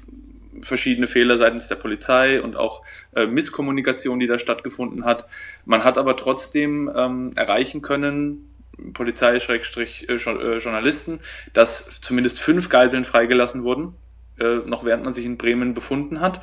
verschiedene 0.62 1.08
Fehler 1.08 1.38
seitens 1.38 1.68
der 1.68 1.76
Polizei 1.76 2.42
und 2.42 2.56
auch 2.56 2.84
äh, 3.16 3.26
Misskommunikation, 3.26 4.20
die 4.20 4.28
da 4.28 4.40
stattgefunden 4.40 5.06
hat. 5.06 5.28
Man 5.66 5.84
hat 5.84 5.98
aber 5.98 6.16
trotzdem 6.16 6.90
ähm, 6.96 7.34
erreichen 7.36 7.82
können, 7.82 8.50
Polizei, 8.94 9.40
Schrägstrich, 9.40 10.10
äh, 10.10 10.16
äh, 10.16 11.20
dass 11.54 12.02
zumindest 12.02 12.40
fünf 12.40 12.70
Geiseln 12.70 13.06
freigelassen 13.06 13.64
wurden, 13.64 13.96
äh, 14.40 14.58
noch 14.66 14.84
während 14.86 15.06
man 15.06 15.14
sich 15.14 15.26
in 15.26 15.38
Bremen 15.38 15.74
befunden 15.74 16.20
hat. 16.20 16.42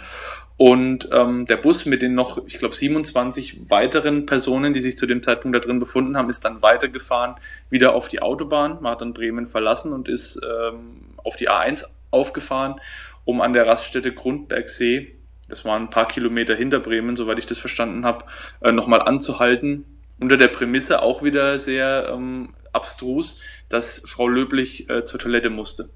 Und 0.57 1.09
ähm, 1.12 1.46
der 1.46 1.57
Bus 1.57 1.86
mit 1.86 2.03
den 2.03 2.14
noch, 2.14 2.46
ich 2.46 2.59
glaube, 2.59 2.76
27 2.76 3.70
weiteren 3.70 4.26
Personen, 4.26 4.72
die 4.72 4.80
sich 4.80 4.96
zu 4.96 5.07
dem 5.07 5.22
Zeitpunkt 5.22 5.57
da 5.57 5.61
drin 5.61 5.80
befunden 5.80 6.16
haben, 6.16 6.30
ist 6.30 6.44
dann 6.44 6.62
weitergefahren, 6.62 7.36
wieder 7.70 7.94
auf 7.94 8.09
die 8.09 8.22
Autobahn. 8.22 8.78
Man 8.80 8.92
hat 8.92 9.00
dann 9.00 9.14
Bremen 9.14 9.46
verlassen 9.46 9.92
und 9.92 10.09
ist 10.09 10.40
ähm, 10.44 11.00
auf 11.16 11.36
die 11.36 11.48
A1 11.48 11.84
aufgefahren, 12.11 12.80
um 13.24 13.40
an 13.40 13.53
der 13.53 13.66
Raststätte 13.66 14.12
Grundbergsee, 14.12 15.16
das 15.48 15.64
waren 15.64 15.82
ein 15.82 15.90
paar 15.90 16.09
Kilometer 16.09 16.55
hinter 16.55 16.80
Bremen, 16.80 17.16
soweit 17.16 17.38
ich 17.38 17.46
das 17.46 17.59
verstanden 17.59 18.05
habe, 18.05 18.24
äh, 18.61 18.72
nochmal 18.72 19.03
anzuhalten. 19.03 19.84
Unter 20.18 20.36
der 20.36 20.48
Prämisse 20.48 21.03
auch 21.03 21.22
wieder 21.22 21.59
sehr 21.59 22.11
ähm, 22.12 22.55
abstrus, 22.72 23.40
dass 23.68 24.03
Frau 24.07 24.28
Löblich 24.28 24.88
äh, 24.88 25.05
zur 25.05 25.20
Toilette 25.20 25.50
musste. 25.50 25.90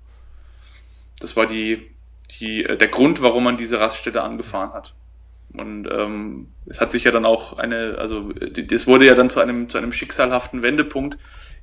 Das 1.20 1.36
war 1.36 1.46
die, 1.46 1.90
die, 2.38 2.64
äh, 2.64 2.76
der 2.76 2.88
Grund, 2.88 3.22
warum 3.22 3.44
man 3.44 3.56
diese 3.56 3.80
Raststätte 3.80 4.22
angefahren 4.22 4.72
hat. 4.72 4.94
Und 5.52 5.88
ähm, 5.90 6.48
es 6.66 6.80
hat 6.80 6.92
sich 6.92 7.04
ja 7.04 7.12
dann 7.12 7.24
auch 7.24 7.58
eine, 7.58 7.96
also 7.98 8.32
das 8.32 8.86
wurde 8.86 9.06
ja 9.06 9.14
dann 9.14 9.30
zu 9.30 9.40
einem, 9.40 9.68
zu 9.68 9.78
einem 9.78 9.92
schicksalhaften 9.92 10.62
Wendepunkt 10.62 11.16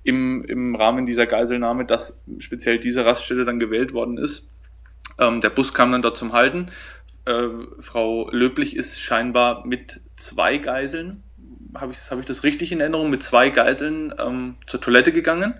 im, 0.03 0.43
im 0.45 0.75
Rahmen 0.75 1.05
dieser 1.05 1.27
Geiselnahme, 1.27 1.85
dass 1.85 2.23
speziell 2.39 2.79
diese 2.79 3.05
Raststätte 3.05 3.45
dann 3.45 3.59
gewählt 3.59 3.93
worden 3.93 4.17
ist. 4.17 4.49
Ähm, 5.19 5.41
der 5.41 5.49
Bus 5.49 5.73
kam 5.73 5.91
dann 5.91 6.01
dort 6.01 6.17
zum 6.17 6.33
Halten. 6.33 6.69
Äh, 7.25 7.47
Frau 7.79 8.29
Löblich 8.31 8.75
ist 8.75 8.99
scheinbar 8.99 9.65
mit 9.65 10.01
zwei 10.15 10.57
Geiseln, 10.57 11.23
habe 11.75 11.91
ich, 11.91 11.99
hab 12.09 12.19
ich 12.19 12.25
das 12.25 12.43
richtig 12.43 12.71
in 12.71 12.79
Erinnerung, 12.79 13.09
mit 13.09 13.23
zwei 13.23 13.49
Geiseln 13.49 14.13
ähm, 14.17 14.55
zur 14.67 14.81
Toilette 14.81 15.11
gegangen. 15.11 15.53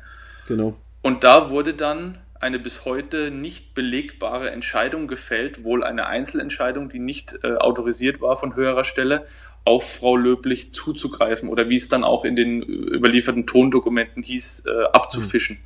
Genau. 0.48 0.76
Und 1.02 1.24
da 1.24 1.50
wurde 1.50 1.74
dann 1.74 2.18
eine 2.44 2.60
bis 2.60 2.86
heute 2.86 3.32
nicht 3.32 3.74
belegbare 3.74 4.52
Entscheidung 4.52 5.08
gefällt, 5.08 5.64
wohl 5.64 5.84
eine 5.84 6.06
Einzelentscheidung, 6.06 6.90
die 6.90 7.00
nicht 7.00 7.40
äh, 7.44 7.56
autorisiert 7.56 8.22
war 8.22 8.36
von 8.36 8.56
höherer 8.56 8.84
Stelle, 8.84 9.26
auf 9.66 9.96
Frau 9.96 10.18
Löblich 10.18 10.74
zuzugreifen 10.74 11.50
oder 11.50 11.70
wie 11.70 11.78
es 11.78 11.88
dann 11.88 12.04
auch 12.04 12.26
in 12.26 12.36
den 12.36 12.62
äh, 12.62 12.66
überlieferten 12.66 13.48
Tondokumenten 13.48 14.22
hieß, 14.22 14.66
äh, 14.68 14.84
abzufischen. 14.92 15.60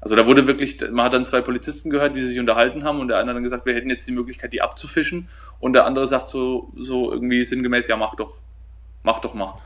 Also 0.00 0.14
da 0.14 0.26
wurde 0.26 0.46
wirklich, 0.46 0.80
man 0.90 1.06
hat 1.06 1.14
dann 1.14 1.26
zwei 1.26 1.40
Polizisten 1.40 1.90
gehört, 1.90 2.14
wie 2.14 2.20
sie 2.20 2.28
sich 2.28 2.38
unterhalten 2.38 2.84
haben 2.84 3.00
und 3.00 3.08
der 3.08 3.18
eine 3.18 3.30
hat 3.30 3.36
dann 3.36 3.42
gesagt, 3.42 3.66
wir 3.66 3.74
hätten 3.74 3.90
jetzt 3.90 4.06
die 4.06 4.12
Möglichkeit, 4.12 4.52
die 4.52 4.62
abzufischen 4.62 5.28
und 5.58 5.72
der 5.72 5.84
andere 5.84 6.06
sagt 6.06 6.28
so, 6.28 6.72
so 6.76 7.12
irgendwie 7.12 7.44
sinngemäß, 7.44 7.88
ja 7.88 7.96
mach 7.96 8.14
doch, 8.14 8.38
mach 9.02 9.18
doch 9.18 9.34
mal. 9.34 9.60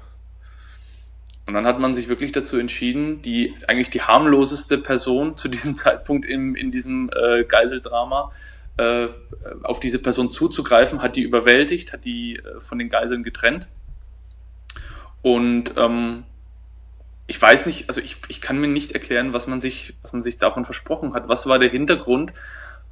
Und 1.51 1.55
dann 1.55 1.67
hat 1.67 1.81
man 1.81 1.97
sich 1.97 2.07
wirklich 2.07 2.31
dazu 2.31 2.59
entschieden, 2.59 3.23
die 3.23 3.57
eigentlich 3.67 3.91
die 3.91 4.03
harmloseste 4.03 4.79
Person 4.79 5.37
zu 5.37 5.49
diesem 5.49 5.77
Zeitpunkt 5.77 6.25
im, 6.25 6.55
in 6.55 6.71
diesem 6.71 7.11
äh, 7.13 7.43
Geiseldrama 7.43 8.31
äh, 8.77 9.09
auf 9.65 9.81
diese 9.81 10.01
Person 10.01 10.31
zuzugreifen, 10.31 11.03
hat 11.03 11.17
die 11.17 11.23
überwältigt, 11.23 11.93
hat 11.93 12.05
die 12.05 12.37
äh, 12.37 12.61
von 12.61 12.79
den 12.79 12.89
Geiseln 12.89 13.25
getrennt. 13.25 13.69
Und 15.23 15.75
ähm, 15.77 16.23
ich 17.27 17.43
weiß 17.43 17.67
nicht, 17.67 17.89
also 17.89 18.01
ich, 18.01 18.19
ich 18.29 18.41
kann 18.41 18.61
mir 18.61 18.69
nicht 18.69 18.93
erklären, 18.93 19.33
was 19.33 19.49
man 19.49 19.61
sich, 19.61 19.95
was 20.03 20.13
man 20.13 20.23
sich 20.23 20.39
davon 20.39 20.65
versprochen 20.65 21.15
hat. 21.15 21.27
Was 21.27 21.49
war 21.49 21.59
der 21.59 21.71
Hintergrund, 21.71 22.33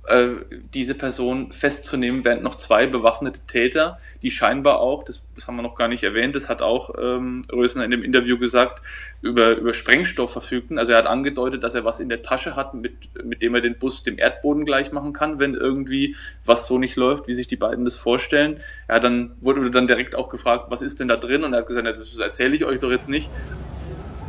äh, 0.09 0.37
diese 0.73 0.95
Person 0.95 1.53
festzunehmen, 1.53 2.25
während 2.25 2.43
noch 2.43 2.55
zwei 2.55 2.87
bewaffnete 2.87 3.41
Täter, 3.47 3.99
die 4.23 4.31
scheinbar 4.31 4.81
auch, 4.81 5.05
das, 5.05 5.25
das 5.35 5.47
haben 5.47 5.57
wir 5.57 5.63
noch 5.63 5.77
gar 5.77 5.89
nicht 5.89 6.03
erwähnt, 6.03 6.35
das 6.35 6.49
hat 6.49 6.63
auch 6.63 6.91
ähm, 6.99 7.43
Rösner 7.53 7.85
in 7.85 7.91
dem 7.91 8.03
Interview 8.03 8.39
gesagt, 8.39 8.83
über, 9.21 9.57
über 9.57 9.75
Sprengstoff 9.75 10.33
verfügten. 10.33 10.79
Also 10.79 10.93
er 10.93 10.99
hat 10.99 11.07
angedeutet, 11.07 11.63
dass 11.63 11.75
er 11.75 11.85
was 11.85 12.01
in 12.01 12.09
der 12.09 12.23
Tasche 12.23 12.57
hat, 12.57 12.75
mit, 12.75 13.23
mit 13.23 13.43
dem 13.43 13.55
er 13.55 13.61
den 13.61 13.79
Bus 13.79 14.03
dem 14.03 14.19
Erdboden 14.19 14.65
gleich 14.65 14.93
machen 14.93 15.13
kann, 15.13 15.39
wenn 15.39 15.55
irgendwie 15.55 16.17
was 16.45 16.67
so 16.67 16.79
nicht 16.79 16.97
läuft, 16.97 17.29
wie 17.29 17.35
sich 17.35 17.47
die 17.47 17.57
beiden 17.57 17.85
das 17.85 17.95
vorstellen. 17.95 18.61
Er 18.87 18.97
hat 18.97 19.05
dann, 19.05 19.37
wurde 19.41 19.71
dann 19.71 19.87
direkt 19.87 20.15
auch 20.15 20.31
gefragt, 20.31 20.67
was 20.71 20.83
ist 20.83 21.01
denn 21.01 21.09
da 21.09 21.17
drin? 21.17 21.45
Und 21.45 21.53
er 21.53 21.61
hat 21.61 21.67
gesagt, 21.67 21.87
das 21.87 22.19
erzähle 22.19 22.55
ich 22.55 22.65
euch 22.65 22.79
doch 22.79 22.91
jetzt 22.91 23.09
nicht. 23.09 23.31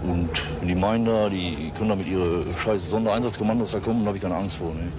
Und 0.03 0.29
die 0.63 0.75
meinen 0.75 1.05
da, 1.05 1.29
die 1.29 1.71
können 1.77 1.89
da 1.89 1.95
mit 1.95 2.07
ihre 2.07 2.43
scheiß 2.55 2.89
Sondereinsatzkommandos 2.89 3.71
da 3.71 3.79
kommen, 3.79 4.01
da 4.01 4.07
habe 4.07 4.17
ich 4.17 4.23
keine 4.23 4.35
Angst 4.35 4.57
vor. 4.57 4.73
Ne? 4.73 4.91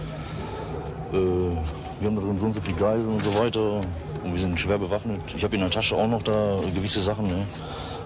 Äh, 1.12 1.16
wir 1.16 2.08
haben 2.08 2.16
da 2.16 2.22
drin 2.22 2.38
so 2.38 2.46
und 2.46 2.54
so 2.54 2.60
viele 2.60 2.76
Geiseln 2.76 3.14
und 3.14 3.22
so 3.22 3.38
weiter. 3.38 3.80
Und 4.22 4.32
wir 4.32 4.38
sind 4.38 4.58
schwer 4.58 4.78
bewaffnet. 4.78 5.20
Ich 5.34 5.42
habe 5.42 5.54
in 5.54 5.62
der 5.62 5.70
Tasche 5.70 5.96
auch 5.96 6.06
noch 6.06 6.22
da 6.22 6.56
gewisse 6.74 7.00
Sachen. 7.00 7.26
Ne? 7.26 7.46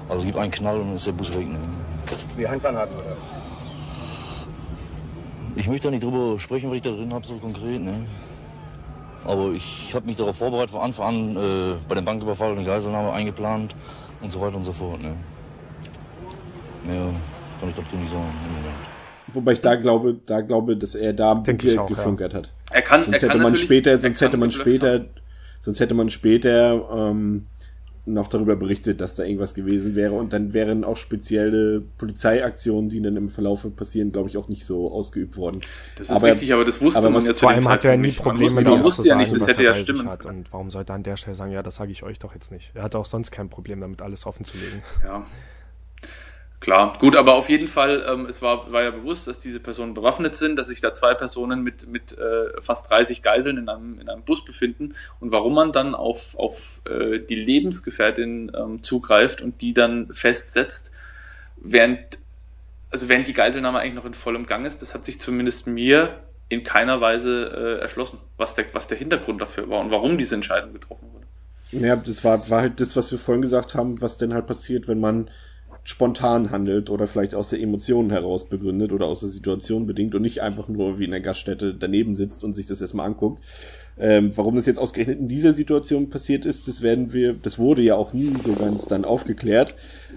Also 0.08 0.24
gibt 0.24 0.38
einen 0.38 0.50
Knall 0.50 0.80
und 0.80 0.86
dann 0.88 0.96
ist 0.96 1.06
der 1.06 1.12
Bus 1.12 1.34
weg. 1.34 1.48
Ne? 1.48 1.58
Wie 2.36 2.46
Handgranaten 2.46 2.96
oder? 2.96 3.16
Ich 5.56 5.68
möchte 5.68 5.88
da 5.88 5.90
nicht 5.90 6.02
drüber 6.02 6.38
sprechen, 6.38 6.68
was 6.70 6.76
ich 6.76 6.82
da 6.82 6.90
drin 6.90 7.12
habe, 7.12 7.26
so 7.26 7.36
konkret. 7.36 7.80
Ne? 7.80 8.06
Aber 9.24 9.52
ich 9.52 9.94
habe 9.94 10.06
mich 10.06 10.16
darauf 10.16 10.36
vorbereitet, 10.36 10.70
von 10.70 10.82
Anfang 10.82 11.06
an 11.06 11.36
äh, 11.36 11.74
bei 11.88 11.94
dem 11.94 12.04
Banküberfall 12.04 12.52
eine 12.52 12.64
Geiselnahme 12.64 13.12
eingeplant 13.12 13.74
und 14.20 14.32
so 14.32 14.40
weiter 14.40 14.56
und 14.56 14.64
so 14.64 14.72
fort. 14.72 15.00
Ne? 15.00 15.14
Mehr 16.84 17.06
kann 17.60 17.68
ich 17.68 17.74
dazu 17.74 17.96
nicht 17.96 18.10
sagen 18.10 18.24
im 18.46 18.56
Moment. 18.56 18.93
Wobei 19.34 19.52
ich 19.52 19.60
da 19.60 19.74
glaube, 19.74 20.16
da 20.26 20.40
glaube, 20.40 20.76
dass 20.76 20.94
er 20.94 21.12
da 21.12 21.34
Denke 21.34 21.80
auch, 21.80 21.88
geflunkert 21.88 22.34
hat. 22.34 22.52
Er 22.72 22.82
kann, 22.82 23.02
Sonst 23.04 23.22
er 23.22 23.28
kann 23.28 23.38
hätte 23.38 23.42
man 23.42 23.56
später, 23.56 23.90
er 23.90 23.98
sonst 23.98 24.20
hätte 24.20 24.36
man 24.36 24.50
später, 24.50 24.92
haben. 24.94 25.08
sonst 25.60 25.80
hätte 25.80 25.94
man 25.94 26.10
später 26.10 26.88
ähm, 27.10 27.46
noch 28.06 28.28
darüber 28.28 28.54
berichtet, 28.56 29.00
dass 29.00 29.14
da 29.14 29.24
irgendwas 29.24 29.54
gewesen 29.54 29.94
wäre 29.94 30.12
und 30.12 30.34
dann 30.34 30.52
wären 30.52 30.84
auch 30.84 30.98
spezielle 30.98 31.80
Polizeiaktionen, 31.96 32.90
die 32.90 33.00
dann 33.00 33.16
im 33.16 33.30
Verlauf 33.30 33.66
passieren, 33.76 34.12
glaube 34.12 34.28
ich, 34.28 34.36
auch 34.36 34.48
nicht 34.48 34.66
so 34.66 34.92
ausgeübt 34.92 35.38
worden. 35.38 35.60
Das 35.96 36.10
ist 36.10 36.16
Aber- 36.16 36.26
richtig, 36.28 36.52
aber 36.52 36.64
das 36.66 36.82
wusste 36.82 36.98
aber 36.98 37.08
man 37.08 37.16
was- 37.18 37.28
ja 37.28 37.34
zu 37.34 37.40
Vor 37.40 37.50
allem 37.50 37.66
hat 37.66 37.84
er 37.84 37.92
Zeitpunkt 37.92 38.06
nie 38.06 38.12
Probleme 38.12 38.62
damit 38.62 38.80
zu 38.82 38.84
wusste 38.84 39.02
ja 39.02 39.08
sagen, 39.08 39.20
nicht, 39.22 39.34
das 39.34 39.40
was 39.40 39.48
hätte 39.48 39.62
er 39.62 39.68
ja 39.70 39.74
stimmen 39.74 40.08
hat. 40.08 40.26
Und 40.26 40.52
warum 40.52 40.68
sollte 40.70 40.92
er 40.92 40.96
an 40.96 41.02
der 41.02 41.16
Stelle 41.16 41.34
sagen, 41.34 41.52
ja, 41.52 41.62
das 41.62 41.76
sage 41.76 41.92
ich 41.92 42.02
euch 42.02 42.18
doch 42.18 42.34
jetzt 42.34 42.52
nicht. 42.52 42.72
Er 42.74 42.82
hatte 42.82 42.98
auch 42.98 43.06
sonst 43.06 43.30
kein 43.30 43.48
Problem 43.48 43.80
damit, 43.80 44.02
alles 44.02 44.26
offen 44.26 44.44
zu 44.44 44.58
legen. 44.58 44.82
Ja. 45.02 45.24
Klar, 46.60 46.96
gut, 46.98 47.14
aber 47.14 47.34
auf 47.34 47.50
jeden 47.50 47.68
Fall, 47.68 48.04
ähm, 48.08 48.24
es 48.24 48.40
war, 48.40 48.72
war 48.72 48.82
ja 48.82 48.90
bewusst, 48.90 49.26
dass 49.26 49.38
diese 49.38 49.60
Personen 49.60 49.92
bewaffnet 49.92 50.34
sind, 50.34 50.56
dass 50.56 50.68
sich 50.68 50.80
da 50.80 50.94
zwei 50.94 51.12
Personen 51.12 51.62
mit, 51.62 51.88
mit 51.88 52.16
äh, 52.16 52.60
fast 52.62 52.90
30 52.90 53.22
Geiseln 53.22 53.58
in 53.58 53.68
einem, 53.68 54.00
in 54.00 54.08
einem 54.08 54.22
Bus 54.22 54.44
befinden 54.44 54.94
und 55.20 55.30
warum 55.30 55.54
man 55.54 55.72
dann 55.72 55.94
auf, 55.94 56.38
auf 56.38 56.80
äh, 56.88 57.18
die 57.18 57.34
Lebensgefährtin 57.34 58.50
ähm, 58.56 58.82
zugreift 58.82 59.42
und 59.42 59.60
die 59.60 59.74
dann 59.74 60.12
festsetzt, 60.14 60.92
während, 61.56 61.98
also 62.90 63.10
während 63.10 63.28
die 63.28 63.34
Geiselnahme 63.34 63.80
eigentlich 63.80 63.94
noch 63.94 64.06
in 64.06 64.14
vollem 64.14 64.46
Gang 64.46 64.64
ist, 64.64 64.80
das 64.80 64.94
hat 64.94 65.04
sich 65.04 65.20
zumindest 65.20 65.66
mir 65.66 66.20
in 66.48 66.62
keiner 66.62 67.00
Weise 67.00 67.50
äh, 67.78 67.82
erschlossen, 67.82 68.18
was 68.36 68.54
der, 68.54 68.66
was 68.72 68.86
der 68.86 68.96
Hintergrund 68.96 69.42
dafür 69.42 69.68
war 69.68 69.80
und 69.80 69.90
warum 69.90 70.18
diese 70.18 70.34
Entscheidung 70.34 70.72
getroffen 70.72 71.08
wurde. 71.12 71.26
Ja, 71.72 71.96
das 71.96 72.22
war, 72.22 72.48
war 72.50 72.60
halt 72.60 72.80
das, 72.80 72.96
was 72.96 73.10
wir 73.10 73.18
vorhin 73.18 73.42
gesagt 73.42 73.74
haben, 73.74 74.00
was 74.00 74.16
denn 74.16 74.32
halt 74.32 74.46
passiert, 74.46 74.86
wenn 74.86 75.00
man 75.00 75.28
spontan 75.84 76.50
handelt 76.50 76.88
oder 76.88 77.06
vielleicht 77.06 77.34
aus 77.34 77.50
der 77.50 77.60
Emotionen 77.60 78.10
heraus 78.10 78.48
begründet 78.48 78.90
oder 78.92 79.06
aus 79.06 79.20
der 79.20 79.28
Situation 79.28 79.86
bedingt 79.86 80.14
und 80.14 80.22
nicht 80.22 80.40
einfach 80.40 80.68
nur 80.68 80.98
wie 80.98 81.04
in 81.04 81.10
der 81.10 81.20
Gaststätte 81.20 81.74
daneben 81.74 82.14
sitzt 82.14 82.42
und 82.42 82.56
sich 82.56 82.66
das 82.66 82.80
erstmal 82.80 83.06
anguckt. 83.06 83.42
Ähm, 83.98 84.32
warum 84.34 84.56
das 84.56 84.66
jetzt 84.66 84.78
ausgerechnet 84.78 85.20
in 85.20 85.28
dieser 85.28 85.52
Situation 85.52 86.10
passiert 86.10 86.46
ist, 86.46 86.66
das 86.66 86.82
werden 86.82 87.12
wir, 87.12 87.34
das 87.34 87.58
wurde 87.58 87.82
ja 87.82 87.94
auch 87.94 88.12
nie 88.12 88.32
so 88.42 88.54
ganz 88.54 88.86
dann 88.86 89.04
aufgeklärt. 89.04 89.76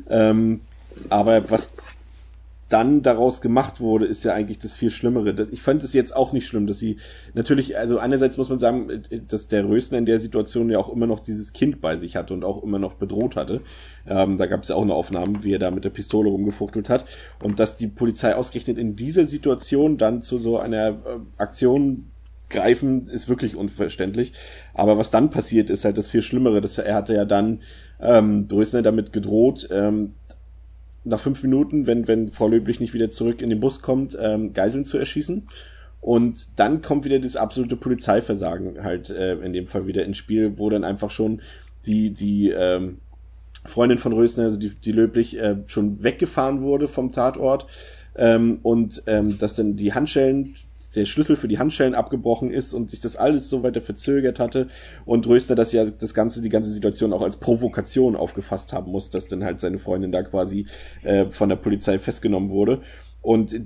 Ähm, 0.09 0.61
aber 1.09 1.51
was 1.51 1.69
dann 2.69 3.01
daraus 3.01 3.41
gemacht 3.41 3.79
wurde, 3.79 4.05
ist 4.05 4.23
ja 4.25 4.33
eigentlich 4.33 4.59
das 4.59 4.75
viel 4.75 4.89
Schlimmere. 4.89 5.33
Das, 5.33 5.49
ich 5.49 5.61
fand 5.61 5.83
es 5.83 5.93
jetzt 5.93 6.15
auch 6.15 6.33
nicht 6.33 6.47
schlimm, 6.47 6.67
dass 6.67 6.79
sie 6.79 6.97
natürlich, 7.33 7.77
also 7.77 7.97
einerseits 7.97 8.37
muss 8.37 8.49
man 8.49 8.59
sagen, 8.59 9.03
dass 9.27 9.47
der 9.47 9.67
Rösner 9.67 9.97
in 9.97 10.05
der 10.05 10.19
Situation 10.19 10.69
ja 10.69 10.77
auch 10.77 10.89
immer 10.89 11.07
noch 11.07 11.21
dieses 11.21 11.53
Kind 11.53 11.79
bei 11.79 11.95
sich 11.97 12.15
hatte 12.15 12.33
und 12.33 12.43
auch 12.43 12.63
immer 12.63 12.79
noch 12.79 12.95
bedroht 12.95 13.35
hatte. 13.35 13.61
Ähm, 14.05 14.37
da 14.37 14.47
gab 14.47 14.63
es 14.63 14.69
ja 14.69 14.75
auch 14.75 14.81
eine 14.81 14.93
Aufnahme, 14.93 15.43
wie 15.43 15.53
er 15.53 15.59
da 15.59 15.71
mit 15.71 15.85
der 15.85 15.89
Pistole 15.91 16.29
rumgefuchtelt 16.29 16.89
hat. 16.89 17.05
Und 17.41 17.59
dass 17.59 17.77
die 17.77 17.87
Polizei 17.87 18.35
ausgerechnet 18.35 18.77
in 18.77 18.95
dieser 18.95 19.25
Situation 19.25 19.97
dann 19.97 20.21
zu 20.21 20.37
so 20.37 20.59
einer 20.59 20.89
äh, 20.89 20.93
Aktion 21.37 22.11
greifen, 22.49 23.07
ist 23.07 23.29
wirklich 23.29 23.55
unverständlich. 23.55 24.33
Aber 24.73 24.97
was 24.97 25.09
dann 25.09 25.29
passiert, 25.29 25.69
ist 25.69 25.85
halt 25.85 25.97
das 25.97 26.07
viel 26.07 26.21
Schlimmere. 26.21 26.61
Das, 26.61 26.77
er 26.77 26.95
hatte 26.95 27.13
ja 27.13 27.25
dann 27.25 27.61
ähm, 27.99 28.47
Rösner 28.51 28.81
damit 28.81 29.11
gedroht, 29.13 29.67
ähm, 29.71 30.13
nach 31.07 31.19
fünf 31.19 31.41
Minuten, 31.43 31.87
wenn, 31.87 32.07
wenn 32.07 32.29
Frau 32.29 32.47
Löblich 32.47 32.79
nicht 32.79 32.93
wieder 32.93 33.09
zurück 33.09 33.41
in 33.41 33.49
den 33.49 33.59
Bus 33.59 33.81
kommt, 33.81 34.17
ähm, 34.19 34.53
Geiseln 34.53 34.85
zu 34.85 34.97
erschießen. 34.97 35.47
Und 36.01 36.59
dann 36.59 36.81
kommt 36.81 37.05
wieder 37.05 37.19
das 37.19 37.35
absolute 37.35 37.75
Polizeiversagen 37.75 38.83
halt 38.83 39.09
äh, 39.09 39.35
in 39.35 39.53
dem 39.53 39.67
Fall 39.67 39.87
wieder 39.87 40.05
ins 40.05 40.17
Spiel, 40.17 40.57
wo 40.57 40.69
dann 40.69 40.83
einfach 40.83 41.11
schon 41.11 41.41
die, 41.85 42.11
die 42.11 42.49
ähm, 42.49 42.99
Freundin 43.65 43.97
von 43.97 44.13
Rösner, 44.13 44.45
also 44.45 44.57
die, 44.57 44.69
die 44.69 44.91
Löblich, 44.91 45.37
äh, 45.37 45.57
schon 45.65 46.03
weggefahren 46.03 46.61
wurde 46.61 46.87
vom 46.87 47.11
Tatort 47.11 47.67
ähm, 48.15 48.59
und 48.63 49.03
ähm, 49.07 49.37
dass 49.39 49.55
dann 49.55 49.75
die 49.75 49.93
Handschellen 49.93 50.55
der 50.95 51.05
Schlüssel 51.05 51.35
für 51.35 51.47
die 51.47 51.59
Handschellen 51.59 51.95
abgebrochen 51.95 52.51
ist 52.51 52.73
und 52.73 52.91
sich 52.91 52.99
das 52.99 53.15
alles 53.15 53.49
so 53.49 53.63
weiter 53.63 53.81
verzögert 53.81 54.39
hatte 54.39 54.67
und 55.05 55.27
Röster 55.27 55.55
das 55.55 55.71
ja 55.71 55.85
das 55.85 56.13
ganze 56.13 56.41
die 56.41 56.49
ganze 56.49 56.71
Situation 56.71 57.13
auch 57.13 57.21
als 57.21 57.37
Provokation 57.37 58.15
aufgefasst 58.15 58.73
haben 58.73 58.91
muss, 58.91 59.09
dass 59.09 59.27
dann 59.27 59.43
halt 59.43 59.59
seine 59.59 59.79
Freundin 59.79 60.11
da 60.11 60.23
quasi 60.23 60.67
äh, 61.03 61.25
von 61.29 61.49
der 61.49 61.55
Polizei 61.57 61.99
festgenommen 61.99 62.51
wurde. 62.51 62.81
Und 63.21 63.59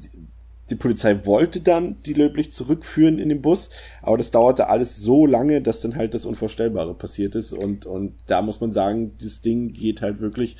die, 0.70 0.76
Polizei 0.76 1.26
wollte 1.26 1.60
dann 1.60 1.98
die 2.06 2.14
löblich 2.14 2.52
zurückführen 2.52 3.20
in 3.20 3.28
den 3.28 3.42
Bus, 3.42 3.70
aber 4.02 4.18
das 4.18 4.32
dauerte 4.32 4.70
alles 4.70 4.96
so 4.96 5.26
lange, 5.26 5.62
dass 5.62 5.82
dann 5.82 5.96
halt 5.96 6.14
das 6.14 6.26
Unvorstellbare 6.26 6.94
passiert 6.94 7.36
ist. 7.36 7.52
Und 7.52 7.86
und 7.86 8.16
da 8.28 8.42
muss 8.42 8.62
man 8.62 8.72
sagen, 8.72 9.12
das 9.22 9.42
Ding 9.42 9.74
geht 9.74 10.02
halt 10.02 10.22
wirklich 10.22 10.56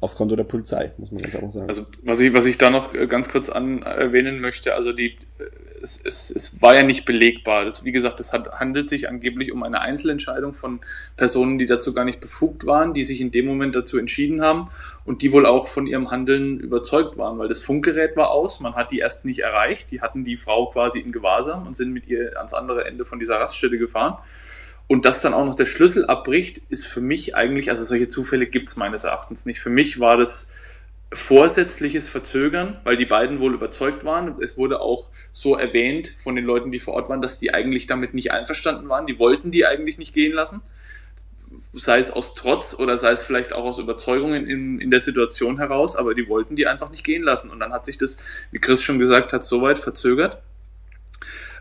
aufs 0.00 0.14
Konto 0.14 0.36
der 0.36 0.44
Polizei, 0.44 0.92
muss 0.96 1.10
man 1.10 1.22
ganz 1.22 1.34
einfach 1.34 1.52
sagen. 1.52 1.68
Also 1.68 1.86
was 2.02 2.20
ich, 2.20 2.32
was 2.32 2.46
ich 2.46 2.56
da 2.56 2.70
noch 2.70 2.94
äh, 2.94 3.06
ganz 3.08 3.28
kurz 3.28 3.48
an 3.48 3.82
erwähnen 3.82 4.40
möchte, 4.40 4.74
also 4.74 4.92
die, 4.92 5.16
äh, 5.38 5.44
es, 5.82 6.00
es, 6.04 6.30
es 6.30 6.62
war 6.62 6.74
ja 6.74 6.84
nicht 6.84 7.04
belegbar. 7.04 7.64
Das, 7.64 7.84
wie 7.84 7.90
gesagt, 7.90 8.20
es 8.20 8.32
hat, 8.32 8.60
handelt 8.60 8.88
sich 8.88 9.08
angeblich 9.08 9.52
um 9.52 9.62
eine 9.64 9.80
Einzelentscheidung 9.80 10.52
von 10.52 10.80
Personen, 11.16 11.58
die 11.58 11.66
dazu 11.66 11.94
gar 11.94 12.04
nicht 12.04 12.20
befugt 12.20 12.64
waren, 12.66 12.94
die 12.94 13.02
sich 13.02 13.20
in 13.20 13.32
dem 13.32 13.46
Moment 13.46 13.74
dazu 13.74 13.98
entschieden 13.98 14.40
haben 14.40 14.70
und 15.04 15.22
die 15.22 15.32
wohl 15.32 15.46
auch 15.46 15.66
von 15.66 15.86
ihrem 15.86 16.10
Handeln 16.10 16.60
überzeugt 16.60 17.16
waren, 17.16 17.38
weil 17.38 17.48
das 17.48 17.58
Funkgerät 17.58 18.16
war 18.16 18.30
aus, 18.30 18.60
man 18.60 18.74
hat 18.74 18.92
die 18.92 18.98
erst 18.98 19.24
nicht 19.24 19.40
erreicht, 19.40 19.90
die 19.90 20.00
hatten 20.00 20.22
die 20.22 20.36
Frau 20.36 20.66
quasi 20.70 21.00
in 21.00 21.10
Gewahrsam 21.10 21.66
und 21.66 21.74
sind 21.74 21.92
mit 21.92 22.06
ihr 22.06 22.36
ans 22.36 22.54
andere 22.54 22.84
Ende 22.84 23.04
von 23.04 23.18
dieser 23.18 23.36
Raststätte 23.36 23.78
gefahren. 23.78 24.18
Und 24.88 25.04
dass 25.04 25.20
dann 25.20 25.34
auch 25.34 25.44
noch 25.44 25.54
der 25.54 25.66
Schlüssel 25.66 26.06
abbricht, 26.06 26.62
ist 26.70 26.86
für 26.86 27.02
mich 27.02 27.36
eigentlich, 27.36 27.70
also 27.70 27.84
solche 27.84 28.08
Zufälle 28.08 28.46
gibt 28.46 28.70
es 28.70 28.76
meines 28.76 29.04
Erachtens 29.04 29.44
nicht. 29.44 29.60
Für 29.60 29.70
mich 29.70 30.00
war 30.00 30.16
das 30.16 30.50
vorsätzliches 31.12 32.08
Verzögern, 32.08 32.80
weil 32.84 32.96
die 32.96 33.04
beiden 33.04 33.38
wohl 33.38 33.54
überzeugt 33.54 34.04
waren. 34.04 34.36
Es 34.40 34.56
wurde 34.56 34.80
auch 34.80 35.10
so 35.32 35.56
erwähnt 35.56 36.12
von 36.18 36.36
den 36.36 36.44
Leuten, 36.46 36.72
die 36.72 36.78
vor 36.78 36.94
Ort 36.94 37.10
waren, 37.10 37.20
dass 37.20 37.38
die 37.38 37.52
eigentlich 37.52 37.86
damit 37.86 38.14
nicht 38.14 38.32
einverstanden 38.32 38.88
waren. 38.88 39.06
Die 39.06 39.18
wollten 39.18 39.50
die 39.50 39.66
eigentlich 39.66 39.98
nicht 39.98 40.14
gehen 40.14 40.32
lassen. 40.32 40.62
Sei 41.72 41.98
es 41.98 42.10
aus 42.10 42.34
Trotz 42.34 42.74
oder 42.78 42.96
sei 42.96 43.10
es 43.10 43.22
vielleicht 43.22 43.52
auch 43.52 43.64
aus 43.64 43.78
Überzeugung 43.78 44.34
in, 44.34 44.80
in 44.80 44.90
der 44.90 45.00
Situation 45.00 45.58
heraus, 45.58 45.96
aber 45.96 46.14
die 46.14 46.28
wollten 46.28 46.56
die 46.56 46.66
einfach 46.66 46.90
nicht 46.90 47.04
gehen 47.04 47.22
lassen. 47.22 47.50
Und 47.50 47.60
dann 47.60 47.72
hat 47.72 47.84
sich 47.84 47.98
das, 47.98 48.18
wie 48.52 48.58
Chris 48.58 48.82
schon 48.82 48.98
gesagt 48.98 49.34
hat, 49.34 49.44
so 49.44 49.60
weit 49.60 49.78
verzögert, 49.78 50.42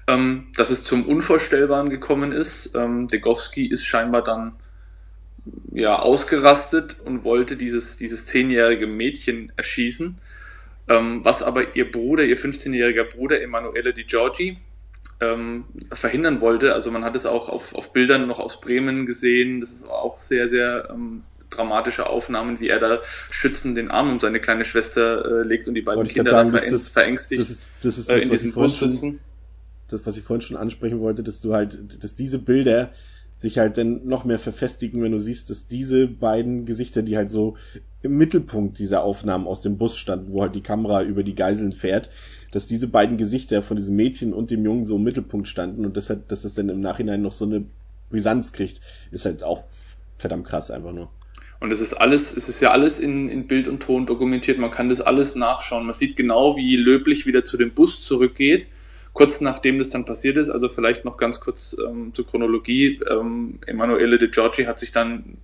ähm, 0.07 0.47
dass 0.55 0.69
es 0.69 0.83
zum 0.83 1.05
Unvorstellbaren 1.05 1.89
gekommen 1.89 2.31
ist. 2.31 2.75
Ähm, 2.75 3.07
Degowski 3.07 3.67
ist 3.67 3.85
scheinbar 3.85 4.23
dann 4.23 4.53
ja 5.71 5.99
ausgerastet 5.99 6.97
und 7.03 7.23
wollte 7.23 7.55
dieses, 7.57 7.97
dieses 7.97 8.25
zehnjährige 8.25 8.87
Mädchen 8.87 9.51
erschießen, 9.55 10.17
ähm, 10.89 11.19
was 11.23 11.43
aber 11.43 11.75
ihr 11.75 11.89
Bruder, 11.91 12.23
ihr 12.23 12.37
15-jähriger 12.37 13.03
Bruder 13.03 13.41
Emanuele 13.41 13.93
Di 13.93 14.03
Giorgi 14.03 14.57
ähm, 15.19 15.65
verhindern 15.91 16.41
wollte. 16.41 16.73
Also 16.73 16.91
man 16.91 17.03
hat 17.03 17.15
es 17.15 17.25
auch 17.25 17.49
auf, 17.49 17.75
auf 17.75 17.93
Bildern 17.93 18.27
noch 18.27 18.39
aus 18.39 18.61
Bremen 18.61 19.05
gesehen. 19.05 19.61
Das 19.61 19.71
ist 19.71 19.85
auch 19.87 20.19
sehr, 20.19 20.47
sehr 20.47 20.89
ähm, 20.91 21.23
dramatische 21.49 22.07
Aufnahmen, 22.07 22.59
wie 22.59 22.67
er 22.67 22.79
da 22.79 23.01
schützend 23.31 23.77
den 23.77 23.89
Arm 23.89 24.11
um 24.11 24.19
seine 24.19 24.39
kleine 24.39 24.65
Schwester 24.65 25.39
äh, 25.41 25.43
legt 25.43 25.67
und 25.67 25.75
die 25.75 25.81
beiden 25.81 26.07
Kinder 26.07 26.31
sagen, 26.31 26.51
das- 26.51 26.87
verängstigt 26.89 27.41
das 27.41 27.49
ist, 27.49 27.63
das 27.81 27.97
ist 27.97 28.09
äh, 28.09 28.15
das, 28.15 28.23
in 28.23 28.29
was 28.29 28.35
ich 28.35 28.41
diesem 28.49 28.53
schon, 28.69 28.91
sitzen. 28.91 29.19
Das, 29.87 30.05
was 30.05 30.17
ich 30.17 30.23
vorhin 30.23 30.41
schon 30.41 30.57
ansprechen 30.57 30.99
wollte, 30.99 31.23
dass 31.23 31.41
du 31.41 31.53
halt, 31.53 32.03
dass 32.03 32.15
diese 32.15 32.39
Bilder 32.39 32.91
sich 33.37 33.59
halt 33.59 33.77
dann 33.77 34.07
noch 34.07 34.25
mehr 34.25 34.39
verfestigen, 34.39 35.01
wenn 35.03 35.11
du 35.11 35.19
siehst, 35.19 35.49
dass 35.49 35.67
diese 35.67 36.07
beiden 36.07 36.65
Gesichter, 36.65 37.03
die 37.03 37.17
halt 37.17 37.29
so 37.29 37.55
im 38.01 38.17
Mittelpunkt 38.17 38.79
dieser 38.79 39.03
Aufnahmen 39.03 39.47
aus 39.47 39.61
dem 39.61 39.77
Bus 39.77 39.97
standen, 39.97 40.33
wo 40.33 40.41
halt 40.41 40.55
die 40.55 40.61
Kamera 40.61 41.03
über 41.03 41.23
die 41.23 41.35
Geiseln 41.35 41.71
fährt, 41.71 42.09
dass 42.51 42.65
diese 42.65 42.87
beiden 42.87 43.17
Gesichter 43.17 43.61
von 43.61 43.77
diesem 43.77 43.95
Mädchen 43.95 44.33
und 44.33 44.49
dem 44.49 44.65
Jungen 44.65 44.85
so 44.85 44.95
im 44.95 45.03
Mittelpunkt 45.03 45.47
standen 45.47 45.85
und 45.85 45.97
das 45.97 46.09
hat, 46.09 46.31
dass 46.31 46.41
das 46.41 46.55
dann 46.55 46.69
im 46.69 46.79
Nachhinein 46.79 47.21
noch 47.21 47.31
so 47.31 47.45
eine 47.45 47.65
Brisanz 48.09 48.53
kriegt, 48.53 48.81
ist 49.11 49.25
halt 49.25 49.43
auch 49.43 49.63
verdammt 50.17 50.47
krass 50.47 50.71
einfach 50.71 50.93
nur. 50.93 51.09
Und 51.59 51.71
es 51.71 51.81
ist 51.81 51.93
alles, 51.93 52.35
es 52.35 52.49
ist 52.49 52.61
ja 52.61 52.71
alles 52.71 52.99
in, 52.99 53.29
in 53.29 53.47
Bild 53.47 53.67
und 53.67 53.81
Ton 53.81 54.05
dokumentiert. 54.05 54.59
Man 54.59 54.69
kann 54.69 54.89
das 54.89 55.01
alles 55.01 55.35
nachschauen. 55.35 55.85
Man 55.85 55.95
sieht 55.95 56.15
genau, 56.15 56.55
wie 56.55 56.75
Löblich 56.75 57.25
wieder 57.25 57.45
zu 57.45 57.57
dem 57.57 57.73
Bus 57.73 58.03
zurückgeht. 58.03 58.67
Kurz 59.17 59.41
nachdem 59.41 59.79
das 59.79 59.89
dann 59.89 60.05
passiert 60.05 60.37
ist, 60.37 60.51
also 60.51 60.69
vielleicht 60.69 61.03
noch 61.03 61.17
ganz 61.17 61.39
kurz 61.39 61.75
ähm, 61.83 62.13
zur 62.13 62.27
Chronologie. 62.27 63.01
Ähm, 63.09 63.57
Emanuele 63.65 64.19
de 64.19 64.29
Giorgi 64.29 64.65
hat 64.65 64.77
sich 64.77 64.91
dann 64.91 65.39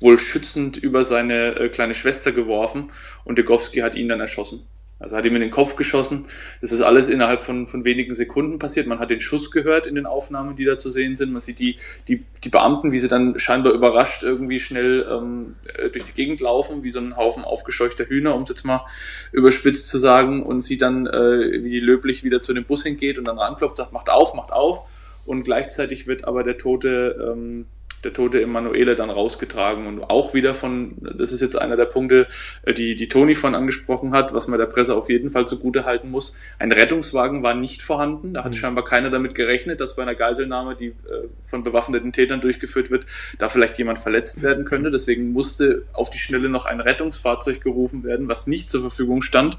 wohl 0.00 0.18
schützend 0.18 0.78
über 0.78 1.04
seine 1.04 1.54
äh, 1.56 1.68
kleine 1.68 1.94
Schwester 1.94 2.32
geworfen 2.32 2.92
und 3.24 3.36
Degowski 3.36 3.80
hat 3.80 3.94
ihn 3.94 4.08
dann 4.08 4.20
erschossen. 4.20 4.66
Also 5.00 5.16
hat 5.16 5.24
ihm 5.24 5.34
in 5.34 5.40
den 5.40 5.50
Kopf 5.50 5.76
geschossen. 5.76 6.26
Das 6.60 6.72
ist 6.72 6.82
alles 6.82 7.08
innerhalb 7.08 7.40
von, 7.40 7.66
von 7.66 7.84
wenigen 7.86 8.12
Sekunden 8.12 8.58
passiert. 8.58 8.86
Man 8.86 8.98
hat 8.98 9.08
den 9.08 9.22
Schuss 9.22 9.50
gehört 9.50 9.86
in 9.86 9.94
den 9.94 10.04
Aufnahmen, 10.04 10.56
die 10.56 10.66
da 10.66 10.76
zu 10.76 10.90
sehen 10.90 11.16
sind. 11.16 11.32
Man 11.32 11.40
sieht 11.40 11.58
die, 11.58 11.78
die, 12.06 12.22
die 12.44 12.50
Beamten, 12.50 12.92
wie 12.92 12.98
sie 12.98 13.08
dann 13.08 13.38
scheinbar 13.38 13.72
überrascht 13.72 14.22
irgendwie 14.22 14.60
schnell 14.60 15.06
ähm, 15.10 15.56
äh, 15.78 15.88
durch 15.88 16.04
die 16.04 16.12
Gegend 16.12 16.40
laufen, 16.40 16.84
wie 16.84 16.90
so 16.90 17.00
ein 17.00 17.16
Haufen 17.16 17.44
aufgescheuchter 17.44 18.04
Hühner, 18.04 18.34
um 18.34 18.42
es 18.42 18.50
jetzt 18.50 18.64
mal 18.66 18.84
überspitzt 19.32 19.88
zu 19.88 19.96
sagen. 19.96 20.44
Und 20.44 20.60
sie 20.60 20.76
dann, 20.76 21.06
äh, 21.06 21.64
wie 21.64 21.80
löblich 21.80 22.22
wieder 22.22 22.40
zu 22.40 22.52
dem 22.52 22.64
Bus 22.64 22.82
hingeht 22.82 23.18
und 23.18 23.26
dann 23.26 23.38
ranklopft, 23.38 23.78
sagt, 23.78 23.92
macht 23.92 24.10
auf, 24.10 24.34
macht 24.34 24.52
auf. 24.52 24.84
Und 25.24 25.44
gleichzeitig 25.44 26.08
wird 26.08 26.26
aber 26.26 26.44
der 26.44 26.58
tote 26.58 27.32
ähm, 27.32 27.64
der 28.04 28.12
tote 28.12 28.40
Emanuele 28.40 28.96
dann 28.96 29.10
rausgetragen 29.10 29.86
und 29.86 30.02
auch 30.02 30.34
wieder 30.34 30.54
von, 30.54 30.96
das 31.00 31.32
ist 31.32 31.40
jetzt 31.40 31.60
einer 31.60 31.76
der 31.76 31.84
Punkte, 31.84 32.26
äh, 32.62 32.72
die, 32.72 32.96
die 32.96 33.08
Toni 33.08 33.34
von 33.34 33.54
angesprochen 33.54 34.12
hat, 34.12 34.32
was 34.32 34.48
man 34.48 34.58
der 34.58 34.66
Presse 34.66 34.94
auf 34.94 35.10
jeden 35.10 35.28
Fall 35.28 35.46
zugute 35.46 35.84
halten 35.84 36.10
muss. 36.10 36.34
Ein 36.58 36.72
Rettungswagen 36.72 37.42
war 37.42 37.54
nicht 37.54 37.82
vorhanden. 37.82 38.34
Da 38.34 38.44
hat 38.44 38.52
mhm. 38.52 38.56
scheinbar 38.56 38.84
keiner 38.84 39.10
damit 39.10 39.34
gerechnet, 39.34 39.80
dass 39.80 39.96
bei 39.96 40.02
einer 40.02 40.14
Geiselnahme, 40.14 40.76
die 40.76 40.88
äh, 40.88 40.94
von 41.42 41.62
bewaffneten 41.62 42.12
Tätern 42.12 42.40
durchgeführt 42.40 42.90
wird, 42.90 43.06
da 43.38 43.48
vielleicht 43.48 43.78
jemand 43.78 43.98
verletzt 43.98 44.42
werden 44.42 44.64
könnte. 44.64 44.90
Deswegen 44.90 45.32
musste 45.32 45.84
auf 45.92 46.10
die 46.10 46.18
Schnelle 46.18 46.48
noch 46.48 46.66
ein 46.66 46.80
Rettungsfahrzeug 46.80 47.60
gerufen 47.60 48.04
werden, 48.04 48.28
was 48.28 48.46
nicht 48.46 48.70
zur 48.70 48.80
Verfügung 48.80 49.22
stand. 49.22 49.58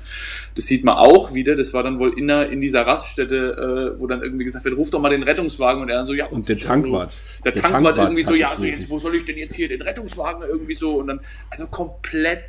Das 0.55 0.65
sieht 0.65 0.83
man 0.83 0.97
auch 0.97 1.33
wieder. 1.33 1.55
Das 1.55 1.73
war 1.73 1.83
dann 1.83 1.99
wohl 1.99 2.17
in, 2.17 2.29
in 2.29 2.61
dieser 2.61 2.87
Raststätte, 2.87 3.95
äh, 3.95 3.99
wo 3.99 4.07
dann 4.07 4.21
irgendwie 4.21 4.45
gesagt 4.45 4.65
wird, 4.65 4.77
ruf 4.77 4.89
doch 4.89 4.99
mal 4.99 5.09
den 5.09 5.23
Rettungswagen 5.23 5.81
und 5.81 5.89
er 5.89 5.97
dann 5.97 6.07
so, 6.07 6.13
ja. 6.13 6.25
Und 6.27 6.49
der 6.49 6.57
Tank 6.57 6.91
war. 6.91 7.09
Der, 7.45 7.51
der 7.51 7.61
Tank, 7.61 7.73
Tank 7.73 7.85
war 7.85 7.97
irgendwie 7.97 8.23
so, 8.23 8.30
so, 8.31 8.35
ja, 8.35 8.49
also 8.49 8.65
jetzt, 8.65 8.89
wo 8.89 8.99
soll 8.99 9.15
ich 9.15 9.25
denn 9.25 9.37
jetzt 9.37 9.55
hier 9.55 9.67
den 9.67 9.81
Rettungswagen 9.81 10.43
irgendwie 10.43 10.73
so? 10.73 10.95
Und 10.95 11.07
dann, 11.07 11.21
also 11.49 11.67
komplett, 11.67 12.43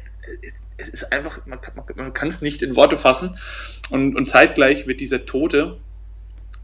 es 0.76 0.89
ist 0.89 1.12
einfach, 1.12 1.45
man 1.47 1.61
kann 1.61 1.74
es 1.76 1.97
man, 1.97 2.12
man 2.12 2.28
nicht 2.43 2.62
in 2.62 2.76
Worte 2.76 2.97
fassen. 2.97 3.37
Und, 3.91 4.16
und 4.16 4.28
zeitgleich 4.28 4.87
wird 4.87 5.01
dieser 5.01 5.26
Tote 5.26 5.78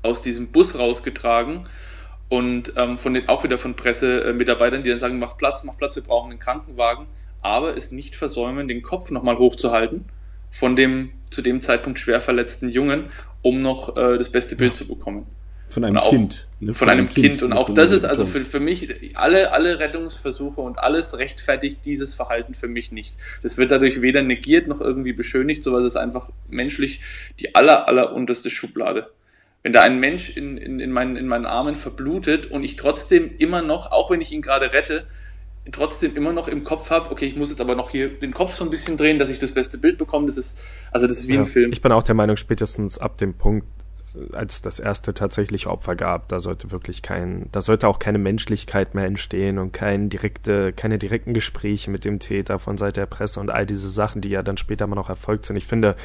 aus 0.03 0.23
diesem 0.23 0.49
Bus 0.53 0.79
rausgetragen 0.79 1.69
und 2.29 2.75
ähm, 2.77 2.99
von 2.99 3.15
den 3.15 3.29
auch 3.29 3.43
wieder 3.45 3.59
von 3.59 3.75
Pressemitarbeitern, 3.75 4.83
die 4.83 4.91
dann 4.91 4.99
sagen, 4.99 5.19
mach 5.19 5.37
Platz, 5.37 5.65
mach 5.65 5.77
Platz, 5.77 5.97
wir 5.97 6.03
brauchen 6.03 6.31
einen 6.31 6.41
Krankenwagen, 6.41 7.07
aber 7.41 7.77
es 7.77 7.91
nicht 7.91 8.17
versäumen, 8.17 8.69
den 8.69 8.83
Kopf 8.83 9.11
nochmal 9.11 9.39
hochzuhalten 9.39 10.05
von 10.51 10.77
dem 10.77 11.13
zu 11.31 11.43
dem 11.43 11.61
Zeitpunkt 11.63 11.99
schwer 11.99 12.21
verletzten 12.21 12.71
Jungen, 12.71 13.11
um 13.43 13.61
noch 13.61 13.97
äh, 13.97 14.17
das 14.17 14.31
beste 14.31 14.57
Bild 14.57 14.75
zu 14.75 14.89
bekommen. 14.89 15.27
Von 15.69 15.85
einem 15.85 15.99
auch, 15.99 16.11
Kind. 16.11 16.48
Ne? 16.61 16.75
Von, 16.75 16.89
von, 16.89 16.91
einem 16.91 17.09
Kind. 17.09 17.27
kind. 17.27 17.43
Und 17.43 17.53
auch 17.53 17.73
das 17.73 17.93
ist 17.93 18.05
also 18.05 18.27
für, 18.27 18.45
für 18.45 18.59
mich, 18.59 19.17
alle, 19.17 19.53
alle 19.53 19.79
Rettungsversuche 19.79 20.61
und 20.61 20.79
alles 20.79 21.19
rechtfertigt 21.19 21.85
dieses 21.85 22.15
Verhalten 22.15 22.55
für 22.55 22.67
mich 22.67 22.91
nicht. 22.91 23.17
Das 23.43 23.59
wird 23.59 23.71
dadurch 23.71 24.03
weder 24.03 24.23
negiert 24.23 24.67
noch 24.67 24.81
irgendwie 24.81 25.13
beschönigt, 25.13 25.63
sowas 25.63 25.85
ist 25.85 25.97
einfach 25.97 26.31
menschlich 26.49 27.01
die 27.39 27.55
aller, 27.55 27.87
aller 27.87 28.13
unterste 28.13 28.51
Schublade. 28.51 29.09
Wenn 29.63 29.73
da 29.73 29.83
ein 29.83 30.01
Mensch 30.01 30.37
in, 30.37 30.57
in, 30.57 30.81
in, 30.81 30.91
meinen, 30.91 31.17
in 31.17 31.29
meinen 31.29 31.47
Armen 31.47 31.77
verblutet 31.77 32.47
und 32.47 32.65
ich 32.65 32.77
trotzdem 32.77 33.31
immer 33.39 33.63
noch, 33.63 33.93
auch 33.93 34.11
wenn 34.11 34.21
ich 34.21 34.33
ihn 34.33 34.43
gerade 34.43 34.73
rette, 34.73 35.07
trotzdem 35.73 36.17
immer 36.17 36.33
noch 36.33 36.49
im 36.49 36.65
Kopf 36.65 36.91
habe, 36.91 37.11
okay, 37.11 37.27
ich 37.27 37.37
muss 37.37 37.51
jetzt 37.51 37.61
aber 37.61 37.75
noch 37.75 37.91
hier 37.91 38.09
den 38.09 38.33
Kopf 38.33 38.55
so 38.55 38.65
ein 38.65 38.71
bisschen 38.71 38.97
drehen, 38.97 39.19
dass 39.19 39.29
ich 39.29 39.39
das 39.39 39.53
beste 39.53 39.79
Bild 39.79 39.99
bekomme. 39.99 40.27
Das 40.27 40.37
ist, 40.37 40.65
also 40.91 41.07
das 41.07 41.19
ist 41.19 41.29
wie 41.29 41.35
ja, 41.35 41.41
ein 41.41 41.45
Film. 41.45 41.73
Ich 41.73 41.83
bin 41.83 41.93
auch 41.93 42.03
der 42.03 42.15
Meinung, 42.15 42.37
spätestens 42.37 42.99
ab 42.99 43.19
dem 43.19 43.35
Punkt, 43.35 43.67
als 44.33 44.63
das 44.63 44.79
erste 44.79 45.15
tatsächliche 45.15 45.71
Opfer 45.71 45.97
gab, 45.97 46.29
da 46.29 46.41
sollte 46.41 46.71
wirklich 46.71 47.03
kein, 47.03 47.49
da 47.53 47.61
sollte 47.61 47.89
auch 47.89 47.99
keine 47.99 48.19
Menschlichkeit 48.19 48.95
mehr 48.95 49.07
entstehen 49.07 49.59
und 49.59 49.73
kein 49.73 50.09
direkte, 50.11 50.73
keine 50.73 50.99
direkten 50.99 51.35
Gespräche 51.35 51.91
mit 51.91 52.05
dem 52.05 52.19
Täter 52.19 52.59
von 52.59 52.79
Seite 52.79 53.01
der 53.01 53.07
Presse 53.07 53.41
und 53.41 53.51
all 53.51 53.67
diese 53.67 53.91
Sachen, 53.91 54.21
die 54.21 54.31
ja 54.31 54.43
dann 54.43 54.57
später 54.57 54.87
mal 54.87 54.97
noch 54.97 55.09
erfolgt 55.09 55.47
sind. 55.47 55.57
Ich 55.57 55.67
finde, 55.67 55.97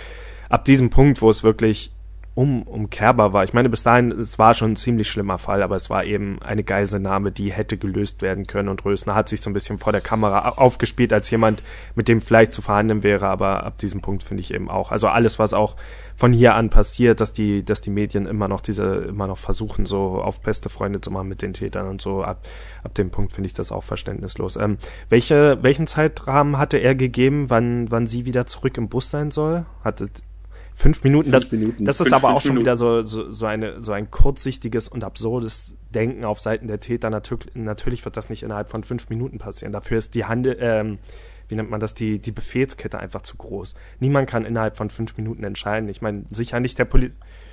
ab 0.49 0.65
diesem 0.65 0.89
Punkt, 0.89 1.21
wo 1.21 1.29
es 1.29 1.43
wirklich 1.43 1.91
um, 2.35 2.63
umkehrbar 2.63 3.33
war. 3.33 3.43
Ich 3.43 3.53
meine, 3.53 3.69
bis 3.69 3.83
dahin, 3.83 4.11
es 4.11 4.39
war 4.39 4.53
schon 4.53 4.71
ein 4.71 4.75
ziemlich 4.75 5.07
schlimmer 5.07 5.37
Fall, 5.37 5.61
aber 5.61 5.75
es 5.75 5.89
war 5.89 6.03
eben 6.03 6.41
eine 6.41 6.63
Geiselnahme, 6.63 7.31
die 7.31 7.51
hätte 7.51 7.77
gelöst 7.77 8.21
werden 8.21 8.47
können 8.47 8.69
und 8.69 8.83
Rösner 8.85 9.13
hat 9.13 9.29
sich 9.29 9.41
so 9.41 9.49
ein 9.49 9.53
bisschen 9.53 9.77
vor 9.77 9.91
der 9.91 10.01
Kamera 10.01 10.49
aufgespielt 10.49 11.13
als 11.13 11.29
jemand, 11.29 11.61
mit 11.93 12.07
dem 12.07 12.21
vielleicht 12.21 12.51
zu 12.51 12.63
verhandeln 12.63 13.03
wäre, 13.03 13.27
aber 13.27 13.63
ab 13.63 13.77
diesem 13.77 14.01
Punkt 14.01 14.23
finde 14.23 14.41
ich 14.41 14.53
eben 14.53 14.69
auch, 14.69 14.91
also 14.91 15.09
alles, 15.09 15.37
was 15.37 15.53
auch 15.53 15.75
von 16.15 16.33
hier 16.33 16.55
an 16.55 16.69
passiert, 16.69 17.21
dass 17.21 17.33
die, 17.33 17.63
dass 17.63 17.81
die 17.81 17.89
Medien 17.89 18.25
immer 18.25 18.47
noch 18.47 18.61
diese, 18.61 18.83
immer 18.83 19.27
noch 19.27 19.37
versuchen, 19.37 19.85
so 19.85 20.21
auf 20.21 20.41
beste 20.41 20.69
Freunde 20.69 21.01
zu 21.01 21.11
machen 21.11 21.27
mit 21.27 21.41
den 21.41 21.53
Tätern 21.53 21.87
und 21.87 22.01
so, 22.01 22.23
ab, 22.23 22.47
ab 22.83 22.93
dem 22.95 23.09
Punkt 23.09 23.33
finde 23.33 23.47
ich 23.47 23.53
das 23.53 23.71
auch 23.71 23.83
verständnislos. 23.83 24.55
Ähm, 24.55 24.77
welche, 25.09 25.59
welchen 25.61 25.87
Zeitrahmen 25.87 26.57
hatte 26.57 26.77
er 26.77 26.95
gegeben, 26.95 27.49
wann, 27.49 27.89
wann 27.91 28.07
sie 28.07 28.25
wieder 28.25 28.45
zurück 28.45 28.77
im 28.77 28.89
Bus 28.89 29.09
sein 29.09 29.31
soll? 29.31 29.65
Hatte, 29.83 30.09
Fünf 30.75 31.03
Minuten, 31.03 31.29
fünf 31.29 31.43
das, 31.43 31.51
Minuten. 31.51 31.85
das 31.85 31.99
ist 31.99 32.09
fünf, 32.09 32.23
aber 32.23 32.33
auch 32.33 32.41
schon 32.41 32.55
Minuten. 32.55 32.65
wieder 32.65 32.75
so, 32.75 33.03
so, 33.03 33.31
so, 33.31 33.45
eine, 33.45 33.79
so 33.79 33.91
ein 33.91 34.09
kurzsichtiges 34.09 34.87
und 34.87 35.03
absurdes 35.03 35.75
Denken 35.93 36.25
auf 36.25 36.39
Seiten 36.39 36.65
der 36.65 36.79
Täter. 36.79 37.11
Natürlich, 37.11 37.53
natürlich 37.53 38.03
wird 38.05 38.17
das 38.17 38.29
nicht 38.29 38.41
innerhalb 38.41 38.69
von 38.69 38.83
fünf 38.83 39.07
Minuten 39.09 39.37
passieren. 39.37 39.71
Dafür 39.71 39.99
ist 39.99 40.15
die 40.15 40.25
Handel, 40.25 40.57
ähm, 40.59 40.97
wie 41.53 41.55
nennt 41.55 41.69
man 41.69 41.79
das, 41.79 41.93
die, 41.93 42.17
die 42.17 42.31
Befehlskette 42.31 42.97
einfach 42.97 43.21
zu 43.21 43.37
groß. 43.37 43.75
Niemand 43.99 44.27
kann 44.27 44.43
innerhalb 44.43 44.75
von 44.75 44.89
fünf 44.89 45.15
Minuten 45.17 45.43
entscheiden. 45.43 45.87
Ich 45.87 46.01
meine, 46.01 46.23
sicher 46.31 46.59
nicht 46.59 46.79
der 46.79 46.85
Poli 46.85 47.11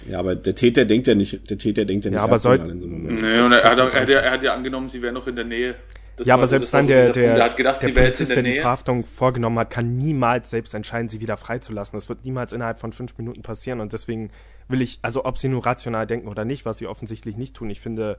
Ja, 0.08 0.18
aber 0.18 0.34
der 0.34 0.54
Täter 0.54 0.86
denkt 0.86 1.06
ja 1.06 1.14
nicht, 1.14 1.50
der 1.50 1.58
Täter 1.58 1.84
denkt 1.84 2.06
ja 2.06 2.10
nicht 2.10 2.16
ja, 2.16 2.24
aber 2.24 2.38
soll, 2.38 2.60
in 2.60 2.80
so 2.80 2.86
einem 2.86 3.02
Moment. 3.02 3.22
Nee, 3.22 3.40
und 3.40 3.52
er 3.52 3.62
hat, 3.62 3.78
er, 3.78 3.92
hat, 3.92 4.08
er 4.08 4.30
hat 4.30 4.42
ja 4.42 4.54
angenommen, 4.54 4.88
sie 4.88 5.02
wäre 5.02 5.12
noch 5.12 5.26
in 5.26 5.36
der 5.36 5.44
Nähe. 5.44 5.74
Das 6.16 6.26
ja, 6.26 6.34
aber 6.34 6.46
selbst 6.46 6.72
dann 6.72 6.86
der, 6.86 7.12
der, 7.12 7.34
der, 7.34 7.48
gedacht, 7.50 7.82
der 7.82 7.88
Polizist, 7.88 8.30
der, 8.30 8.42
der 8.42 8.52
die 8.54 8.58
Verhaftung 8.58 9.04
vorgenommen 9.04 9.58
hat, 9.58 9.68
kann 9.68 9.98
niemals 9.98 10.48
selbst 10.48 10.74
entscheiden, 10.74 11.10
sie 11.10 11.20
wieder 11.20 11.36
freizulassen. 11.36 11.96
Das 11.96 12.08
wird 12.08 12.24
niemals 12.24 12.54
innerhalb 12.54 12.78
von 12.78 12.92
fünf 12.92 13.18
Minuten 13.18 13.42
passieren 13.42 13.80
und 13.80 13.92
deswegen 13.92 14.30
will 14.68 14.80
ich, 14.80 14.98
also 15.02 15.26
ob 15.26 15.36
sie 15.36 15.48
nur 15.48 15.64
rational 15.66 16.06
denken 16.06 16.28
oder 16.28 16.46
nicht, 16.46 16.64
was 16.64 16.78
sie 16.78 16.86
offensichtlich 16.86 17.36
nicht 17.36 17.54
tun, 17.54 17.68
ich 17.68 17.80
finde, 17.80 18.18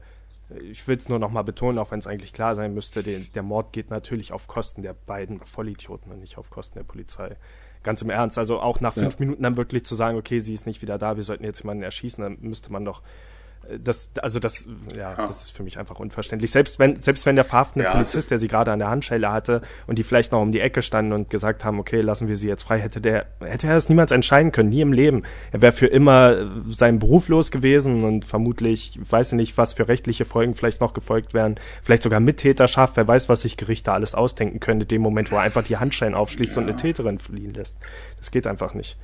ich 0.60 0.86
will 0.88 0.96
es 0.96 1.08
nur 1.08 1.18
nochmal 1.18 1.44
betonen, 1.44 1.78
auch 1.78 1.90
wenn 1.90 1.98
es 1.98 2.06
eigentlich 2.06 2.32
klar 2.32 2.54
sein 2.54 2.74
müsste, 2.74 3.02
den, 3.02 3.28
der 3.34 3.42
Mord 3.42 3.72
geht 3.72 3.90
natürlich 3.90 4.32
auf 4.32 4.46
Kosten 4.46 4.82
der 4.82 4.94
beiden 4.94 5.40
Vollidioten 5.40 6.12
und 6.12 6.20
nicht 6.20 6.38
auf 6.38 6.50
Kosten 6.50 6.78
der 6.78 6.84
Polizei. 6.84 7.36
Ganz 7.82 8.02
im 8.02 8.10
Ernst, 8.10 8.38
also 8.38 8.60
auch 8.60 8.80
nach 8.80 8.94
fünf 8.94 9.14
ja. 9.14 9.20
Minuten 9.20 9.42
dann 9.42 9.56
wirklich 9.56 9.84
zu 9.84 9.94
sagen, 9.94 10.16
okay, 10.16 10.38
sie 10.38 10.54
ist 10.54 10.66
nicht 10.66 10.82
wieder 10.82 10.98
da, 10.98 11.16
wir 11.16 11.24
sollten 11.24 11.44
jetzt 11.44 11.60
jemanden 11.60 11.82
erschießen, 11.82 12.22
dann 12.22 12.38
müsste 12.40 12.70
man 12.70 12.84
doch 12.84 13.02
das, 13.78 14.10
also 14.20 14.38
das, 14.38 14.66
ja, 14.90 15.12
ja, 15.12 15.26
das 15.26 15.42
ist 15.42 15.50
für 15.50 15.62
mich 15.62 15.78
einfach 15.78 15.98
unverständlich. 15.98 16.50
Selbst 16.50 16.78
wenn, 16.78 17.00
selbst 17.00 17.26
wenn 17.26 17.36
der 17.36 17.44
verhaftende 17.44 17.84
ja, 17.84 17.92
Polizist, 17.92 18.30
der 18.30 18.38
sie 18.38 18.48
gerade 18.48 18.72
an 18.72 18.78
der 18.78 18.88
Handschelle 18.88 19.30
hatte 19.30 19.62
und 19.86 19.98
die 19.98 20.02
vielleicht 20.02 20.32
noch 20.32 20.40
um 20.40 20.52
die 20.52 20.60
Ecke 20.60 20.82
standen 20.82 21.12
und 21.12 21.30
gesagt 21.30 21.64
haben, 21.64 21.78
okay, 21.78 22.00
lassen 22.00 22.28
wir 22.28 22.36
sie 22.36 22.48
jetzt 22.48 22.62
frei, 22.62 22.80
hätte 22.80 23.00
der, 23.00 23.26
hätte 23.40 23.66
er 23.66 23.76
es 23.76 23.88
niemals 23.88 24.12
entscheiden 24.12 24.52
können, 24.52 24.70
nie 24.70 24.80
im 24.80 24.92
Leben. 24.92 25.22
Er 25.52 25.62
wäre 25.62 25.72
für 25.72 25.86
immer 25.86 26.36
seinen 26.70 26.98
Beruf 26.98 27.28
los 27.28 27.50
gewesen 27.50 28.04
und 28.04 28.24
vermutlich, 28.24 28.98
weiß 29.08 29.32
ich 29.32 29.36
nicht, 29.36 29.58
was 29.58 29.74
für 29.74 29.88
rechtliche 29.88 30.24
Folgen 30.24 30.54
vielleicht 30.54 30.80
noch 30.80 30.94
gefolgt 30.94 31.34
wären, 31.34 31.56
vielleicht 31.82 32.02
sogar 32.02 32.20
Mittäterschaft, 32.20 32.96
wer 32.96 33.06
weiß, 33.06 33.28
was 33.28 33.42
sich 33.42 33.56
Gerichte 33.56 33.92
alles 33.92 34.14
ausdenken 34.14 34.60
können, 34.60 34.82
in 34.82 34.88
dem 34.88 35.02
Moment, 35.02 35.30
wo 35.30 35.36
er 35.36 35.42
einfach 35.42 35.64
die 35.64 35.76
Handschellen 35.76 36.14
aufschließt 36.14 36.56
ja. 36.56 36.62
und 36.62 36.68
eine 36.68 36.76
Täterin 36.76 37.18
fliehen 37.18 37.54
lässt. 37.54 37.78
Das 38.18 38.30
geht 38.30 38.46
einfach 38.46 38.74
nicht. 38.74 38.96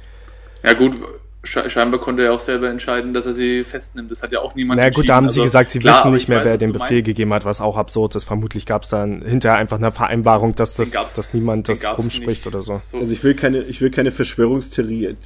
Ja 0.63 0.75
gut, 0.75 0.97
scheinbar 1.49 2.01
konnte 2.01 2.25
er 2.25 2.33
auch 2.33 2.41
selber 2.41 2.69
entscheiden, 2.69 3.13
dass 3.13 3.27
er 3.27 3.33
sie 3.33 3.65
festnimmt. 3.65 4.11
Das 4.11 4.23
hat 4.23 4.33
ja 4.33 4.41
auch 4.41 4.55
niemand 4.55 4.81
Na 4.81 4.91
gut, 4.91 5.09
da 5.09 5.17
haben 5.17 5.27
also, 5.27 5.35
sie 5.35 5.43
gesagt, 5.43 5.71
sie 5.71 5.79
klar, 5.79 6.05
wissen 6.05 6.13
nicht 6.13 6.29
mehr, 6.29 6.39
weiß, 6.39 6.47
wer 6.47 6.57
den 6.59 6.73
Befehl 6.73 6.97
meinst. 6.97 7.07
gegeben 7.07 7.33
hat, 7.33 7.45
was 7.45 7.61
auch 7.61 7.77
absurd 7.77 8.15
ist. 8.15 8.25
Vermutlich 8.25 8.67
gab 8.67 8.83
es 8.83 8.91
dann 8.91 9.23
hinterher 9.23 9.59
einfach 9.59 9.79
eine 9.79 9.91
Vereinbarung, 9.91 10.55
dass 10.55 10.75
das, 10.75 10.91
dass 11.15 11.35
niemand 11.35 11.69
das 11.69 11.99
rumspricht 11.99 12.45
nicht. 12.45 12.47
oder 12.47 12.63
so. 12.63 12.81
so. 12.91 12.99
Also 12.99 13.13
ich 13.13 13.23
will 13.25 13.35
keine, 13.35 13.63
ich 13.63 13.81
will 13.81 13.91
keine 13.91 14.11
Verschwörungstheorie 14.11 15.17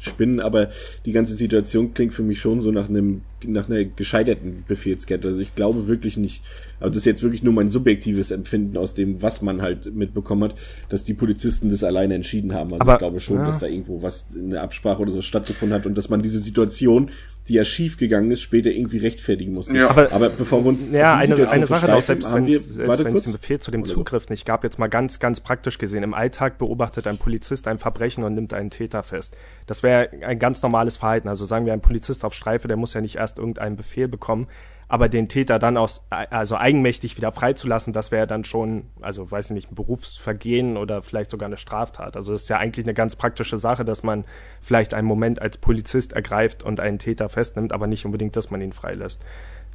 spinnen, 0.00 0.40
aber 0.40 0.70
die 1.04 1.12
ganze 1.12 1.34
Situation 1.34 1.94
klingt 1.94 2.14
für 2.14 2.22
mich 2.22 2.40
schon 2.40 2.60
so 2.60 2.70
nach 2.70 2.88
einem, 2.88 3.22
nach 3.44 3.68
einer 3.68 3.84
gescheiterten 3.84 4.64
Befehlskette. 4.66 5.28
Also 5.28 5.40
ich 5.40 5.54
glaube 5.54 5.86
wirklich 5.86 6.16
nicht, 6.16 6.42
aber 6.80 6.90
das 6.90 6.98
ist 6.98 7.04
jetzt 7.04 7.22
wirklich 7.22 7.42
nur 7.42 7.52
mein 7.52 7.70
subjektives 7.70 8.30
Empfinden 8.30 8.76
aus 8.76 8.94
dem, 8.94 9.22
was 9.22 9.42
man 9.42 9.62
halt 9.62 9.94
mitbekommen 9.94 10.50
hat, 10.50 10.58
dass 10.88 11.04
die 11.04 11.14
Polizisten 11.14 11.70
das 11.70 11.84
alleine 11.84 12.14
entschieden 12.14 12.52
haben. 12.52 12.72
Also 12.72 12.82
aber, 12.82 12.94
ich 12.94 12.98
glaube 12.98 13.20
schon, 13.20 13.36
ja. 13.36 13.46
dass 13.46 13.60
da 13.60 13.66
irgendwo 13.66 14.02
was, 14.02 14.26
eine 14.36 14.60
Absprache 14.60 15.02
oder 15.02 15.12
so 15.12 15.22
stattgefunden 15.22 15.78
hat 15.78 15.86
und 15.86 15.96
dass 15.96 16.08
man 16.08 16.22
diese 16.22 16.38
Situation, 16.38 17.10
die 17.48 17.54
ja 17.54 17.64
schief 17.64 17.96
gegangen 17.96 18.30
ist, 18.30 18.42
später 18.42 18.70
irgendwie 18.70 18.98
rechtfertigen 18.98 19.52
musste. 19.52 19.76
Ja. 19.76 19.90
Aber, 19.90 20.12
aber 20.12 20.28
bevor 20.28 20.64
wir 20.64 20.68
uns 20.68 20.90
ja 20.92 21.16
eine, 21.16 21.48
eine 21.48 21.66
Sache 21.66 21.90
noch, 21.90 22.02
selbst 22.02 22.32
wenn 22.34 22.46
es 22.46 22.76
den 23.24 23.32
Befehl 23.32 23.58
zu 23.58 23.70
dem 23.70 23.84
Zugriff 23.84 24.28
nicht 24.28 24.46
gab, 24.46 24.64
jetzt 24.64 24.78
mal 24.78 24.88
ganz 24.88 25.18
ganz 25.18 25.40
praktisch 25.40 25.78
gesehen, 25.78 26.02
im 26.02 26.14
Alltag 26.14 26.58
beobachtet 26.58 27.06
ein 27.06 27.18
Polizist 27.18 27.66
ein 27.68 27.78
Verbrechen 27.78 28.24
und 28.24 28.34
nimmt 28.34 28.52
einen 28.52 28.70
Täter 28.70 29.02
fest. 29.02 29.36
Das 29.66 29.82
wäre 29.82 30.10
ein 30.22 30.38
ganz 30.38 30.62
normales 30.62 30.96
Verhalten. 30.96 31.28
Also 31.28 31.44
sagen 31.44 31.66
wir 31.66 31.72
ein 31.72 31.80
Polizist 31.80 32.24
auf 32.24 32.34
Streife, 32.34 32.68
der 32.68 32.76
muss 32.76 32.94
ja 32.94 33.00
nicht 33.00 33.16
erst 33.16 33.38
irgendeinen 33.38 33.76
Befehl 33.76 34.08
bekommen, 34.08 34.48
aber 34.88 35.08
den 35.08 35.28
Täter 35.28 35.58
dann 35.58 35.76
aus, 35.76 36.02
also 36.10 36.56
eigenmächtig 36.56 37.16
wieder 37.16 37.30
freizulassen, 37.30 37.92
das 37.92 38.10
wäre 38.10 38.26
dann 38.26 38.44
schon, 38.44 38.86
also 39.02 39.30
weiß 39.30 39.46
ich 39.46 39.50
nicht, 39.52 39.70
ein 39.70 39.74
Berufsvergehen 39.74 40.76
oder 40.78 41.02
vielleicht 41.02 41.30
sogar 41.30 41.46
eine 41.46 41.58
Straftat. 41.58 42.16
Also 42.16 42.32
das 42.32 42.42
ist 42.42 42.48
ja 42.48 42.56
eigentlich 42.56 42.86
eine 42.86 42.94
ganz 42.94 43.14
praktische 43.14 43.58
Sache, 43.58 43.84
dass 43.84 44.02
man 44.02 44.24
vielleicht 44.62 44.94
einen 44.94 45.06
Moment 45.06 45.42
als 45.42 45.58
Polizist 45.58 46.14
ergreift 46.14 46.62
und 46.62 46.80
einen 46.80 46.98
Täter 46.98 47.28
festnimmt, 47.28 47.72
aber 47.72 47.86
nicht 47.86 48.06
unbedingt, 48.06 48.34
dass 48.36 48.50
man 48.50 48.62
ihn 48.62 48.72
freilässt. 48.72 49.22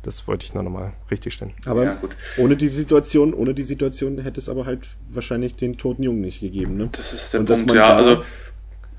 Das 0.02 0.27
wollte 0.27 0.45
ich 0.45 0.53
nur 0.53 0.64
nochmal 0.64 0.94
richtig 1.10 1.34
stellen. 1.35 1.53
Aber 1.65 1.85
ja, 1.85 2.02
ohne 2.38 2.57
die 2.57 2.68
Situation, 2.68 3.34
ohne 3.34 3.53
die 3.53 3.64
Situation 3.64 4.18
hätte 4.18 4.41
es 4.41 4.49
aber 4.49 4.65
halt 4.65 4.88
wahrscheinlich 5.10 5.56
den 5.56 5.77
toten 5.77 6.03
Jungen 6.03 6.22
nicht 6.22 6.41
gegeben, 6.41 6.76
ne? 6.76 6.90
Das 6.91 7.14
ist 7.14 7.34
der 7.34 7.40
und 7.40 7.48
Punkt, 7.48 7.73
ja. 7.73 7.95
Also 7.95 8.23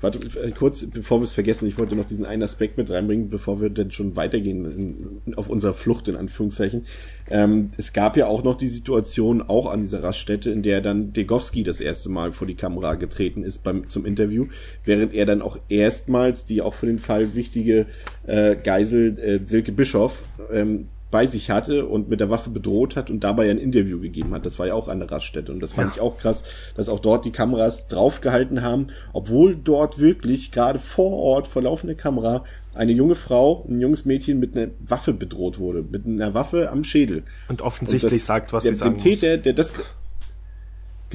Warte, 0.01 0.19
äh, 0.39 0.51
kurz, 0.51 0.85
bevor 0.85 1.19
wir 1.19 1.23
es 1.23 1.33
vergessen, 1.33 1.67
ich 1.67 1.77
wollte 1.77 1.95
noch 1.95 2.05
diesen 2.05 2.25
einen 2.25 2.43
Aspekt 2.43 2.77
mit 2.77 2.89
reinbringen, 2.89 3.29
bevor 3.29 3.61
wir 3.61 3.69
dann 3.69 3.91
schon 3.91 4.15
weitergehen 4.15 5.21
in, 5.25 5.35
auf 5.35 5.49
unserer 5.49 5.73
Flucht, 5.73 6.07
in 6.07 6.15
Anführungszeichen. 6.15 6.85
Ähm, 7.29 7.71
es 7.77 7.93
gab 7.93 8.17
ja 8.17 8.27
auch 8.27 8.43
noch 8.43 8.55
die 8.55 8.67
Situation, 8.67 9.41
auch 9.41 9.67
an 9.67 9.81
dieser 9.81 10.03
Raststätte, 10.03 10.51
in 10.51 10.63
der 10.63 10.81
dann 10.81 11.13
Degowski 11.13 11.63
das 11.63 11.81
erste 11.81 12.09
Mal 12.09 12.31
vor 12.31 12.47
die 12.47 12.55
Kamera 12.55 12.95
getreten 12.95 13.43
ist 13.43 13.63
beim, 13.63 13.87
zum 13.87 14.05
Interview, 14.05 14.47
während 14.83 15.13
er 15.13 15.25
dann 15.25 15.41
auch 15.41 15.57
erstmals 15.69 16.45
die 16.45 16.61
auch 16.61 16.73
für 16.73 16.87
den 16.87 16.99
Fall 16.99 17.35
wichtige 17.35 17.85
äh, 18.27 18.55
Geisel 18.55 19.17
äh, 19.19 19.39
Silke 19.45 19.71
Bischof 19.71 20.23
ähm, 20.51 20.87
bei 21.15 21.27
sich 21.27 21.49
hatte 21.49 21.85
und 21.85 22.09
mit 22.09 22.19
der 22.19 22.29
Waffe 22.29 22.49
bedroht 22.49 22.97
hat 22.97 23.09
und 23.09 23.23
dabei 23.23 23.49
ein 23.49 23.57
Interview 23.57 24.01
gegeben 24.01 24.33
hat. 24.33 24.45
Das 24.45 24.59
war 24.59 24.67
ja 24.67 24.73
auch 24.73 24.89
an 24.89 24.99
der 24.99 25.09
Raststätte 25.09 25.49
und 25.53 25.61
das 25.61 25.71
fand 25.71 25.91
ja. 25.91 25.95
ich 25.95 26.01
auch 26.01 26.17
krass, 26.17 26.43
dass 26.75 26.89
auch 26.89 26.99
dort 26.99 27.23
die 27.23 27.31
Kameras 27.31 27.87
draufgehalten 27.87 28.61
haben, 28.61 28.87
obwohl 29.13 29.55
dort 29.55 29.97
wirklich 29.97 30.51
gerade 30.51 30.77
vor 30.77 31.13
Ort 31.13 31.47
vor 31.47 31.61
laufender 31.61 31.95
Kamera 31.95 32.43
eine 32.73 32.91
junge 32.91 33.15
Frau, 33.15 33.65
ein 33.69 33.79
junges 33.79 34.03
Mädchen 34.03 34.41
mit 34.41 34.57
einer 34.57 34.71
Waffe 34.85 35.13
bedroht 35.13 35.57
wurde, 35.57 35.85
mit 35.89 36.05
einer 36.05 36.33
Waffe 36.33 36.69
am 36.69 36.83
Schädel. 36.83 37.23
Und 37.47 37.61
offensichtlich 37.61 38.11
und 38.11 38.19
das, 38.19 38.25
sagt, 38.25 38.51
was 38.51 38.63
der, 38.63 38.73
sie 38.73 38.79
sagen 38.79 38.97
dem 38.97 39.01
Täter, 39.01 39.37
der 39.37 39.53
das 39.53 39.71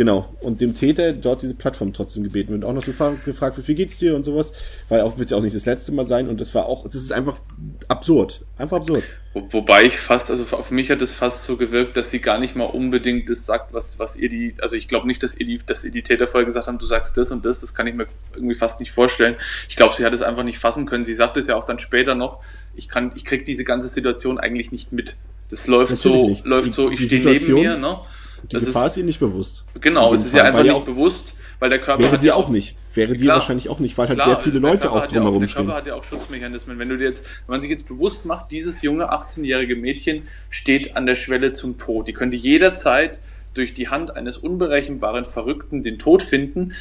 Genau. 0.01 0.35
Und 0.40 0.62
dem 0.62 0.72
Täter 0.72 1.12
dort 1.12 1.43
diese 1.43 1.52
Plattform 1.52 1.93
trotzdem 1.93 2.22
gebeten 2.22 2.55
und 2.55 2.64
auch 2.64 2.72
noch 2.72 2.82
so 2.82 2.90
gefragt, 3.27 3.59
wie 3.59 3.62
viel 3.62 3.74
geht's 3.74 3.98
dir 3.98 4.16
und 4.16 4.24
sowas, 4.24 4.55
weil 4.89 5.02
auch 5.02 5.18
wird 5.18 5.31
ja 5.31 5.36
auch 5.36 5.43
nicht 5.43 5.55
das 5.55 5.66
letzte 5.66 5.93
Mal 5.93 6.06
sein 6.06 6.31
und 6.31 6.40
das 6.40 6.55
war 6.55 6.64
auch, 6.64 6.85
das 6.85 6.94
ist 6.94 7.12
einfach 7.12 7.39
absurd. 7.86 8.40
Einfach 8.56 8.78
absurd. 8.78 9.05
Wo, 9.35 9.47
wobei 9.51 9.85
ich 9.85 9.98
fast, 9.98 10.31
also 10.31 10.56
auf 10.56 10.70
mich 10.70 10.90
hat 10.90 11.02
es 11.02 11.10
fast 11.10 11.44
so 11.44 11.59
gewirkt, 11.59 11.98
dass 11.98 12.10
sie 12.10 12.20
gar 12.20 12.39
nicht 12.39 12.56
mal 12.56 12.64
unbedingt 12.64 13.28
das 13.28 13.44
sagt, 13.44 13.74
was, 13.74 13.98
was 13.98 14.16
ihr 14.16 14.31
die, 14.31 14.55
also 14.62 14.74
ich 14.74 14.89
glaube 14.89 15.06
nicht, 15.06 15.22
dass 15.22 15.36
ihr 15.36 15.44
die, 15.44 15.59
dass 15.59 15.85
ihr 15.85 15.90
die 15.90 16.01
Täter 16.01 16.27
vorher 16.27 16.47
gesagt 16.47 16.66
haben, 16.66 16.78
du 16.78 16.86
sagst 16.86 17.18
das 17.18 17.31
und 17.31 17.44
das, 17.44 17.59
das 17.59 17.74
kann 17.74 17.86
ich 17.86 17.94
mir 17.94 18.06
irgendwie 18.32 18.55
fast 18.55 18.81
nicht 18.81 18.93
vorstellen. 18.93 19.36
Ich 19.68 19.77
glaube, 19.77 19.93
sie 19.94 20.06
hat 20.06 20.14
es 20.14 20.22
einfach 20.22 20.44
nicht 20.44 20.59
fassen 20.59 20.86
können. 20.86 21.05
Sie 21.05 21.12
sagt 21.12 21.36
es 21.36 21.47
ja 21.47 21.56
auch 21.56 21.64
dann 21.64 21.78
später 21.78 22.14
noch, 22.14 22.40
ich 22.74 22.89
kann, 22.89 23.12
ich 23.16 23.27
krieg 23.27 23.44
diese 23.44 23.64
ganze 23.64 23.90
Situation 23.90 24.39
eigentlich 24.39 24.72
nicht 24.72 24.93
mit. 24.93 25.16
Das 25.51 25.66
läuft 25.66 25.90
Natürlich 25.90 26.22
so, 26.22 26.31
nicht. 26.31 26.47
läuft 26.47 26.68
die, 26.68 26.72
so, 26.72 26.90
ich 26.90 27.05
stehe 27.05 27.22
neben 27.22 27.52
mir, 27.52 27.77
ne? 27.77 27.98
Die 28.42 28.48
das 28.48 28.66
Gefahr 28.66 28.86
ist, 28.86 28.92
ist 28.92 28.98
ihr 28.98 29.04
nicht 29.04 29.20
bewusst. 29.20 29.64
Genau, 29.80 30.14
es 30.14 30.26
ist 30.26 30.34
ja 30.34 30.44
einfach 30.44 30.62
nicht 30.62 30.72
auch, 30.72 30.84
bewusst, 30.84 31.34
weil 31.58 31.70
der 31.70 31.78
Körper 31.78 32.02
wäre 32.02 32.18
dir 32.18 32.36
auch 32.36 32.48
nicht. 32.48 32.76
Wäre 32.94 33.16
dir 33.16 33.28
wahrscheinlich 33.28 33.68
auch 33.68 33.78
nicht, 33.78 33.96
weil 33.98 34.08
halt 34.08 34.18
klar, 34.18 34.34
sehr 34.34 34.44
viele 34.44 34.58
Leute 34.58 34.90
auch 34.90 35.06
drumherum 35.06 35.46
stehen. 35.46 35.66
Der 35.66 35.74
Körper 35.74 35.76
hat 35.78 35.86
ja 35.86 35.94
auch 35.94 36.04
Schutzmechanismen. 36.04 36.78
Wenn 36.78 36.88
du 36.88 36.98
dir 36.98 37.04
jetzt, 37.04 37.24
wenn 37.46 37.54
man 37.54 37.60
sich 37.60 37.70
jetzt 37.70 37.86
bewusst 37.86 38.26
macht, 38.26 38.50
dieses 38.50 38.82
junge 38.82 39.12
18-jährige 39.12 39.76
Mädchen 39.76 40.28
steht 40.48 40.96
an 40.96 41.06
der 41.06 41.16
Schwelle 41.16 41.52
zum 41.52 41.78
Tod. 41.78 42.08
Die 42.08 42.12
könnte 42.12 42.36
jederzeit 42.36 43.20
durch 43.54 43.74
die 43.74 43.88
Hand 43.88 44.16
eines 44.16 44.38
unberechenbaren 44.38 45.24
Verrückten 45.24 45.82
den 45.82 45.98
Tod 45.98 46.22
finden 46.22 46.72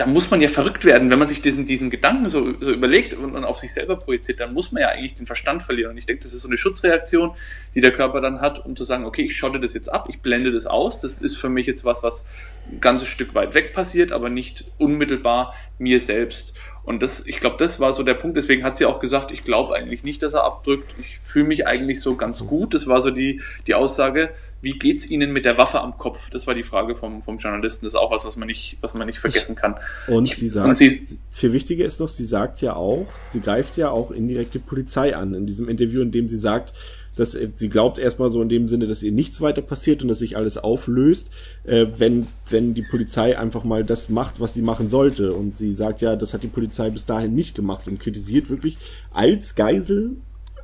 da 0.00 0.06
muss 0.06 0.30
man 0.30 0.40
ja 0.40 0.48
verrückt 0.48 0.86
werden, 0.86 1.10
wenn 1.10 1.18
man 1.18 1.28
sich 1.28 1.42
diesen, 1.42 1.66
diesen 1.66 1.90
Gedanken 1.90 2.30
so, 2.30 2.54
so 2.58 2.72
überlegt 2.72 3.12
und, 3.12 3.34
und 3.34 3.44
auf 3.44 3.58
sich 3.58 3.74
selber 3.74 3.96
projiziert, 3.96 4.40
dann 4.40 4.54
muss 4.54 4.72
man 4.72 4.80
ja 4.80 4.88
eigentlich 4.88 5.12
den 5.12 5.26
Verstand 5.26 5.62
verlieren. 5.62 5.90
Und 5.90 5.98
ich 5.98 6.06
denke, 6.06 6.22
das 6.22 6.32
ist 6.32 6.40
so 6.40 6.48
eine 6.48 6.56
Schutzreaktion, 6.56 7.32
die 7.74 7.82
der 7.82 7.92
Körper 7.92 8.22
dann 8.22 8.40
hat, 8.40 8.64
um 8.64 8.76
zu 8.76 8.84
sagen, 8.84 9.04
okay, 9.04 9.22
ich 9.22 9.36
schotte 9.36 9.60
das 9.60 9.74
jetzt 9.74 9.92
ab, 9.92 10.06
ich 10.08 10.20
blende 10.20 10.52
das 10.52 10.64
aus, 10.64 11.00
das 11.00 11.18
ist 11.18 11.36
für 11.36 11.50
mich 11.50 11.66
jetzt 11.66 11.84
was, 11.84 12.02
was 12.02 12.26
ein 12.72 12.80
ganzes 12.80 13.08
Stück 13.08 13.34
weit 13.34 13.52
weg 13.52 13.74
passiert, 13.74 14.10
aber 14.10 14.30
nicht 14.30 14.72
unmittelbar 14.78 15.54
mir 15.78 16.00
selbst. 16.00 16.54
Und 16.82 17.02
das, 17.02 17.26
ich 17.26 17.38
glaube, 17.38 17.56
das 17.58 17.78
war 17.78 17.92
so 17.92 18.02
der 18.02 18.14
Punkt. 18.14 18.38
Deswegen 18.38 18.64
hat 18.64 18.78
sie 18.78 18.86
auch 18.86 19.00
gesagt, 19.00 19.32
ich 19.32 19.44
glaube 19.44 19.74
eigentlich 19.74 20.02
nicht, 20.02 20.22
dass 20.22 20.32
er 20.32 20.44
abdrückt. 20.44 20.96
Ich 20.98 21.18
fühle 21.18 21.46
mich 21.46 21.66
eigentlich 21.66 22.00
so 22.00 22.16
ganz 22.16 22.46
gut. 22.46 22.72
Das 22.72 22.86
war 22.86 23.02
so 23.02 23.10
die, 23.10 23.42
die 23.66 23.74
Aussage 23.74 24.30
wie 24.62 24.72
geht's 24.72 25.08
Ihnen 25.08 25.32
mit 25.32 25.44
der 25.44 25.56
Waffe 25.56 25.80
am 25.80 25.96
Kopf? 25.96 26.28
Das 26.30 26.46
war 26.46 26.54
die 26.54 26.62
Frage 26.62 26.94
vom, 26.94 27.22
vom 27.22 27.38
Journalisten. 27.38 27.86
Das 27.86 27.94
ist 27.94 27.98
auch 27.98 28.10
was, 28.10 28.24
was 28.24 28.36
man 28.36 28.46
nicht, 28.46 28.76
was 28.80 28.94
man 28.94 29.06
nicht 29.06 29.18
vergessen 29.18 29.56
kann. 29.56 29.76
Und 30.06 30.28
sie 30.28 30.48
sagt, 30.48 30.68
und 30.68 30.78
sie, 30.78 31.18
viel 31.30 31.52
wichtiger 31.52 31.84
ist 31.86 32.00
noch, 32.00 32.08
sie 32.08 32.26
sagt 32.26 32.60
ja 32.60 32.74
auch, 32.74 33.06
sie 33.30 33.40
greift 33.40 33.76
ja 33.76 33.90
auch 33.90 34.10
indirekt 34.10 34.54
die 34.54 34.58
Polizei 34.58 35.16
an 35.16 35.34
in 35.34 35.46
diesem 35.46 35.68
Interview, 35.68 36.02
in 36.02 36.12
dem 36.12 36.28
sie 36.28 36.36
sagt, 36.36 36.74
dass 37.16 37.32
sie 37.32 37.68
glaubt 37.68 37.98
erstmal 37.98 38.30
so 38.30 38.40
in 38.40 38.48
dem 38.48 38.68
Sinne, 38.68 38.86
dass 38.86 39.02
ihr 39.02 39.12
nichts 39.12 39.40
weiter 39.40 39.62
passiert 39.62 40.02
und 40.02 40.08
dass 40.08 40.20
sich 40.20 40.36
alles 40.36 40.56
auflöst, 40.58 41.30
äh, 41.64 41.86
wenn, 41.98 42.26
wenn 42.48 42.72
die 42.74 42.82
Polizei 42.82 43.38
einfach 43.38 43.64
mal 43.64 43.84
das 43.84 44.08
macht, 44.08 44.40
was 44.40 44.54
sie 44.54 44.62
machen 44.62 44.88
sollte. 44.88 45.32
Und 45.32 45.56
sie 45.56 45.72
sagt 45.72 46.00
ja, 46.00 46.16
das 46.16 46.34
hat 46.34 46.42
die 46.42 46.48
Polizei 46.48 46.90
bis 46.90 47.06
dahin 47.06 47.34
nicht 47.34 47.54
gemacht 47.54 47.88
und 47.88 47.98
kritisiert 47.98 48.48
wirklich 48.48 48.78
als 49.10 49.54
Geisel 49.54 50.16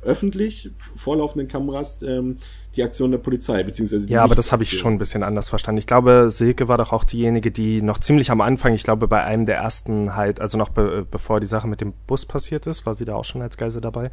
öffentlich 0.07 0.71
vor 0.95 1.17
laufenden 1.17 1.47
Kameras 1.47 2.01
ähm, 2.01 2.37
die 2.75 2.83
Aktion 2.83 3.11
der 3.11 3.17
Polizei, 3.17 3.61
beziehungsweise 3.63 4.09
Ja, 4.09 4.23
aber 4.23 4.35
das 4.35 4.51
habe 4.51 4.63
ich 4.63 4.77
schon 4.77 4.93
ein 4.93 4.97
bisschen 4.97 5.23
anders 5.23 5.49
verstanden. 5.49 5.79
Ich 5.79 5.87
glaube, 5.87 6.29
Silke 6.29 6.67
war 6.67 6.77
doch 6.77 6.93
auch 6.93 7.03
diejenige, 7.03 7.51
die 7.51 7.81
noch 7.81 7.99
ziemlich 7.99 8.31
am 8.31 8.41
Anfang, 8.41 8.73
ich 8.73 8.83
glaube, 8.83 9.07
bei 9.07 9.23
einem 9.23 9.45
der 9.45 9.57
ersten 9.57 10.15
halt, 10.15 10.39
also 10.39 10.57
noch 10.57 10.69
be 10.69 11.05
bevor 11.09 11.39
die 11.39 11.47
Sache 11.47 11.67
mit 11.67 11.81
dem 11.81 11.93
Bus 12.07 12.25
passiert 12.25 12.67
ist, 12.67 12.85
war 12.85 12.93
sie 12.93 13.05
da 13.05 13.15
auch 13.15 13.25
schon 13.25 13.41
als 13.41 13.57
Geise 13.57 13.81
dabei. 13.81 14.11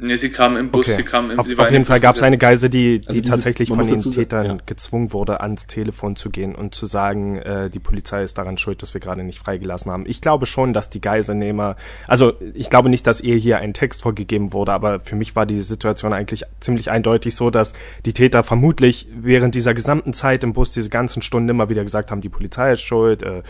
Nee, 0.00 0.16
sie 0.16 0.30
kam 0.30 0.56
im 0.56 0.70
Bus, 0.70 0.86
okay. 0.86 0.96
sie 0.96 1.02
kam 1.02 1.30
im, 1.30 1.38
Auf, 1.38 1.46
auf 1.58 1.70
jeden 1.70 1.84
Fall 1.84 2.00
gab 2.00 2.16
es 2.16 2.22
eine 2.22 2.38
Geise, 2.38 2.70
die, 2.70 3.00
die 3.00 3.08
also 3.08 3.20
dieses, 3.20 3.34
tatsächlich 3.34 3.68
von 3.68 3.86
den 3.86 3.98
Tätern 3.98 4.46
ja. 4.46 4.56
gezwungen 4.64 5.12
wurde, 5.12 5.40
ans 5.40 5.66
Telefon 5.66 6.16
zu 6.16 6.30
gehen 6.30 6.54
und 6.54 6.74
zu 6.74 6.86
sagen, 6.86 7.36
äh, 7.38 7.68
die 7.70 7.78
Polizei 7.78 8.22
ist 8.22 8.38
daran 8.38 8.58
schuld, 8.58 8.82
dass 8.82 8.94
wir 8.94 9.00
gerade 9.00 9.24
nicht 9.24 9.38
freigelassen 9.38 9.90
haben. 9.90 10.04
Ich 10.06 10.20
glaube 10.20 10.46
schon, 10.46 10.72
dass 10.72 10.90
die 10.90 11.00
Geiselnehmer, 11.00 11.76
also 12.06 12.34
ich 12.54 12.70
glaube 12.70 12.88
nicht, 12.88 13.06
dass 13.06 13.20
ihr 13.20 13.36
hier 13.36 13.58
ein 13.58 13.74
Text 13.74 14.02
vorgegeben 14.02 14.52
wurde, 14.52 14.72
aber 14.72 15.00
für 15.00 15.16
mich 15.16 15.34
war 15.34 15.46
die 15.46 15.62
Situation 15.62 16.12
eigentlich 16.12 16.44
ziemlich 16.60 16.90
eindeutig 16.90 17.34
so, 17.34 17.50
dass 17.50 17.72
die 18.06 18.12
Täter 18.12 18.42
vermutlich 18.42 19.08
während 19.14 19.54
dieser 19.54 19.74
gesamten 19.74 20.14
Zeit 20.14 20.44
im 20.44 20.52
Bus 20.52 20.70
diese 20.70 20.90
ganzen 20.90 21.22
Stunden 21.22 21.48
immer 21.48 21.68
wieder 21.68 21.82
gesagt 21.82 22.10
haben, 22.10 22.20
die 22.20 22.28
Polizei 22.28 22.72
ist 22.72 22.82
schuld, 22.82 23.22
äh, 23.22 23.42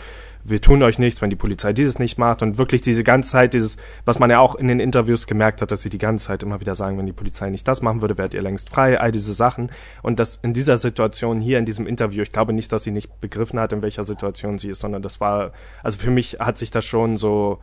wir 0.43 0.61
tun 0.61 0.81
euch 0.83 0.99
nichts, 0.99 1.21
wenn 1.21 1.29
die 1.29 1.35
Polizei 1.35 1.73
dieses 1.73 1.99
nicht 1.99 2.17
macht. 2.17 2.41
Und 2.41 2.57
wirklich 2.57 2.81
diese 2.81 3.03
ganze 3.03 3.31
Zeit 3.31 3.53
dieses, 3.53 3.77
was 4.05 4.19
man 4.19 4.29
ja 4.29 4.39
auch 4.39 4.55
in 4.55 4.67
den 4.67 4.79
Interviews 4.79 5.27
gemerkt 5.27 5.61
hat, 5.61 5.71
dass 5.71 5.81
sie 5.81 5.89
die 5.89 5.97
ganze 5.97 6.27
Zeit 6.27 6.43
immer 6.43 6.59
wieder 6.61 6.75
sagen, 6.75 6.97
wenn 6.97 7.05
die 7.05 7.13
Polizei 7.13 7.49
nicht 7.49 7.67
das 7.67 7.81
machen 7.81 8.01
würde, 8.01 8.17
wärt 8.17 8.33
ihr 8.33 8.41
längst 8.41 8.69
frei, 8.69 8.99
all 8.99 9.11
diese 9.11 9.33
Sachen. 9.33 9.71
Und 10.01 10.19
das 10.19 10.37
in 10.37 10.53
dieser 10.53 10.77
Situation 10.77 11.39
hier 11.39 11.59
in 11.59 11.65
diesem 11.65 11.87
Interview, 11.87 12.23
ich 12.23 12.31
glaube 12.31 12.53
nicht, 12.53 12.71
dass 12.71 12.83
sie 12.83 12.91
nicht 12.91 13.21
begriffen 13.21 13.59
hat, 13.59 13.73
in 13.73 13.81
welcher 13.81 14.03
Situation 14.03 14.57
sie 14.57 14.69
ist, 14.69 14.79
sondern 14.79 15.01
das 15.01 15.19
war, 15.19 15.51
also 15.83 15.97
für 15.97 16.11
mich 16.11 16.37
hat 16.39 16.57
sich 16.57 16.71
das 16.71 16.85
schon 16.85 17.17
so 17.17 17.59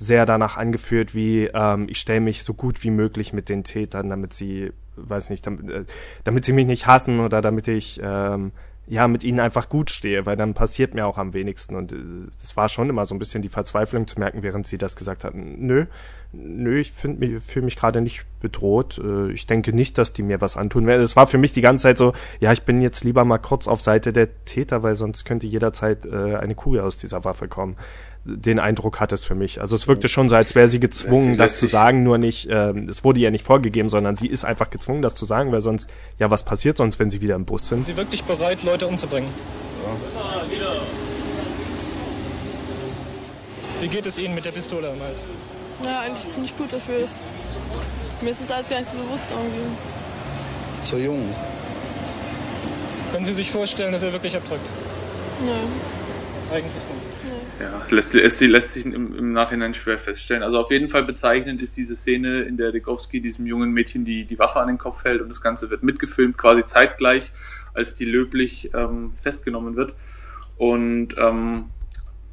sehr 0.00 0.24
danach 0.24 0.56
angeführt, 0.56 1.14
wie 1.14 1.50
ähm, 1.52 1.86
ich 1.90 2.00
stelle 2.00 2.22
mich 2.22 2.42
so 2.42 2.54
gut 2.54 2.82
wie 2.82 2.90
möglich 2.90 3.34
mit 3.34 3.50
den 3.50 3.64
Tätern, 3.64 4.08
damit 4.08 4.32
sie, 4.32 4.72
weiß 4.96 5.28
nicht, 5.28 5.46
damit, 5.46 5.68
äh, 5.68 5.84
damit 6.24 6.46
sie 6.46 6.54
mich 6.54 6.66
nicht 6.66 6.86
hassen 6.86 7.20
oder 7.20 7.42
damit 7.42 7.68
ich 7.68 8.00
ähm, 8.02 8.52
ja, 8.90 9.06
mit 9.06 9.22
ihnen 9.22 9.38
einfach 9.38 9.68
gut 9.68 9.88
stehe, 9.88 10.26
weil 10.26 10.36
dann 10.36 10.52
passiert 10.52 10.94
mir 10.94 11.06
auch 11.06 11.16
am 11.16 11.32
wenigsten. 11.32 11.76
Und 11.76 11.92
es 11.92 12.52
äh, 12.52 12.56
war 12.56 12.68
schon 12.68 12.90
immer 12.90 13.06
so 13.06 13.14
ein 13.14 13.20
bisschen 13.20 13.40
die 13.40 13.48
Verzweiflung 13.48 14.08
zu 14.08 14.18
merken, 14.18 14.42
während 14.42 14.66
sie 14.66 14.78
das 14.78 14.96
gesagt 14.96 15.22
hatten. 15.22 15.64
Nö, 15.64 15.86
nö, 16.32 16.80
ich 16.80 16.90
fühle 16.90 17.14
mich, 17.14 17.40
fühl 17.40 17.62
mich 17.62 17.76
gerade 17.76 18.00
nicht 18.00 18.26
bedroht. 18.40 18.98
Äh, 18.98 19.30
ich 19.30 19.46
denke 19.46 19.72
nicht, 19.72 19.96
dass 19.96 20.12
die 20.12 20.24
mir 20.24 20.40
was 20.40 20.56
antun 20.56 20.88
werden. 20.88 21.02
Es 21.02 21.14
war 21.14 21.28
für 21.28 21.38
mich 21.38 21.52
die 21.52 21.60
ganze 21.60 21.84
Zeit 21.84 21.98
so, 21.98 22.14
ja, 22.40 22.50
ich 22.50 22.62
bin 22.62 22.80
jetzt 22.80 23.04
lieber 23.04 23.24
mal 23.24 23.38
kurz 23.38 23.68
auf 23.68 23.80
Seite 23.80 24.12
der 24.12 24.44
Täter, 24.44 24.82
weil 24.82 24.96
sonst 24.96 25.24
könnte 25.24 25.46
jederzeit 25.46 26.04
äh, 26.04 26.34
eine 26.34 26.56
Kugel 26.56 26.80
aus 26.80 26.96
dieser 26.96 27.24
Waffe 27.24 27.46
kommen 27.46 27.76
den 28.24 28.58
Eindruck 28.58 29.00
hat 29.00 29.12
es 29.12 29.24
für 29.24 29.34
mich. 29.34 29.60
Also 29.60 29.74
es 29.76 29.88
wirkte 29.88 30.08
schon 30.08 30.28
so, 30.28 30.36
als 30.36 30.54
wäre 30.54 30.68
sie 30.68 30.80
gezwungen, 30.80 31.38
das 31.38 31.58
zu 31.58 31.66
sagen, 31.66 32.02
nur 32.02 32.18
nicht, 32.18 32.48
ähm, 32.50 32.88
es 32.88 33.02
wurde 33.02 33.20
ihr 33.20 33.30
nicht 33.30 33.44
vorgegeben, 33.44 33.88
sondern 33.88 34.16
sie 34.16 34.26
ist 34.26 34.44
einfach 34.44 34.68
gezwungen, 34.68 35.00
das 35.00 35.14
zu 35.14 35.24
sagen, 35.24 35.52
weil 35.52 35.60
sonst, 35.60 35.88
ja, 36.18 36.30
was 36.30 36.42
passiert 36.42 36.76
sonst, 36.76 36.98
wenn 36.98 37.10
sie 37.10 37.20
wieder 37.20 37.34
im 37.34 37.44
Bus 37.44 37.68
sind? 37.68 37.84
Sind 37.86 37.96
Sie 37.96 37.96
wirklich 37.96 38.24
bereit, 38.24 38.62
Leute 38.62 38.86
umzubringen? 38.86 39.28
Ja. 39.84 40.80
Wie 43.80 43.88
geht 43.88 44.04
es 44.04 44.18
Ihnen 44.18 44.34
mit 44.34 44.44
der 44.44 44.52
Pistole 44.52 44.90
am 44.90 45.00
Hals? 45.00 45.24
Ja, 45.82 46.00
eigentlich 46.00 46.28
ziemlich 46.28 46.56
gut 46.58 46.72
dafür. 46.72 46.98
Ist, 46.98 47.24
mir 48.20 48.30
ist 48.30 48.42
das 48.42 48.50
alles 48.50 48.68
gar 48.68 48.78
nicht 48.78 48.90
so 48.90 48.96
bewusst 48.96 49.30
irgendwie. 49.30 49.74
Zu 50.84 50.98
jung. 50.98 51.34
Können 53.12 53.24
Sie 53.24 53.32
sich 53.32 53.50
vorstellen, 53.50 53.92
dass 53.92 54.02
er 54.02 54.12
wirklich 54.12 54.36
abdrückt? 54.36 54.66
Nö. 55.42 55.52
Eigentlich. 56.54 56.89
Ja, 57.60 57.82
lässt, 57.90 58.14
lässt, 58.14 58.40
lässt 58.40 58.72
sich 58.72 58.86
im, 58.86 59.14
im, 59.14 59.32
Nachhinein 59.32 59.74
schwer 59.74 59.98
feststellen. 59.98 60.42
Also 60.42 60.58
auf 60.58 60.70
jeden 60.70 60.88
Fall 60.88 61.04
bezeichnend 61.04 61.60
ist 61.60 61.76
diese 61.76 61.94
Szene, 61.94 62.40
in 62.42 62.56
der 62.56 62.72
Dekowski 62.72 63.20
diesem 63.20 63.46
jungen 63.46 63.72
Mädchen 63.72 64.06
die, 64.06 64.24
die 64.24 64.38
Waffe 64.38 64.60
an 64.60 64.68
den 64.68 64.78
Kopf 64.78 65.04
hält 65.04 65.20
und 65.20 65.28
das 65.28 65.42
Ganze 65.42 65.68
wird 65.68 65.82
mitgefilmt, 65.82 66.38
quasi 66.38 66.64
zeitgleich, 66.64 67.32
als 67.74 67.92
die 67.92 68.06
löblich 68.06 68.70
ähm, 68.72 69.12
festgenommen 69.14 69.76
wird. 69.76 69.94
Und 70.56 71.16
ähm, 71.18 71.66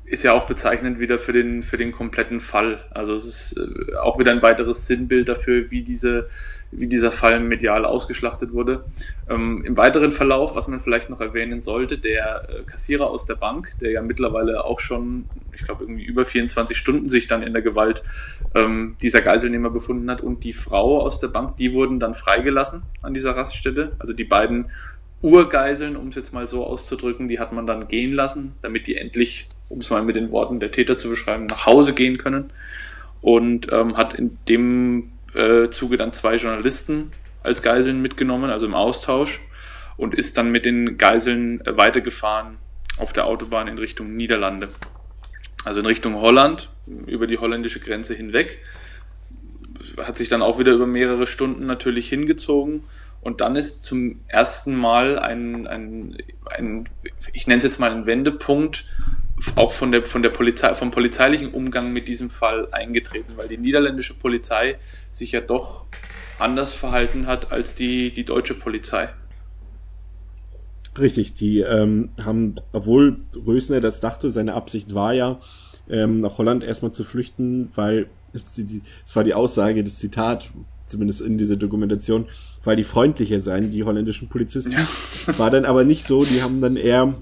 ist 0.06 0.24
ja 0.24 0.32
auch 0.32 0.48
bezeichnend 0.48 1.00
wieder 1.00 1.18
für 1.18 1.34
den, 1.34 1.62
für 1.62 1.76
den 1.76 1.92
kompletten 1.92 2.40
Fall. 2.40 2.86
Also 2.92 3.14
es 3.14 3.26
ist 3.26 3.58
äh, 3.58 3.98
auch 3.98 4.20
wieder 4.20 4.32
ein 4.32 4.42
weiteres 4.42 4.88
Sinnbild 4.88 5.28
dafür, 5.28 5.70
wie 5.70 5.84
diese 5.84 6.30
wie 6.72 6.88
dieser 6.88 7.12
Fall 7.12 7.40
medial 7.40 7.86
ausgeschlachtet 7.86 8.52
wurde. 8.52 8.86
Ähm, 9.28 9.64
Im 9.66 9.78
weiteren 9.78 10.12
Verlauf, 10.12 10.56
was 10.56 10.68
man 10.68 10.80
vielleicht 10.80 11.10
noch 11.10 11.22
erwähnen 11.22 11.62
sollte, 11.62 11.98
der 11.98 12.50
äh, 12.50 12.64
Kassierer 12.64 13.10
aus 13.10 13.26
der 13.26 13.36
Bank, 13.36 13.78
der 13.80 13.92
ja 13.92 14.02
mittlerweile 14.02 14.66
auch 14.66 14.80
schon, 14.80 15.28
ich 15.54 15.64
glaube, 15.64 15.84
irgendwie 15.84 16.04
über 16.04 16.26
24 16.26 16.78
Stunden 16.78 17.08
sich 17.08 17.28
dann 17.28 17.44
in 17.44 17.54
der 17.54 17.62
Gewalt 17.62 18.04
ähm, 18.54 18.98
dieser 19.02 19.22
Geiselnehmer 19.22 19.70
befunden 19.70 20.10
hat 20.10 20.22
und 20.22 20.44
die 20.44 20.54
Frau 20.54 21.02
aus 21.02 21.20
der 21.20 21.28
Bank, 21.28 21.58
die 21.58 21.74
wurden 21.74 22.00
dann 22.00 22.14
freigelassen 22.14 22.84
an 23.02 23.14
dieser 23.14 23.36
Raststätte. 23.36 23.96
Also 24.00 24.14
die 24.14 24.24
beiden 24.24 24.72
Urgeiseln, 25.22 25.96
um 25.96 26.10
es 26.10 26.16
jetzt 26.16 26.34
mal 26.34 26.48
so 26.48 26.66
auszudrücken, 26.66 27.28
die 27.28 27.40
hat 27.40 27.52
man 27.52 27.66
dann 27.66 27.88
gehen 27.88 28.14
lassen, 28.14 28.56
damit 28.62 28.88
die 28.88 28.96
endlich, 28.96 29.48
um 29.68 29.80
es 29.80 29.90
mal 29.90 30.04
mit 30.04 30.16
den 30.16 30.32
Worten 30.32 30.60
der 30.60 30.72
Täter 30.72 30.98
zu 30.98 31.10
beschreiben, 31.10 31.46
nach 31.46 31.66
Hause 31.66 31.94
gehen 31.94 32.18
können. 32.18 32.52
Und 33.20 33.72
ähm, 33.74 33.98
hat 33.98 34.14
in 34.14 34.38
dem 34.48 35.17
äh, 35.38 35.70
Zuge 35.70 35.98
dann 35.98 36.14
zwei 36.14 36.36
Journalisten 36.36 37.12
als 37.44 37.62
Geiseln 37.62 38.02
mitgenommen, 38.02 38.50
also 38.50 38.66
im 38.66 38.74
Austausch, 38.74 39.40
und 39.96 40.14
ist 40.14 40.38
dann 40.38 40.52
mit 40.52 40.66
den 40.66 40.98
Geiseln 40.98 41.66
äh, 41.66 41.78
weitergefahren 41.78 42.58
auf 42.98 43.14
der 43.14 43.26
Autobahn 43.26 43.68
in 43.68 43.78
Richtung 43.78 44.16
Niederlande. 44.16 44.70
Also 45.64 45.80
in 45.80 45.86
Richtung 45.86 46.16
Holland, 46.16 46.70
über 47.06 47.28
die 47.28 47.38
holländische 47.38 47.80
Grenze 47.80 48.16
hinweg. 48.16 48.60
Hat 49.98 50.18
sich 50.18 50.30
dann 50.30 50.42
auch 50.42 50.60
wieder 50.60 50.74
über 50.74 50.88
mehrere 50.88 51.28
Stunden 51.28 51.66
natürlich 51.66 52.10
hingezogen. 52.10 52.84
Und 53.22 53.42
dann 53.42 53.56
ist 53.56 53.84
zum 53.84 54.22
ersten 54.28 54.76
Mal 54.76 55.20
ein, 55.20 55.68
ein, 55.68 56.18
ein 56.46 56.86
ich 57.34 57.48
nenne 57.48 57.60
es 57.60 57.64
jetzt 57.64 57.80
mal 57.80 57.92
ein 57.92 58.06
Wendepunkt, 58.06 58.86
auch 59.56 59.72
von 59.72 59.92
der, 59.92 60.06
von 60.06 60.24
der 60.24 60.30
Polizei, 60.30 60.74
vom 60.74 60.92
polizeilichen 60.92 61.54
Umgang 61.54 61.94
mit 61.94 62.08
diesem 62.08 62.30
Fall 62.30 62.70
eingetreten, 62.72 63.34
weil 63.36 63.48
die 63.48 63.58
niederländische 63.58 64.14
Polizei 64.14 64.78
sich 65.12 65.32
ja 65.32 65.42
doch 65.42 65.86
anders 66.40 66.72
verhalten 66.72 67.28
hat 67.28 67.52
als 67.52 67.76
die, 67.76 68.12
die 68.12 68.26
deutsche 68.26 68.54
Polizei. 68.54 69.10
Richtig, 70.98 71.36
die 71.36 71.60
ähm, 71.60 72.10
haben, 72.24 72.56
obwohl 72.74 73.18
Rösner 73.46 73.82
das 73.82 74.00
dachte, 74.00 74.32
seine 74.32 74.56
Absicht 74.56 74.96
war 74.96 75.14
ja, 75.14 75.40
ähm, 75.90 76.20
nach 76.22 76.38
Holland 76.38 76.64
erstmal 76.64 76.92
zu 76.92 77.04
flüchten, 77.04 77.70
weil 77.76 78.08
es 78.34 79.16
war 79.16 79.24
die 79.24 79.34
Aussage, 79.34 79.84
das 79.84 80.00
Zitat, 80.00 80.50
zumindest 80.86 81.22
in 81.22 81.38
dieser 81.38 81.56
Dokumentation, 81.56 82.26
weil 82.64 82.76
die 82.76 82.84
freundlicher 82.84 83.40
seien, 83.42 83.72
die 83.72 83.84
holländischen 83.84 84.30
Polizisten. 84.30 84.72
Ja. 84.72 84.88
War 85.38 85.52
dann 85.52 85.66
aber 85.66 85.84
nicht 85.84 86.04
so, 86.04 86.24
die 86.24 86.42
haben 86.42 86.62
dann 86.62 86.76
eher 86.76 87.16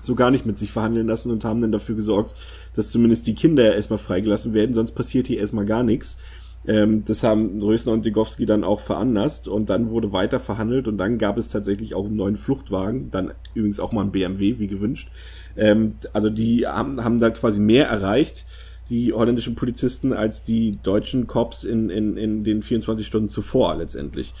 so 0.00 0.14
gar 0.14 0.30
nicht 0.30 0.46
mit 0.46 0.58
sich 0.58 0.72
verhandeln 0.72 1.06
lassen 1.06 1.30
und 1.30 1.44
haben 1.44 1.60
dann 1.60 1.72
dafür 1.72 1.94
gesorgt, 1.94 2.34
dass 2.74 2.90
zumindest 2.90 3.26
die 3.26 3.34
Kinder 3.34 3.74
erstmal 3.74 3.98
freigelassen 3.98 4.54
werden, 4.54 4.74
sonst 4.74 4.92
passiert 4.92 5.26
hier 5.26 5.38
erstmal 5.38 5.66
gar 5.66 5.82
nichts. 5.82 6.18
Ähm, 6.66 7.04
das 7.06 7.22
haben 7.22 7.60
Rösner 7.62 7.92
und 7.92 8.04
Degowski 8.04 8.44
dann 8.46 8.64
auch 8.64 8.80
veranlasst 8.80 9.48
und 9.48 9.70
dann 9.70 9.90
wurde 9.90 10.12
weiter 10.12 10.40
verhandelt 10.40 10.88
und 10.88 10.98
dann 10.98 11.18
gab 11.18 11.38
es 11.38 11.48
tatsächlich 11.48 11.94
auch 11.94 12.06
einen 12.06 12.16
neuen 12.16 12.36
Fluchtwagen, 12.36 13.10
dann 13.10 13.32
übrigens 13.54 13.80
auch 13.80 13.92
mal 13.92 14.02
ein 14.02 14.12
BMW, 14.12 14.58
wie 14.58 14.66
gewünscht. 14.66 15.10
Ähm, 15.56 15.94
also 16.12 16.28
die 16.28 16.66
haben, 16.66 17.02
haben 17.02 17.18
da 17.18 17.30
quasi 17.30 17.60
mehr 17.60 17.86
erreicht, 17.86 18.44
die 18.90 19.12
holländischen 19.12 19.54
Polizisten, 19.54 20.12
als 20.12 20.42
die 20.42 20.78
deutschen 20.82 21.26
Cops 21.26 21.64
in, 21.64 21.90
in, 21.90 22.16
in 22.16 22.44
den 22.44 22.60
24 22.60 23.06
Stunden 23.06 23.28
zuvor 23.28 23.76
letztendlich. 23.76 24.34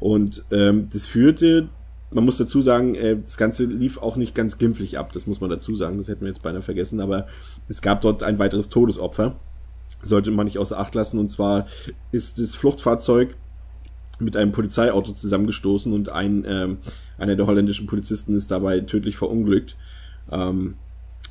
Und 0.00 0.44
ähm, 0.50 0.88
das 0.92 1.06
führte, 1.06 1.68
man 2.12 2.24
muss 2.24 2.38
dazu 2.38 2.62
sagen, 2.62 2.94
äh, 2.94 3.16
das 3.20 3.36
Ganze 3.36 3.64
lief 3.64 3.98
auch 3.98 4.16
nicht 4.16 4.34
ganz 4.34 4.58
glimpflich 4.58 4.98
ab, 4.98 5.12
das 5.12 5.26
muss 5.26 5.40
man 5.40 5.50
dazu 5.50 5.76
sagen, 5.76 5.98
das 5.98 6.08
hätten 6.08 6.22
wir 6.22 6.28
jetzt 6.28 6.42
beinahe 6.42 6.62
vergessen, 6.62 7.00
aber 7.00 7.26
es 7.68 7.82
gab 7.82 8.00
dort 8.00 8.22
ein 8.22 8.38
weiteres 8.38 8.68
Todesopfer 8.68 9.36
sollte 10.02 10.30
man 10.30 10.46
nicht 10.46 10.58
außer 10.58 10.78
Acht 10.78 10.94
lassen. 10.94 11.18
Und 11.18 11.30
zwar 11.30 11.66
ist 12.10 12.38
das 12.38 12.54
Fluchtfahrzeug 12.54 13.36
mit 14.18 14.36
einem 14.36 14.52
Polizeiauto 14.52 15.12
zusammengestoßen 15.12 15.92
und 15.92 16.10
ein 16.10 16.44
ähm, 16.46 16.78
einer 17.18 17.36
der 17.36 17.46
holländischen 17.46 17.86
Polizisten 17.86 18.36
ist 18.36 18.50
dabei 18.50 18.80
tödlich 18.80 19.16
verunglückt. 19.16 19.76
Ähm, 20.30 20.74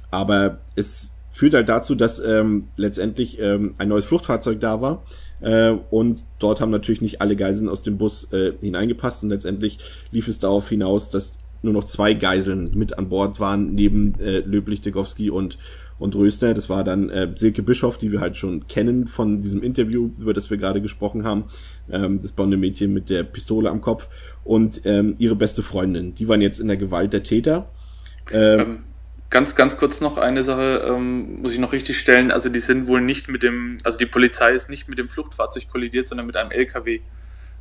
aber 0.09 0.59
es 0.75 1.11
führt 1.31 1.53
halt 1.53 1.69
dazu, 1.69 1.95
dass 1.95 2.19
ähm, 2.19 2.65
letztendlich 2.75 3.39
ähm, 3.39 3.75
ein 3.77 3.87
neues 3.87 4.05
Fluchtfahrzeug 4.05 4.59
da 4.59 4.81
war 4.81 5.03
äh, 5.41 5.76
und 5.89 6.23
dort 6.39 6.61
haben 6.61 6.72
natürlich 6.72 7.01
nicht 7.01 7.22
alle 7.22 7.35
Geiseln 7.35 7.69
aus 7.69 7.81
dem 7.81 7.97
Bus 7.97 8.31
äh, 8.31 8.53
hineingepasst 8.61 9.23
und 9.23 9.30
letztendlich 9.30 9.80
lief 10.11 10.27
es 10.27 10.39
darauf 10.39 10.69
hinaus, 10.69 11.09
dass 11.09 11.34
nur 11.63 11.73
noch 11.73 11.84
zwei 11.84 12.13
Geiseln 12.13 12.72
mit 12.73 12.97
an 12.97 13.09
Bord 13.09 13.39
waren, 13.39 13.76
neben 13.76 14.15
äh, 14.19 14.39
Löblich, 14.39 14.81
Degowski 14.81 15.30
und 15.30 15.57
und 16.01 16.15
Rösner. 16.15 16.53
Das 16.53 16.68
war 16.68 16.84
dann 16.84 17.09
äh, 17.09 17.30
Silke 17.35 17.61
Bischoff, 17.61 17.97
die 17.97 18.11
wir 18.11 18.19
halt 18.19 18.35
schon 18.35 18.68
kennen 18.68 19.07
von 19.07 19.39
diesem 19.39 19.61
Interview, 19.61 20.09
über 20.18 20.34
das 20.34 20.49
wir 20.49 20.57
gerade 20.57 20.81
gesprochen 20.81 21.23
haben. 21.23 21.45
Ähm, 21.89 22.19
das 22.22 22.31
blonde 22.31 22.57
Mädchen 22.57 22.91
mit 22.91 23.09
der 23.09 23.23
Pistole 23.23 23.69
am 23.69 23.81
Kopf 23.81 24.07
und 24.43 24.81
ähm, 24.85 25.15
ihre 25.19 25.35
beste 25.35 25.61
Freundin. 25.61 26.15
Die 26.15 26.27
waren 26.27 26.41
jetzt 26.41 26.59
in 26.59 26.68
der 26.68 26.77
Gewalt 26.77 27.13
der 27.13 27.23
Täter. 27.23 27.69
Ähm, 28.34 28.59
ähm, 28.59 28.80
ganz, 29.31 29.55
ganz 29.55 29.77
kurz 29.77 30.01
noch 30.01 30.17
eine 30.17 30.43
Sache 30.43 30.85
ähm, 30.87 31.41
muss 31.41 31.53
ich 31.53 31.59
noch 31.59 31.73
richtig 31.73 31.97
stellen. 31.97 32.31
Also 32.31 32.49
die 32.49 32.59
sind 32.59 32.87
wohl 32.87 33.01
nicht 33.01 33.29
mit 33.29 33.41
dem, 33.41 33.79
also 33.83 33.97
die 33.97 34.05
Polizei 34.05 34.51
ist 34.51 34.69
nicht 34.69 34.87
mit 34.87 34.99
dem 34.99 35.09
Flugfahrzeug 35.09 35.67
kollidiert, 35.69 36.07
sondern 36.07 36.27
mit 36.27 36.35
einem 36.35 36.51
LKW. 36.51 36.99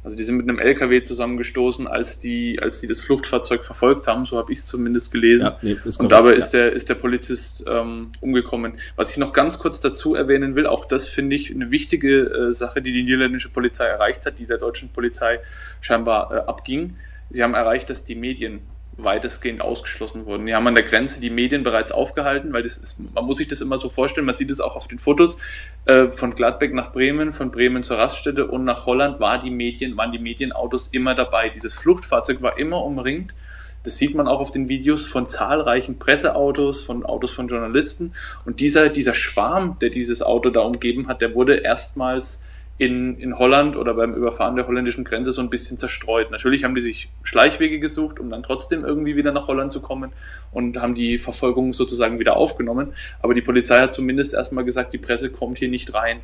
Also 0.02 0.16
die 0.16 0.24
sind 0.24 0.38
mit 0.38 0.48
einem 0.48 0.58
LKW 0.58 1.02
zusammengestoßen, 1.02 1.86
als 1.86 2.18
die, 2.18 2.58
als 2.60 2.80
die 2.80 2.86
das 2.86 3.00
Fluchtfahrzeug 3.00 3.64
verfolgt 3.64 4.06
haben, 4.06 4.24
so 4.24 4.38
habe 4.38 4.50
ich 4.50 4.60
es 4.60 4.66
zumindest 4.66 5.12
gelesen. 5.12 5.44
Ja, 5.44 5.58
nee, 5.60 5.76
und 5.98 6.10
dabei 6.10 6.30
ja. 6.30 6.36
ist 6.36 6.50
der, 6.50 6.72
ist 6.72 6.88
der 6.88 6.94
Polizist 6.94 7.64
ähm, 7.68 8.10
umgekommen. 8.22 8.78
Was 8.96 9.10
ich 9.10 9.18
noch 9.18 9.34
ganz 9.34 9.58
kurz 9.58 9.80
dazu 9.80 10.14
erwähnen 10.14 10.54
will, 10.54 10.66
auch 10.66 10.86
das 10.86 11.06
finde 11.06 11.36
ich 11.36 11.54
eine 11.54 11.70
wichtige 11.70 12.22
äh, 12.22 12.52
Sache, 12.54 12.80
die 12.80 12.92
die 12.92 13.02
niederländische 13.02 13.50
Polizei 13.50 13.84
erreicht 13.84 14.24
hat, 14.24 14.38
die 14.38 14.46
der 14.46 14.56
deutschen 14.56 14.88
Polizei 14.88 15.38
scheinbar 15.82 16.32
äh, 16.32 16.36
abging. 16.48 16.96
Sie 17.28 17.42
haben 17.42 17.54
erreicht, 17.54 17.90
dass 17.90 18.02
die 18.02 18.14
Medien 18.14 18.62
weitestgehend 18.96 19.60
ausgeschlossen 19.60 20.26
wurden. 20.26 20.46
Die 20.46 20.54
haben 20.54 20.66
an 20.66 20.74
der 20.74 20.84
Grenze 20.84 21.20
die 21.20 21.30
Medien 21.30 21.62
bereits 21.62 21.92
aufgehalten, 21.92 22.52
weil 22.52 22.62
das 22.62 22.76
ist, 22.76 23.00
man 23.14 23.24
muss 23.24 23.38
sich 23.38 23.48
das 23.48 23.60
immer 23.60 23.78
so 23.78 23.88
vorstellen, 23.88 24.26
man 24.26 24.34
sieht 24.34 24.50
es 24.50 24.60
auch 24.60 24.76
auf 24.76 24.88
den 24.88 24.98
Fotos, 24.98 25.38
äh, 25.86 26.08
von 26.08 26.34
Gladbeck 26.34 26.74
nach 26.74 26.92
Bremen, 26.92 27.32
von 27.32 27.50
Bremen 27.50 27.82
zur 27.82 27.98
Raststätte 27.98 28.46
und 28.46 28.64
nach 28.64 28.86
Holland 28.86 29.20
war 29.20 29.40
die 29.40 29.50
Medien, 29.50 29.96
waren 29.96 30.12
die 30.12 30.18
Medienautos 30.18 30.88
immer 30.88 31.14
dabei. 31.14 31.48
Dieses 31.48 31.74
Fluchtfahrzeug 31.74 32.42
war 32.42 32.58
immer 32.58 32.84
umringt. 32.84 33.34
Das 33.82 33.96
sieht 33.96 34.14
man 34.14 34.28
auch 34.28 34.40
auf 34.40 34.50
den 34.50 34.68
Videos 34.68 35.06
von 35.06 35.26
zahlreichen 35.26 35.98
Presseautos, 35.98 36.80
von 36.80 37.06
Autos 37.06 37.30
von 37.30 37.48
Journalisten. 37.48 38.12
Und 38.44 38.60
dieser, 38.60 38.90
dieser 38.90 39.14
Schwarm, 39.14 39.78
der 39.80 39.88
dieses 39.88 40.20
Auto 40.22 40.50
da 40.50 40.60
umgeben 40.60 41.08
hat, 41.08 41.22
der 41.22 41.34
wurde 41.34 41.56
erstmals 41.56 42.44
in, 42.80 43.18
in 43.18 43.38
Holland 43.38 43.76
oder 43.76 43.92
beim 43.92 44.14
Überfahren 44.14 44.56
der 44.56 44.66
holländischen 44.66 45.04
Grenze 45.04 45.32
so 45.32 45.42
ein 45.42 45.50
bisschen 45.50 45.76
zerstreut. 45.76 46.30
Natürlich 46.30 46.64
haben 46.64 46.74
die 46.74 46.80
sich 46.80 47.10
Schleichwege 47.22 47.78
gesucht, 47.78 48.18
um 48.18 48.30
dann 48.30 48.42
trotzdem 48.42 48.86
irgendwie 48.86 49.16
wieder 49.16 49.32
nach 49.32 49.48
Holland 49.48 49.70
zu 49.70 49.82
kommen 49.82 50.12
und 50.50 50.80
haben 50.80 50.94
die 50.94 51.18
Verfolgung 51.18 51.74
sozusagen 51.74 52.18
wieder 52.18 52.38
aufgenommen. 52.38 52.94
Aber 53.20 53.34
die 53.34 53.42
Polizei 53.42 53.78
hat 53.80 53.92
zumindest 53.92 54.32
erstmal 54.32 54.64
gesagt, 54.64 54.94
die 54.94 54.98
Presse 54.98 55.28
kommt 55.28 55.58
hier 55.58 55.68
nicht 55.68 55.92
rein. 55.92 56.20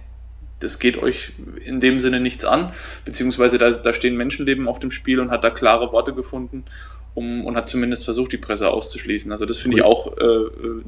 Das 0.60 0.78
geht 0.78 0.96
euch 0.96 1.34
in 1.62 1.78
dem 1.80 2.00
Sinne 2.00 2.20
nichts 2.20 2.46
an, 2.46 2.72
beziehungsweise 3.04 3.58
da, 3.58 3.70
da 3.72 3.92
stehen 3.92 4.16
Menschenleben 4.16 4.66
auf 4.66 4.78
dem 4.78 4.90
Spiel 4.90 5.20
und 5.20 5.30
hat 5.30 5.44
da 5.44 5.50
klare 5.50 5.92
Worte 5.92 6.14
gefunden 6.14 6.64
um, 7.12 7.44
und 7.44 7.54
hat 7.58 7.68
zumindest 7.68 8.04
versucht, 8.04 8.32
die 8.32 8.38
Presse 8.38 8.70
auszuschließen. 8.70 9.30
Also 9.30 9.44
das 9.44 9.58
finde 9.58 9.76
ich 9.76 9.82
auch 9.82 10.16
äh, 10.16 10.24
äh, 10.24 10.82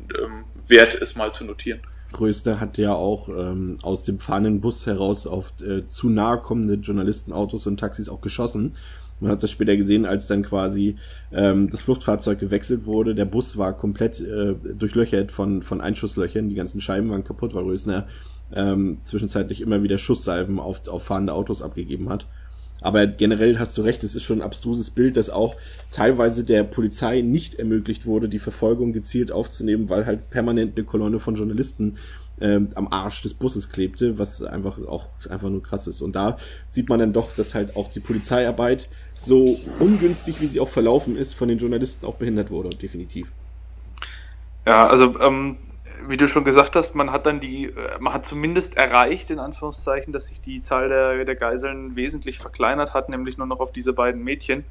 wert, 0.66 0.94
es 0.94 1.14
mal 1.14 1.30
zu 1.34 1.44
notieren. 1.44 1.80
Größte 2.12 2.60
hat 2.60 2.78
ja 2.78 2.94
auch 2.94 3.28
ähm, 3.28 3.76
aus 3.82 4.02
dem 4.02 4.18
fahrenden 4.18 4.60
Bus 4.60 4.86
heraus 4.86 5.26
auf 5.26 5.52
äh, 5.60 5.86
zu 5.88 6.08
nahe 6.08 6.38
kommende 6.38 6.74
Journalistenautos 6.74 7.66
und 7.66 7.78
Taxis 7.78 8.08
auch 8.08 8.20
geschossen. 8.20 8.74
Man 9.20 9.32
hat 9.32 9.42
das 9.42 9.50
später 9.50 9.76
gesehen, 9.76 10.06
als 10.06 10.26
dann 10.26 10.42
quasi 10.42 10.96
ähm, 11.32 11.70
das 11.70 11.82
Fluchtfahrzeug 11.82 12.38
gewechselt 12.38 12.86
wurde. 12.86 13.14
Der 13.14 13.24
Bus 13.24 13.58
war 13.58 13.76
komplett 13.76 14.20
äh, 14.20 14.54
durchlöchert 14.54 15.32
von, 15.32 15.62
von 15.62 15.80
Einschusslöchern. 15.80 16.48
Die 16.48 16.54
ganzen 16.54 16.80
Scheiben 16.80 17.10
waren 17.10 17.24
kaputt, 17.24 17.54
weil 17.54 17.64
Rösner 17.64 18.06
ähm, 18.54 18.98
zwischenzeitlich 19.02 19.60
immer 19.60 19.82
wieder 19.82 19.98
Schusssalven 19.98 20.58
auf, 20.58 20.86
auf 20.88 21.02
fahrende 21.02 21.32
Autos 21.32 21.62
abgegeben 21.62 22.08
hat. 22.08 22.26
Aber 22.80 23.06
generell 23.06 23.58
hast 23.58 23.76
du 23.76 23.82
recht, 23.82 24.04
es 24.04 24.14
ist 24.14 24.22
schon 24.22 24.38
ein 24.38 24.44
abstruses 24.44 24.90
Bild, 24.90 25.16
dass 25.16 25.30
auch 25.30 25.56
teilweise 25.90 26.44
der 26.44 26.62
Polizei 26.62 27.22
nicht 27.22 27.56
ermöglicht 27.56 28.06
wurde, 28.06 28.28
die 28.28 28.38
Verfolgung 28.38 28.92
gezielt 28.92 29.32
aufzunehmen, 29.32 29.88
weil 29.88 30.06
halt 30.06 30.30
permanent 30.30 30.76
eine 30.76 30.84
Kolonne 30.84 31.18
von 31.18 31.34
Journalisten 31.34 31.96
ähm, 32.40 32.68
am 32.76 32.86
Arsch 32.88 33.22
des 33.22 33.34
Busses 33.34 33.70
klebte, 33.70 34.18
was 34.18 34.42
einfach 34.42 34.78
auch 34.86 35.06
einfach 35.28 35.50
nur 35.50 35.62
krass 35.62 35.88
ist. 35.88 36.00
Und 36.00 36.14
da 36.14 36.36
sieht 36.70 36.88
man 36.88 37.00
dann 37.00 37.12
doch, 37.12 37.34
dass 37.34 37.54
halt 37.54 37.74
auch 37.76 37.90
die 37.90 38.00
Polizeiarbeit 38.00 38.88
so 39.18 39.58
ungünstig, 39.80 40.40
wie 40.40 40.46
sie 40.46 40.60
auch 40.60 40.68
verlaufen 40.68 41.16
ist, 41.16 41.34
von 41.34 41.48
den 41.48 41.58
Journalisten 41.58 42.06
auch 42.06 42.14
behindert 42.14 42.50
wurde, 42.50 42.68
definitiv. 42.70 43.32
Ja, 44.64 44.86
also 44.86 45.18
ähm, 45.20 45.56
wie 46.06 46.16
du 46.16 46.28
schon 46.28 46.44
gesagt 46.44 46.76
hast, 46.76 46.94
man 46.94 47.12
hat 47.12 47.26
dann 47.26 47.40
die, 47.40 47.66
äh, 47.66 47.98
man 48.00 48.12
hat 48.12 48.24
zumindest 48.24 48.76
erreicht, 48.76 49.30
in 49.30 49.38
Anführungszeichen, 49.38 50.12
dass 50.12 50.26
sich 50.26 50.40
die 50.40 50.62
Zahl 50.62 50.88
der, 50.88 51.24
der 51.24 51.34
Geiseln 51.34 51.96
wesentlich 51.96 52.38
verkleinert 52.38 52.94
hat, 52.94 53.08
nämlich 53.08 53.38
nur 53.38 53.46
noch 53.46 53.60
auf 53.60 53.72
diese 53.72 53.92
beiden 53.92 54.22
Mädchen, 54.22 54.64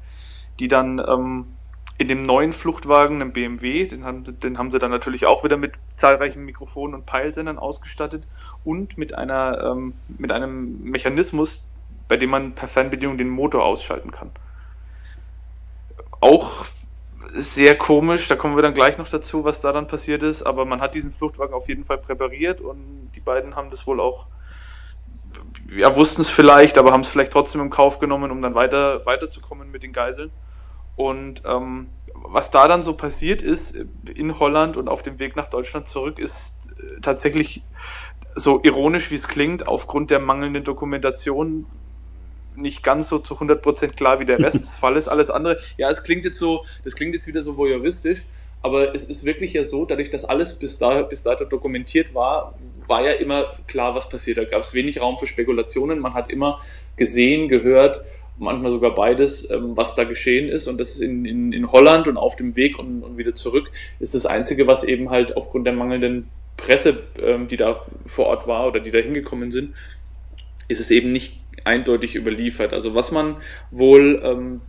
die 0.58 0.68
dann 0.68 0.98
ähm, 1.06 1.58
in 1.98 2.06
dem 2.06 2.22
neuen 2.22 2.52
Fluchtwagen, 2.52 3.20
einem 3.20 3.32
BMW, 3.32 3.86
den 3.86 4.04
haben, 4.04 4.38
den 4.40 4.56
haben 4.56 4.70
sie 4.70 4.78
dann 4.78 4.92
natürlich 4.92 5.26
auch 5.26 5.42
wieder 5.42 5.56
mit 5.56 5.78
zahlreichen 5.96 6.44
Mikrofonen 6.44 6.94
und 6.94 7.06
Peilsendern 7.06 7.58
ausgestattet 7.58 8.28
und 8.64 8.96
mit 8.96 9.14
einer, 9.14 9.60
ähm, 9.64 9.94
mit 10.06 10.30
einem 10.30 10.80
Mechanismus, 10.82 11.68
bei 12.06 12.16
dem 12.16 12.30
man 12.30 12.54
per 12.54 12.68
Fernbedienung 12.68 13.18
den 13.18 13.28
Motor 13.28 13.64
ausschalten 13.64 14.12
kann. 14.12 14.30
Auch 16.20 16.66
sehr 17.28 17.76
komisch, 17.76 18.28
da 18.28 18.36
kommen 18.36 18.56
wir 18.56 18.62
dann 18.62 18.74
gleich 18.74 18.98
noch 18.98 19.08
dazu, 19.08 19.44
was 19.44 19.60
da 19.60 19.72
dann 19.72 19.86
passiert 19.86 20.22
ist, 20.22 20.42
aber 20.42 20.64
man 20.64 20.80
hat 20.80 20.94
diesen 20.94 21.10
Fluchtwagen 21.10 21.54
auf 21.54 21.68
jeden 21.68 21.84
Fall 21.84 21.98
präpariert 21.98 22.60
und 22.60 23.10
die 23.14 23.20
beiden 23.20 23.56
haben 23.56 23.70
das 23.70 23.86
wohl 23.86 24.00
auch, 24.00 24.26
ja, 25.74 25.96
wussten 25.96 26.22
es 26.22 26.30
vielleicht, 26.30 26.78
aber 26.78 26.92
haben 26.92 27.02
es 27.02 27.08
vielleicht 27.08 27.32
trotzdem 27.32 27.60
im 27.60 27.70
Kauf 27.70 27.98
genommen, 27.98 28.30
um 28.30 28.40
dann 28.40 28.54
weiter, 28.54 29.04
weiterzukommen 29.06 29.70
mit 29.70 29.82
den 29.82 29.92
Geiseln. 29.92 30.30
Und 30.96 31.42
ähm, 31.44 31.90
was 32.12 32.50
da 32.50 32.66
dann 32.66 32.82
so 32.82 32.92
passiert 32.94 33.42
ist 33.42 33.76
in 34.12 34.38
Holland 34.40 34.76
und 34.76 34.88
auf 34.88 35.02
dem 35.02 35.18
Weg 35.20 35.36
nach 35.36 35.46
Deutschland 35.46 35.86
zurück, 35.86 36.18
ist 36.18 36.70
äh, 36.80 37.00
tatsächlich 37.00 37.62
so 38.34 38.60
ironisch 38.62 39.10
wie 39.10 39.14
es 39.14 39.28
klingt, 39.28 39.68
aufgrund 39.68 40.10
der 40.10 40.18
mangelnden 40.18 40.64
Dokumentation 40.64 41.66
nicht 42.60 42.82
ganz 42.82 43.08
so 43.08 43.18
zu 43.18 43.34
100% 43.34 43.88
klar 43.88 44.20
wie 44.20 44.24
der 44.24 44.38
Rest 44.38 44.58
des 44.60 44.76
Falles. 44.76 45.08
Alles 45.08 45.30
andere, 45.30 45.58
ja, 45.76 45.90
es 45.90 46.02
klingt 46.02 46.24
jetzt 46.24 46.38
so, 46.38 46.64
das 46.84 46.94
klingt 46.94 47.14
jetzt 47.14 47.26
wieder 47.26 47.42
so 47.42 47.56
voyeuristisch, 47.56 48.24
aber 48.62 48.94
es 48.94 49.04
ist 49.04 49.24
wirklich 49.24 49.52
ja 49.52 49.64
so, 49.64 49.84
dadurch, 49.84 50.10
dass 50.10 50.24
alles 50.24 50.54
bis, 50.54 50.78
da, 50.78 51.02
bis 51.02 51.22
dato 51.22 51.44
dokumentiert 51.44 52.14
war, 52.14 52.54
war 52.86 53.04
ja 53.04 53.12
immer 53.12 53.54
klar, 53.66 53.94
was 53.94 54.08
passiert. 54.08 54.38
Da 54.38 54.44
gab 54.44 54.62
es 54.62 54.74
wenig 54.74 55.00
Raum 55.00 55.18
für 55.18 55.26
Spekulationen. 55.26 56.00
Man 56.00 56.14
hat 56.14 56.30
immer 56.30 56.60
gesehen, 56.96 57.48
gehört, 57.48 58.02
manchmal 58.38 58.70
sogar 58.70 58.94
beides, 58.94 59.48
ähm, 59.50 59.76
was 59.76 59.94
da 59.94 60.04
geschehen 60.04 60.48
ist. 60.48 60.66
Und 60.66 60.78
das 60.78 60.90
ist 60.90 61.00
in, 61.00 61.24
in, 61.24 61.52
in 61.52 61.70
Holland 61.70 62.08
und 62.08 62.16
auf 62.16 62.36
dem 62.36 62.56
Weg 62.56 62.78
und, 62.78 63.02
und 63.02 63.16
wieder 63.16 63.34
zurück, 63.34 63.70
ist 64.00 64.14
das 64.14 64.26
Einzige, 64.26 64.66
was 64.66 64.84
eben 64.84 65.10
halt 65.10 65.36
aufgrund 65.36 65.66
der 65.66 65.74
mangelnden 65.74 66.28
Presse, 66.56 67.04
ähm, 67.22 67.46
die 67.46 67.56
da 67.56 67.84
vor 68.06 68.26
Ort 68.26 68.46
war 68.46 68.66
oder 68.66 68.80
die 68.80 68.90
da 68.90 68.98
hingekommen 68.98 69.52
sind, 69.52 69.74
ist 70.66 70.80
es 70.80 70.90
eben 70.90 71.12
nicht 71.12 71.40
eindeutig 71.64 72.14
überliefert. 72.14 72.72
Also 72.72 72.94
was 72.94 73.10
man 73.10 73.36
wohl, 73.70 74.20
ähm, 74.24 74.60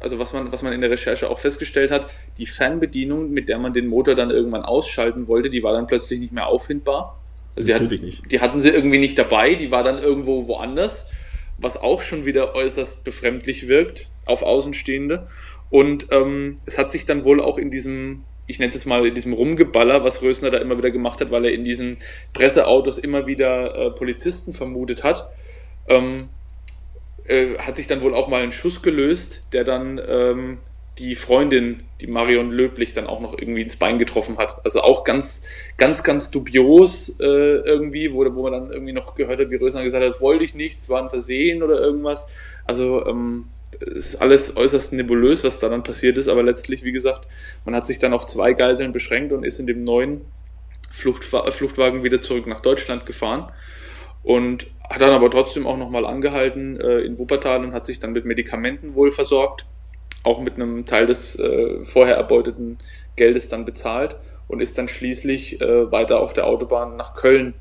also 0.00 0.18
was 0.18 0.32
man, 0.32 0.52
was 0.52 0.62
man 0.62 0.72
in 0.72 0.80
der 0.80 0.90
Recherche 0.90 1.30
auch 1.30 1.38
festgestellt 1.38 1.90
hat, 1.90 2.08
die 2.38 2.46
Fernbedienung, 2.46 3.30
mit 3.30 3.48
der 3.48 3.58
man 3.58 3.72
den 3.72 3.86
Motor 3.86 4.14
dann 4.14 4.30
irgendwann 4.30 4.62
ausschalten 4.62 5.28
wollte, 5.28 5.50
die 5.50 5.62
war 5.62 5.72
dann 5.72 5.86
plötzlich 5.86 6.20
nicht 6.20 6.32
mehr 6.32 6.46
auffindbar. 6.46 7.18
Also 7.56 7.66
die, 7.66 7.72
Natürlich 7.72 8.00
hat, 8.00 8.04
nicht. 8.04 8.32
die 8.32 8.40
hatten 8.40 8.60
sie 8.60 8.70
irgendwie 8.70 8.98
nicht 8.98 9.18
dabei, 9.18 9.54
die 9.54 9.70
war 9.70 9.82
dann 9.82 9.98
irgendwo 9.98 10.46
woanders, 10.46 11.10
was 11.58 11.80
auch 11.80 12.02
schon 12.02 12.26
wieder 12.26 12.54
äußerst 12.54 13.04
befremdlich 13.04 13.68
wirkt 13.68 14.08
auf 14.26 14.42
Außenstehende. 14.42 15.28
Und 15.70 16.08
ähm, 16.10 16.58
es 16.66 16.78
hat 16.78 16.92
sich 16.92 17.06
dann 17.06 17.24
wohl 17.24 17.40
auch 17.40 17.58
in 17.58 17.70
diesem, 17.70 18.24
ich 18.46 18.58
nenne 18.58 18.70
es 18.70 18.76
jetzt 18.76 18.84
mal 18.86 19.04
in 19.06 19.14
diesem 19.14 19.32
Rumgeballer, 19.32 20.04
was 20.04 20.22
Rösner 20.22 20.50
da 20.50 20.58
immer 20.58 20.78
wieder 20.78 20.90
gemacht 20.90 21.20
hat, 21.20 21.30
weil 21.30 21.44
er 21.46 21.52
in 21.52 21.64
diesen 21.64 21.98
Presseautos 22.34 22.98
immer 22.98 23.26
wieder 23.26 23.74
äh, 23.74 23.90
Polizisten 23.90 24.52
vermutet 24.52 25.02
hat, 25.02 25.30
ähm, 25.88 26.28
äh, 27.26 27.58
hat 27.58 27.76
sich 27.76 27.86
dann 27.86 28.02
wohl 28.02 28.14
auch 28.14 28.28
mal 28.28 28.42
ein 28.42 28.52
Schuss 28.52 28.82
gelöst, 28.82 29.44
der 29.52 29.64
dann 29.64 30.00
ähm, 30.06 30.58
die 30.98 31.14
Freundin, 31.14 31.82
die 32.00 32.06
Marion 32.06 32.50
Löblich, 32.50 32.94
dann 32.94 33.06
auch 33.06 33.20
noch 33.20 33.36
irgendwie 33.38 33.62
ins 33.62 33.76
Bein 33.76 33.98
getroffen 33.98 34.38
hat. 34.38 34.64
Also 34.64 34.80
auch 34.80 35.04
ganz, 35.04 35.46
ganz, 35.76 36.02
ganz 36.02 36.30
dubios 36.30 37.20
äh, 37.20 37.24
irgendwie, 37.24 38.12
wo, 38.12 38.24
wo 38.34 38.42
man 38.42 38.52
dann 38.52 38.72
irgendwie 38.72 38.92
noch 38.92 39.14
gehört 39.14 39.40
hat, 39.40 39.50
wie 39.50 39.56
Rösner 39.56 39.82
gesagt 39.82 40.02
hat, 40.02 40.10
das 40.10 40.20
wollte 40.20 40.44
ich 40.44 40.54
nicht, 40.54 40.76
es 40.76 40.88
war 40.88 41.02
ein 41.02 41.10
Versehen 41.10 41.62
oder 41.62 41.80
irgendwas. 41.80 42.28
Also 42.64 43.04
ähm, 43.06 43.48
ist 43.80 44.16
alles 44.16 44.56
äußerst 44.56 44.94
nebulös, 44.94 45.44
was 45.44 45.58
da 45.58 45.68
dann 45.68 45.82
passiert 45.82 46.16
ist, 46.16 46.28
aber 46.28 46.42
letztlich, 46.42 46.82
wie 46.82 46.92
gesagt, 46.92 47.28
man 47.66 47.76
hat 47.76 47.86
sich 47.86 47.98
dann 47.98 48.14
auf 48.14 48.24
zwei 48.24 48.54
Geiseln 48.54 48.92
beschränkt 48.92 49.32
und 49.32 49.44
ist 49.44 49.60
in 49.60 49.66
dem 49.66 49.84
neuen 49.84 50.22
Fluchtwa 50.90 51.50
Fluchtwagen 51.50 52.04
wieder 52.04 52.22
zurück 52.22 52.46
nach 52.46 52.60
Deutschland 52.60 53.04
gefahren 53.04 53.52
und 54.26 54.66
hat 54.90 55.00
dann 55.00 55.12
aber 55.12 55.30
trotzdem 55.30 55.68
auch 55.68 55.76
nochmal 55.76 56.04
angehalten 56.04 56.80
äh, 56.80 56.98
in 56.98 57.16
Wuppertal 57.16 57.64
und 57.64 57.72
hat 57.72 57.86
sich 57.86 58.00
dann 58.00 58.10
mit 58.10 58.24
Medikamenten 58.24 58.96
wohl 58.96 59.12
versorgt, 59.12 59.66
auch 60.24 60.40
mit 60.40 60.54
einem 60.54 60.84
Teil 60.84 61.06
des 61.06 61.38
äh, 61.38 61.84
vorher 61.84 62.16
erbeuteten 62.16 62.78
Geldes 63.14 63.48
dann 63.48 63.64
bezahlt 63.64 64.16
und 64.48 64.60
ist 64.60 64.78
dann 64.78 64.88
schließlich 64.88 65.60
äh, 65.60 65.92
weiter 65.92 66.18
auf 66.20 66.32
der 66.32 66.48
Autobahn 66.48 66.96
nach 66.96 67.14
Köln 67.14 67.54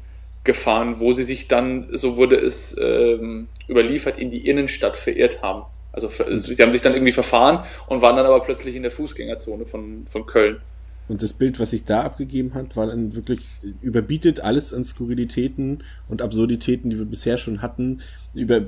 gefahren, 0.43 0.99
wo 0.99 1.13
sie 1.13 1.23
sich 1.23 1.47
dann, 1.47 1.87
so 1.91 2.17
wurde 2.17 2.37
es 2.37 2.75
ähm, 2.81 3.47
überliefert, 3.69 4.17
in 4.17 4.31
die 4.31 4.47
Innenstadt 4.47 4.97
verirrt 4.97 5.43
haben. 5.43 5.65
Also 5.91 6.07
sie 6.07 6.61
haben 6.63 6.73
sich 6.73 6.81
dann 6.81 6.93
irgendwie 6.93 7.11
verfahren 7.11 7.63
und 7.85 8.01
waren 8.01 8.15
dann 8.15 8.25
aber 8.25 8.39
plötzlich 8.39 8.75
in 8.75 8.81
der 8.81 8.91
Fußgängerzone 8.91 9.67
von, 9.67 10.07
von 10.09 10.25
Köln. 10.25 10.61
Und 11.07 11.21
das 11.21 11.33
Bild, 11.33 11.59
was 11.59 11.69
sich 11.69 11.83
da 11.83 12.01
abgegeben 12.01 12.55
hat, 12.55 12.75
war 12.75 12.87
dann 12.87 13.15
wirklich 13.15 13.45
überbietet 13.81 14.39
alles 14.39 14.73
an 14.73 14.85
Skurrilitäten 14.85 15.83
und 16.09 16.21
Absurditäten, 16.21 16.89
die 16.89 16.97
wir 16.97 17.05
bisher 17.05 17.37
schon 17.37 17.61
hatten, 17.61 18.01
über, 18.33 18.61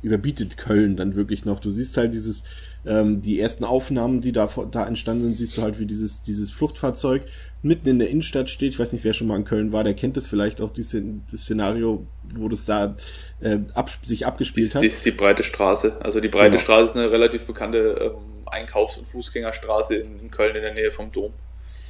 überbietet 0.00 0.56
Köln 0.56 0.96
dann 0.96 1.16
wirklich 1.16 1.44
noch. 1.44 1.58
Du 1.58 1.70
siehst 1.70 1.96
halt 1.96 2.14
dieses, 2.14 2.44
ähm, 2.86 3.20
die 3.20 3.40
ersten 3.40 3.64
Aufnahmen, 3.64 4.20
die 4.20 4.30
da, 4.32 4.48
da 4.70 4.86
entstanden 4.86 5.24
sind, 5.24 5.38
siehst 5.38 5.58
du 5.58 5.62
halt, 5.62 5.80
wie 5.80 5.86
dieses, 5.86 6.22
dieses 6.22 6.50
Fluchtfahrzeug 6.52 7.22
mitten 7.62 7.88
in 7.88 7.98
der 7.98 8.10
Innenstadt 8.10 8.48
steht. 8.48 8.72
Ich 8.72 8.78
weiß 8.78 8.92
nicht, 8.92 9.04
wer 9.04 9.12
schon 9.12 9.26
mal 9.26 9.36
in 9.36 9.44
Köln 9.44 9.72
war, 9.72 9.82
der 9.82 9.94
kennt 9.94 10.16
das 10.16 10.26
vielleicht 10.28 10.60
auch, 10.60 10.70
dieses, 10.70 11.02
das 11.30 11.40
Szenario, 11.40 12.06
wo 12.34 12.48
das 12.48 12.64
da 12.64 12.94
äh, 13.40 13.58
ab, 13.74 13.90
sich 14.04 14.24
abgespielt 14.24 14.70
die, 14.70 14.74
hat. 14.74 14.82
Die 14.82 14.86
ist 14.86 15.04
die 15.04 15.10
breite 15.10 15.42
Straße. 15.42 15.98
Also 16.00 16.20
die 16.20 16.28
breite 16.28 16.50
Genau. 16.50 16.62
Straße 16.62 16.84
ist 16.84 16.96
eine 16.96 17.10
relativ 17.10 17.44
bekannte 17.44 18.14
ähm, 18.14 18.46
Einkaufs- 18.46 18.98
und 18.98 19.06
Fußgängerstraße 19.06 19.96
in, 19.96 20.20
in 20.20 20.30
Köln 20.30 20.54
in 20.54 20.62
der 20.62 20.74
Nähe 20.74 20.90
vom 20.92 21.10
Dom. 21.10 21.32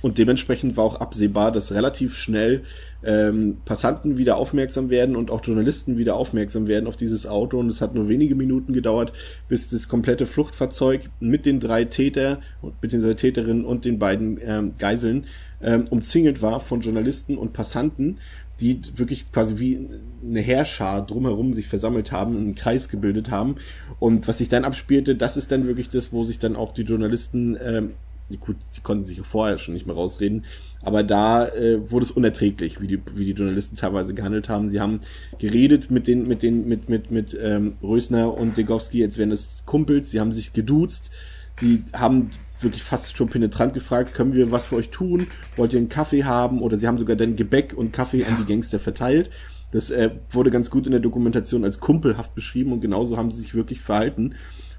Und 0.02 0.18
dementsprechend 0.18 0.76
war 0.76 0.84
auch 0.84 0.96
absehbar, 0.96 1.52
dass 1.52 1.72
relativ 1.72 2.16
schnell 2.16 2.64
ähm, 3.04 3.58
Passanten 3.64 4.18
wieder 4.18 4.36
aufmerksam 4.36 4.90
werden 4.90 5.16
und 5.16 5.30
auch 5.30 5.44
Journalisten 5.44 5.96
wieder 5.96 6.16
aufmerksam 6.16 6.66
werden 6.66 6.86
auf 6.86 6.96
dieses 6.96 7.26
Auto. 7.26 7.58
Und 7.58 7.68
es 7.68 7.80
hat 7.80 7.94
nur 7.94 8.08
wenige 8.08 8.34
Minuten 8.34 8.72
gedauert, 8.72 9.12
bis 9.48 9.68
das 9.68 9.88
komplette 9.88 10.26
Fluchtfahrzeug 10.26 11.08
mit 11.20 11.46
den 11.46 11.60
drei 11.60 11.84
Täter 11.84 12.40
bzw. 12.80 13.14
Täterinnen 13.14 13.64
und 13.64 13.84
den 13.84 13.98
beiden 13.98 14.38
ähm, 14.44 14.72
Geiseln 14.76 15.26
ähm, 15.62 15.86
umzingelt 15.88 16.42
war 16.42 16.58
von 16.58 16.80
Journalisten 16.80 17.38
und 17.38 17.52
Passanten, 17.52 18.18
die 18.60 18.80
wirklich 18.96 19.30
quasi 19.32 19.58
wie 19.58 19.88
eine 20.24 20.40
Heerschar 20.40 21.06
drumherum 21.06 21.54
sich 21.54 21.68
versammelt 21.68 22.12
haben, 22.12 22.36
einen 22.36 22.54
Kreis 22.54 22.88
gebildet 22.88 23.30
haben. 23.30 23.56
Und 24.00 24.28
was 24.28 24.38
sich 24.38 24.48
dann 24.48 24.64
abspielte, 24.64 25.14
das 25.14 25.36
ist 25.36 25.52
dann 25.52 25.66
wirklich 25.66 25.88
das, 25.88 26.12
wo 26.12 26.24
sich 26.24 26.38
dann 26.38 26.56
auch 26.56 26.72
die 26.72 26.82
Journalisten 26.82 27.56
ähm, 27.62 27.92
gut, 28.40 28.56
sie 28.70 28.80
konnten 28.80 29.04
sich 29.04 29.20
vorher 29.22 29.59
schon 29.59 29.74
nicht 29.74 29.86
mehr 29.86 29.94
rausreden, 29.94 30.44
aber 30.82 31.02
da 31.02 31.48
äh, 31.48 31.90
wurde 31.90 32.04
es 32.04 32.10
unerträglich, 32.10 32.80
wie 32.80 32.86
die, 32.86 33.00
wie 33.14 33.24
die 33.24 33.32
Journalisten 33.32 33.76
teilweise 33.76 34.14
gehandelt 34.14 34.48
haben. 34.48 34.68
Sie 34.68 34.80
haben 34.80 35.00
geredet 35.38 35.90
mit 35.90 36.06
den, 36.06 36.26
mit 36.26 36.42
den, 36.42 36.66
mit, 36.66 36.88
mit, 36.88 37.10
mit 37.10 37.38
ähm, 37.40 37.76
Rösner 37.82 38.34
und 38.34 38.56
Degowski, 38.56 39.02
als 39.04 39.18
wären 39.18 39.30
es 39.30 39.62
Kumpels, 39.66 40.10
sie 40.10 40.20
haben 40.20 40.32
sich 40.32 40.52
geduzt, 40.52 41.10
sie 41.59 41.84
haben 41.92 42.30
wirklich 42.60 42.82
fast 42.82 43.16
schon 43.16 43.28
penetrant 43.28 43.74
gefragt, 43.74 44.14
können 44.14 44.34
wir 44.34 44.50
was 44.50 44.66
für 44.66 44.76
euch 44.76 44.90
tun? 44.90 45.26
Wollt 45.56 45.72
ihr 45.72 45.78
einen 45.78 45.88
Kaffee 45.88 46.24
haben? 46.24 46.62
Oder 46.62 46.76
sie 46.76 46.86
haben 46.86 46.98
sogar 46.98 47.16
dann 47.16 47.36
Gebäck 47.36 47.74
und 47.76 47.92
Kaffee 47.92 48.24
an 48.24 48.36
die 48.38 48.50
Gangster 48.50 48.78
verteilt. 48.78 49.30
Das 49.72 49.90
äh, 49.90 50.10
wurde 50.30 50.50
ganz 50.50 50.70
gut 50.70 50.86
in 50.86 50.92
der 50.92 51.00
Dokumentation 51.00 51.64
als 51.64 51.80
kumpelhaft 51.80 52.34
beschrieben 52.34 52.72
und 52.72 52.80
genauso 52.80 53.16
haben 53.16 53.30
sie 53.30 53.40
sich 53.40 53.54
wirklich 53.54 53.80
verhalten. 53.80 54.34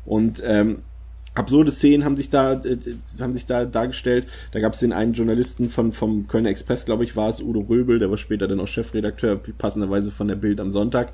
Und 0.06 0.42
ähm, 0.46 0.84
absurde 1.36 1.72
Szenen 1.72 2.06
haben 2.06 2.18
sich 2.18 2.30
da 2.30 2.54
äh, 2.54 2.78
haben 3.20 3.34
sich 3.34 3.46
da 3.46 3.66
dargestellt. 3.66 4.28
Da 4.52 4.60
gab 4.60 4.74
es 4.74 4.80
den 4.80 4.94
einen 4.94 5.14
Journalisten 5.14 5.70
von 5.70 5.92
vom 5.92 6.28
Kölner 6.28 6.50
Express, 6.50 6.86
glaube 6.86 7.04
ich, 7.04 7.16
war 7.16 7.30
es 7.30 7.42
Udo 7.42 7.62
Röbel, 7.62 8.00
der 8.00 8.10
war 8.10 8.18
später 8.18 8.48
dann 8.48 8.60
auch 8.60 8.68
Chefredakteur 8.68 9.40
passenderweise 9.58 10.12
von 10.12 10.28
der 10.28 10.36
Bild 10.36 10.60
am 10.60 10.72
Sonntag. 10.72 11.14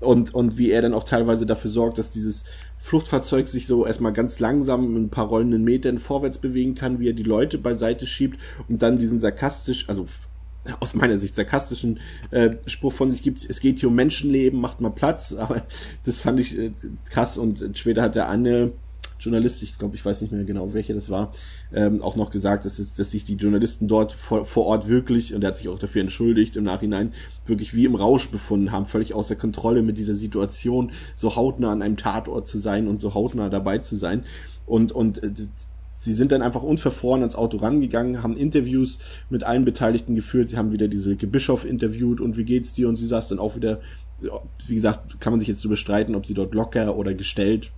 Und 0.00 0.32
und 0.32 0.58
wie 0.58 0.70
er 0.70 0.82
dann 0.82 0.94
auch 0.94 1.04
teilweise 1.04 1.44
dafür 1.44 1.70
sorgt, 1.70 1.98
dass 1.98 2.10
dieses 2.10 2.44
Fluchtfahrzeug 2.78 3.48
sich 3.48 3.66
so 3.66 3.84
erstmal 3.84 4.12
ganz 4.12 4.38
langsam 4.38 4.92
mit 4.92 5.02
ein 5.02 5.10
paar 5.10 5.26
rollenden 5.26 5.64
Metern 5.64 5.98
vorwärts 5.98 6.38
bewegen 6.38 6.74
kann, 6.74 7.00
wie 7.00 7.08
er 7.08 7.14
die 7.14 7.24
Leute 7.24 7.58
beiseite 7.58 8.06
schiebt 8.06 8.38
und 8.68 8.80
dann 8.82 8.98
diesen 8.98 9.18
sarkastisch, 9.18 9.88
also 9.88 10.06
aus 10.80 10.94
meiner 10.94 11.18
Sicht 11.18 11.34
sarkastischen 11.34 11.98
äh, 12.30 12.50
Spruch 12.66 12.92
von 12.92 13.10
sich 13.10 13.22
gibt, 13.22 13.44
es 13.48 13.60
geht 13.60 13.80
hier 13.80 13.88
um 13.88 13.94
Menschenleben, 13.94 14.60
macht 14.60 14.80
mal 14.80 14.90
Platz, 14.90 15.32
aber 15.38 15.62
das 16.04 16.20
fand 16.20 16.40
ich 16.40 16.56
äh, 16.56 16.70
krass. 17.10 17.38
Und 17.38 17.76
später 17.76 18.02
hat 18.02 18.14
der 18.14 18.28
Anne 18.28 18.72
Journalist, 19.18 19.62
ich 19.62 19.78
glaube, 19.78 19.96
ich 19.96 20.04
weiß 20.04 20.22
nicht 20.22 20.32
mehr 20.32 20.44
genau, 20.44 20.72
welcher 20.74 20.94
das 20.94 21.10
war, 21.10 21.32
ähm, 21.72 22.02
auch 22.02 22.16
noch 22.16 22.30
gesagt, 22.30 22.64
dass, 22.64 22.78
es, 22.78 22.92
dass 22.94 23.10
sich 23.10 23.24
die 23.24 23.34
Journalisten 23.34 23.88
dort 23.88 24.12
vor, 24.12 24.44
vor 24.44 24.66
Ort 24.66 24.88
wirklich, 24.88 25.34
und 25.34 25.42
er 25.42 25.48
hat 25.48 25.56
sich 25.56 25.68
auch 25.68 25.78
dafür 25.78 26.02
entschuldigt 26.02 26.56
im 26.56 26.64
Nachhinein, 26.64 27.12
wirklich 27.46 27.74
wie 27.74 27.84
im 27.84 27.94
Rausch 27.94 28.30
befunden 28.30 28.72
haben, 28.72 28.86
völlig 28.86 29.14
außer 29.14 29.36
Kontrolle 29.36 29.82
mit 29.82 29.98
dieser 29.98 30.14
Situation, 30.14 30.92
so 31.14 31.36
hautnah 31.36 31.72
an 31.72 31.82
einem 31.82 31.96
Tatort 31.96 32.46
zu 32.46 32.58
sein 32.58 32.88
und 32.88 33.00
so 33.00 33.14
hautnah 33.14 33.48
dabei 33.48 33.78
zu 33.78 33.96
sein. 33.96 34.24
Und, 34.66 34.92
und 34.92 35.22
äh, 35.22 35.30
sie 35.94 36.14
sind 36.14 36.32
dann 36.32 36.42
einfach 36.42 36.62
unverfroren 36.62 37.22
ans 37.22 37.34
Auto 37.34 37.58
rangegangen, 37.58 38.22
haben 38.22 38.36
Interviews 38.36 39.00
mit 39.30 39.44
allen 39.44 39.64
Beteiligten 39.64 40.14
geführt, 40.14 40.48
sie 40.48 40.56
haben 40.56 40.72
wieder 40.72 40.88
diese 40.88 41.16
Gebischof 41.16 41.64
interviewt 41.64 42.20
und 42.20 42.36
wie 42.36 42.44
geht's 42.44 42.72
dir? 42.72 42.88
Und 42.88 42.96
sie 42.96 43.06
saß 43.06 43.28
dann 43.28 43.38
auch 43.40 43.56
wieder, 43.56 43.80
wie 44.66 44.74
gesagt, 44.74 45.20
kann 45.20 45.32
man 45.32 45.40
sich 45.40 45.48
jetzt 45.48 45.60
so 45.60 45.68
bestreiten, 45.68 46.14
ob 46.14 46.26
sie 46.26 46.34
dort 46.34 46.54
locker 46.54 46.96
oder 46.96 47.14
gestellt 47.14 47.72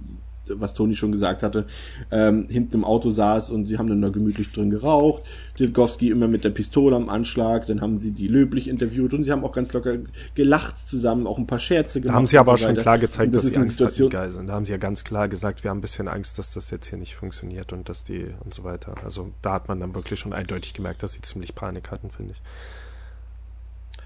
was 0.56 0.74
Toni 0.74 0.94
schon 0.94 1.12
gesagt 1.12 1.43
hatte, 1.43 1.66
ähm, 2.10 2.47
hinten 2.48 2.77
im 2.77 2.85
Auto 2.85 3.10
saß 3.10 3.51
und 3.51 3.66
sie 3.66 3.78
haben 3.78 3.89
dann 3.89 4.02
da 4.02 4.09
gemütlich 4.09 4.52
drin 4.52 4.70
geraucht. 4.70 5.22
Dirkowski 5.59 6.10
immer 6.10 6.28
mit 6.28 6.44
der 6.44 6.51
Pistole 6.51 6.97
am 6.97 7.09
Anschlag, 7.09 7.66
dann 7.66 7.81
haben 7.81 7.98
sie 7.98 8.12
die 8.12 8.28
löblich 8.28 8.68
interviewt 8.68 9.14
und 9.14 9.24
sie 9.24 9.32
haben 9.32 9.44
auch 9.44 9.52
ganz 9.52 9.72
locker 9.72 9.98
gelacht 10.35 10.89
zusammen, 10.89 11.27
auch 11.27 11.39
ein 11.39 11.47
paar 11.47 11.59
Scherze 11.59 12.01
gemacht. 12.01 12.14
Da 12.14 12.16
haben 12.16 12.27
sie 12.27 12.39
aber 12.39 12.52
auch 12.52 12.59
so 12.59 12.66
schon 12.66 12.77
klar 12.77 12.98
gezeigt, 12.98 13.35
das 13.35 13.43
dass 13.43 13.51
sie 13.51 13.56
Angst 13.56 13.81
hatten, 13.81 13.94
die 13.94 14.09
Geiseln. 14.09 14.47
Da 14.47 14.55
haben 14.55 14.64
sie 14.64 14.72
ja 14.72 14.78
ganz 14.78 15.05
klar 15.05 15.28
gesagt, 15.28 15.64
wir 15.64 15.70
haben 15.70 15.78
ein 15.78 15.82
bisschen 15.82 16.09
Angst, 16.09 16.39
dass 16.39 16.52
das 16.52 16.70
jetzt 16.70 16.89
hier 16.89 16.98
nicht 16.98 17.14
funktioniert 17.14 17.72
und 17.72 17.89
dass 17.89 18.05
die 18.05 18.27
und 18.44 18.55
so 18.55 18.64
weiter. 18.64 18.94
Also 19.05 19.31
da 19.43 19.55
hat 19.55 19.68
man 19.68 19.81
dann 19.81 19.94
wirklich 19.94 20.20
schon 20.20 20.32
eindeutig 20.32 20.74
gemerkt, 20.74 21.02
dass 21.02 21.12
sie 21.12 21.22
ziemlich 21.22 21.55
Panik 21.55 21.90
hatten, 21.90 22.10
finde 22.10 22.32
ich. 22.32 22.43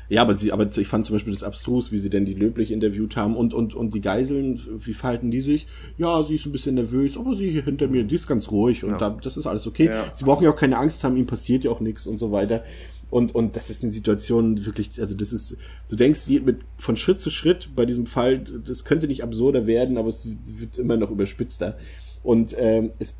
Ja, 0.08 0.22
aber 0.22 0.34
sie, 0.34 0.52
aber 0.52 0.68
ich 0.76 0.86
fand 0.88 1.06
zum 1.06 1.16
Beispiel 1.16 1.32
das 1.32 1.42
abstrus, 1.42 1.90
wie 1.90 1.98
sie 1.98 2.10
denn 2.10 2.24
die 2.24 2.34
Löblich 2.34 2.70
interviewt 2.72 3.16
haben 3.16 3.36
und, 3.36 3.54
und, 3.54 3.74
und 3.74 3.94
die 3.94 4.00
Geiseln, 4.00 4.60
wie 4.78 4.92
verhalten 4.92 5.30
die 5.30 5.40
sich? 5.40 5.66
Ja, 5.96 6.22
sie 6.22 6.34
ist 6.34 6.44
ein 6.46 6.52
bisschen 6.52 6.74
nervös, 6.74 7.16
aber 7.16 7.34
sie 7.34 7.50
hier 7.50 7.64
hinter 7.64 7.88
mir, 7.88 8.04
die 8.04 8.14
ist 8.14 8.26
ganz 8.26 8.50
ruhig 8.50 8.84
und 8.84 8.92
Ja. 8.92 8.98
da, 8.98 9.10
das 9.10 9.36
ist 9.36 9.46
alles 9.46 9.66
okay. 9.66 9.86
Ja. 9.86 10.04
Sie 10.12 10.24
brauchen 10.24 10.44
ja 10.44 10.50
auch 10.50 10.56
keine 10.56 10.76
Angst 10.78 11.02
haben, 11.04 11.16
ihm 11.16 11.26
passiert 11.26 11.64
ja 11.64 11.70
auch 11.70 11.80
nichts 11.80 12.06
und 12.06 12.18
so 12.18 12.32
weiter. 12.32 12.64
Und, 13.10 13.34
und 13.34 13.54
das 13.56 13.70
ist 13.70 13.82
eine 13.82 13.92
Situation 13.92 14.66
wirklich, 14.66 15.00
also 15.00 15.14
das 15.14 15.32
ist, 15.32 15.56
du 15.88 15.96
denkst 15.96 16.28
mit, 16.44 16.58
von 16.76 16.96
Schritt 16.96 17.20
zu 17.20 17.30
Schritt 17.30 17.70
bei 17.76 17.86
diesem 17.86 18.06
Fall, 18.06 18.40
das 18.66 18.84
könnte 18.84 19.06
nicht 19.06 19.22
absurder 19.22 19.66
werden, 19.66 19.98
aber 19.98 20.08
es 20.08 20.26
wird 20.58 20.78
immer 20.78 20.96
noch 20.96 21.10
überspitzter. 21.10 21.76
Und 22.24 22.56
ähm, 22.58 22.90
es, 22.98 23.14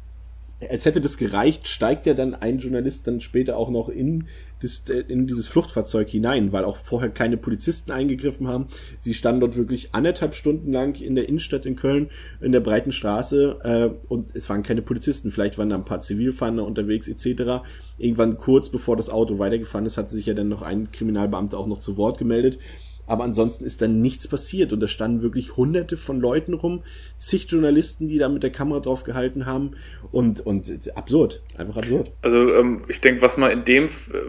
als 0.69 0.85
hätte 0.85 1.01
das 1.01 1.17
gereicht, 1.17 1.69
steigt 1.69 2.07
ja 2.07 2.15
dann 2.15 2.35
ein 2.35 2.59
Journalist 2.59 3.07
dann 3.07 3.21
später 3.21 3.57
auch 3.57 3.71
noch 3.71 3.89
in, 3.89 4.25
das, 4.61 4.83
äh, 4.89 5.05
in 5.09 5.27
dieses 5.27 5.49
Fluchtfahrzeug 5.49 6.09
hinein, 6.09 6.53
weil 6.53 6.65
auch 6.65 6.77
vorher 6.77 7.11
keine 7.11 7.37
Polizisten 7.37 7.93
eingegriffen 7.93 8.49
haben. 8.49 8.67
Sie 9.01 9.15
standen 9.15 9.41
dort 9.41 9.57
wirklich 9.57 9.95
anderthalb 9.95 10.35
Stunden 10.35 10.73
lang 10.73 11.01
in 11.01 11.15
der 11.15 11.29
Innenstadt 11.29 11.67
in 11.67 11.77
Köln, 11.77 12.11
in 12.41 12.53
der 12.53 12.61
breiten 12.61 12.93
Straße, 12.93 13.59
äh, 13.63 14.07
und 14.09 14.35
es 14.35 14.49
waren 14.49 14.63
keine 14.63 14.83
Polizisten. 14.83 15.31
Vielleicht 15.31 15.59
waren 15.59 15.71
da 15.71 15.77
ein 15.77 15.85
paar 15.85 16.01
Zivilfahnder 16.01 16.65
unterwegs 16.65 17.09
etc. 17.09 17.65
Irgendwann 17.99 18.39
kurz 18.39 18.69
bevor 18.69 18.97
das 18.97 19.11
Auto 19.11 19.39
weitergefahren 19.39 19.87
ist, 19.87 19.97
hat 19.97 20.11
sich 20.11 20.27
ja 20.27 20.35
dann 20.35 20.49
noch 20.49 20.63
ein 20.63 20.91
Kriminalbeamter 20.91 21.59
auch 21.59 21.67
noch 21.67 21.81
zu 21.81 21.97
Wort 21.97 22.19
gemeldet. 22.19 22.59
Aber 23.07 23.25
ansonsten 23.25 23.65
ist 23.65 23.83
dann 23.83 24.01
nichts 24.01 24.29
passiert 24.29 24.73
und 24.73 24.81
da 24.81 24.87
standen 24.87 25.23
wirklich 25.23 25.57
hunderte 25.57 25.97
von 25.97 26.21
Leuten 26.21 26.55
rum, 26.55 26.83
zig 27.19 27.47
Journalisten, 27.51 28.09
die 28.09 28.19
da 28.19 28.29
mit 28.29 28.43
der 28.43 28.51
Kamera 28.51 28.81
drauf 28.81 29.05
gehalten 29.05 29.45
haben 29.45 29.73
und, 30.11 30.41
und 30.41 30.71
absurd, 30.97 31.43
einfach 31.59 31.77
absurd. 31.77 32.11
Also 32.23 32.55
ähm, 32.55 32.85
ich 32.89 33.01
denke, 33.01 33.21
was 33.21 33.37
man 33.37 33.51
in 33.51 33.65
dem 33.65 33.85
äh, 33.85 33.89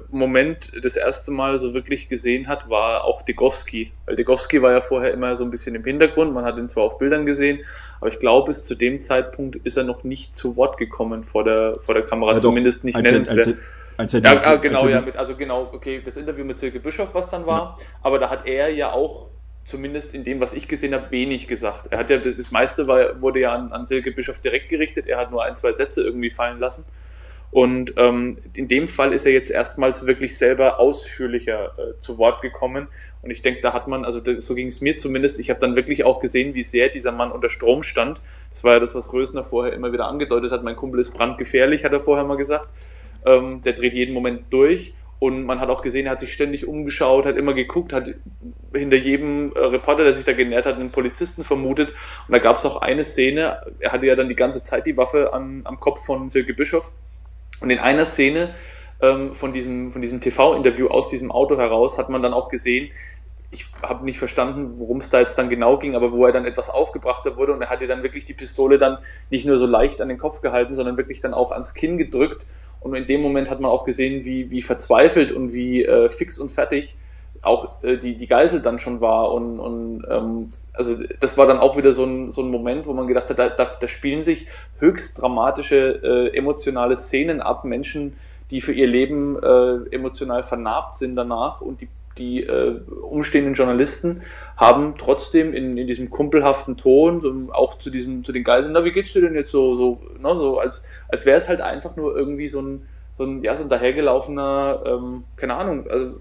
Moment 0.10 0.74
das 0.82 0.96
erste 0.98 1.32
Mal 1.32 1.58
so 1.60 1.74
wirklich 1.74 2.10
gesehen 2.10 2.48
hat, 2.48 2.70
war 2.70 3.06
auch 3.06 3.22
Degowski. 3.22 3.92
Weil 4.06 4.18
Degowski 4.18 4.62
war 4.62 4.72
ja 4.72 4.82
vorher 4.82 5.14
immer 5.14 5.36
so 5.36 5.44
ein 5.46 5.52
bisschen 5.52 5.76
im 5.76 5.84
Hintergrund, 5.84 6.34
man 6.34 6.44
hat 6.44 6.58
ihn 6.58 6.68
zwar 6.68 6.84
auf 6.84 6.98
Bildern 6.98 7.26
gesehen, 7.26 7.60
aber 8.02 8.10
ich 8.10 8.20
glaube, 8.20 8.48
bis 8.48 8.66
zu 8.66 8.76
dem 8.76 9.00
Zeitpunkt 9.02 9.56
ist 9.56 9.78
er 9.78 9.84
noch 9.86 10.04
nicht 10.04 10.36
zu 10.36 10.58
Wort 10.58 10.78
gekommen 10.78 11.24
vor 11.24 11.44
der, 11.46 11.78
vor 11.82 11.94
der 11.96 12.04
Kamera, 12.04 12.34
doch, 12.34 12.42
zumindest 12.42 12.84
nicht 12.84 12.96
er- 12.96 13.02
nennenswert. 13.04 13.56
Als 13.98 14.14
er- 14.14 14.22
ja, 14.22 14.36
die- 14.36 14.46
ah, 14.46 14.56
genau, 14.58 14.84
als 14.84 14.94
er 14.94 15.00
ja, 15.00 15.02
mit, 15.02 15.18
also 15.18 15.36
genau, 15.36 15.64
okay, 15.74 16.02
das 16.04 16.18
Interview 16.18 16.46
mit 16.46 16.58
Silke 16.58 16.80
Bischof, 16.80 17.14
was 17.16 17.30
dann 17.30 17.46
war, 17.46 17.78
aber 18.02 18.20
da 18.20 18.30
hat 18.30 18.46
er 18.46 18.70
ja 18.70 18.92
auch 18.92 19.30
zumindest 19.64 20.14
in 20.14 20.24
dem, 20.24 20.40
was 20.42 20.54
ich 20.54 20.68
gesehen 20.68 20.94
habe, 20.94 21.12
wenig 21.12 21.48
gesagt. 21.48 21.88
Er 21.92 22.00
hat 22.00 22.10
ja 22.10 22.18
das 22.18 22.52
meiste 22.52 22.88
war, 22.88 23.22
wurde 23.22 23.40
ja 23.40 23.54
an, 23.54 23.72
an 23.72 23.86
Silke 23.86 24.12
Bischof 24.12 24.40
direkt 24.40 24.70
gerichtet. 24.70 25.08
Er 25.08 25.18
hat 25.18 25.32
nur 25.32 25.44
ein, 25.44 25.56
zwei 25.56 25.74
Sätze 25.74 26.04
irgendwie 26.04 26.30
fallen 26.30 26.60
lassen. 26.60 26.86
Und 27.52 27.94
ähm, 27.98 28.38
in 28.56 28.68
dem 28.68 28.88
Fall 28.88 29.14
ist 29.14 29.26
er 29.26 29.32
jetzt 29.32 29.50
erstmals 29.50 30.06
wirklich 30.06 30.38
selber 30.38 30.80
ausführlicher 30.80 31.74
äh, 31.78 31.98
zu 32.00 32.18
Wort 32.18 32.42
gekommen. 32.42 32.90
Und 33.22 33.32
ich 33.32 33.44
denke, 33.44 33.62
da 33.62 33.72
hat 33.74 33.88
man, 33.88 34.04
also 34.04 34.20
das, 34.20 34.46
so 34.46 34.56
ging 34.56 34.68
es 34.68 34.82
mir 34.82 34.98
zumindest, 34.98 35.40
ich 35.40 35.50
habe 35.50 35.60
dann 35.62 35.76
wirklich 35.78 36.04
auch 36.04 36.20
gesehen, 36.20 36.54
wie 36.54 36.64
sehr 36.64 36.90
dieser 36.90 37.14
Mann 37.14 37.32
unter 37.32 37.48
Strom 37.50 37.82
stand. 37.84 38.22
Das 38.52 38.64
war 38.66 38.74
ja 38.74 38.80
das, 38.80 38.94
was 38.94 39.14
Rösner 39.14 39.44
vorher 39.46 39.74
immer 39.74 39.94
wieder 39.94 40.08
angedeutet 40.08 40.52
hat. 40.52 40.64
Mein 40.64 40.76
Kumpel 40.76 41.00
ist 41.00 41.12
brandgefährlich, 41.12 41.86
hat 41.86 41.94
er 41.94 42.02
vorher 42.02 42.26
mal 42.26 42.36
gesagt. 42.38 42.68
Ähm, 43.26 43.62
der 43.64 43.74
dreht 43.74 43.94
jeden 43.94 44.14
Moment 44.14 44.52
durch. 44.52 44.94
Und 45.18 45.44
man 45.44 45.60
hat 45.60 45.70
auch 45.70 45.82
gesehen, 45.82 46.06
er 46.06 46.12
hat 46.12 46.20
sich 46.20 46.34
ständig 46.34 46.68
umgeschaut, 46.68 47.26
hat 47.26 47.38
immer 47.38 47.54
geguckt, 47.54 47.94
hat 47.94 48.14
hinter 48.74 48.98
jedem 48.98 49.52
äh, 49.54 49.60
Reporter, 49.60 50.04
der 50.04 50.14
sich 50.14 50.26
da 50.26 50.34
genährt 50.34 50.66
hat, 50.66 50.76
einen 50.76 50.92
Polizisten 50.92 51.44
vermutet. 51.44 51.94
Und 52.28 52.36
da 52.36 52.40
gab 52.40 52.58
es 52.58 52.66
auch 52.66 52.82
eine 52.82 53.04
Szene, 53.04 53.62
er 53.80 53.92
hatte 53.92 54.06
ja 54.06 54.16
dann 54.16 54.30
die 54.30 54.36
ganze 54.36 54.62
Zeit 54.62 54.86
die 54.86 54.98
Waffe 54.98 55.34
an, 55.34 55.62
am 55.64 55.80
Kopf 55.80 56.06
von 56.06 56.28
Silke 56.28 56.54
Bischof. 56.54 56.92
Und 57.62 57.70
in 57.70 57.80
einer 57.80 58.06
Szene 58.06 58.54
ähm, 59.02 59.34
von 59.34 59.54
diesem, 59.54 59.92
von 59.92 60.02
diesem 60.02 60.20
TV-Interview 60.20 60.88
aus 60.88 61.08
diesem 61.08 61.32
Auto 61.32 61.58
heraus 61.58 61.98
hat 61.98 62.10
man 62.10 62.22
dann 62.22 62.34
auch 62.34 62.50
gesehen, 62.50 62.92
ich 63.52 63.68
habe 63.82 64.04
nicht 64.04 64.20
verstanden, 64.20 64.80
worum 64.80 64.98
es 64.98 65.10
da 65.10 65.22
jetzt 65.22 65.38
dann 65.38 65.50
genau 65.50 65.78
ging, 65.78 65.96
aber 65.96 66.12
wo 66.12 66.26
er 66.26 66.34
dann 66.34 66.46
etwas 66.46 66.70
aufgebrachter 66.70 67.38
wurde 67.38 67.54
und 67.54 67.62
er 67.62 67.70
hatte 67.70 67.88
dann 67.88 68.04
wirklich 68.04 68.26
die 68.26 68.34
Pistole 68.34 68.78
dann 68.78 68.98
nicht 69.30 69.46
nur 69.46 69.58
so 69.58 69.66
leicht 69.66 70.02
an 70.02 70.10
den 70.10 70.18
Kopf 70.18 70.42
gehalten, 70.42 70.74
sondern 70.76 70.98
wirklich 70.98 71.22
dann 71.22 71.34
auch 71.34 71.52
ans 71.52 71.74
Kinn 71.74 71.98
gedrückt. 71.98 72.46
Und 72.86 72.94
in 72.94 73.08
dem 73.08 73.24
Moment 73.24 73.50
hat 73.50 73.60
man 73.62 73.72
auch 73.72 73.84
gesehen, 73.84 74.26
wie, 74.26 74.52
wie 74.52 74.62
verzweifelt 74.62 75.32
und 75.32 75.54
wie 75.54 75.84
äh, 75.84 76.12
fix 76.12 76.38
und 76.38 76.52
fertig 76.52 76.96
auch 77.42 77.82
äh, 77.82 77.98
die, 77.98 78.16
die 78.16 78.28
Geisel 78.28 78.62
dann 78.62 78.78
schon 78.78 79.02
war. 79.02 79.34
Und, 79.34 79.58
und 79.58 80.06
ähm, 80.08 80.50
also 80.72 80.96
das 81.20 81.36
war 81.36 81.48
dann 81.48 81.58
auch 81.58 81.78
wieder 81.78 81.94
so 81.94 82.04
ein, 82.04 82.30
so 82.30 82.44
ein 82.44 82.52
Moment, 82.52 82.86
wo 82.86 82.94
man 82.94 83.08
gedacht 83.08 83.32
hat, 83.32 83.40
da, 83.40 83.50
da, 83.50 83.66
da 83.66 83.88
spielen 83.88 84.22
sich 84.22 84.46
höchst 84.78 85.20
dramatische 85.20 86.00
äh, 86.04 86.38
emotionale 86.38 86.96
Szenen 86.96 87.42
ab, 87.42 87.66
Menschen, 87.66 88.18
die 88.52 88.62
für 88.62 88.74
ihr 88.74 88.86
Leben 88.86 89.36
äh, 89.42 89.90
emotional 89.90 90.44
vernarbt 90.44 90.96
sind 90.96 91.16
danach 91.16 91.62
und 91.62 91.82
die 91.82 91.88
die 92.18 92.44
äh, 92.44 92.80
umstehenden 93.02 93.54
Journalisten 93.54 94.22
haben 94.58 94.96
trotzdem 94.98 95.54
in, 95.54 95.78
in 95.78 95.88
diesem 95.88 96.10
kumpelhaften 96.10 96.78
Ton, 96.78 97.22
so, 97.22 97.34
auch 97.52 97.78
zu 97.78 97.90
diesem, 97.90 98.24
zu 98.24 98.32
den 98.32 98.44
Geiseln, 98.44 98.74
na, 98.74 98.86
wie 98.86 98.92
geht's 98.92 99.14
dir 99.14 99.22
denn 99.22 99.36
jetzt 99.36 99.52
so, 99.52 99.76
so, 99.76 100.02
ne, 100.20 100.36
so 100.36 100.60
als, 100.60 100.84
als 101.10 101.26
wäre 101.26 101.38
es 101.38 101.48
halt 101.48 101.62
einfach 101.62 101.96
nur 101.96 102.16
irgendwie 102.16 102.48
so 102.48 102.62
ein, 102.62 102.88
so 103.14 103.24
ein, 103.24 103.44
ja, 103.44 103.56
so 103.56 103.64
ein 103.64 103.70
dahergelaufener, 103.70 104.84
ähm, 104.86 105.24
keine 105.38 105.56
Ahnung, 105.56 105.88
also 105.90 106.16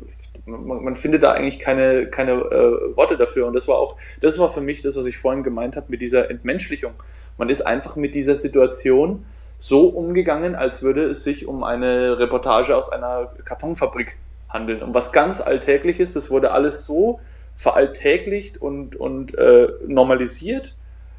man, 0.46 0.84
man 0.84 0.96
findet 0.96 1.22
da 1.22 1.32
eigentlich 1.32 1.58
keine, 1.58 2.06
keine 2.06 2.32
äh, 2.32 2.96
Worte 2.96 3.16
dafür. 3.16 3.46
Und 3.46 3.54
das 3.54 3.66
war 3.66 3.78
auch, 3.78 3.96
das 4.20 4.38
war 4.38 4.48
für 4.48 4.60
mich 4.60 4.82
das, 4.82 4.96
was 4.96 5.06
ich 5.06 5.18
vorhin 5.18 5.42
gemeint 5.42 5.76
habe 5.76 5.86
mit 5.88 6.02
dieser 6.02 6.30
Entmenschlichung. 6.30 6.92
Man 7.36 7.48
ist 7.48 7.62
einfach 7.62 7.96
mit 7.96 8.14
dieser 8.14 8.36
Situation 8.36 9.26
so 9.58 9.86
umgegangen, 9.88 10.54
als 10.54 10.82
würde 10.82 11.06
es 11.06 11.24
sich 11.24 11.46
um 11.46 11.64
eine 11.64 12.18
Reportage 12.18 12.76
aus 12.76 12.90
einer 12.90 13.32
Kartonfabrik 13.44 14.18
handeln. 14.54 14.82
Um 14.82 14.94
was 14.94 15.12
ganz 15.12 15.42
Alltägliches, 15.42 16.14
das 16.14 16.30
wurde 16.30 16.52
alles 16.52 16.86
so 16.86 17.20
veralltäglicht 17.56 18.56
und, 18.56 18.96
und 18.96 19.36
äh, 19.36 19.68
normalisiert, 19.86 20.74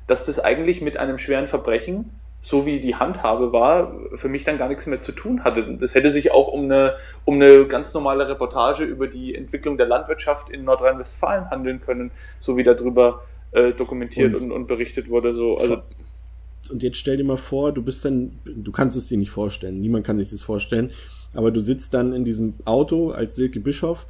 dass 0.07 0.25
das 0.25 0.39
eigentlich 0.39 0.81
mit 0.81 0.97
einem 0.97 1.17
schweren 1.17 1.47
Verbrechen, 1.47 2.09
so 2.41 2.65
wie 2.65 2.79
die 2.79 2.95
Handhabe 2.95 3.53
war, 3.53 3.95
für 4.13 4.29
mich 4.29 4.43
dann 4.43 4.57
gar 4.57 4.67
nichts 4.67 4.85
mehr 4.85 5.01
zu 5.01 5.11
tun 5.11 5.43
hatte. 5.43 5.77
Das 5.79 5.95
hätte 5.95 6.09
sich 6.09 6.31
auch 6.31 6.47
um 6.47 6.65
eine, 6.65 6.95
um 7.23 7.35
eine 7.35 7.65
ganz 7.65 7.93
normale 7.93 8.27
Reportage 8.27 8.83
über 8.83 9.07
die 9.07 9.33
Entwicklung 9.33 9.77
der 9.77 9.87
Landwirtschaft 9.87 10.49
in 10.49 10.63
Nordrhein-Westfalen 10.63 11.49
handeln 11.49 11.81
können, 11.81 12.11
so 12.39 12.57
wie 12.57 12.63
darüber 12.63 13.21
äh, 13.51 13.71
dokumentiert 13.71 14.35
Und- 14.35 14.43
und, 14.43 14.51
und 14.51 14.67
berichtet 14.67 15.09
wurde. 15.09 15.33
So, 15.33 15.57
also 15.57 15.81
und 16.69 16.81
jetzt 16.81 16.97
stell 16.97 17.17
dir 17.17 17.23
mal 17.23 17.37
vor, 17.37 17.71
du 17.71 17.83
bist 17.83 18.05
dann, 18.05 18.39
du 18.43 18.71
kannst 18.71 18.97
es 18.97 19.07
dir 19.07 19.17
nicht 19.17 19.29
vorstellen, 19.29 19.79
niemand 19.81 20.05
kann 20.05 20.17
sich 20.17 20.29
das 20.31 20.41
vorstellen, 20.41 20.91
aber 21.35 21.51
du 21.51 21.59
sitzt 21.59 21.93
dann 21.93 22.13
in 22.13 22.25
diesem 22.25 22.55
Auto 22.65 23.11
als 23.11 23.35
Silke 23.35 23.59
Bischof 23.59 24.07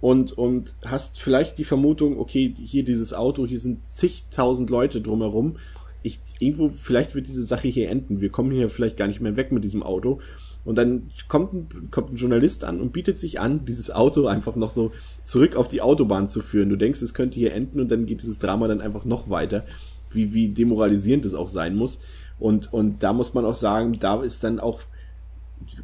und, 0.00 0.32
und 0.32 0.74
hast 0.84 1.20
vielleicht 1.20 1.58
die 1.58 1.64
Vermutung, 1.64 2.18
okay, 2.18 2.52
hier 2.58 2.84
dieses 2.84 3.14
Auto, 3.14 3.46
hier 3.46 3.60
sind 3.60 3.84
zigtausend 3.84 4.68
Leute 4.68 5.00
drumherum. 5.00 5.58
Ich, 6.02 6.18
irgendwo, 6.40 6.68
vielleicht 6.68 7.14
wird 7.14 7.28
diese 7.28 7.44
Sache 7.44 7.68
hier 7.68 7.88
enden. 7.88 8.20
Wir 8.20 8.30
kommen 8.30 8.50
hier 8.50 8.68
vielleicht 8.68 8.96
gar 8.96 9.06
nicht 9.06 9.20
mehr 9.20 9.36
weg 9.36 9.52
mit 9.52 9.62
diesem 9.62 9.84
Auto. 9.84 10.18
Und 10.64 10.76
dann 10.76 11.10
kommt 11.28 11.52
ein, 11.52 11.90
kommt 11.90 12.12
ein 12.12 12.16
Journalist 12.16 12.64
an 12.64 12.80
und 12.80 12.92
bietet 12.92 13.20
sich 13.20 13.38
an, 13.38 13.64
dieses 13.64 13.92
Auto 13.92 14.26
einfach 14.26 14.56
noch 14.56 14.70
so 14.70 14.90
zurück 15.22 15.54
auf 15.54 15.68
die 15.68 15.82
Autobahn 15.82 16.28
zu 16.28 16.40
führen. 16.40 16.68
Du 16.68 16.76
denkst, 16.76 17.02
es 17.02 17.14
könnte 17.14 17.38
hier 17.38 17.52
enden 17.52 17.80
und 17.80 17.90
dann 17.90 18.06
geht 18.06 18.22
dieses 18.22 18.38
Drama 18.38 18.66
dann 18.66 18.80
einfach 18.80 19.04
noch 19.04 19.30
weiter. 19.30 19.64
Wie, 20.10 20.34
wie 20.34 20.48
demoralisierend 20.48 21.24
es 21.24 21.34
auch 21.34 21.48
sein 21.48 21.76
muss. 21.76 22.00
Und, 22.40 22.72
und 22.72 23.04
da 23.04 23.12
muss 23.12 23.34
man 23.34 23.44
auch 23.44 23.54
sagen, 23.54 23.98
da 24.00 24.20
ist 24.20 24.42
dann 24.42 24.58
auch, 24.58 24.80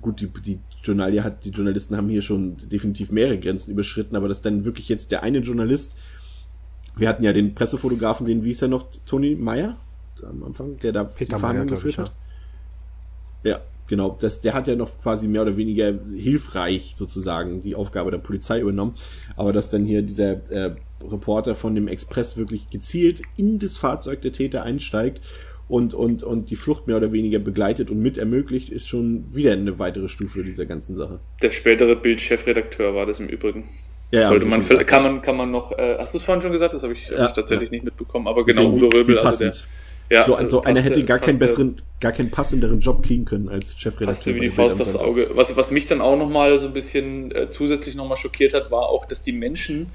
gut, 0.03 0.21
die, 0.21 0.29
die 0.45 0.59
Journalie 0.83 1.23
hat, 1.23 1.45
die 1.45 1.51
Journalisten 1.51 1.97
haben 1.97 2.09
hier 2.09 2.23
schon 2.23 2.57
definitiv 2.69 3.11
mehrere 3.11 3.39
Grenzen 3.39 3.71
überschritten, 3.71 4.17
aber 4.17 4.29
dass 4.29 4.43
dann 4.43 4.65
wirklich 4.65 4.89
jetzt 4.89 5.11
der 5.11 5.23
eine 5.23 5.39
Journalist, 5.39 5.97
wir 6.97 7.09
hatten 7.09 7.25
ja 7.25 7.33
den 7.33 7.55
Pressefotografen, 7.55 8.27
den, 8.27 8.45
wie 8.45 8.51
ist 8.51 8.63
er 8.63 8.69
noch, 8.69 8.87
Toni 9.07 9.35
Meyer 9.35 9.77
am 10.25 10.43
Anfang, 10.43 10.79
der 10.79 10.93
da 10.93 11.05
Peter 11.05 11.37
die 11.37 11.41
Verhandlung 11.41 11.67
Meyer, 11.67 11.77
glaub 11.77 11.79
ich, 11.79 11.97
geführt 11.97 12.09
hat. 12.09 12.15
Ja, 13.45 13.61
genau. 13.87 14.17
Das, 14.21 14.41
der 14.41 14.55
hat 14.55 14.67
ja 14.67 14.75
noch 14.75 15.01
quasi 15.01 15.29
mehr 15.29 15.43
oder 15.43 15.57
weniger 15.57 15.95
hilfreich 16.13 16.95
sozusagen 16.97 17.61
die 17.61 17.75
Aufgabe 17.75 18.11
der 18.11 18.19
Polizei 18.19 18.61
übernommen. 18.61 18.95
Aber 19.37 19.53
dass 19.53 19.71
dann 19.71 19.85
hier 19.85 20.03
dieser 20.03 20.51
äh, 20.51 20.75
Reporter 21.03 21.55
von 21.55 21.75
dem 21.75 21.89
Express 21.89 22.37
wirklich 22.37 22.71
gezielt 22.71 23.23
in 23.37 23.59
das 23.59 23.77
Fahrzeug 23.77 24.23
der 24.23 24.33
Täter 24.33 24.65
einsteigt 24.65 25.21
und, 25.69 25.95
und, 25.95 26.23
und 26.23 26.51
die 26.51 26.57
Flucht 26.57 26.87
mehr 26.87 26.97
oder 26.97 27.13
weniger 27.13 27.39
begleitet 27.39 27.91
und 27.91 27.99
mit 28.01 28.17
ermöglicht, 28.19 28.71
ist 28.71 28.89
schon 28.89 29.27
wieder 29.35 29.53
eine 29.53 29.79
weitere 29.79 30.09
Stufe 30.09 30.43
dieser 30.43 30.67
ganzen 30.67 30.97
Sache. 30.97 31.21
der 31.43 31.53
spätere 31.53 31.95
Bild-Chefredakteur 31.97 32.95
war 32.95 33.07
das 33.07 33.21
im 33.21 33.29
Übrigen. 33.29 33.69
Ja, 34.11 34.23
ja, 34.23 34.29
Sollte 34.31 34.47
man, 34.47 34.67
kann 34.87 35.03
man, 35.03 35.21
kann 35.23 35.37
man 35.37 35.51
noch, 35.51 35.73
äh, 35.73 35.97
hast 35.99 36.15
du 36.15 36.19
es 36.19 36.25
vorhin 36.25 36.41
schon 36.41 36.53
gesagt? 36.53 36.73
Das 36.73 36.83
habe 36.83 36.95
ich, 36.95 37.11
hab 37.11 37.19
Ja, 37.19 37.27
ich 37.27 37.33
tatsächlich 37.35 37.69
ja. 37.69 37.73
nicht 37.75 37.85
mitbekommen, 37.85 38.27
aber 38.27 38.43
Deswegen, 38.45 38.73
genau, 38.73 38.87
Udo 38.87 38.97
Röbel, 38.97 39.19
also 39.19 39.39
der, 39.45 39.53
ja, 40.11 40.25
so, 40.25 40.39
so 40.47 40.63
einer 40.63 40.81
passte- 40.81 40.83
hätte 40.95 41.05
gar 41.05 41.19
keinen 41.19 41.39
besseren, 41.39 41.83
gar 42.01 42.13
keinen 42.13 42.31
passenderen 42.31 42.81
Job 42.81 43.03
kriegen 43.03 43.27
können 43.27 43.51
als 43.51 43.73
Chefredakteur. 43.79 44.07
passte 44.07 44.35
wie 44.35 44.41
die 44.41 44.49
Faust 44.49 44.81
aufs 44.81 44.97
Auge. 44.97 45.33
Was, 45.35 45.55
was 45.59 45.71
mich 45.71 45.85
dann 45.85 46.01
auch 46.01 46.17
nochmal 46.17 46.59
so 46.59 46.69
ein 46.69 46.73
bisschen 46.73 47.31
äh, 47.33 47.51
zusätzlich 47.51 47.95
nochmal 47.95 48.17
schockiert 48.17 48.55
hat, 48.55 48.71
war 48.71 48.89
auch, 48.89 49.05
dass 49.05 49.21
die 49.21 49.33
Menschen 49.33 49.89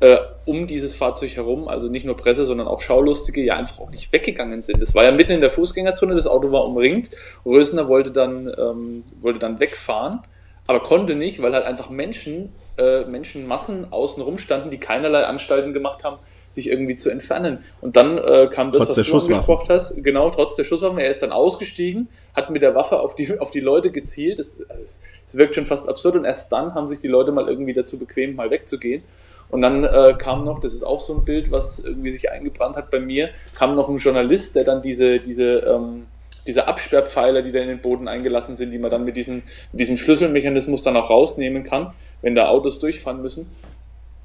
äh, 0.00 0.16
um 0.44 0.66
dieses 0.66 0.94
Fahrzeug 0.94 1.34
herum, 1.36 1.68
also 1.68 1.88
nicht 1.88 2.06
nur 2.06 2.16
Presse, 2.16 2.44
sondern 2.44 2.68
auch 2.68 2.80
Schaulustige, 2.80 3.42
ja 3.42 3.56
einfach 3.56 3.80
auch 3.80 3.90
nicht 3.90 4.12
weggegangen 4.12 4.62
sind. 4.62 4.80
Das 4.80 4.94
war 4.94 5.04
ja 5.04 5.12
mitten 5.12 5.32
in 5.32 5.40
der 5.40 5.50
Fußgängerzone, 5.50 6.14
das 6.14 6.26
Auto 6.26 6.52
war 6.52 6.64
umringt. 6.64 7.10
Rösner 7.44 7.88
wollte 7.88 8.10
dann, 8.12 8.52
ähm, 8.56 9.04
wollte 9.20 9.38
dann 9.38 9.60
wegfahren, 9.60 10.20
aber 10.66 10.80
konnte 10.80 11.14
nicht, 11.14 11.42
weil 11.42 11.52
halt 11.52 11.64
einfach 11.64 11.90
Menschen 11.90 12.52
äh, 12.78 13.04
Menschenmassen 13.04 13.92
außenrum 13.92 14.38
standen, 14.38 14.70
die 14.70 14.78
keinerlei 14.78 15.24
Anstalten 15.24 15.72
gemacht 15.72 16.04
haben, 16.04 16.18
sich 16.50 16.68
irgendwie 16.68 16.96
zu 16.96 17.10
entfernen. 17.10 17.64
Und 17.80 17.96
dann 17.96 18.16
äh, 18.18 18.48
kam 18.50 18.72
das, 18.72 18.84
Trotz 18.84 18.98
was 18.98 19.26
du 19.26 19.34
angesprochen 19.34 19.66
hast, 19.68 20.02
genau, 20.02 20.30
trotz 20.30 20.54
der 20.54 20.64
Schusswaffen. 20.64 20.98
Er 20.98 21.10
ist 21.10 21.22
dann 21.22 21.32
ausgestiegen, 21.32 22.08
hat 22.34 22.50
mit 22.50 22.62
der 22.62 22.74
Waffe 22.74 23.00
auf 23.00 23.14
die, 23.14 23.38
auf 23.40 23.50
die 23.50 23.60
Leute 23.60 23.90
gezielt. 23.90 24.38
Das, 24.38 24.52
es, 24.80 25.00
es 25.26 25.36
wirkt 25.36 25.56
schon 25.56 25.66
fast 25.66 25.88
absurd 25.88 26.16
und 26.16 26.24
erst 26.24 26.52
dann 26.52 26.74
haben 26.74 26.88
sich 26.88 27.00
die 27.00 27.08
Leute 27.08 27.32
mal 27.32 27.48
irgendwie 27.48 27.74
dazu 27.74 27.98
bequem, 27.98 28.36
mal 28.36 28.50
wegzugehen. 28.50 29.02
Und 29.50 29.62
dann 29.62 29.84
äh, 29.84 30.14
kam 30.18 30.44
noch, 30.44 30.58
das 30.60 30.74
ist 30.74 30.82
auch 30.82 31.00
so 31.00 31.14
ein 31.14 31.24
Bild, 31.24 31.50
was 31.50 31.78
irgendwie 31.78 32.10
sich 32.10 32.30
eingebrannt 32.30 32.76
hat 32.76 32.90
bei 32.90 33.00
mir, 33.00 33.30
kam 33.54 33.74
noch 33.74 33.88
ein 33.88 33.96
Journalist, 33.96 34.54
der 34.56 34.64
dann 34.64 34.82
diese, 34.82 35.18
diese, 35.18 35.60
ähm, 35.60 36.06
diese 36.46 36.68
Absperrpfeiler, 36.68 37.42
die 37.42 37.52
da 37.52 37.60
in 37.60 37.68
den 37.68 37.80
Boden 37.80 38.08
eingelassen 38.08 38.56
sind, 38.56 38.72
die 38.72 38.78
man 38.78 38.90
dann 38.90 39.04
mit, 39.04 39.16
diesen, 39.16 39.42
mit 39.72 39.80
diesem 39.80 39.96
Schlüsselmechanismus 39.96 40.82
dann 40.82 40.96
auch 40.96 41.10
rausnehmen 41.10 41.64
kann, 41.64 41.94
wenn 42.20 42.34
da 42.34 42.48
Autos 42.48 42.78
durchfahren 42.78 43.22
müssen. 43.22 43.50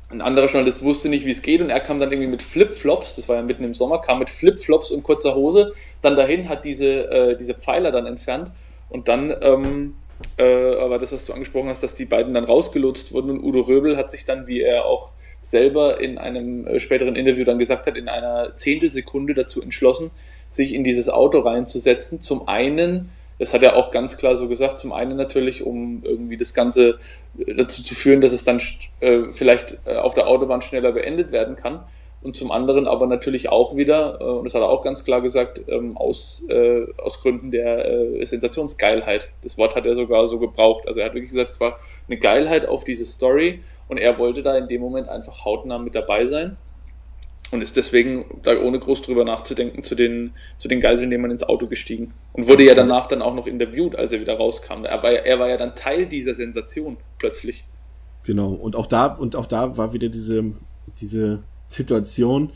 Ein 0.09 0.21
anderer 0.21 0.47
Journalist 0.47 0.83
wusste 0.83 1.09
nicht, 1.09 1.25
wie 1.25 1.31
es 1.31 1.41
geht 1.41 1.61
und 1.61 1.69
er 1.69 1.79
kam 1.79 1.99
dann 1.99 2.11
irgendwie 2.11 2.29
mit 2.29 2.43
Flipflops, 2.43 3.15
das 3.15 3.27
war 3.27 3.37
ja 3.37 3.41
mitten 3.41 3.63
im 3.63 3.73
Sommer, 3.73 3.99
kam 3.99 4.19
mit 4.19 4.29
Flipflops 4.29 4.91
und 4.91 5.03
kurzer 5.03 5.35
Hose 5.35 5.73
dann 6.01 6.15
dahin, 6.15 6.49
hat 6.49 6.65
diese, 6.65 7.09
äh, 7.09 7.37
diese 7.37 7.55
Pfeiler 7.55 7.91
dann 7.91 8.05
entfernt 8.05 8.51
und 8.89 9.07
dann, 9.07 9.35
ähm, 9.41 9.95
äh, 10.37 10.75
aber 10.75 10.99
das, 10.99 11.11
was 11.11 11.25
du 11.25 11.33
angesprochen 11.33 11.69
hast, 11.69 11.83
dass 11.83 11.95
die 11.95 12.05
beiden 12.05 12.33
dann 12.33 12.43
rausgelotst 12.43 13.13
wurden 13.13 13.29
und 13.29 13.43
Udo 13.43 13.61
Röbel 13.61 13.97
hat 13.97 14.09
sich 14.11 14.25
dann, 14.25 14.47
wie 14.47 14.61
er 14.61 14.85
auch 14.85 15.13
selber 15.43 15.99
in 16.01 16.17
einem 16.17 16.65
äh, 16.65 16.79
späteren 16.79 17.15
Interview 17.15 17.43
dann 17.43 17.59
gesagt 17.59 17.85
hat, 17.85 17.97
in 17.97 18.07
einer 18.07 18.55
Zehntelsekunde 18.55 19.33
dazu 19.33 19.61
entschlossen, 19.61 20.11
sich 20.49 20.73
in 20.73 20.83
dieses 20.83 21.09
Auto 21.09 21.39
reinzusetzen. 21.39 22.21
Zum 22.21 22.47
einen, 22.47 23.11
das 23.39 23.53
hat 23.53 23.61
er 23.61 23.75
auch 23.75 23.91
ganz 23.91 24.17
klar 24.17 24.35
so 24.35 24.47
gesagt, 24.47 24.79
zum 24.79 24.93
einen 24.93 25.17
natürlich, 25.17 25.63
um 25.63 26.01
irgendwie 26.03 26.37
das 26.37 26.53
Ganze 26.53 26.99
äh, 27.37 27.53
dazu 27.53 27.83
zu 27.83 27.93
führen, 27.93 28.21
dass 28.21 28.31
es 28.31 28.43
dann 28.43 28.61
äh, 29.01 29.31
vielleicht 29.31 29.79
äh, 29.85 29.97
auf 29.97 30.13
der 30.13 30.27
Autobahn 30.27 30.61
schneller 30.61 30.93
beendet 30.93 31.31
werden 31.31 31.57
kann. 31.57 31.83
Und 32.23 32.37
zum 32.37 32.51
anderen 32.51 32.87
aber 32.87 33.05
natürlich 33.05 33.49
auch 33.49 33.75
wieder, 33.75 34.19
äh, 34.21 34.23
und 34.23 34.45
das 34.45 34.55
hat 34.55 34.61
er 34.61 34.69
auch 34.69 34.81
ganz 34.81 35.03
klar 35.03 35.21
gesagt, 35.21 35.61
ähm, 35.67 35.97
aus, 35.97 36.45
äh, 36.49 36.85
aus 36.97 37.21
Gründen 37.21 37.51
der 37.51 37.85
äh, 37.85 38.25
Sensationsgeilheit. 38.25 39.29
Das 39.41 39.57
Wort 39.57 39.75
hat 39.75 39.85
er 39.85 39.95
sogar 39.95 40.25
so 40.27 40.39
gebraucht. 40.39 40.87
Also 40.87 41.01
er 41.01 41.07
hat 41.07 41.13
wirklich 41.13 41.31
gesagt, 41.31 41.49
es 41.49 41.59
war 41.59 41.75
eine 42.07 42.17
Geilheit 42.17 42.65
auf 42.65 42.85
diese 42.85 43.03
Story 43.03 43.61
und 43.89 43.97
er 43.97 44.17
wollte 44.17 44.41
da 44.41 44.57
in 44.57 44.69
dem 44.69 44.79
Moment 44.79 45.09
einfach 45.09 45.43
hautnah 45.43 45.79
mit 45.79 45.95
dabei 45.95 46.25
sein 46.25 46.55
und 47.51 47.61
ist 47.61 47.75
deswegen, 47.75 48.25
da 48.41 48.57
ohne 48.57 48.79
groß 48.79 49.01
drüber 49.01 49.25
nachzudenken, 49.25 49.83
zu 49.83 49.93
den, 49.93 50.33
zu 50.57 50.67
den 50.67 50.79
Geiselnehmern 50.79 51.29
ins 51.29 51.43
Auto 51.43 51.67
gestiegen. 51.67 52.13
Und 52.31 52.47
wurde 52.47 52.63
ja 52.63 52.73
danach 52.73 53.07
dann 53.07 53.21
auch 53.21 53.35
noch 53.35 53.47
interviewt, 53.47 53.95
als 53.95 54.13
er 54.13 54.21
wieder 54.21 54.37
rauskam. 54.37 54.85
Er 54.85 55.03
war, 55.03 55.11
er 55.11 55.39
war 55.39 55.49
ja 55.49 55.57
dann 55.57 55.75
Teil 55.75 56.07
dieser 56.07 56.33
Sensation 56.33 56.97
plötzlich. 57.19 57.65
Genau. 58.25 58.51
Und 58.51 58.75
auch 58.75 58.87
da, 58.87 59.07
und 59.07 59.35
auch 59.35 59.45
da 59.45 59.77
war 59.77 59.93
wieder 59.93 60.09
diese, 60.09 60.53
diese 60.99 61.43
Situation, 61.73 62.51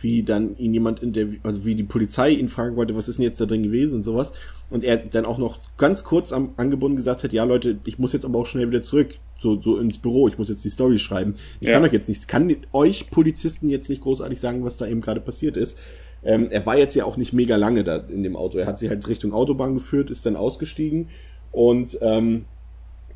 wie 0.00 0.22
dann 0.24 0.56
ihn 0.56 0.74
jemand 0.74 1.00
in 1.00 1.12
der, 1.12 1.28
also 1.44 1.64
wie 1.64 1.74
die 1.76 1.84
Polizei 1.84 2.30
ihn 2.30 2.48
fragen 2.48 2.74
wollte, 2.76 2.96
was 2.96 3.08
ist 3.08 3.18
denn 3.18 3.24
jetzt 3.24 3.40
da 3.40 3.46
drin 3.46 3.62
gewesen 3.62 3.96
und 3.96 4.02
sowas. 4.02 4.32
Und 4.70 4.82
er 4.84 4.96
dann 4.96 5.24
auch 5.24 5.38
noch 5.38 5.58
ganz 5.76 6.02
kurz 6.02 6.32
am 6.32 6.54
angebunden 6.56 6.96
gesagt 6.96 7.22
hat, 7.22 7.32
ja 7.32 7.44
Leute, 7.44 7.78
ich 7.84 7.98
muss 7.98 8.12
jetzt 8.12 8.24
aber 8.24 8.38
auch 8.40 8.46
schnell 8.46 8.68
wieder 8.68 8.82
zurück. 8.82 9.14
So, 9.40 9.60
so 9.60 9.78
ins 9.78 9.98
Büro, 9.98 10.28
ich 10.28 10.38
muss 10.38 10.48
jetzt 10.48 10.64
die 10.64 10.68
Story 10.70 10.98
schreiben. 10.98 11.34
Ich 11.60 11.66
Ja. 11.66 11.74
kann 11.74 11.84
euch 11.84 11.92
jetzt 11.92 12.08
nicht, 12.08 12.28
kann 12.28 12.54
euch 12.72 13.10
Polizisten 13.10 13.68
jetzt 13.68 13.88
nicht 13.90 14.02
großartig 14.02 14.38
sagen, 14.40 14.64
was 14.64 14.76
da 14.76 14.86
eben 14.86 15.00
gerade 15.00 15.20
passiert 15.20 15.56
ist. 15.56 15.78
Ähm, 16.24 16.48
er 16.50 16.64
war 16.64 16.78
jetzt 16.78 16.94
ja 16.94 17.04
auch 17.04 17.16
nicht 17.16 17.32
mega 17.32 17.56
lange 17.56 17.82
da 17.82 17.96
in 17.96 18.22
dem 18.22 18.36
Auto. 18.36 18.58
Er 18.58 18.66
hat 18.66 18.78
sie 18.78 18.88
halt 18.88 19.06
Richtung 19.08 19.32
Autobahn 19.32 19.74
geführt, 19.74 20.10
ist 20.10 20.26
dann 20.26 20.36
ausgestiegen 20.36 21.08
und 21.50 21.98
ähm, 22.00 22.44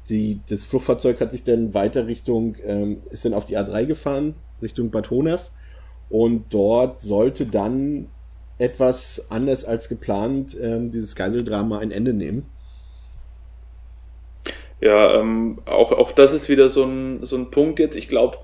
die, 0.08 0.40
das 0.48 0.64
Fluchtfahrzeug 0.64 1.20
hat 1.20 1.30
sich 1.30 1.44
dann 1.44 1.74
weiter 1.74 2.06
Richtung, 2.06 2.56
ähm, 2.64 3.02
ist 3.10 3.24
dann 3.24 3.34
auf 3.34 3.44
die 3.44 3.58
A3 3.58 3.86
gefahren, 3.86 4.34
Richtung 4.62 4.90
Bad 4.90 5.10
Honnef. 5.10 5.50
Und 6.08 6.46
dort 6.50 7.00
sollte 7.00 7.46
dann 7.46 8.08
etwas 8.58 9.26
anders 9.30 9.64
als 9.64 9.88
geplant 9.88 10.56
ähm, 10.60 10.90
dieses 10.90 11.14
Geiseldrama 11.16 11.78
ein 11.78 11.90
Ende 11.90 12.12
nehmen. 12.12 12.46
Ja, 14.80 15.14
ähm, 15.14 15.58
auch, 15.66 15.92
auch 15.92 16.12
das 16.12 16.32
ist 16.32 16.48
wieder 16.48 16.68
so 16.68 16.84
ein, 16.84 17.24
so 17.24 17.36
ein 17.36 17.50
Punkt 17.50 17.78
jetzt. 17.80 17.96
Ich 17.96 18.08
glaube, 18.08 18.38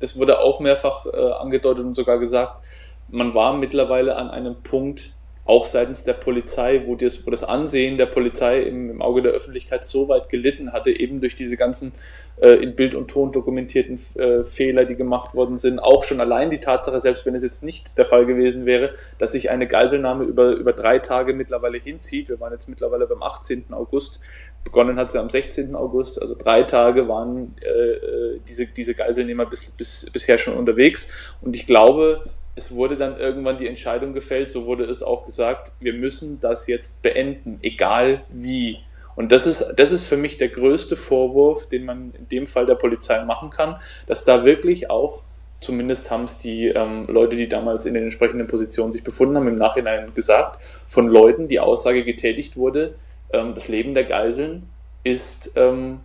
es 0.00 0.18
wurde 0.18 0.40
auch 0.40 0.60
mehrfach 0.60 1.06
äh, 1.06 1.32
angedeutet 1.32 1.84
und 1.84 1.94
sogar 1.94 2.18
gesagt, 2.18 2.64
man 3.08 3.34
war 3.34 3.56
mittlerweile 3.56 4.16
an 4.16 4.30
einem 4.30 4.62
Punkt, 4.62 5.14
auch 5.44 5.64
seitens 5.64 6.04
der 6.04 6.12
Polizei, 6.12 6.82
wo 6.84 6.94
das, 6.94 7.26
wo 7.26 7.30
das 7.30 7.44
Ansehen 7.44 7.98
der 7.98 8.06
Polizei 8.06 8.60
im, 8.62 8.90
im 8.90 9.02
Auge 9.02 9.22
der 9.22 9.32
Öffentlichkeit 9.32 9.84
so 9.84 10.08
weit 10.08 10.28
gelitten 10.28 10.72
hatte, 10.72 10.90
eben 10.90 11.20
durch 11.20 11.34
diese 11.34 11.56
ganzen 11.56 11.92
äh, 12.40 12.50
in 12.62 12.76
Bild 12.76 12.94
und 12.94 13.08
Ton 13.08 13.32
dokumentierten 13.32 13.98
äh, 14.16 14.44
Fehler, 14.44 14.84
die 14.84 14.96
gemacht 14.96 15.34
worden 15.34 15.58
sind. 15.58 15.78
Auch 15.78 16.04
schon 16.04 16.20
allein 16.20 16.50
die 16.50 16.60
Tatsache, 16.60 17.00
selbst 17.00 17.26
wenn 17.26 17.34
es 17.34 17.42
jetzt 17.42 17.62
nicht 17.62 17.98
der 17.98 18.04
Fall 18.04 18.26
gewesen 18.26 18.66
wäre, 18.66 18.94
dass 19.18 19.32
sich 19.32 19.50
eine 19.50 19.66
Geiselnahme 19.66 20.24
über, 20.24 20.52
über 20.52 20.72
drei 20.72 20.98
Tage 20.98 21.32
mittlerweile 21.32 21.78
hinzieht. 21.78 22.28
Wir 22.28 22.38
waren 22.38 22.52
jetzt 22.52 22.68
mittlerweile 22.68 23.06
beim 23.06 23.22
18. 23.22 23.72
August. 23.72 24.20
Begonnen 24.64 24.98
hat 24.98 25.10
sie 25.10 25.18
am 25.18 25.30
16. 25.30 25.74
August, 25.74 26.20
also 26.20 26.34
drei 26.34 26.62
Tage 26.64 27.08
waren 27.08 27.56
äh, 27.62 27.68
äh, 27.68 28.40
diese, 28.46 28.66
diese 28.66 28.94
Geiselnehmer 28.94 29.46
bis, 29.46 29.70
bis, 29.70 30.10
bisher 30.12 30.38
schon 30.38 30.54
unterwegs. 30.54 31.08
Und 31.40 31.56
ich 31.56 31.66
glaube, 31.66 32.24
es 32.56 32.74
wurde 32.74 32.96
dann 32.96 33.16
irgendwann 33.16 33.58
die 33.58 33.68
Entscheidung 33.68 34.12
gefällt, 34.12 34.50
so 34.50 34.66
wurde 34.66 34.84
es 34.84 35.02
auch 35.02 35.24
gesagt, 35.24 35.72
wir 35.80 35.92
müssen 35.92 36.40
das 36.40 36.66
jetzt 36.66 37.02
beenden, 37.02 37.58
egal 37.62 38.22
wie. 38.28 38.78
Und 39.16 39.32
das 39.32 39.46
ist, 39.46 39.74
das 39.76 39.92
ist 39.92 40.04
für 40.04 40.16
mich 40.16 40.38
der 40.38 40.48
größte 40.48 40.96
Vorwurf, 40.96 41.68
den 41.68 41.84
man 41.84 42.12
in 42.18 42.28
dem 42.28 42.46
Fall 42.46 42.66
der 42.66 42.74
Polizei 42.74 43.24
machen 43.24 43.50
kann, 43.50 43.76
dass 44.06 44.24
da 44.24 44.44
wirklich 44.44 44.90
auch, 44.90 45.22
zumindest 45.60 46.10
haben 46.10 46.24
es 46.24 46.38
die 46.38 46.68
ähm, 46.68 47.06
Leute, 47.08 47.36
die 47.36 47.48
damals 47.48 47.86
in 47.86 47.94
den 47.94 48.04
entsprechenden 48.04 48.46
Positionen 48.46 48.92
sich 48.92 49.04
befunden 49.04 49.36
haben, 49.36 49.48
im 49.48 49.56
Nachhinein 49.56 50.14
gesagt, 50.14 50.64
von 50.86 51.08
Leuten 51.08 51.48
die 51.48 51.60
Aussage 51.60 52.04
getätigt 52.04 52.56
wurde, 52.56 52.94
ähm, 53.32 53.54
das 53.54 53.68
Leben 53.68 53.94
der 53.94 54.04
Geiseln 54.04 54.68
ist, 55.04 55.52
ähm, 55.56 56.00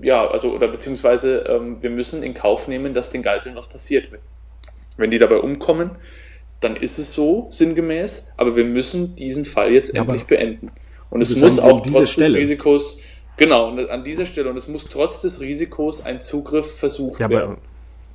ja, 0.00 0.28
also, 0.28 0.52
oder 0.52 0.68
beziehungsweise 0.68 1.40
ähm, 1.48 1.82
wir 1.82 1.90
müssen 1.90 2.22
in 2.22 2.34
Kauf 2.34 2.68
nehmen, 2.68 2.94
dass 2.94 3.10
den 3.10 3.22
Geiseln 3.22 3.56
was 3.56 3.68
passiert. 3.68 4.10
Wenn 4.96 5.10
die 5.10 5.18
dabei 5.18 5.36
umkommen, 5.38 5.92
dann 6.60 6.76
ist 6.76 6.98
es 6.98 7.12
so, 7.12 7.48
sinngemäß, 7.50 8.32
aber 8.36 8.54
wir 8.56 8.64
müssen 8.64 9.16
diesen 9.16 9.44
Fall 9.44 9.72
jetzt 9.72 9.94
Ja, 9.94 10.02
endlich 10.02 10.24
beenden. 10.24 10.70
Und 11.08 11.22
es 11.22 11.34
muss 11.36 11.58
auch 11.58 11.80
trotz 11.80 12.10
Stelle. 12.10 12.28
des 12.32 12.36
Risikos, 12.36 12.98
genau, 13.36 13.68
und 13.70 13.88
an 13.90 14.04
dieser 14.04 14.26
Stelle, 14.26 14.50
und 14.50 14.56
es 14.56 14.68
muss 14.68 14.84
trotz 14.88 15.20
des 15.22 15.40
Risikos 15.40 16.04
ein 16.04 16.20
Zugriff 16.20 16.78
versucht 16.78 17.20
Ja, 17.20 17.30
werden. 17.30 17.52
aber, 17.52 17.58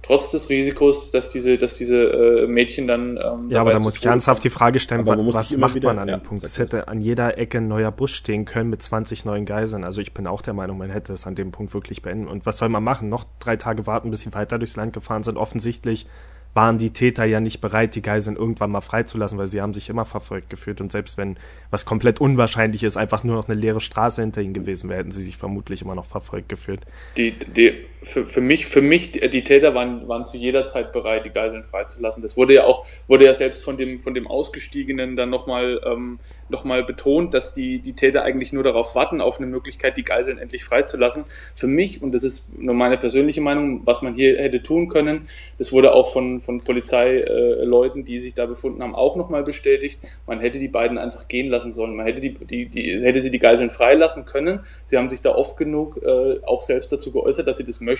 Trotz 0.03 0.29
des 0.29 0.49
Risikos, 0.49 1.09
dass 1.09 1.29
diese, 1.29 1.57
dass 1.57 1.73
diese 1.73 2.43
äh, 2.43 2.47
Mädchen 2.47 2.85
dann. 2.87 3.17
Ähm, 3.17 3.49
ja, 3.49 3.61
aber 3.61 3.71
da 3.71 3.79
muss 3.79 3.97
ich 3.97 4.05
ernsthaft 4.05 4.43
die 4.43 4.51
Frage 4.51 4.79
stellen, 4.79 5.07
wa 5.07 5.15
muss 5.15 5.33
was 5.33 5.57
macht 5.57 5.73
wieder- 5.73 5.87
man 5.87 5.97
an 5.97 6.07
ja, 6.07 6.17
dem 6.17 6.21
Punkt? 6.21 6.43
Es 6.43 6.59
hätte 6.59 6.87
an 6.87 7.01
jeder 7.01 7.39
Ecke 7.39 7.57
ein 7.57 7.67
neuer 7.67 7.91
Busch 7.91 8.13
stehen 8.13 8.45
können 8.45 8.69
mit 8.69 8.83
20 8.83 9.25
neuen 9.25 9.45
Geiseln. 9.45 9.83
Also 9.83 10.01
ich 10.01 10.13
bin 10.13 10.27
auch 10.27 10.43
der 10.43 10.53
Meinung, 10.53 10.77
man 10.77 10.91
hätte 10.91 11.11
es 11.13 11.25
an 11.25 11.33
dem 11.33 11.51
Punkt 11.51 11.73
wirklich 11.73 12.03
beenden. 12.03 12.27
Und 12.27 12.45
was 12.45 12.59
soll 12.59 12.69
man 12.69 12.83
machen? 12.83 13.09
Noch 13.09 13.25
drei 13.39 13.55
Tage 13.55 13.87
warten, 13.87 14.11
bis 14.11 14.21
sie 14.21 14.31
weiter 14.35 14.59
durchs 14.59 14.75
Land 14.75 14.93
gefahren 14.93 15.23
sind. 15.23 15.37
Offensichtlich 15.37 16.05
waren 16.55 16.77
die 16.77 16.91
Täter 16.91 17.25
ja 17.25 17.41
nicht 17.41 17.59
bereit, 17.59 17.95
die 17.95 18.01
Geiseln 18.01 18.37
irgendwann 18.37 18.71
mal 18.71 18.81
freizulassen, 18.81 19.37
weil 19.37 19.47
sie 19.47 19.61
haben 19.61 19.73
sich 19.73 19.89
immer 19.89 20.05
verfolgt 20.05 20.49
gefühlt. 20.49 20.79
Und 20.79 20.89
selbst 20.89 21.17
wenn 21.17 21.35
was 21.69 21.85
komplett 21.85 22.21
unwahrscheinlich 22.21 22.83
ist, 22.83 22.95
einfach 22.95 23.25
nur 23.25 23.35
noch 23.35 23.49
eine 23.49 23.59
leere 23.59 23.81
Straße 23.81 24.21
hinter 24.21 24.41
ihnen 24.41 24.53
gewesen 24.53 24.89
wäre, 24.89 24.99
hätten 24.99 25.11
sie 25.11 25.21
sich 25.21 25.35
vermutlich 25.35 25.81
immer 25.81 25.95
noch 25.95 26.05
verfolgt 26.05 26.47
gefühlt. 26.47 26.79
Die, 27.17 27.33
die, 27.37 27.85
für, 28.05 28.25
für 28.25 28.41
mich, 28.41 28.67
für 28.67 28.81
mich, 28.81 29.13
die, 29.13 29.43
Täter 29.43 29.73
waren, 29.73 30.07
waren 30.07 30.25
zu 30.25 30.37
jeder 30.37 30.67
Zeit 30.67 30.91
bereit, 30.91 31.25
die 31.25 31.31
Geiseln 31.31 31.63
freizulassen. 31.63 32.21
Das 32.21 32.37
wurde 32.37 32.53
ja 32.53 32.63
auch, 32.65 32.85
wurde 33.07 33.25
ja 33.25 33.33
selbst 33.33 33.63
von 33.63 33.77
dem, 33.77 33.97
von 33.97 34.13
dem 34.13 34.27
Ausgestiegenen 34.27 35.15
dann 35.15 35.31
nochmal, 35.31 35.81
ähm, 35.83 36.19
noch 36.47 36.63
mal 36.63 36.83
betont, 36.83 37.33
dass 37.33 37.53
die, 37.53 37.79
die 37.79 37.93
Täter 37.93 38.23
eigentlich 38.23 38.53
nur 38.53 38.63
darauf 38.63 38.93
warten, 38.93 39.21
auf 39.21 39.39
eine 39.39 39.47
Möglichkeit, 39.47 39.97
die 39.97 40.03
Geiseln 40.03 40.37
endlich 40.37 40.63
freizulassen. 40.63 41.25
Für 41.55 41.65
mich, 41.67 42.03
und 42.03 42.11
das 42.11 42.23
ist 42.23 42.47
nur 42.57 42.75
meine 42.75 42.97
persönliche 42.97 43.41
Meinung, 43.41 43.81
was 43.85 44.03
man 44.03 44.13
hier 44.13 44.37
hätte 44.37 44.61
tun 44.61 44.87
können, 44.87 45.27
das 45.57 45.71
wurde 45.71 45.93
auch 45.93 46.13
von, 46.13 46.39
von 46.39 46.61
Polizeileuten, 46.61 48.05
die 48.05 48.19
sich 48.19 48.35
da 48.35 48.45
befunden 48.45 48.83
haben, 48.83 48.93
auch 48.93 49.15
nochmal 49.15 49.43
bestätigt. 49.43 49.99
Man 50.27 50.39
hätte 50.39 50.59
die 50.59 50.67
beiden 50.67 50.99
einfach 50.99 51.27
gehen 51.27 51.49
lassen 51.49 51.73
sollen. 51.73 51.95
Man 51.95 52.05
hätte 52.05 52.21
die, 52.21 52.33
die, 52.33 52.67
die, 52.67 52.99
hätte 53.01 53.21
sie 53.21 53.31
die 53.31 53.39
Geiseln 53.39 53.71
freilassen 53.71 54.25
können. 54.25 54.59
Sie 54.83 54.97
haben 54.97 55.09
sich 55.09 55.21
da 55.21 55.33
oft 55.33 55.57
genug 55.57 56.01
äh, 56.03 56.39
auch 56.43 56.61
selbst 56.61 56.91
dazu 56.91 57.11
geäußert, 57.11 57.47
dass 57.47 57.57
sie 57.57 57.63
das 57.63 57.81
möchten 57.81 57.94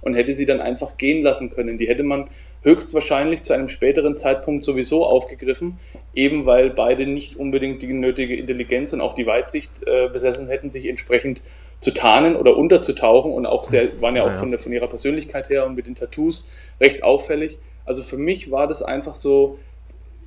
und 0.00 0.14
hätte 0.14 0.32
sie 0.32 0.46
dann 0.46 0.60
einfach 0.60 0.96
gehen 0.96 1.22
lassen 1.22 1.50
können. 1.50 1.78
Die 1.78 1.88
hätte 1.88 2.02
man 2.02 2.28
höchstwahrscheinlich 2.62 3.42
zu 3.42 3.52
einem 3.52 3.68
späteren 3.68 4.16
Zeitpunkt 4.16 4.64
sowieso 4.64 5.04
aufgegriffen, 5.04 5.78
eben 6.14 6.46
weil 6.46 6.70
beide 6.70 7.06
nicht 7.06 7.36
unbedingt 7.36 7.82
die 7.82 7.92
nötige 7.92 8.36
Intelligenz 8.36 8.92
und 8.92 9.00
auch 9.00 9.14
die 9.14 9.26
Weitsicht 9.26 9.86
äh, 9.86 10.08
besessen 10.08 10.48
hätten, 10.48 10.68
sich 10.68 10.88
entsprechend 10.88 11.42
zu 11.80 11.92
tarnen 11.92 12.36
oder 12.36 12.56
unterzutauchen 12.56 13.32
und 13.32 13.46
auch 13.46 13.64
sehr, 13.64 14.00
waren 14.00 14.16
ja 14.16 14.28
auch 14.28 14.34
von, 14.34 14.50
der, 14.50 14.58
von 14.58 14.72
ihrer 14.72 14.88
Persönlichkeit 14.88 15.48
her 15.48 15.66
und 15.66 15.76
mit 15.76 15.86
den 15.86 15.94
Tattoos 15.94 16.50
recht 16.80 17.02
auffällig. 17.04 17.58
Also 17.84 18.02
für 18.02 18.18
mich 18.18 18.50
war 18.50 18.66
das 18.66 18.82
einfach 18.82 19.14
so, 19.14 19.58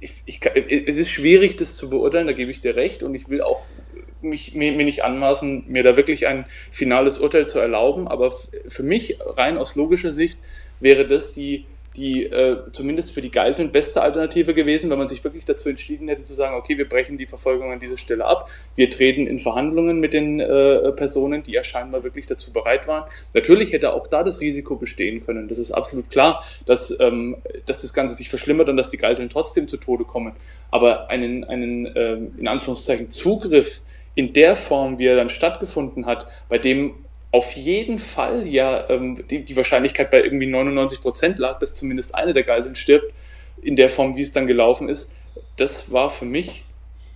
ich, 0.02 0.24
ich, 0.26 0.42
es 0.88 0.98
ist 0.98 1.12
schwierig, 1.12 1.56
das 1.58 1.76
zu 1.76 1.90
beurteilen, 1.90 2.28
da 2.28 2.34
gebe 2.34 2.52
ich 2.52 2.60
dir 2.60 2.76
recht. 2.76 3.04
Und 3.04 3.14
ich 3.16 3.30
will 3.30 3.42
auch 3.42 3.62
mich, 4.20 4.56
mir, 4.56 4.72
mir 4.74 4.84
nicht 4.84 5.04
anmaßen, 5.04 5.66
mir 5.68 5.84
da 5.84 5.96
wirklich 5.96 6.28
ein 6.28 6.46
finales 6.72 7.20
Urteil 7.20 7.48
zu 7.48 7.60
erlauben, 7.60 8.08
aber 8.08 8.34
für 8.68 8.84
mich 8.84 9.20
rein 9.22 9.58
aus 9.58 9.76
logischer 9.76 10.12
Sicht 10.12 10.40
wäre 10.80 11.08
das 11.08 11.34
die 11.34 11.66
die 11.96 12.24
äh, 12.24 12.58
zumindest 12.72 13.12
für 13.12 13.22
die 13.22 13.32
Geiseln 13.32 13.72
beste 13.72 14.02
Alternative 14.02 14.54
gewesen, 14.54 14.90
wenn 14.90 14.98
man 14.98 15.10
sich 15.10 15.24
wirklich 15.24 15.46
dazu 15.46 15.70
entschieden 15.70 16.08
hätte 16.08 16.24
zu 16.24 16.34
sagen, 16.34 16.56
okay, 16.56 16.78
wir 16.78 16.88
brechen 16.88 17.18
die 17.18 17.26
Verfolgung 17.26 17.72
an 17.72 17.80
dieser 17.80 17.98
Stelle 17.98 18.26
ab, 18.26 18.50
wir 18.76 18.90
treten 18.90 19.28
in 19.28 19.40
Verhandlungen 19.40 20.00
mit 20.00 20.14
den 20.14 20.40
äh, 20.40 20.92
Personen, 20.94 21.44
die 21.44 21.52
ja 21.52 21.64
scheinbar 21.64 22.04
wirklich 22.04 22.26
dazu 22.26 22.54
bereit 22.54 22.88
waren. 22.88 23.10
Natürlich 23.34 23.74
hätte 23.74 23.94
auch 23.94 24.08
da 24.08 24.24
das 24.24 24.40
Risiko 24.40 24.76
bestehen 24.76 25.26
können. 25.26 25.48
Das 25.48 25.58
ist 25.58 25.72
absolut 25.72 26.10
klar, 26.10 26.44
dass, 26.66 26.98
ähm, 27.00 27.38
dass 27.66 27.80
das 27.80 27.94
Ganze 27.94 28.16
sich 28.16 28.30
verschlimmert 28.30 28.70
und 28.70 28.78
dass 28.78 28.90
die 28.90 28.98
Geiseln 28.98 29.30
trotzdem 29.30 29.68
zu 29.68 29.78
Tode 29.78 30.06
kommen. 30.06 30.34
Aber 30.70 31.10
einen, 31.10 31.44
einen 31.44 31.92
ähm, 31.96 32.36
in 32.38 32.48
Anführungszeichen 32.48 33.10
Zugriff 33.10 33.82
in 34.16 34.34
der 34.34 34.56
Form, 34.56 35.00
wie 35.00 35.08
er 35.08 35.16
dann 35.16 35.30
stattgefunden 35.30 36.06
hat, 36.06 36.28
bei 36.50 36.58
dem 36.58 36.96
auf 37.32 37.54
jeden 37.54 38.00
Fall 38.00 38.46
ja 38.48 38.90
ähm, 38.90 39.24
die, 39.30 39.44
die 39.44 39.56
Wahrscheinlichkeit 39.56 40.12
bei 40.12 40.22
irgendwie 40.24 40.48
99 40.48 41.02
Prozent 41.02 41.40
lag, 41.40 41.60
dass 41.60 41.76
zumindest 41.76 42.14
eine 42.14 42.34
der 42.34 42.44
Geiseln 42.44 42.76
stirbt, 42.76 43.14
in 43.62 43.76
der 43.76 43.90
Form, 43.90 44.16
wie 44.16 44.22
es 44.22 44.32
dann 44.32 44.48
gelaufen 44.48 44.90
ist, 44.90 45.12
das 45.56 45.92
war 45.92 46.10
für 46.10 46.26
mich, 46.26 46.66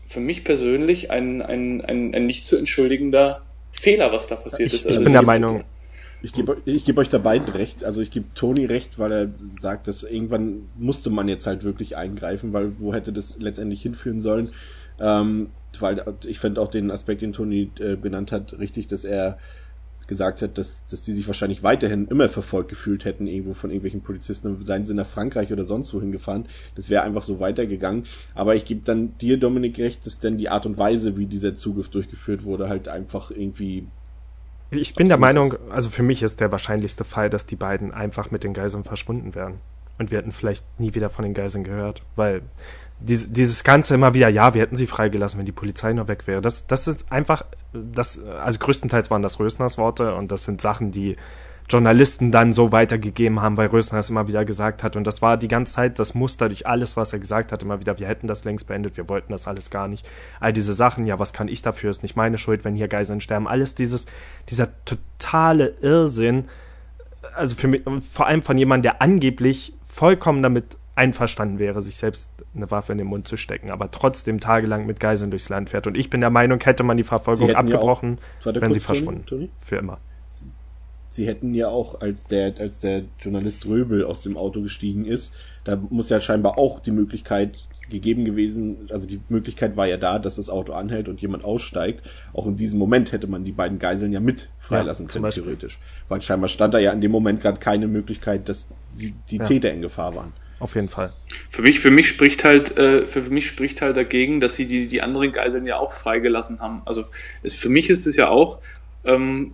für 0.06 0.20
mich 0.20 0.44
persönlich 0.44 1.12
ein, 1.12 1.42
ein, 1.42 1.82
ein, 1.82 2.14
ein 2.14 2.26
nicht 2.26 2.46
zu 2.46 2.58
entschuldigender 2.58 3.42
Fehler, 3.72 4.12
was 4.12 4.28
da 4.28 4.36
passiert 4.36 4.72
ich, 4.72 4.80
ist. 4.80 4.86
Ich 4.86 4.88
Also 4.88 5.04
bin 5.04 5.14
der 5.14 5.24
Meinung, 5.24 5.64
Ich 6.22 6.32
gebe 6.32 6.62
ich 6.66 6.86
geb 6.86 6.98
euch 6.98 7.10
da 7.10 7.18
beiden 7.18 7.50
recht. 7.50 7.84
Also 7.84 8.02
ich 8.02 8.12
gebe 8.12 8.28
Toni 8.36 8.66
recht, 8.66 8.98
weil 9.00 9.12
er 9.12 9.30
sagt, 9.60 9.88
dass 9.88 10.04
irgendwann 10.04 10.70
musste 10.78 11.10
man 11.10 11.28
jetzt 11.28 11.46
halt 11.46 11.64
wirklich 11.64 11.98
eingreifen, 11.98 12.54
weil 12.54 12.74
wo 12.80 12.94
hätte 12.94 13.12
das 13.12 13.38
letztendlich 13.40 13.82
hinführen 13.82 14.22
sollen? 14.22 14.50
Ähm, 15.00 15.50
weil 15.80 16.02
ich 16.26 16.40
fände 16.40 16.62
auch 16.62 16.70
den 16.70 16.90
Aspekt, 16.90 17.22
den 17.22 17.34
Toni 17.34 17.70
äh, 17.80 17.98
genannt 17.98 18.32
hat, 18.32 18.58
richtig, 18.60 18.88
dass 18.88 19.04
er 19.04 19.38
gesagt 20.08 20.42
hat, 20.42 20.58
dass, 20.58 20.86
dass 20.88 21.02
die 21.02 21.14
sich 21.14 21.28
wahrscheinlich 21.28 21.64
weiterhin 21.64 22.08
immer 22.08 22.30
verfolgt 22.30 22.70
gefühlt 22.70 23.06
hätten, 23.06 23.28
irgendwo 23.28 23.54
von 23.54 23.70
irgendwelchen 23.70 24.02
Polizisten, 24.02 24.64
seien 24.66 24.86
sie 24.86 24.94
nach 24.94 25.08
Frankreich 25.08 25.52
oder 25.52 25.66
sonst 25.66 25.94
wohin 25.94 26.12
gefahren. 26.12 26.46
Das 26.76 26.90
wäre 26.90 27.04
einfach 27.04 27.24
so 27.24 27.40
weitergegangen. 27.40 28.06
Aber 28.34 28.56
ich 28.56 28.66
gebe 28.66 28.82
dann 28.84 29.18
dir, 29.18 29.38
Dominik, 29.38 29.78
recht, 29.80 30.06
dass 30.06 30.20
denn 30.20 30.38
die 30.38 30.50
Art 30.50 30.66
und 30.66 30.78
Weise, 30.78 31.18
wie 31.18 31.26
dieser 31.26 31.56
Zugriff 31.56 31.90
durchgeführt 31.90 32.44
wurde, 32.44 32.70
halt 32.70 32.88
einfach 32.88 33.32
irgendwie 33.32 33.88
ich 34.72 34.96
bin 34.96 35.08
der. 35.08 35.18
Meinung, 35.18 35.54
also 35.70 35.90
für 35.90 36.04
mich 36.04 36.24
ist 36.24 36.42
der 36.42 36.52
wahrscheinlichste 36.52 37.04
Fall, 37.04 37.30
dass 37.30 37.46
die 37.46 37.56
beiden 37.56 37.94
einfach 37.94 38.32
mit 38.32 38.44
den 38.44 38.54
Geiseln 38.54 38.84
verschwunden 38.84 39.36
wären. 39.36 39.60
Und 39.98 40.12
wir 40.12 40.18
hätten 40.18 40.32
vielleicht 40.32 40.66
nie 40.80 40.94
wieder 40.94 41.10
von 41.10 41.24
den 41.24 41.34
Geiseln 41.34 41.64
gehört, 41.64 42.02
weil 42.16 42.42
dies, 43.00 43.32
dieses 43.32 43.64
Ganze 43.64 43.96
immer 43.96 44.14
wieder, 44.14 44.30
ja, 44.30 44.54
wir 44.54 44.62
hätten 44.62 44.76
sie 44.76 44.88
freigelassen, 44.88 45.38
wenn 45.40 45.46
die 45.46 45.52
Polizei 45.52 45.94
nur 45.94 46.08
weg 46.08 46.28
wäre. 46.28 46.42
Das, 46.42 46.68
das 46.68 46.88
ist 46.88 47.12
einfach, 47.12 47.46
das, 47.74 48.24
also 48.24 48.60
größtenteils 48.60 49.12
waren 49.12 49.22
das 49.22 49.40
Rösners 49.40 49.78
Worte 49.78 50.16
und 50.16 50.32
das 50.32 50.44
sind 50.46 50.62
Sachen, 50.62 50.92
die 50.92 51.18
Journalisten 51.68 52.32
dann 52.32 52.54
so 52.54 52.72
weitergegeben 52.72 53.42
haben, 53.42 53.58
weil 53.58 53.68
Rösner 53.68 54.00
es 54.00 54.10
immer 54.10 54.28
wieder 54.28 54.46
gesagt 54.46 54.84
hat. 54.84 54.96
Und 54.96 55.06
das 55.08 55.22
war 55.22 55.36
die 55.38 55.48
ganze 55.48 55.74
Zeit 55.74 55.98
das 55.98 56.14
Muster 56.14 56.48
durch 56.48 56.68
alles, 56.68 56.96
was 56.96 57.12
er 57.12 57.20
gesagt 57.20 57.52
hat, 57.52 57.64
immer 57.64 57.80
wieder, 57.80 57.98
wir 57.98 58.08
hätten 58.08 58.28
das 58.28 58.44
längst 58.44 58.68
beendet, 58.68 58.98
wir 58.98 59.10
wollten 59.10 59.32
das 59.32 59.48
alles 59.48 59.72
gar 59.72 59.88
nicht. 59.88 60.08
All 60.40 60.54
diese 60.54 60.74
Sachen, 60.74 61.06
ja, 61.08 61.18
was 61.18 61.34
kann 61.34 61.48
ich 61.48 61.64
dafür, 61.64 61.90
ist 61.90 62.04
nicht 62.04 62.16
meine 62.16 62.38
Schuld, 62.38 62.66
wenn 62.66 62.76
hier 62.76 62.88
Geiseln 62.88 63.20
sterben. 63.20 63.48
Alles 63.48 63.74
dieses, 63.74 64.06
dieser 64.50 64.70
totale 64.86 65.74
Irrsinn, 65.82 66.46
also 67.36 67.56
für 67.56 67.68
mich, 67.68 67.82
vor 68.12 68.28
allem 68.28 68.44
von 68.44 68.58
jemandem, 68.60 68.84
der 68.92 69.02
angeblich 69.02 69.74
vollkommen 69.84 70.44
damit 70.44 70.78
einverstanden 70.94 71.58
wäre, 71.58 71.82
sich 71.82 71.98
selbst 71.98 72.30
eine 72.56 72.72
Waffe 72.72 72.92
in 72.92 72.98
den 72.98 73.08
Mund 73.08 73.28
zu 73.28 73.38
stecken, 73.38 73.70
aber 73.72 73.92
trotzdem 73.92 74.40
tagelang 74.40 74.86
mit 74.86 75.00
Geiseln 75.00 75.30
durchs 75.32 75.50
Land 75.50 75.70
fährt. 75.70 75.88
Und 75.88 75.96
ich 75.98 76.10
bin 76.10 76.22
der 76.22 76.30
Meinung, 76.30 76.60
hätte 76.62 76.84
man 76.84 76.98
die 76.98 77.04
Verfolgung 77.04 77.48
Sie 77.48 77.56
hätten 77.56 77.68
ja 77.68 77.76
auch- 77.80 77.90
abgebrochen, 78.00 78.18
wären 78.44 78.74
sie 78.74 78.80
verschwunden. 78.80 79.26
Toni? 79.26 79.50
Für 79.56 79.78
immer. 79.78 80.00
Sie 81.12 81.28
hätten 81.28 81.54
ja 81.54 81.70
auch, 81.70 82.02
als 82.02 82.26
der, 82.26 82.54
als 82.60 82.80
der 82.80 83.04
Journalist 83.20 83.66
Röbel 83.66 84.04
aus 84.04 84.22
dem 84.24 84.36
Auto 84.36 84.62
gestiegen 84.62 85.06
ist, 85.06 85.34
da 85.64 85.78
muss 85.90 86.10
ja 86.10 86.20
scheinbar 86.20 86.58
auch 86.58 86.82
die 86.82 86.92
Möglichkeit 86.92 87.64
gegeben 87.90 88.26
gewesen, 88.26 88.88
also 88.90 89.08
die 89.08 89.22
Möglichkeit 89.30 89.78
war 89.78 89.86
ja 89.86 89.98
da, 89.98 90.18
dass 90.20 90.36
das 90.38 90.50
Auto 90.50 90.74
anhält 90.74 91.08
und 91.08 91.22
jemand 91.22 91.46
aussteigt. 91.46 92.04
Auch 92.34 92.48
in 92.48 92.58
diesem 92.58 92.80
Moment 92.80 93.12
hätte 93.12 93.28
man 93.28 93.46
die 93.46 93.52
beiden 93.52 93.78
Geiseln 93.80 94.12
ja 94.12 94.20
mit 94.20 94.50
freilassen 94.58 95.06
Ja, 95.08 95.14
können, 95.20 95.32
theoretisch. 95.32 95.80
Weil 96.10 96.22
scheinbar 96.22 96.50
stand 96.50 96.74
da 96.74 96.80
ja 96.80 96.92
in 96.92 97.00
dem 97.00 97.12
Moment 97.12 97.42
gerade 97.42 97.60
keine 97.60 97.88
Möglichkeit, 97.88 98.50
dass 98.50 98.68
die, 99.00 99.14
die 99.30 99.38
Ja. 99.38 99.44
Täter 99.46 99.72
in 99.72 99.82
Gefahr 99.82 100.16
waren. 100.16 100.34
Auf 100.60 100.76
jeden 100.76 100.88
Fall. 100.88 101.14
Für 101.50 101.62
mich, 101.62 101.80
für 101.80 101.92
mich 101.92 102.08
spricht 102.08 102.44
halt, 102.44 102.78
äh, 102.78 103.06
für, 103.06 103.22
mich 103.22 103.48
spricht 103.48 103.82
halt 103.82 103.98
dagegen, 103.98 104.40
dass 104.40 104.56
sie 104.56 104.66
die, 104.66 104.88
die 104.88 105.02
anderen 105.02 105.32
Geiseln 105.32 105.66
ja 105.66 105.78
auch 105.78 105.92
freigelassen 105.92 106.62
haben. 106.62 106.82
Also 106.86 107.06
es, 107.44 107.54
für 107.54 107.70
mich 107.70 107.90
ist 107.90 108.08
es 108.08 108.16
ja 108.16 108.30
auch, 108.30 108.60
ähm, 109.04 109.54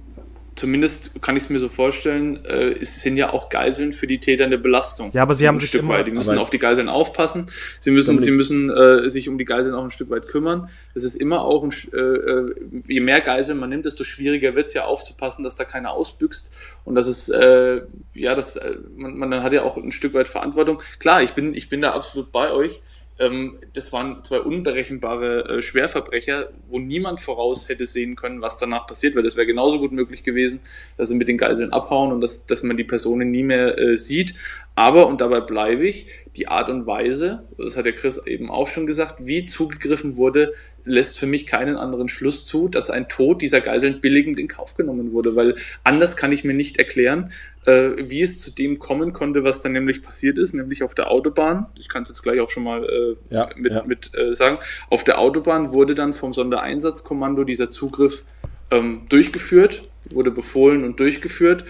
zumindest 0.55 1.21
kann 1.21 1.37
ich 1.37 1.43
es 1.43 1.49
mir 1.49 1.59
so 1.59 1.69
vorstellen, 1.69 2.43
äh, 2.45 2.71
es 2.73 3.01
sind 3.01 3.17
ja 3.17 3.31
auch 3.31 3.49
Geiseln 3.49 3.93
für 3.93 4.07
die 4.07 4.19
Täter 4.19 4.45
eine 4.45 4.57
Belastung. 4.57 5.11
Ja, 5.13 5.23
aber 5.23 5.33
sie 5.33 5.47
haben 5.47 5.55
ein 5.55 5.59
sich 5.59 5.69
Stück 5.69 5.81
immer- 5.81 5.93
weit. 5.95 6.07
Die 6.07 6.11
müssen 6.11 6.37
auf 6.37 6.49
die 6.49 6.59
Geiseln 6.59 6.89
aufpassen. 6.89 7.47
Sie 7.79 7.91
müssen, 7.91 8.19
sie 8.19 8.31
müssen 8.31 8.69
äh, 8.69 9.09
sich 9.09 9.29
um 9.29 9.37
die 9.37 9.45
Geiseln 9.45 9.73
auch 9.73 9.83
ein 9.83 9.89
Stück 9.91 10.09
weit 10.09 10.27
kümmern. 10.27 10.69
Es 10.93 11.03
ist 11.03 11.15
immer 11.15 11.43
auch, 11.45 11.63
ein, 11.63 11.71
äh, 11.93 11.97
äh, 11.97 12.55
je 12.87 12.99
mehr 12.99 13.21
Geiseln 13.21 13.59
man 13.59 13.69
nimmt, 13.69 13.85
desto 13.85 14.03
schwieriger 14.03 14.55
wird 14.55 14.67
es 14.67 14.73
ja 14.73 14.85
aufzupassen, 14.85 15.43
dass 15.43 15.55
da 15.55 15.63
keiner 15.63 15.91
ausbüchst 15.91 16.51
und 16.83 16.95
dass 16.95 17.07
es, 17.07 17.29
äh, 17.29 17.81
ja, 18.13 18.35
das, 18.35 18.57
äh, 18.57 18.77
man, 18.95 19.17
man 19.17 19.43
hat 19.43 19.53
ja 19.53 19.63
auch 19.63 19.77
ein 19.77 19.91
Stück 19.91 20.13
weit 20.13 20.27
Verantwortung. 20.27 20.81
Klar, 20.99 21.21
ich 21.23 21.31
bin, 21.31 21.53
ich 21.53 21.69
bin 21.69 21.81
da 21.81 21.91
absolut 21.91 22.31
bei 22.31 22.51
euch. 22.51 22.81
Ähm, 23.21 23.59
das 23.73 23.93
waren 23.93 24.23
zwei 24.23 24.39
unberechenbare 24.39 25.57
äh, 25.57 25.61
Schwerverbrecher, 25.61 26.49
wo 26.67 26.79
niemand 26.79 27.19
voraus 27.19 27.69
hätte 27.69 27.85
sehen 27.85 28.15
können, 28.15 28.41
was 28.41 28.57
danach 28.57 28.87
passiert, 28.87 29.15
weil 29.15 29.23
das 29.23 29.35
wäre 29.35 29.45
genauso 29.45 29.77
gut 29.79 29.91
möglich 29.91 30.23
gewesen, 30.23 30.59
dass 30.97 31.09
sie 31.09 31.15
mit 31.15 31.27
den 31.27 31.37
Geiseln 31.37 31.71
abhauen 31.71 32.11
und 32.11 32.21
dass, 32.21 32.47
dass 32.47 32.63
man 32.63 32.77
die 32.77 32.83
Personen 32.83 33.29
nie 33.29 33.43
mehr 33.43 33.77
äh, 33.77 33.97
sieht. 33.97 34.33
Aber, 34.73 35.07
und 35.07 35.21
dabei 35.21 35.41
bleibe 35.41 35.87
ich, 35.87 36.07
die 36.35 36.47
Art 36.47 36.69
und 36.69 36.87
Weise, 36.87 37.43
das 37.57 37.77
hat 37.77 37.85
der 37.85 37.93
Chris 37.93 38.25
eben 38.25 38.49
auch 38.49 38.67
schon 38.67 38.87
gesagt, 38.87 39.25
wie 39.25 39.45
zugegriffen 39.45 40.15
wurde, 40.15 40.53
lässt 40.85 41.19
für 41.19 41.27
mich 41.27 41.45
keinen 41.45 41.75
anderen 41.75 42.07
Schluss 42.07 42.45
zu, 42.45 42.69
dass 42.69 42.89
ein 42.89 43.07
Tod 43.07 43.41
dieser 43.41 43.61
Geiseln 43.61 44.01
billigend 44.01 44.39
in 44.39 44.47
Kauf 44.47 44.75
genommen 44.75 45.11
wurde, 45.11 45.35
weil 45.35 45.55
anders 45.83 46.17
kann 46.17 46.31
ich 46.31 46.43
mir 46.43 46.53
nicht 46.53 46.77
erklären, 46.77 47.31
äh, 47.65 47.91
wie 47.97 48.21
es 48.21 48.41
zu 48.41 48.51
dem 48.51 48.79
kommen 48.79 49.13
konnte, 49.13 49.43
was 49.43 49.61
dann 49.61 49.73
nämlich 49.73 50.01
passiert 50.01 50.37
ist, 50.37 50.53
nämlich 50.53 50.83
auf 50.83 50.95
der 50.95 51.11
Autobahn. 51.11 51.67
Ich 51.77 51.89
kann 51.89 52.03
es 52.03 52.09
jetzt 52.09 52.23
gleich 52.23 52.39
auch 52.39 52.49
schon 52.49 52.63
mal 52.63 52.83
äh, 52.83 53.15
Ja, 53.33 53.49
mit, 53.55 53.71
ja. 53.71 53.83
mit 53.83 54.11
äh, 54.15 54.33
sagen. 54.33 54.57
Auf 54.89 55.03
der 55.03 55.19
Autobahn 55.19 55.71
wurde 55.71 55.95
dann 55.95 56.13
vom 56.13 56.33
Sondereinsatzkommando 56.33 57.43
dieser 57.43 57.69
Zugriff 57.69 58.25
ähm, 58.71 59.03
durchgeführt, 59.09 59.83
wurde 60.09 60.31
befohlen 60.31 60.83
und 60.83 60.99
durchgeführt. 60.99 61.65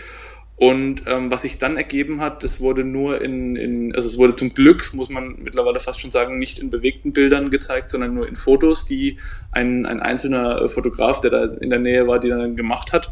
Und 0.55 1.03
ähm, 1.07 1.31
was 1.31 1.41
sich 1.41 1.57
dann 1.57 1.75
ergeben 1.75 2.21
hat, 2.21 2.43
das 2.43 2.61
wurde 2.61 2.83
nur 2.83 3.19
in, 3.19 3.55
in, 3.55 3.95
also 3.95 4.07
es 4.07 4.19
wurde 4.19 4.35
zum 4.35 4.53
Glück, 4.53 4.93
muss 4.93 5.09
man 5.09 5.37
mittlerweile 5.41 5.79
fast 5.79 5.99
schon 5.99 6.11
sagen, 6.11 6.37
nicht 6.37 6.59
in 6.59 6.69
bewegten 6.69 7.13
Bildern 7.13 7.49
gezeigt, 7.49 7.89
sondern 7.89 8.13
nur 8.13 8.27
in 8.27 8.35
Fotos, 8.35 8.85
die 8.85 9.17
ein, 9.51 9.87
ein 9.87 9.99
einzelner 9.99 10.61
äh, 10.61 10.67
Fotograf, 10.67 11.19
der 11.19 11.31
da 11.31 11.45
in 11.45 11.71
der 11.71 11.79
Nähe 11.79 12.07
war, 12.07 12.19
die 12.19 12.29
dann 12.29 12.55
gemacht 12.55 12.93
hat. 12.93 13.11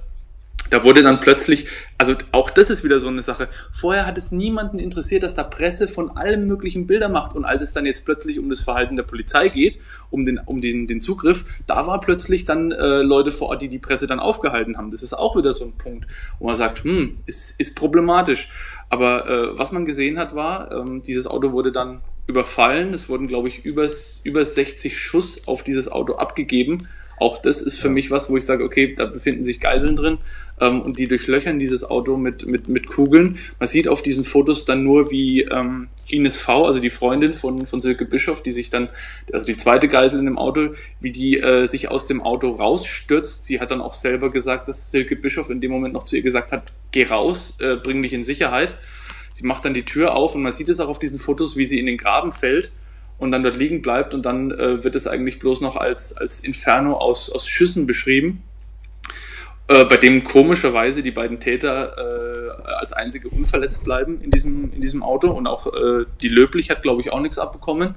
Da 0.70 0.84
wurde 0.84 1.02
dann 1.02 1.20
plötzlich, 1.20 1.68
also 1.98 2.16
auch 2.32 2.50
das 2.50 2.70
ist 2.70 2.84
wieder 2.84 3.00
so 3.00 3.08
eine 3.08 3.22
Sache. 3.22 3.50
Vorher 3.72 4.06
hat 4.06 4.18
es 4.18 4.32
niemanden 4.32 4.80
interessiert, 4.80 5.24
dass 5.24 5.34
da 5.34 5.44
Presse 5.44 5.88
von 5.88 6.16
allem 6.16 6.48
möglichen 6.48 6.86
Bilder 6.88 7.10
macht. 7.10 7.36
Und 7.36 7.46
als 7.46 7.62
es 7.62 7.74
dann 7.74 7.86
jetzt 7.86 8.06
plötzlich 8.06 8.40
um 8.40 8.50
das 8.50 8.60
Verhalten 8.60 8.96
der 8.96 9.04
Polizei 9.04 9.50
geht, 9.50 9.80
um 10.10 10.26
den, 10.26 10.40
um 10.40 10.62
den, 10.62 10.88
den 10.88 11.02
Zugriff, 11.02 11.46
da 11.66 11.88
war 11.88 12.00
plötzlich 12.00 12.46
dann 12.46 12.72
äh, 12.72 13.02
Leute 13.02 13.32
vor 13.32 13.50
Ort, 13.50 13.62
die 13.62 13.70
die 13.70 13.80
Presse 13.80 14.08
dann 14.08 14.20
aufgehalten 14.20 14.78
haben. 14.78 14.92
Das 14.92 15.02
ist 15.02 15.14
auch 15.14 15.36
wieder 15.36 15.54
so 15.54 15.66
ein 15.66 15.74
Punkt, 15.74 16.08
wo 16.40 16.48
man 16.48 16.56
sagt, 16.56 16.84
hm, 16.84 17.18
ist, 17.26 17.60
ist 17.60 17.76
problematisch. 17.76 18.50
Aber 18.90 19.28
äh, 19.28 19.58
was 19.58 19.72
man 19.72 19.86
gesehen 19.86 20.20
hat, 20.20 20.36
war, 20.36 20.72
ähm, 20.72 21.02
dieses 21.04 21.28
Auto 21.28 21.52
wurde 21.52 21.72
dann 21.72 22.02
überfallen. 22.28 22.94
Es 22.94 23.10
wurden, 23.10 23.28
glaube 23.28 23.48
ich, 23.48 23.66
über, 23.66 23.88
über 24.24 24.46
60 24.46 24.98
Schuss 24.98 25.48
auf 25.48 25.64
dieses 25.64 25.92
Auto 25.92 26.14
abgegeben. 26.16 26.88
Auch 27.20 27.38
das 27.38 27.62
ist 27.62 27.80
für 27.80 27.90
mich 27.90 28.12
was, 28.12 28.30
wo 28.30 28.38
ich 28.38 28.46
sage, 28.46 28.64
okay, 28.64 28.94
da 28.96 29.06
befinden 29.06 29.44
sich 29.44 29.60
Geiseln 29.60 29.96
drin 29.96 30.18
ähm, 30.60 30.82
und 30.82 31.00
die 31.00 31.08
durchlöchern 31.08 31.60
dieses 31.60 31.84
Auto 31.84 32.18
mit, 32.18 32.46
mit, 32.46 32.68
mit 32.68 32.88
Kugeln. 32.88 33.38
Man 33.60 33.68
sieht 33.68 33.88
auf 33.88 34.02
diesen 34.02 34.24
Fotos 34.24 34.66
dann 34.66 34.84
nur, 34.84 35.12
wie 35.12 35.42
ähm, 35.42 35.90
Ines 36.10 36.38
V., 36.38 36.66
also 36.66 36.80
die 36.80 36.90
Freundin 36.90 37.34
von, 37.34 37.66
von 37.66 37.82
Silke 37.82 38.06
Bischof, 38.06 38.42
die 38.42 38.52
sich 38.52 38.70
dann, 38.70 38.90
also 39.34 39.46
die 39.46 39.58
zweite 39.58 39.88
Geisel 39.88 40.20
in 40.20 40.26
dem 40.26 40.38
Auto, 40.38 40.74
wie 41.00 41.12
die 41.12 41.40
äh, 41.40 41.66
sich 41.66 41.90
aus 41.90 42.06
dem 42.06 42.22
Auto 42.22 42.50
rausstürzt. 42.50 43.44
Sie 43.44 43.60
hat 43.60 43.72
dann 43.72 43.82
auch 43.82 43.94
selber 43.94 44.32
gesagt, 44.32 44.68
dass 44.70 44.92
Silke 44.92 45.16
Bischof 45.16 45.50
in 45.50 45.62
dem 45.62 45.72
Moment 45.72 45.94
noch 45.94 46.04
zu 46.04 46.16
ihr 46.16 46.24
gesagt 46.24 46.52
hat, 46.52 46.72
geh 46.92 47.04
raus, 47.04 47.58
äh, 47.60 47.76
bring 47.76 48.02
dich 48.02 48.14
in 48.14 48.24
Sicherheit. 48.24 48.76
Sie 49.34 49.46
macht 49.46 49.64
dann 49.66 49.74
die 49.74 49.86
Tür 49.86 50.16
auf 50.16 50.36
und 50.36 50.42
man 50.42 50.52
sieht 50.52 50.70
es 50.70 50.80
auch 50.80 50.90
auf 50.90 51.00
diesen 51.00 51.20
Fotos, 51.20 51.56
wie 51.56 51.66
sie 51.66 51.80
in 51.80 51.86
den 51.86 51.98
Graben 51.98 52.32
fällt 52.32 52.72
und 53.20 53.32
dann 53.32 53.44
dort 53.44 53.58
liegen 53.58 53.82
bleibt 53.82 54.14
und 54.14 54.26
dann 54.26 54.52
äh, 54.52 54.84
wird 54.84 54.96
es 54.96 55.06
eigentlich 55.06 55.40
bloß 55.40 55.62
noch 55.62 55.76
als, 55.76 56.16
als 56.18 56.40
Inferno 56.40 56.96
aus, 56.96 57.30
aus 57.30 57.48
Schüssen 57.48 57.86
beschrieben, 57.86 58.44
äh, 59.68 59.86
bei 59.86 59.98
dem 59.98 60.24
komischerweise 60.24 61.04
die 61.04 61.12
beiden 61.12 61.40
Täter 61.40 61.98
äh, 61.98 62.50
als 62.72 62.94
einzige 62.94 63.30
unverletzt 63.30 63.84
bleiben 63.84 64.22
in 64.22 64.32
diesem, 64.32 64.74
in 64.74 64.82
diesem 64.82 65.04
Auto 65.04 65.30
und 65.30 65.46
auch 65.46 65.68
äh, 65.68 66.06
die 66.22 66.30
Löblich 66.30 66.70
hat, 66.72 66.82
glaube 66.82 67.02
ich, 67.02 67.12
auch 67.12 67.20
nichts 67.20 67.38
abbekommen, 67.38 67.96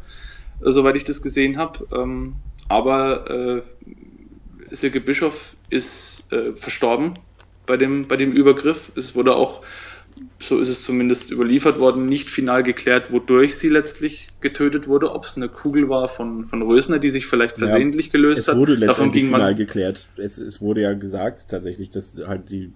äh, 0.61 0.71
soweit 0.71 0.97
ich 0.97 1.05
das 1.05 1.23
gesehen 1.23 1.57
habe. 1.57 1.87
Ähm, 1.93 2.35
aber 2.69 3.31
äh, 3.31 3.63
Silke 4.71 5.01
Bischof 5.01 5.57
ist 5.71 6.33
äh, 6.33 6.55
verstorben 6.57 7.15
bei 7.67 7.77
dem, 7.77 8.09
bei 8.09 8.17
dem 8.17 8.33
Übergriff. 8.33 8.93
Es 8.97 9.15
wurde 9.15 9.37
auch, 9.37 9.63
so 10.39 10.59
ist 10.59 10.69
es 10.69 10.83
zumindest 10.83 11.31
überliefert 11.31 11.79
worden, 11.79 12.07
nicht 12.07 12.31
final 12.31 12.63
geklärt, 12.63 13.13
wodurch 13.13 13.57
sie 13.57 13.69
letztlich 13.69 14.29
getötet 14.41 14.89
wurde. 14.89 15.13
Ob 15.13 15.25
es 15.25 15.37
eine 15.37 15.49
Kugel 15.49 15.89
war 15.89 16.09
von, 16.09 16.49
von 16.49 16.63
Rösner, 16.63 16.99
die 16.99 17.11
sich 17.11 17.27
vielleicht 17.27 17.59
versehentlich 17.59 18.07
ja, 18.07 18.13
gelöst 18.13 18.49
hat. 18.49 18.55
Es 18.55 18.61
wurde 18.61 18.75
letztendlich 18.75 19.25
final 19.25 19.55
geklärt. 19.55 20.09
Es, 20.17 20.39
es 20.39 20.61
wurde 20.61 20.83
ja 20.83 20.95
gesagt 20.95 21.49
tatsächlich, 21.49 21.91
dass 21.91 22.17
halt 22.27 22.51
die 22.51 22.73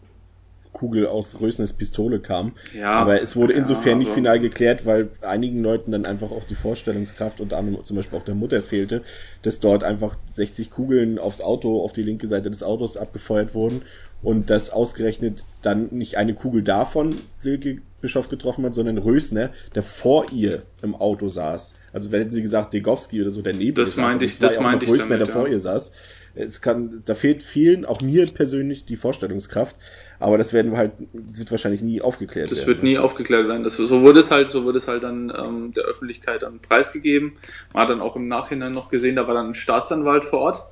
Kugel 0.77 1.07
aus 1.07 1.41
Rösners 1.41 1.73
Pistole 1.73 2.21
kam. 2.21 2.53
Ja, 2.75 2.91
aber 2.91 3.23
es 3.23 3.35
wurde 3.35 3.55
insofern 3.55 3.93
ja, 3.93 3.97
nicht 3.97 4.11
final 4.11 4.39
geklärt, 4.39 4.85
weil 4.85 5.09
einigen 5.23 5.63
Leuten 5.63 5.91
dann 5.91 6.05
einfach 6.05 6.31
auch 6.31 6.45
die 6.45 6.55
Vorstellungskraft, 6.55 7.41
unter 7.41 7.57
anderem 7.57 7.83
zum 7.83 7.97
Beispiel 7.97 8.19
auch 8.19 8.25
der 8.25 8.35
Mutter 8.35 8.63
fehlte, 8.63 9.03
dass 9.41 9.59
dort 9.59 9.85
einfach 9.85 10.19
60 10.33 10.71
Kugeln 10.71 11.19
aufs 11.19 11.41
Auto, 11.41 11.83
auf 11.83 11.95
die 11.95 12.03
linke 12.03 12.29
Seite 12.29 12.51
des 12.51 12.63
Autos 12.63 12.99
abgefeuert 12.99 13.55
wurden 13.55 13.83
und 14.27 14.51
dass 14.51 14.71
ausgerechnet 14.71 15.45
dann 15.63 15.87
nicht 15.93 16.17
eine 16.17 16.35
Kugel 16.35 16.65
davon 16.65 17.15
Silke 17.39 17.79
Bischof 18.01 18.29
getroffen 18.29 18.65
hat, 18.65 18.75
sondern 18.75 18.99
Rösner, 18.99 19.51
der 19.77 19.85
vor 19.85 20.27
ihr 20.33 20.65
im 20.83 20.97
Auto 20.97 21.29
saß. 21.29 21.75
Also 21.93 22.11
hätten 22.11 22.35
sie 22.35 22.43
gesagt 22.43 22.75
Degowski 22.75 23.23
oder 23.23 23.31
so, 23.31 23.41
der 23.41 23.55
neben 23.55 23.77
das 23.77 23.95
meinte 23.95 24.25
ich, 24.25 24.41
das 24.41 24.59
meinte 24.59 24.85
ich 24.85 24.91
Rösner, 24.91 25.19
damit, 25.19 25.29
der 25.29 25.33
vor 25.33 25.47
ihr 25.47 25.61
saß. 25.61 25.93
Es 26.35 26.61
kann, 26.61 27.03
da 27.05 27.15
fehlt 27.15 27.45
vielen, 27.45 27.85
auch 27.85 28.01
mir 28.01 28.27
persönlich, 28.27 28.85
die 28.85 28.97
Vorstellungskraft. 28.97 29.77
Aber 30.19 30.39
das 30.39 30.53
werden 30.53 30.73
wir 30.73 30.79
halt, 30.79 30.91
wird 31.13 31.53
wahrscheinlich 31.53 31.83
nie 31.83 32.03
aufgeklärt 32.03 32.51
das 32.51 32.59
werden. 32.59 32.67
Das 32.67 32.75
wird 32.75 32.83
nie 32.83 32.99
aufgeklärt 32.99 33.47
werden. 33.47 33.63
Das, 33.63 33.75
so 33.75 34.03
wurde 34.03 34.19
es 34.19 34.33
halt, 34.33 34.49
so 34.49 34.65
wurde 34.65 34.79
es 34.79 34.89
halt 34.89 35.05
dann 35.05 35.33
ähm, 35.39 35.73
der 35.73 35.85
Öffentlichkeit 35.85 36.43
dann 36.43 36.59
preisgegeben. 36.59 37.35
Man 37.73 37.85
hat 37.85 37.91
dann 37.91 38.01
auch 38.01 38.17
im 38.17 38.27
Nachhinein 38.27 38.73
noch 38.73 38.91
gesehen, 38.91 39.15
da 39.15 39.29
war 39.29 39.35
dann 39.35 39.51
ein 39.51 39.55
Staatsanwalt 39.55 40.25
vor 40.25 40.41
Ort, 40.41 40.65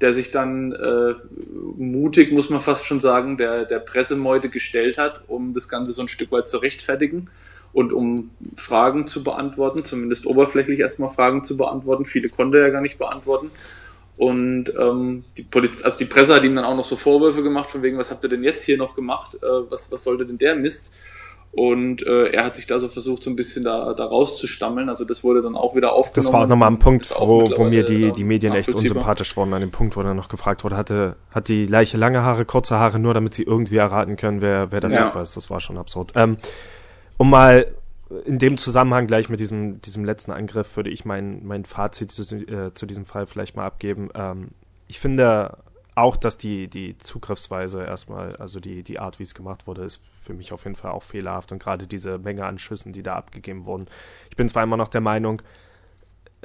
der 0.00 0.12
sich 0.12 0.30
dann 0.30 0.72
äh, 0.72 1.14
mutig, 1.76 2.32
muss 2.32 2.50
man 2.50 2.60
fast 2.60 2.86
schon 2.86 3.00
sagen, 3.00 3.36
der, 3.36 3.64
der 3.64 3.80
Pressemeute 3.80 4.48
gestellt 4.48 4.98
hat, 4.98 5.24
um 5.26 5.54
das 5.54 5.68
Ganze 5.68 5.92
so 5.92 6.02
ein 6.02 6.08
Stück 6.08 6.30
weit 6.30 6.48
zu 6.48 6.58
rechtfertigen 6.58 7.30
und 7.72 7.92
um 7.92 8.30
Fragen 8.56 9.06
zu 9.06 9.24
beantworten, 9.24 9.84
zumindest 9.84 10.26
oberflächlich 10.26 10.78
erstmal 10.78 11.10
Fragen 11.10 11.44
zu 11.44 11.56
beantworten. 11.56 12.04
Viele 12.04 12.28
konnte 12.28 12.58
er 12.58 12.70
gar 12.70 12.80
nicht 12.80 12.98
beantworten. 12.98 13.50
Und 14.16 14.72
ähm, 14.76 15.24
die 15.36 15.44
Poliz 15.44 15.84
also 15.84 15.96
die 15.96 16.04
Presse 16.04 16.34
hat 16.34 16.42
ihm 16.42 16.56
dann 16.56 16.64
auch 16.64 16.74
noch 16.74 16.84
so 16.84 16.96
Vorwürfe 16.96 17.42
gemacht, 17.42 17.70
von 17.70 17.82
wegen, 17.82 17.98
was 17.98 18.10
habt 18.10 18.24
ihr 18.24 18.28
denn 18.28 18.42
jetzt 18.42 18.64
hier 18.64 18.76
noch 18.76 18.96
gemacht? 18.96 19.36
Äh, 19.36 19.70
was, 19.70 19.92
was 19.92 20.02
sollte 20.02 20.26
denn 20.26 20.38
der 20.38 20.56
Mist? 20.56 20.94
Und 21.52 22.06
äh, 22.06 22.26
er 22.26 22.44
hat 22.44 22.56
sich 22.56 22.66
da 22.66 22.78
so 22.78 22.88
versucht, 22.88 23.22
so 23.22 23.30
ein 23.30 23.36
bisschen 23.36 23.64
da, 23.64 23.92
da 23.94 24.04
rauszustammeln. 24.04 24.88
Also 24.88 25.04
das 25.04 25.24
wurde 25.24 25.42
dann 25.42 25.56
auch 25.56 25.74
wieder 25.74 25.92
aufgenommen. 25.92 26.26
Das 26.26 26.32
war 26.32 26.42
auch 26.42 26.46
nochmal 26.46 26.70
ein 26.70 26.78
Punkt, 26.78 27.12
wo, 27.18 27.50
wo 27.56 27.64
mir 27.64 27.84
die, 27.84 28.12
die 28.12 28.24
Medien 28.24 28.54
echt 28.54 28.68
unsympathisch 28.68 29.36
wurden. 29.36 29.54
An 29.54 29.60
dem 29.60 29.70
Punkt, 29.70 29.96
wo 29.96 30.02
dann 30.02 30.16
noch 30.16 30.28
gefragt 30.28 30.62
wurde, 30.62 30.76
hatte, 30.76 31.16
hat 31.30 31.48
die 31.48 31.66
Leiche 31.66 31.96
lange 31.96 32.22
Haare, 32.22 32.44
kurze 32.44 32.78
Haare, 32.78 32.98
nur 32.98 33.14
damit 33.14 33.34
sie 33.34 33.42
irgendwie 33.42 33.76
erraten 33.76 34.16
können, 34.16 34.40
wer, 34.40 34.70
wer 34.70 34.80
das 34.80 34.92
ja. 34.92 35.14
war. 35.14 35.22
Das 35.22 35.50
war 35.50 35.60
schon 35.60 35.78
absurd. 35.78 36.12
Ähm, 36.14 36.36
um 37.16 37.30
mal 37.30 37.66
in 38.24 38.38
dem 38.38 38.56
Zusammenhang 38.56 39.06
gleich 39.06 39.28
mit 39.28 39.40
diesem, 39.40 39.82
diesem 39.82 40.04
letzten 40.04 40.32
Angriff 40.32 40.76
würde 40.76 40.90
ich 40.90 41.04
mein, 41.04 41.44
mein 41.44 41.64
Fazit 41.64 42.10
zu, 42.10 42.22
äh, 42.36 42.72
zu 42.72 42.86
diesem 42.86 43.04
Fall 43.04 43.26
vielleicht 43.26 43.56
mal 43.56 43.66
abgeben. 43.66 44.10
Ähm, 44.14 44.48
ich 44.86 44.98
finde 44.98 45.58
auch, 45.98 46.16
dass 46.16 46.38
die, 46.38 46.68
die 46.68 46.96
Zugriffsweise 46.98 47.84
erstmal, 47.84 48.34
also 48.36 48.60
die, 48.60 48.82
die 48.82 48.98
Art, 48.98 49.18
wie 49.18 49.24
es 49.24 49.34
gemacht 49.34 49.66
wurde, 49.66 49.84
ist 49.84 50.00
für 50.12 50.34
mich 50.34 50.52
auf 50.52 50.64
jeden 50.64 50.76
Fall 50.76 50.92
auch 50.92 51.02
fehlerhaft 51.02 51.52
und 51.52 51.58
gerade 51.58 51.86
diese 51.86 52.18
Menge 52.18 52.46
an 52.46 52.58
Schüssen, 52.58 52.92
die 52.92 53.02
da 53.02 53.14
abgegeben 53.16 53.66
wurden. 53.66 53.86
Ich 54.30 54.36
bin 54.36 54.48
zwar 54.48 54.62
immer 54.62 54.76
noch 54.76 54.88
der 54.88 55.00
Meinung, 55.00 55.42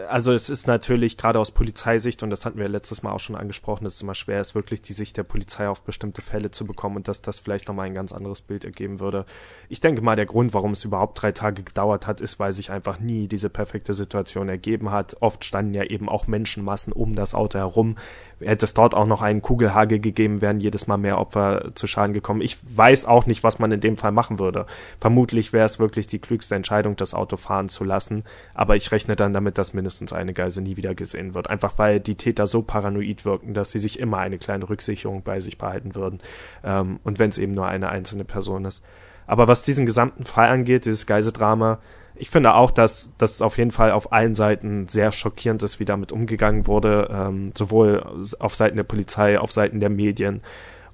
also 0.07 0.33
es 0.33 0.49
ist 0.49 0.65
natürlich 0.65 1.17
gerade 1.17 1.39
aus 1.39 1.51
Polizeisicht, 1.51 2.23
und 2.23 2.31
das 2.31 2.45
hatten 2.45 2.57
wir 2.57 2.67
letztes 2.67 3.03
Mal 3.03 3.11
auch 3.11 3.19
schon 3.19 3.35
angesprochen, 3.35 3.83
dass 3.83 3.95
es 3.95 4.01
immer 4.01 4.15
schwer 4.15 4.41
ist, 4.41 4.55
wirklich 4.55 4.81
die 4.81 4.93
Sicht 4.93 5.17
der 5.17 5.23
Polizei 5.23 5.67
auf 5.67 5.83
bestimmte 5.83 6.23
Fälle 6.23 6.49
zu 6.49 6.65
bekommen 6.65 6.95
und 6.95 7.07
dass 7.07 7.21
das 7.21 7.39
vielleicht 7.39 7.67
nochmal 7.67 7.85
ein 7.85 7.93
ganz 7.93 8.11
anderes 8.11 8.41
Bild 8.41 8.65
ergeben 8.65 8.99
würde. 8.99 9.25
Ich 9.69 9.81
denke 9.81 10.01
mal, 10.01 10.15
der 10.15 10.25
Grund, 10.25 10.53
warum 10.53 10.71
es 10.71 10.83
überhaupt 10.83 11.21
drei 11.21 11.31
Tage 11.31 11.61
gedauert 11.61 12.07
hat, 12.07 12.21
ist, 12.21 12.39
weil 12.39 12.53
sich 12.53 12.71
einfach 12.71 12.99
nie 12.99 13.27
diese 13.27 13.49
perfekte 13.49 13.93
Situation 13.93 14.49
ergeben 14.49 14.89
hat. 14.89 15.17
Oft 15.19 15.45
standen 15.45 15.75
ja 15.75 15.83
eben 15.83 16.09
auch 16.09 16.25
Menschenmassen 16.25 16.91
um 16.91 17.15
das 17.15 17.35
Auto 17.35 17.59
herum. 17.59 17.95
Hätte 18.45 18.65
es 18.65 18.73
dort 18.73 18.93
auch 18.93 19.05
noch 19.05 19.21
einen 19.21 19.41
Kugelhagel 19.41 19.99
gegeben, 19.99 20.41
wären 20.41 20.59
jedes 20.59 20.87
Mal 20.87 20.97
mehr 20.97 21.17
Opfer 21.17 21.71
zu 21.75 21.87
Schaden 21.87 22.13
gekommen. 22.13 22.41
Ich 22.41 22.57
weiß 22.63 23.05
auch 23.05 23.25
nicht, 23.25 23.43
was 23.43 23.59
man 23.59 23.71
in 23.71 23.79
dem 23.79 23.97
Fall 23.97 24.11
machen 24.11 24.39
würde. 24.39 24.65
Vermutlich 24.99 25.53
wäre 25.53 25.65
es 25.65 25.79
wirklich 25.79 26.07
die 26.07 26.19
klügste 26.19 26.55
Entscheidung, 26.55 26.95
das 26.95 27.13
Auto 27.13 27.37
fahren 27.37 27.69
zu 27.69 27.83
lassen, 27.83 28.23
aber 28.53 28.75
ich 28.75 28.91
rechne 28.91 29.15
dann 29.15 29.33
damit, 29.33 29.57
dass 29.57 29.73
mindestens 29.73 30.13
eine 30.13 30.33
Geisel 30.33 30.63
nie 30.63 30.77
wieder 30.77 30.95
gesehen 30.95 31.33
wird. 31.33 31.49
Einfach 31.49 31.77
weil 31.77 31.99
die 31.99 32.15
Täter 32.15 32.47
so 32.47 32.61
paranoid 32.61 33.25
wirken, 33.25 33.53
dass 33.53 33.71
sie 33.71 33.79
sich 33.79 33.99
immer 33.99 34.19
eine 34.19 34.37
kleine 34.37 34.69
Rücksicherung 34.69 35.23
bei 35.23 35.39
sich 35.39 35.57
behalten 35.57 35.95
würden. 35.95 36.19
Ähm, 36.63 36.99
und 37.03 37.19
wenn 37.19 37.29
es 37.29 37.37
eben 37.37 37.53
nur 37.53 37.67
eine 37.67 37.89
einzelne 37.89 38.25
Person 38.25 38.65
ist. 38.65 38.83
Aber 39.27 39.47
was 39.47 39.63
diesen 39.63 39.85
gesamten 39.85 40.25
Fall 40.25 40.49
angeht, 40.49 40.85
dieses 40.85 41.05
Geiseldrama, 41.05 41.79
ich 42.15 42.29
finde 42.29 42.53
auch, 42.53 42.71
dass 42.71 43.11
das 43.17 43.41
auf 43.41 43.57
jeden 43.57 43.71
Fall 43.71 43.91
auf 43.91 44.11
allen 44.11 44.35
Seiten 44.35 44.87
sehr 44.87 45.11
schockierend 45.11 45.63
ist, 45.63 45.79
wie 45.79 45.85
damit 45.85 46.11
umgegangen 46.11 46.67
wurde, 46.67 47.09
ähm, 47.11 47.51
sowohl 47.57 48.03
auf 48.39 48.55
Seiten 48.55 48.77
der 48.77 48.83
Polizei, 48.83 49.39
auf 49.39 49.51
Seiten 49.51 49.79
der 49.79 49.89
Medien 49.89 50.41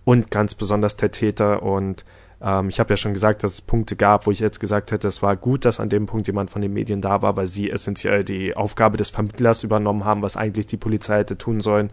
und 0.06 0.32
ganz 0.32 0.56
besonders 0.56 0.96
der 0.96 1.12
Täter. 1.12 1.62
Und 1.62 2.06
ähm, 2.42 2.70
ich 2.70 2.80
habe 2.80 2.92
ja 2.94 2.98
schon 2.98 3.14
gesagt, 3.14 3.44
dass 3.44 3.54
es 3.54 3.62
Punkte 3.62 3.98
gab, 3.98 4.28
wo 4.28 4.32
ich 4.32 4.40
jetzt 4.40 4.60
gesagt 4.60 4.92
hätte, 4.92 5.10
es 5.10 5.22
war 5.22 5.36
gut, 5.36 5.66
dass 5.66 5.82
an 5.82 5.90
dem 5.90 6.06
Punkt 6.06 6.28
jemand 6.28 6.50
von 6.50 6.62
den 6.62 6.74
Medien 6.74 7.02
da 7.02 7.22
war, 7.22 7.36
weil 7.36 7.48
sie 7.48 7.70
essentiell 7.70 8.24
die 8.24 8.56
Aufgabe 8.56 8.96
des 8.96 9.10
Vermittlers 9.10 9.64
übernommen 9.64 10.06
haben, 10.06 10.22
was 10.22 10.38
eigentlich 10.38 10.68
die 10.68 10.78
Polizei 10.78 11.18
hätte 11.18 11.38
tun 11.38 11.60
sollen. 11.60 11.90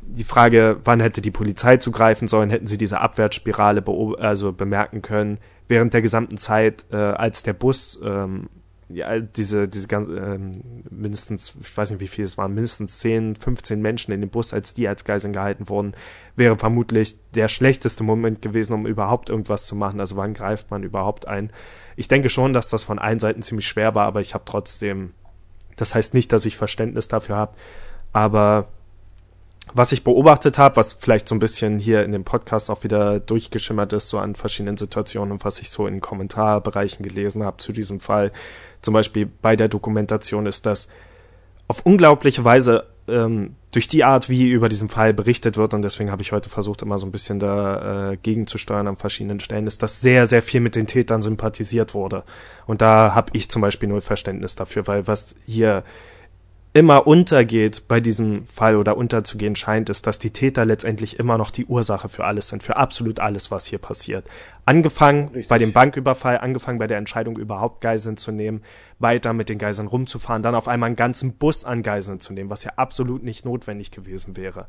Die 0.00 0.24
Frage, 0.24 0.78
wann 0.84 1.00
hätte 1.00 1.20
die 1.20 1.32
Polizei 1.32 1.76
zugreifen 1.76 2.28
sollen, 2.28 2.50
hätten 2.50 2.68
sie 2.68 2.78
diese 2.78 3.00
Abwärtsspirale 3.00 3.84
also 4.18 4.52
bemerken 4.52 5.02
können, 5.02 5.38
während 5.68 5.94
der 5.94 6.02
gesamten 6.02 6.38
Zeit, 6.38 6.86
äh, 6.90 6.96
als 6.96 7.42
der 7.42 7.52
Bus 7.52 8.00
ähm, 8.02 8.48
ja, 8.90 9.18
diese, 9.18 9.68
diese 9.68 9.86
ganz, 9.86 10.08
ähm, 10.08 10.52
mindestens, 10.90 11.54
ich 11.60 11.76
weiß 11.76 11.90
nicht 11.90 12.00
wie 12.00 12.06
viel 12.06 12.24
es 12.24 12.38
waren, 12.38 12.54
mindestens 12.54 12.98
10, 13.00 13.36
15 13.36 13.82
Menschen 13.82 14.12
in 14.12 14.20
dem 14.20 14.30
Bus, 14.30 14.54
als 14.54 14.72
die 14.72 14.88
als 14.88 15.04
Geiseln 15.04 15.32
gehalten 15.32 15.68
wurden, 15.68 15.92
wäre 16.36 16.56
vermutlich 16.56 17.18
der 17.34 17.48
schlechteste 17.48 18.02
Moment 18.02 18.40
gewesen, 18.40 18.72
um 18.72 18.86
überhaupt 18.86 19.28
irgendwas 19.28 19.66
zu 19.66 19.76
machen. 19.76 20.00
Also 20.00 20.16
wann 20.16 20.32
greift 20.32 20.70
man 20.70 20.82
überhaupt 20.82 21.28
ein? 21.28 21.52
Ich 21.96 22.08
denke 22.08 22.30
schon, 22.30 22.52
dass 22.52 22.68
das 22.68 22.82
von 22.82 22.98
allen 22.98 23.18
Seiten 23.18 23.42
ziemlich 23.42 23.68
schwer 23.68 23.94
war, 23.94 24.06
aber 24.06 24.20
ich 24.20 24.32
habe 24.32 24.44
trotzdem, 24.46 25.12
das 25.76 25.94
heißt 25.94 26.14
nicht, 26.14 26.32
dass 26.32 26.46
ich 26.46 26.56
Verständnis 26.56 27.08
dafür 27.08 27.36
habe, 27.36 27.56
aber 28.12 28.68
was 29.74 29.92
ich 29.92 30.04
beobachtet 30.04 30.58
habe, 30.58 30.76
was 30.76 30.92
vielleicht 30.92 31.28
so 31.28 31.34
ein 31.34 31.38
bisschen 31.38 31.78
hier 31.78 32.02
in 32.04 32.12
dem 32.12 32.24
Podcast 32.24 32.70
auch 32.70 32.84
wieder 32.84 33.20
durchgeschimmert 33.20 33.92
ist, 33.92 34.08
so 34.08 34.18
an 34.18 34.34
verschiedenen 34.34 34.76
Situationen 34.76 35.32
und 35.32 35.44
was 35.44 35.60
ich 35.60 35.70
so 35.70 35.86
in 35.86 36.00
Kommentarbereichen 36.00 37.04
gelesen 37.04 37.42
habe 37.42 37.58
zu 37.58 37.72
diesem 37.72 38.00
Fall, 38.00 38.32
zum 38.82 38.94
Beispiel 38.94 39.26
bei 39.26 39.56
der 39.56 39.68
Dokumentation, 39.68 40.46
ist, 40.46 40.66
dass 40.66 40.88
auf 41.68 41.84
unglaubliche 41.84 42.44
Weise 42.44 42.86
ähm, 43.08 43.54
durch 43.72 43.88
die 43.88 44.04
Art, 44.04 44.28
wie 44.28 44.48
über 44.48 44.68
diesen 44.68 44.88
Fall 44.88 45.12
berichtet 45.12 45.56
wird, 45.56 45.74
und 45.74 45.82
deswegen 45.82 46.10
habe 46.10 46.22
ich 46.22 46.32
heute 46.32 46.48
versucht, 46.48 46.82
immer 46.82 46.98
so 46.98 47.06
ein 47.06 47.12
bisschen 47.12 47.38
dagegen 47.38 48.42
äh, 48.42 48.46
zu 48.46 48.58
an 48.72 48.96
verschiedenen 48.96 49.40
Stellen, 49.40 49.66
ist, 49.66 49.82
dass 49.82 50.00
sehr, 50.00 50.26
sehr 50.26 50.42
viel 50.42 50.60
mit 50.60 50.76
den 50.76 50.86
Tätern 50.86 51.20
sympathisiert 51.20 51.94
wurde. 51.94 52.24
Und 52.66 52.80
da 52.80 53.14
habe 53.14 53.30
ich 53.34 53.50
zum 53.50 53.62
Beispiel 53.62 53.88
null 53.88 54.00
Verständnis 54.00 54.56
dafür, 54.56 54.86
weil 54.86 55.06
was 55.06 55.34
hier 55.46 55.84
immer 56.72 57.06
untergeht 57.06 57.88
bei 57.88 58.00
diesem 58.00 58.44
Fall 58.44 58.76
oder 58.76 58.96
unterzugehen 58.96 59.56
scheint, 59.56 59.88
ist, 59.88 60.06
dass 60.06 60.18
die 60.18 60.30
Täter 60.30 60.64
letztendlich 60.64 61.18
immer 61.18 61.38
noch 61.38 61.50
die 61.50 61.64
Ursache 61.64 62.08
für 62.08 62.24
alles 62.24 62.48
sind, 62.48 62.62
für 62.62 62.76
absolut 62.76 63.20
alles, 63.20 63.50
was 63.50 63.66
hier 63.66 63.78
passiert. 63.78 64.28
Angefangen 64.66 65.28
Richtig. 65.28 65.48
bei 65.48 65.58
dem 65.58 65.72
Banküberfall, 65.72 66.38
angefangen 66.38 66.78
bei 66.78 66.86
der 66.86 66.98
Entscheidung, 66.98 67.38
überhaupt 67.38 67.80
Geiseln 67.80 68.16
zu 68.16 68.32
nehmen, 68.32 68.62
weiter 68.98 69.32
mit 69.32 69.48
den 69.48 69.58
Geiseln 69.58 69.88
rumzufahren, 69.88 70.42
dann 70.42 70.54
auf 70.54 70.68
einmal 70.68 70.88
einen 70.88 70.96
ganzen 70.96 71.32
Bus 71.34 71.64
an 71.64 71.82
Geiseln 71.82 72.20
zu 72.20 72.32
nehmen, 72.32 72.50
was 72.50 72.64
ja 72.64 72.72
absolut 72.76 73.22
nicht 73.22 73.44
notwendig 73.44 73.90
gewesen 73.90 74.36
wäre. 74.36 74.66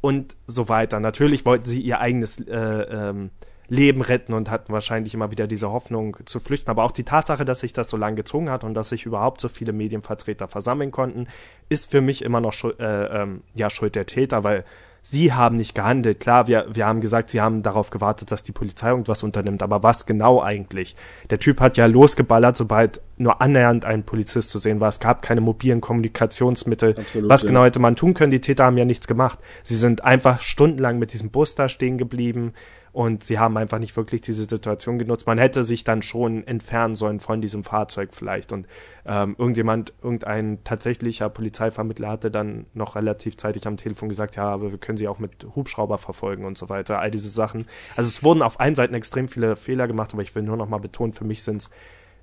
Und 0.00 0.36
so 0.46 0.68
weiter. 0.68 0.98
Natürlich 1.00 1.44
wollten 1.46 1.66
sie 1.66 1.80
ihr 1.80 2.00
eigenes 2.00 2.40
äh, 2.40 2.54
ähm, 2.54 3.30
Leben 3.68 4.02
retten 4.02 4.34
und 4.34 4.50
hatten 4.50 4.72
wahrscheinlich 4.72 5.14
immer 5.14 5.30
wieder 5.30 5.46
diese 5.46 5.70
Hoffnung 5.70 6.16
zu 6.24 6.40
flüchten. 6.40 6.70
Aber 6.70 6.84
auch 6.84 6.92
die 6.92 7.04
Tatsache, 7.04 7.44
dass 7.44 7.60
sich 7.60 7.72
das 7.72 7.88
so 7.88 7.96
lange 7.96 8.16
gezogen 8.16 8.50
hat 8.50 8.64
und 8.64 8.74
dass 8.74 8.90
sich 8.90 9.06
überhaupt 9.06 9.40
so 9.40 9.48
viele 9.48 9.72
Medienvertreter 9.72 10.48
versammeln 10.48 10.90
konnten, 10.90 11.26
ist 11.68 11.90
für 11.90 12.00
mich 12.00 12.22
immer 12.22 12.40
noch 12.40 12.52
Schuld, 12.52 12.78
äh, 12.80 13.22
ähm, 13.22 13.42
ja, 13.54 13.70
Schuld 13.70 13.94
der 13.94 14.06
Täter, 14.06 14.44
weil 14.44 14.64
sie 15.04 15.32
haben 15.32 15.56
nicht 15.56 15.74
gehandelt. 15.74 16.18
Klar, 16.18 16.48
wir, 16.48 16.66
wir 16.72 16.86
haben 16.86 17.00
gesagt, 17.00 17.30
sie 17.30 17.40
haben 17.40 17.62
darauf 17.62 17.90
gewartet, 17.90 18.32
dass 18.32 18.42
die 18.42 18.52
Polizei 18.52 18.88
irgendwas 18.88 19.22
unternimmt, 19.22 19.62
aber 19.62 19.82
was 19.82 20.06
genau 20.06 20.42
eigentlich? 20.42 20.96
Der 21.30 21.38
Typ 21.38 21.60
hat 21.60 21.76
ja 21.76 21.86
losgeballert, 21.86 22.56
sobald 22.56 23.00
nur 23.16 23.40
annähernd 23.40 23.84
ein 23.84 24.02
Polizist 24.02 24.50
zu 24.50 24.58
sehen 24.58 24.80
war. 24.80 24.88
Es 24.88 25.00
gab 25.00 25.22
keine 25.22 25.40
mobilen 25.40 25.80
Kommunikationsmittel. 25.80 26.96
Absolut, 26.98 27.30
was 27.30 27.42
ja. 27.42 27.48
genau 27.48 27.64
hätte 27.64 27.78
man 27.78 27.96
tun 27.96 28.14
können? 28.14 28.30
Die 28.30 28.40
Täter 28.40 28.64
haben 28.64 28.78
ja 28.78 28.84
nichts 28.86 29.06
gemacht. 29.06 29.38
Sie 29.62 29.76
sind 29.76 30.02
einfach 30.02 30.40
stundenlang 30.40 30.98
mit 30.98 31.12
diesem 31.12 31.30
Bus 31.30 31.54
da 31.54 31.68
stehen 31.68 31.98
geblieben 31.98 32.54
und 32.94 33.24
sie 33.24 33.40
haben 33.40 33.56
einfach 33.56 33.80
nicht 33.80 33.96
wirklich 33.96 34.20
diese 34.20 34.44
Situation 34.44 35.00
genutzt. 35.00 35.26
Man 35.26 35.36
hätte 35.36 35.64
sich 35.64 35.82
dann 35.82 36.00
schon 36.02 36.46
entfernen 36.46 36.94
sollen 36.94 37.18
von 37.18 37.40
diesem 37.40 37.64
Fahrzeug 37.64 38.10
vielleicht 38.12 38.52
und 38.52 38.68
ähm, 39.04 39.34
irgendjemand, 39.36 39.92
irgendein 40.00 40.62
tatsächlicher 40.62 41.28
Polizeivermittler 41.28 42.08
hatte 42.08 42.30
dann 42.30 42.66
noch 42.72 42.94
relativ 42.94 43.36
zeitig 43.36 43.66
am 43.66 43.76
Telefon 43.76 44.08
gesagt, 44.08 44.36
ja, 44.36 44.44
aber 44.44 44.70
wir 44.70 44.78
können 44.78 44.96
sie 44.96 45.08
auch 45.08 45.18
mit 45.18 45.44
Hubschrauber 45.56 45.98
verfolgen 45.98 46.44
und 46.44 46.56
so 46.56 46.68
weiter, 46.68 47.00
all 47.00 47.10
diese 47.10 47.30
Sachen. 47.30 47.66
Also 47.96 48.06
es 48.06 48.22
wurden 48.22 48.42
auf 48.42 48.60
einen 48.60 48.76
Seiten 48.76 48.94
extrem 48.94 49.26
viele 49.26 49.56
Fehler 49.56 49.88
gemacht, 49.88 50.12
aber 50.12 50.22
ich 50.22 50.32
will 50.36 50.44
nur 50.44 50.56
noch 50.56 50.68
mal 50.68 50.78
betonen, 50.78 51.14
für 51.14 51.24
mich 51.24 51.42
sind 51.42 51.62
es 51.62 51.70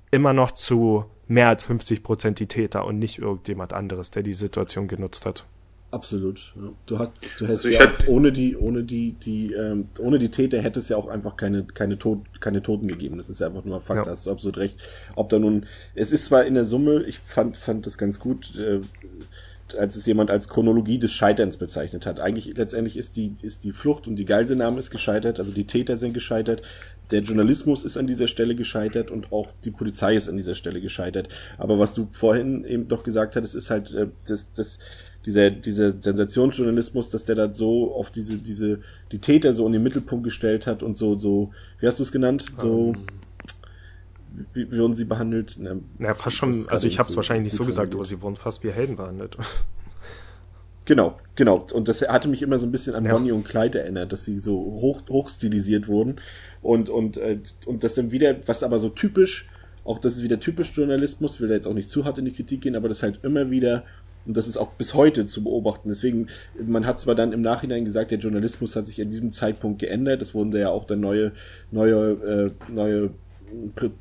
immer 0.09 0.31
noch 0.31 0.51
zu 0.51 1.03
mehr 1.27 1.49
als 1.49 1.65
50 1.65 2.01
Prozent 2.01 2.39
die 2.39 2.47
Täter 2.47 2.85
und 2.85 2.97
nicht 2.97 3.19
irgendjemand 3.19 3.73
anderes, 3.73 4.09
der 4.11 4.23
die 4.23 4.33
Situation 4.33 4.87
genutzt 4.87 5.25
hat. 5.25 5.45
Absolut. 5.91 6.53
Ja. 6.55 6.71
Du 6.85 6.99
hast, 6.99 7.13
du 7.37 7.47
hast 7.47 7.65
also 7.65 7.69
ja 7.69 7.81
auch 7.81 8.07
ohne 8.07 8.31
die, 8.31 8.55
ohne 8.55 8.83
die, 8.83 9.11
die, 9.11 9.53
ähm, 9.53 9.89
ohne 9.99 10.19
die 10.19 10.29
Täter 10.29 10.61
hätte 10.61 10.79
es 10.79 10.87
ja 10.87 10.95
auch 10.95 11.07
einfach 11.07 11.35
keine, 11.35 11.65
keine, 11.65 11.99
Tod, 11.99 12.21
keine 12.39 12.63
Toten 12.63 12.87
gegeben. 12.87 13.17
Das 13.17 13.29
ist 13.29 13.41
ja 13.41 13.47
einfach 13.47 13.65
nur 13.65 13.75
ein 13.75 13.81
Fakt. 13.81 13.97
Ja. 13.97 14.03
Da 14.05 14.11
hast 14.11 14.25
du 14.25 14.31
absolut 14.31 14.57
recht. 14.57 14.79
Ob 15.15 15.29
da 15.29 15.37
nun, 15.37 15.65
es 15.93 16.13
ist 16.13 16.25
zwar 16.25 16.45
in 16.45 16.53
der 16.53 16.63
Summe, 16.63 17.03
ich 17.03 17.19
fand, 17.19 17.57
fand 17.57 17.85
das 17.85 17.97
ganz 17.97 18.19
gut, 18.21 18.55
äh, 18.55 18.79
als 19.77 19.97
es 19.97 20.05
jemand 20.05 20.31
als 20.31 20.47
Chronologie 20.47 20.97
des 20.97 21.13
Scheiterns 21.13 21.57
bezeichnet 21.57 22.05
hat. 22.05 22.19
Eigentlich 22.21 22.55
letztendlich 22.57 22.95
ist 22.95 23.17
die, 23.17 23.33
ist 23.41 23.65
die 23.65 23.71
Flucht 23.73 24.07
und 24.07 24.15
die 24.15 24.25
Geiselnahme 24.25 24.79
ist 24.79 24.91
gescheitert, 24.91 25.39
also 25.39 25.51
die 25.51 25.65
Täter 25.65 25.97
sind 25.97 26.13
gescheitert, 26.13 26.61
der 27.11 27.21
Journalismus 27.21 27.83
ist 27.83 27.97
an 27.97 28.07
dieser 28.07 28.27
Stelle 28.27 28.55
gescheitert 28.55 29.11
und 29.11 29.33
auch 29.33 29.49
die 29.65 29.71
Polizei 29.71 30.15
ist 30.15 30.29
an 30.29 30.37
dieser 30.37 30.55
Stelle 30.55 30.79
gescheitert. 30.79 31.27
Aber 31.57 31.77
was 31.77 31.93
du 31.93 32.07
vorhin 32.11 32.63
eben 32.63 32.87
doch 32.87 33.03
gesagt 33.03 33.35
hattest, 33.35 33.53
ist 33.55 33.69
halt 33.69 33.93
äh, 33.93 34.07
das, 34.25 34.53
das, 34.53 34.79
dieser, 35.25 35.51
dieser 35.51 35.93
Sensationsjournalismus, 36.01 37.09
dass 37.09 37.23
der 37.23 37.35
da 37.35 37.53
so 37.53 37.93
auf 37.93 38.11
diese, 38.11 38.37
diese, 38.37 38.79
die 39.11 39.19
Täter 39.19 39.53
so 39.53 39.65
in 39.67 39.73
den 39.73 39.83
Mittelpunkt 39.83 40.23
gestellt 40.23 40.67
hat 40.67 40.83
und 40.83 40.97
so, 40.97 41.15
so, 41.15 41.51
wie 41.79 41.87
hast 41.87 41.99
du 41.99 42.03
es 42.03 42.11
genannt? 42.11 42.45
So, 42.55 42.89
um, 42.89 43.05
wie, 44.53 44.71
wurden 44.71 44.95
sie 44.95 45.05
behandelt? 45.05 45.57
Na, 45.59 45.75
ja, 45.99 46.13
fast 46.13 46.37
schon, 46.37 46.65
also 46.69 46.87
ich 46.87 46.99
habe 46.99 47.09
es 47.09 47.15
wahrscheinlich 47.15 47.51
nicht 47.51 47.57
so 47.57 47.65
gesagt, 47.65 47.93
aber 47.93 48.03
sie 48.03 48.21
wurden 48.21 48.35
fast 48.35 48.63
wie 48.63 48.71
Helden 48.71 48.95
behandelt. 48.95 49.37
Genau, 50.85 51.15
genau. 51.35 51.67
Und 51.73 51.87
das 51.87 52.01
hatte 52.01 52.27
mich 52.27 52.41
immer 52.41 52.57
so 52.57 52.65
ein 52.65 52.71
bisschen 52.71 52.95
an 52.95 53.05
ja. 53.05 53.13
Bonnie 53.13 53.31
und 53.31 53.43
Clyde 53.43 53.79
erinnert, 53.79 54.11
dass 54.11 54.25
sie 54.25 54.39
so 54.39 54.55
hoch, 54.55 55.03
hoch 55.09 55.29
stilisiert 55.29 55.87
wurden. 55.87 56.15
Und, 56.63 56.89
und, 56.89 57.17
äh, 57.17 57.37
und 57.67 57.83
das 57.83 57.93
dann 57.93 58.11
wieder, 58.11 58.35
was 58.47 58.63
aber 58.63 58.79
so 58.79 58.89
typisch, 58.89 59.47
auch 59.85 59.99
das 59.99 60.17
ist 60.17 60.23
wieder 60.23 60.39
typisch 60.39 60.71
Journalismus, 60.75 61.39
will 61.39 61.49
da 61.49 61.53
jetzt 61.53 61.67
auch 61.67 61.75
nicht 61.75 61.87
zu 61.87 62.03
hart 62.03 62.17
in 62.17 62.25
die 62.25 62.33
Kritik 62.33 62.61
gehen, 62.61 62.75
aber 62.75 62.89
das 62.89 63.03
halt 63.03 63.19
immer 63.23 63.51
wieder, 63.51 63.83
und 64.25 64.37
das 64.37 64.47
ist 64.47 64.57
auch 64.57 64.71
bis 64.73 64.93
heute 64.93 65.25
zu 65.25 65.43
beobachten. 65.43 65.89
Deswegen, 65.89 66.27
man 66.63 66.85
hat 66.85 66.99
zwar 66.99 67.15
dann 67.15 67.33
im 67.33 67.41
Nachhinein 67.41 67.85
gesagt, 67.85 68.11
der 68.11 68.19
Journalismus 68.19 68.75
hat 68.75 68.85
sich 68.85 69.01
an 69.01 69.09
diesem 69.09 69.31
Zeitpunkt 69.31 69.79
geändert, 69.79 70.21
es 70.21 70.33
wurden 70.33 70.51
da 70.51 70.59
ja 70.59 70.69
auch 70.69 70.85
dann 70.85 70.99
neue, 70.99 71.31
neue, 71.71 72.51
äh, 72.69 72.71
neue 72.71 73.11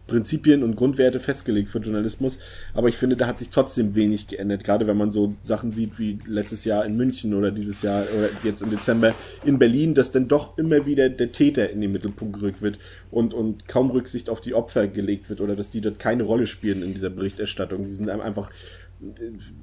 Prinzipien 0.07 0.63
und 0.63 0.77
Grundwerte 0.77 1.21
festgelegt 1.21 1.71
für 1.71 1.79
Journalismus. 1.79 2.39
Aber 2.75 2.89
ich 2.89 2.97
finde, 2.97 3.17
da 3.17 3.27
hat 3.27 3.39
sich 3.39 3.51
trotzdem 3.51 3.95
wenig 3.95 4.27
geändert. 4.27 4.65
Gerade 4.65 4.87
wenn 4.87 4.97
man 4.97 5.11
so 5.11 5.35
Sachen 5.43 5.73
sieht 5.73 5.99
wie 5.99 6.19
letztes 6.27 6.65
Jahr 6.65 6.85
in 6.85 6.97
München 6.97 7.35
oder 7.35 7.51
dieses 7.51 7.83
Jahr 7.83 8.05
oder 8.17 8.29
jetzt 8.45 8.63
im 8.63 8.71
Dezember 8.71 9.15
in 9.45 9.59
Berlin, 9.59 9.95
dass 9.95 10.11
dann 10.11 10.29
doch 10.29 10.57
immer 10.59 10.87
wieder 10.87 11.09
der 11.09 11.33
Täter 11.33 11.71
in 11.71 11.81
den 11.81 11.93
Mittelpunkt 11.93 12.39
gerückt 12.39 12.63
wird 12.63 12.79
und, 13.11 13.35
und 13.35 13.67
kaum 13.67 13.91
Rücksicht 13.91 14.31
auf 14.31 14.41
die 14.41 14.55
Opfer 14.55 14.87
gelegt 14.87 15.29
wird 15.29 15.41
oder 15.41 15.57
dass 15.57 15.71
die 15.71 15.81
dort 15.81 15.99
keine 15.99 16.23
Rolle 16.23 16.47
spielen 16.47 16.83
in 16.83 16.95
dieser 16.95 17.11
Berichterstattung. 17.11 17.85
Die 17.85 17.91
sind 17.91 18.09
einfach 18.09 18.51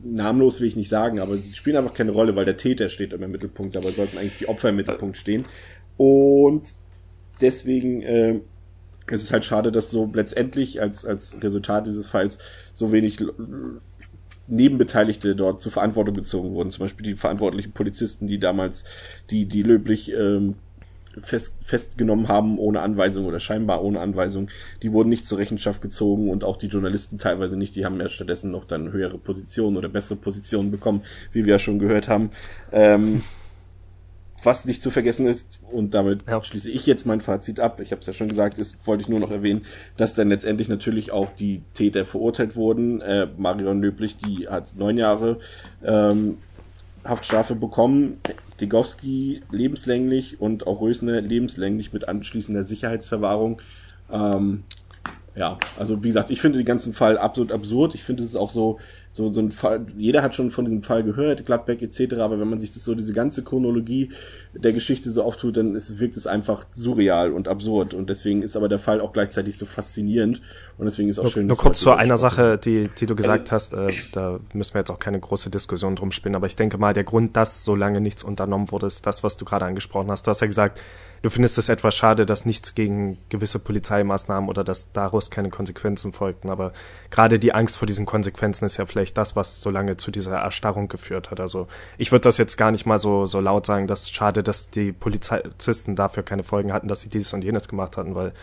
namenlos 0.04 0.60
will 0.60 0.68
ich 0.68 0.76
nicht 0.76 0.90
sagen, 0.90 1.20
aber 1.20 1.36
sie 1.36 1.56
spielen 1.56 1.78
einfach 1.78 1.94
keine 1.94 2.12
Rolle, 2.12 2.36
weil 2.36 2.46
der 2.46 2.58
Täter 2.58 2.90
steht 2.90 3.14
immer 3.14 3.26
im 3.26 3.32
Mittelpunkt, 3.32 3.76
dabei 3.76 3.92
sollten 3.92 4.18
eigentlich 4.18 4.40
die 4.40 4.50
Opfer 4.50 4.70
im 4.70 4.78
Mittelpunkt 4.78 5.18
stehen. 5.18 5.46
Und 5.98 6.74
deswegen 7.42 8.02
äh, 8.02 8.40
es 9.08 9.24
ist 9.24 9.32
halt 9.32 9.46
schade, 9.46 9.72
dass 9.72 9.90
so 9.90 10.10
letztendlich 10.14 10.82
als, 10.82 11.06
als 11.06 11.42
Resultat 11.42 11.88
dieses 11.88 12.08
Falls 12.08 12.40
so 12.74 12.92
wenig 12.92 13.18
Nebenbeteiligte 14.48 15.36
dort 15.36 15.62
zur 15.62 15.72
Verantwortung 15.72 16.16
gezogen 16.16 16.52
wurden. 16.52 16.72
Zum 16.72 16.86
Beispiel 16.86 17.06
die 17.06 17.16
verantwortlichen 17.16 17.72
Polizisten, 17.72 18.28
die 18.28 18.40
damals 18.40 18.84
die, 19.30 19.46
die 19.46 19.64
löblich 19.64 20.12
ähm, 20.12 20.56
fest, 21.24 21.58
festgenommen 21.64 22.28
haben 22.28 22.58
ohne 22.58 22.82
Anweisung 22.82 23.26
oder 23.26 23.40
scheinbar 23.40 23.84
ohne 23.84 24.00
Anweisung, 24.00 24.50
die 24.82 24.92
wurden 24.92 25.10
nicht 25.10 25.28
zur 25.28 25.38
Rechenschaft 25.38 25.82
gezogen 25.82 26.30
und 26.30 26.44
auch 26.44 26.58
die 26.58 26.68
Journalisten 26.68 27.18
teilweise 27.18 27.58
nicht, 27.58 27.76
die 27.76 27.86
haben 27.86 28.00
ja 28.00 28.10
stattdessen 28.10 28.52
noch 28.52 28.66
dann 28.66 28.92
höhere 28.92 29.18
Positionen 29.18 29.78
oder 29.78 29.90
bessere 29.90 30.18
Positionen 30.18 30.72
bekommen, 30.72 31.04
wie 31.32 31.46
wir 31.46 31.54
ja 31.54 31.60
schon 31.60 31.80
gehört 31.80 32.08
haben. 32.08 32.30
Ähm, 32.72 33.24
was 34.44 34.66
nicht 34.66 34.84
zu 34.84 34.92
vergessen 34.92 35.28
ist, 35.28 35.60
und 35.72 35.94
damit 35.94 36.24
ja. 36.28 36.42
schließe 36.44 36.70
ich 36.70 36.86
jetzt 36.86 37.06
mein 37.06 37.22
Fazit 37.22 37.60
ab, 37.60 37.80
ich 37.82 37.92
habe 37.92 38.02
es 38.02 38.08
ja 38.08 38.14
schon 38.14 38.30
gesagt, 38.30 38.60
ist, 38.60 38.86
wollte 38.86 39.02
ich 39.02 39.10
nur 39.10 39.20
noch 39.20 39.32
erwähnen, 39.32 39.66
dass 39.98 40.14
dann 40.14 40.30
letztendlich 40.30 40.70
natürlich 40.70 41.12
auch 41.12 41.32
die 41.32 41.64
Täter 41.74 42.06
verurteilt 42.06 42.56
wurden. 42.56 43.02
Äh, 43.02 43.28
Marion 43.38 43.82
Löblich, 43.82 44.18
die 44.18 44.48
hat 44.48 44.76
neun 44.76 44.98
Jahre 44.98 45.40
ähm, 45.84 46.38
Haftstrafe 47.08 47.56
bekommen, 47.56 48.20
Degowski 48.60 49.42
lebenslänglich 49.52 50.42
und 50.42 50.68
auch 50.68 50.82
Rösner 50.82 51.22
lebenslänglich 51.22 51.94
mit 51.94 52.08
anschließender 52.08 52.64
Sicherheitsverwahrung. 52.64 53.62
Ähm, 54.12 54.64
ja, 55.38 55.60
also 55.78 56.04
wie 56.04 56.08
gesagt, 56.08 56.32
ich 56.32 56.42
finde 56.42 56.58
den 56.58 56.66
ganzen 56.66 56.94
Fall 56.94 57.18
absolut 57.18 57.52
absurd. 57.52 57.94
Ich 57.94 58.04
finde 58.04 58.24
es 58.24 58.36
auch 58.36 58.50
so, 58.50 58.80
so, 59.12 59.32
so 59.32 59.40
ein 59.40 59.52
Fall, 59.52 59.86
jeder 59.96 60.24
hat 60.24 60.34
schon 60.34 60.50
von 60.50 60.66
diesem 60.66 60.82
Fall 60.82 61.04
gehört, 61.04 61.46
Gladbeck 61.46 61.84
etc., 61.84 62.16
aber 62.16 62.40
wenn 62.40 62.50
man 62.50 62.60
sich 62.60 62.72
das 62.72 62.84
so, 62.84 62.96
diese 62.96 63.14
ganze 63.14 63.44
Chronologie 63.44 64.10
der 64.58 64.74
Geschichte 64.74 65.12
so 65.12 65.24
auftut, 65.24 65.58
dann 65.58 65.76
ist, 65.76 66.00
wirkt 66.00 66.18
es 66.18 66.28
einfach 66.28 66.66
surreal 66.74 67.32
und 67.32 67.48
absurd 67.48 67.94
und 67.94 68.10
deswegen 68.10 68.44
ist 68.44 68.56
aber 68.58 68.70
der 68.70 68.80
Fall 68.80 69.02
auch 69.02 69.14
gleichzeitig 69.14 69.58
so 69.58 69.66
faszinierend 69.66 70.42
und 70.78 70.86
deswegen 70.86 71.10
ist 71.10 71.20
auch 71.20 71.24
nur, 71.24 71.32
schön. 71.32 71.48
Nur 71.48 71.58
kurz 71.58 71.80
zu 71.80 71.92
einer 71.92 72.18
Sache, 72.18 72.58
die, 72.58 72.90
die 73.00 73.06
du 73.06 73.16
gesagt 73.16 73.52
also, 73.52 73.78
hast, 73.78 73.96
äh, 73.96 74.10
da 74.12 74.40
müssen 74.54 74.74
wir 74.74 74.80
jetzt 74.80 74.92
auch 74.92 75.00
keine 75.00 75.20
große 75.20 75.50
Diskussion 75.50 75.96
drum 75.96 76.12
spinnen, 76.12 76.36
aber 76.36 76.48
ich 76.48 76.56
denke 76.56 76.78
mal, 76.78 76.94
der 76.94 77.04
Grund, 77.04 77.36
dass 77.36 77.64
so 77.64 77.76
lange 77.76 78.02
nichts 78.02 78.24
unternommen 78.24 78.72
wurde, 78.72 78.88
ist 78.88 79.06
das, 79.06 79.24
was 79.24 79.38
du 79.38 79.46
gerade 79.46 79.66
angesprochen 79.66 80.12
hast. 80.12 80.28
Du 80.28 80.32
hast 80.32 80.42
ja 80.42 80.48
gesagt, 80.48 80.80
du 81.22 81.30
findest 81.30 81.58
es 81.58 81.70
etwas 81.70 81.96
schade, 81.96 82.26
dass 82.26 82.46
nichts 82.46 82.76
gegen 82.76 83.18
gewisse 83.30 83.60
Polizeimaßnahmen 83.60 84.50
oder 84.50 84.64
dass 84.64 84.92
daraus 84.92 85.30
keine 85.30 85.50
Konsequenzen 85.50 86.12
folgten. 86.12 86.50
Aber 86.50 86.74
gerade 87.10 87.40
die 87.40 87.54
Angst 87.54 87.78
vor 87.78 87.86
diesen 87.86 88.06
Konsequenzen 88.06 88.66
ist 88.66 88.78
ja 88.78 88.86
vielleicht 88.86 89.18
das, 89.18 89.36
was 89.36 89.62
so 89.62 89.70
lange 89.70 89.98
zu 89.98 90.12
dieser 90.12 90.38
Erstarrung 90.38 90.88
geführt 90.88 91.32
hat. 91.32 91.40
Also 91.40 91.68
ich 91.98 92.12
würde 92.12 92.24
das 92.24 92.38
jetzt 92.38 92.58
gar 92.58 92.72
nicht 92.72 92.86
mal 92.86 92.98
so, 92.98 93.26
so 93.26 93.40
laut 93.40 93.66
sagen, 93.66 93.88
dass 93.88 94.10
schade, 94.10 94.44
dass 94.48 94.70
die 94.70 94.92
Polizisten 94.92 95.96
dafür 95.96 96.24
keine 96.24 96.44
Folgen 96.44 96.74
hatten, 96.74 96.88
dass 96.88 97.02
sie 97.02 97.10
dieses 97.10 97.34
und 97.34 97.44
jenes 97.44 97.68
gemacht 97.68 97.98
hatten, 97.98 98.16
weil 98.16 98.34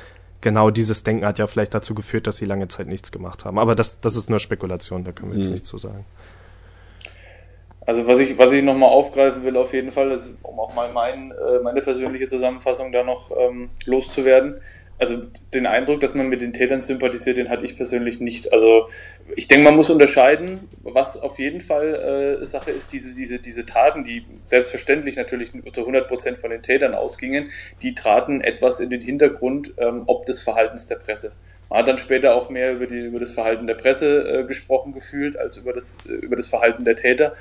genau 0.41 0.71
dieses 0.71 1.03
Denken 1.03 1.27
hat 1.27 1.39
ja 1.39 1.47
vielleicht 1.47 1.75
dazu 1.75 1.95
geführt, 1.95 2.27
dass 2.27 2.37
sie 2.37 2.45
lange 2.45 2.69
Zeit 2.69 2.87
nichts 2.87 3.11
gemacht 3.11 3.45
haben. 3.45 3.59
Aber 3.59 3.75
das, 3.75 4.01
das 4.01 4.17
ist 4.17 4.31
nur 4.31 4.39
Spekulation, 4.39 5.05
da 5.05 5.13
können 5.13 5.33
wir 5.33 5.39
jetzt 5.39 5.47
mhm. 5.47 5.53
nichts 5.53 5.69
zu 5.69 5.79
sagen. 5.79 6.05
Also 7.87 8.07
was 8.07 8.19
ich, 8.19 8.39
was 8.39 8.53
ich 8.53 8.63
nochmal 8.63 8.89
aufgreifen 8.89 9.45
will 9.45 9.57
auf 9.57 9.73
jeden 9.75 9.91
Fall, 9.91 10.11
ist, 10.11 10.33
um 10.43 10.59
auch 10.59 10.75
mal 10.75 10.91
mein, 10.93 11.33
äh, 11.33 11.59
meine 11.63 11.83
persönliche 11.83 12.29
Zusammenfassung 12.29 12.93
da 12.93 13.05
noch 13.05 13.31
ähm, 13.37 13.69
loszuwerden. 13.85 14.61
Also 14.99 15.23
den 15.53 15.67
Eindruck, 15.67 16.01
dass 16.01 16.15
man 16.15 16.29
mit 16.29 16.41
den 16.41 16.53
Tätern 16.53 16.81
sympathisiert, 16.81 17.37
den 17.37 17.49
hatte 17.49 17.65
ich 17.65 17.77
persönlich 17.77 18.21
nicht. 18.21 18.53
Also 18.53 18.89
ich 19.35 19.49
denke, 19.49 19.65
man 19.65 19.75
muss 19.75 19.91
unterscheiden, 19.91 20.69
was 20.83 21.21
auf 21.21 21.39
jeden 21.39 21.61
Fall 21.61 22.41
äh, 22.43 22.47
Sache 22.47 22.71
ist, 22.71 22.93
diese, 22.93 23.17
diese, 23.17 23.41
diese 23.41 23.67
Taten, 23.67 24.05
die 24.05 24.23
selbstverständlich 24.45 25.17
natürlich 25.17 25.51
zu 25.51 25.81
100 25.81 26.07
Prozent 26.07 26.39
von 26.39 26.51
den 26.51 26.63
Tätern 26.63 26.95
ausgingen, 26.95 27.51
die 27.83 27.95
traten 27.95 28.41
etwas 28.41 28.79
in 28.79 28.91
den 28.91 29.01
Hintergrund 29.01 29.75
ähm, 29.79 30.05
ob 30.07 30.27
des 30.27 30.41
Verhaltens 30.41 30.87
der 30.87 30.97
Presse. 30.97 31.33
Man 31.71 31.79
hat 31.81 31.89
dann 31.89 31.99
später 31.99 32.37
auch 32.37 32.51
mehr 32.51 32.73
über, 32.73 32.87
die, 32.87 33.01
über 33.01 33.19
das 33.19 33.33
Verhalten 33.33 33.67
der 33.67 33.75
Presse 33.75 34.43
äh, 34.43 34.45
gesprochen 34.45 34.93
gefühlt, 34.93 35.37
als 35.37 35.57
über 35.57 35.73
das, 35.73 36.05
äh, 36.07 36.13
über 36.13 36.37
das 36.37 36.47
Verhalten 36.47 36.85
der 36.85 36.95
Täter 36.95 37.35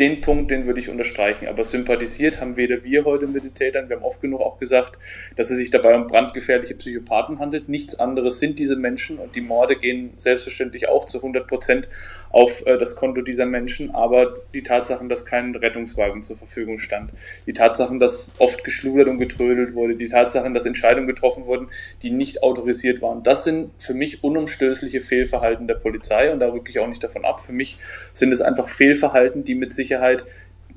den 0.00 0.22
Punkt, 0.22 0.50
den 0.50 0.66
würde 0.66 0.80
ich 0.80 0.88
unterstreichen. 0.88 1.46
Aber 1.46 1.64
sympathisiert 1.64 2.40
haben 2.40 2.56
weder 2.56 2.82
wir 2.82 3.04
heute 3.04 3.26
mit 3.26 3.44
den 3.44 3.52
Tätern, 3.52 3.88
wir 3.88 3.96
haben 3.96 4.04
oft 4.04 4.22
genug 4.22 4.40
auch 4.40 4.58
gesagt, 4.58 4.98
dass 5.36 5.50
es 5.50 5.58
sich 5.58 5.70
dabei 5.70 5.94
um 5.94 6.06
brandgefährliche 6.06 6.74
Psychopathen 6.74 7.38
handelt. 7.38 7.68
Nichts 7.68 8.00
anderes 8.00 8.40
sind 8.40 8.58
diese 8.58 8.76
Menschen 8.76 9.18
und 9.18 9.36
die 9.36 9.42
Morde 9.42 9.76
gehen 9.76 10.14
selbstverständlich 10.16 10.88
auch 10.88 11.04
zu 11.04 11.18
100 11.18 11.46
Prozent 11.46 11.88
auf 12.30 12.64
äh, 12.66 12.78
das 12.78 12.96
Konto 12.96 13.20
dieser 13.20 13.44
Menschen. 13.44 13.94
Aber 13.94 14.36
die 14.54 14.62
Tatsachen, 14.62 15.10
dass 15.10 15.26
kein 15.26 15.54
Rettungswagen 15.54 16.22
zur 16.22 16.36
Verfügung 16.36 16.78
stand, 16.78 17.10
die 17.46 17.52
Tatsachen, 17.52 18.00
dass 18.00 18.34
oft 18.38 18.64
geschludert 18.64 19.08
und 19.08 19.18
getrödelt 19.18 19.74
wurde, 19.74 19.96
die 19.96 20.08
Tatsachen, 20.08 20.54
dass 20.54 20.64
Entscheidungen 20.64 21.08
getroffen 21.08 21.44
wurden, 21.44 21.68
die 22.02 22.10
nicht 22.10 22.42
autorisiert 22.42 23.02
waren, 23.02 23.22
das 23.22 23.44
sind 23.44 23.70
für 23.78 23.94
mich 23.94 24.24
unumstößliche 24.24 25.00
Fehlverhalten 25.00 25.66
der 25.66 25.74
Polizei 25.74 26.32
und 26.32 26.40
da 26.40 26.48
rücke 26.48 26.70
ich 26.70 26.78
auch 26.78 26.88
nicht 26.88 27.04
davon 27.04 27.26
ab. 27.26 27.40
Für 27.40 27.52
mich 27.52 27.76
sind 28.14 28.32
es 28.32 28.40
einfach 28.40 28.68
Fehlverhalten, 28.68 29.44
die 29.44 29.54
mit 29.54 29.74
sich 29.74 29.89
Sicherheit 29.90 30.24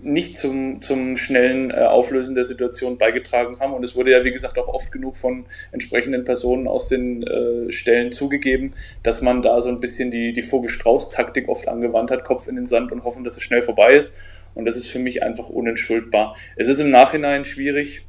nicht 0.01 0.37
zum, 0.37 0.81
zum 0.81 1.15
schnellen 1.15 1.71
äh, 1.71 1.75
Auflösen 1.75 2.35
der 2.35 2.45
Situation 2.45 2.97
beigetragen 2.97 3.59
haben. 3.59 3.73
Und 3.73 3.83
es 3.83 3.95
wurde 3.95 4.11
ja, 4.11 4.25
wie 4.25 4.31
gesagt, 4.31 4.57
auch 4.57 4.67
oft 4.67 4.91
genug 4.91 5.15
von 5.15 5.45
entsprechenden 5.71 6.23
Personen 6.23 6.67
aus 6.67 6.87
den 6.87 7.23
äh, 7.23 7.71
Stellen 7.71 8.11
zugegeben, 8.11 8.73
dass 9.03 9.21
man 9.21 9.41
da 9.41 9.61
so 9.61 9.69
ein 9.69 9.79
bisschen 9.79 10.11
die, 10.11 10.33
die 10.33 10.41
Vogel-Strauß-Taktik 10.41 11.47
oft 11.47 11.67
angewandt 11.67 12.11
hat, 12.11 12.25
Kopf 12.25 12.47
in 12.47 12.55
den 12.55 12.65
Sand 12.65 12.91
und 12.91 13.03
hoffen, 13.03 13.23
dass 13.23 13.37
es 13.37 13.43
schnell 13.43 13.61
vorbei 13.61 13.91
ist. 13.93 14.15
Und 14.55 14.65
das 14.65 14.75
ist 14.75 14.87
für 14.87 14.99
mich 14.99 15.23
einfach 15.23 15.47
unentschuldbar. 15.47 16.35
Es 16.57 16.67
ist 16.67 16.79
im 16.79 16.89
Nachhinein 16.89 17.45
schwierig, 17.45 18.05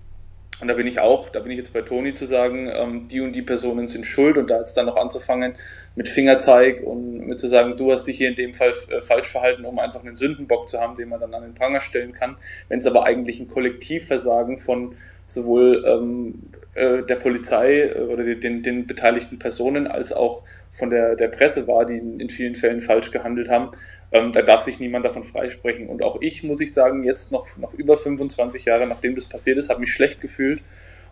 Und 0.61 0.69
da 0.69 0.75
bin 0.75 0.87
ich 0.87 1.01
auch, 1.01 1.29
da 1.29 1.41
bin 1.41 1.51
ich 1.51 1.59
jetzt 1.59 1.73
bei 1.73 1.83
Toni 1.83 2.15
zu 2.15 2.27
sagen, 2.27 2.71
ähm, 2.73 3.09
die 3.09 3.21
und 3.21 3.33
die 3.33 3.43
Personen 3.43 3.89
sind 3.89 4.07
schuld 4.07 4.39
und 4.39 4.51
da 4.51 4.59
jetzt 4.59 4.77
dann 4.77 4.87
noch 4.87 4.97
anzufangen 4.97 5.55
mit 5.97 6.09
Fingerzeig 6.09 6.83
und 6.83 7.27
mit 7.27 7.41
zu 7.41 7.49
sagen, 7.49 7.77
du 7.77 7.93
hast 7.93 8.05
dich 8.05 8.19
hier 8.19 8.29
in 8.29 8.37
dem 8.37 8.55
Fall 8.55 8.73
äh, 8.91 9.01
falsch 9.01 9.29
verhalten, 9.29 9.65
um 9.65 9.79
einfach 9.81 10.05
einen 10.05 10.17
Sündenbock 10.17 10.69
zu 10.69 10.81
haben, 10.81 10.97
den 10.97 11.09
man 11.09 11.21
dann 11.21 11.35
an 11.35 11.43
den 11.43 11.55
Pranger 11.55 11.81
stellen 11.81 12.13
kann. 12.13 12.37
Wenn 12.69 12.79
es 12.79 12.87
aber 12.87 13.05
eigentlich 13.05 13.41
ein 13.41 13.49
Kollektivversagen 13.49 14.57
von 14.57 14.95
sowohl 15.27 15.85
ähm, 15.87 16.51
äh, 16.75 17.03
der 17.03 17.17
Polizei 17.17 17.89
äh, 17.89 18.01
oder 18.03 18.23
den, 18.23 18.63
den 18.63 18.87
beteiligten 18.87 19.39
Personen 19.39 19.87
als 19.87 20.13
auch 20.13 20.45
von 20.71 20.91
der, 20.91 21.17
der 21.17 21.29
Presse 21.29 21.67
war, 21.67 21.85
die 21.85 21.97
in, 21.97 22.21
in 22.21 22.29
vielen 22.29 22.55
Fällen 22.55 22.81
falsch 22.81 23.11
gehandelt 23.11 23.49
haben, 23.49 23.71
ähm, 24.15 24.31
da 24.31 24.43
darf 24.43 24.63
sich 24.63 24.79
niemand 24.79 25.05
davon 25.05 25.25
freisprechen. 25.25 25.89
Und 25.89 26.03
auch 26.03 26.19
ich, 26.21 26.45
muss 26.45 26.61
ich 26.61 26.73
sagen, 26.73 27.03
jetzt 27.03 27.33
noch, 27.33 27.59
noch 27.59 27.75
über 27.75 27.97
25 27.97 28.65
Jahre, 28.65 28.87
nachdem 28.87 29.17
das 29.17 29.27
passiert 29.27 29.59
ist, 29.59 29.69
habe 29.69 29.81
mich 29.81 29.93
schlecht 29.93 30.21
gefühlt 30.21 30.63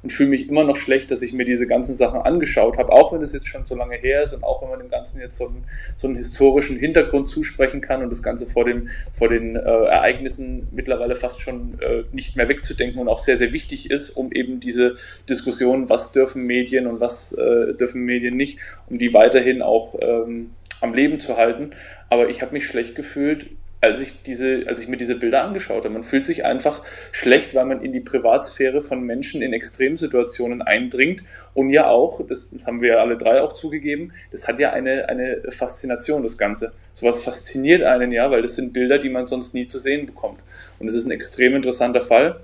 und 0.05 0.11
fühle 0.11 0.31
mich 0.31 0.49
immer 0.49 0.63
noch 0.63 0.77
schlecht, 0.77 1.11
dass 1.11 1.21
ich 1.23 1.33
mir 1.33 1.45
diese 1.45 1.67
ganzen 1.67 1.95
Sachen 1.95 2.21
angeschaut 2.21 2.79
habe, 2.79 2.93
auch 2.93 3.13
wenn 3.13 3.21
es 3.21 3.33
jetzt 3.33 3.49
schon 3.49 3.67
so 3.67 3.75
lange 3.75 3.97
her 3.97 4.23
ist 4.23 4.35
und 4.35 4.45
auch 4.45 4.63
wenn 4.63 4.71
man 4.71 4.79
dem 4.79 4.89
Ganzen 4.89 5.21
jetzt 5.21 5.37
so 5.37 5.49
einen, 5.49 5.65
so 5.97 6.07
einen 6.07 6.17
historischen 6.17 6.77
Hintergrund 6.77 7.29
zusprechen 7.29 7.81
kann 7.81 8.03
und 8.03 8.11
das 8.11 8.23
Ganze 8.23 8.47
vor, 8.47 8.65
dem, 8.65 8.89
vor 9.13 9.29
den 9.29 9.57
äh, 9.57 9.61
Ereignissen 9.61 10.69
mittlerweile 10.73 11.17
fast 11.17 11.41
schon 11.41 11.81
äh, 11.81 12.05
nicht 12.13 12.37
mehr 12.37 12.49
wegzudenken 12.49 13.01
und 13.01 13.09
auch 13.09 13.19
sehr, 13.19 13.37
sehr 13.37 13.53
wichtig 13.53 13.91
ist, 13.91 14.11
um 14.11 14.31
eben 14.31 14.61
diese 14.61 14.95
Diskussion, 15.29 15.89
was 15.89 16.13
dürfen 16.13 16.45
Medien 16.45 16.87
und 16.87 17.01
was 17.01 17.33
äh, 17.33 17.75
dürfen 17.75 18.03
Medien 18.03 18.37
nicht, 18.37 18.59
um 18.89 18.99
die 18.99 19.13
weiterhin 19.13 19.61
auch 19.63 19.97
ähm, 20.01 20.51
am 20.83 20.95
Leben 20.95 21.21
zu 21.21 21.37
halten. 21.37 21.73
Aber 22.09 22.29
ich 22.29 22.43
habe 22.43 22.53
mich 22.53 22.67
schlecht 22.67 22.95
gefühlt, 22.95 23.49
als 23.83 23.99
ich 23.99 24.23
diese, 24.23 24.63
als 24.69 24.79
ich 24.79 24.87
mir 24.87 24.97
diese 24.97 25.17
Bilder 25.17 25.43
angeschaut 25.43 25.85
habe. 25.85 25.91
Man 25.91 26.05
fühlt 26.05 26.25
sich 26.25 26.45
einfach 26.45 26.85
schlecht, 27.11 27.55
weil 27.57 27.65
man 27.65 27.83
in 27.83 27.91
die 27.91 28.01
Privatsphäre 28.01 28.81
von 28.81 29.03
Menschen 29.03 29.43
in 29.43 29.53
Extremsituationen 29.53 30.63
eindringt 30.63 31.25
und 31.53 31.71
ja 31.71 31.89
auch, 31.89 32.25
das, 32.27 32.51
das 32.51 32.69
haben 32.69 32.81
wir 32.81 33.01
alle 33.01 33.19
drei 33.19 33.43
auch 33.43 33.53
zugegeben, 33.53 34.13
das 34.31 34.47
hat 34.47 34.61
ja 34.61 34.73
eine, 34.73 35.09
eine 35.09 35.43
Faszination, 35.49 36.23
das 36.23 36.39
Ganze. 36.39 36.71
Sowas 36.95 37.25
fasziniert 37.25 37.83
einen 37.83 38.13
ja, 38.13 38.31
weil 38.31 38.43
das 38.43 38.55
sind 38.55 38.73
Bilder, 38.73 38.99
die 38.99 39.11
man 39.11 39.27
sonst 39.27 39.53
nie 39.53 39.67
zu 39.67 39.79
sehen 39.79 40.07
bekommt. 40.07 40.39
Und 40.79 40.87
es 40.87 40.95
ist 40.95 41.07
ein 41.07 41.11
extrem 41.11 41.57
interessanter 41.57 42.03
Fall. 42.03 42.41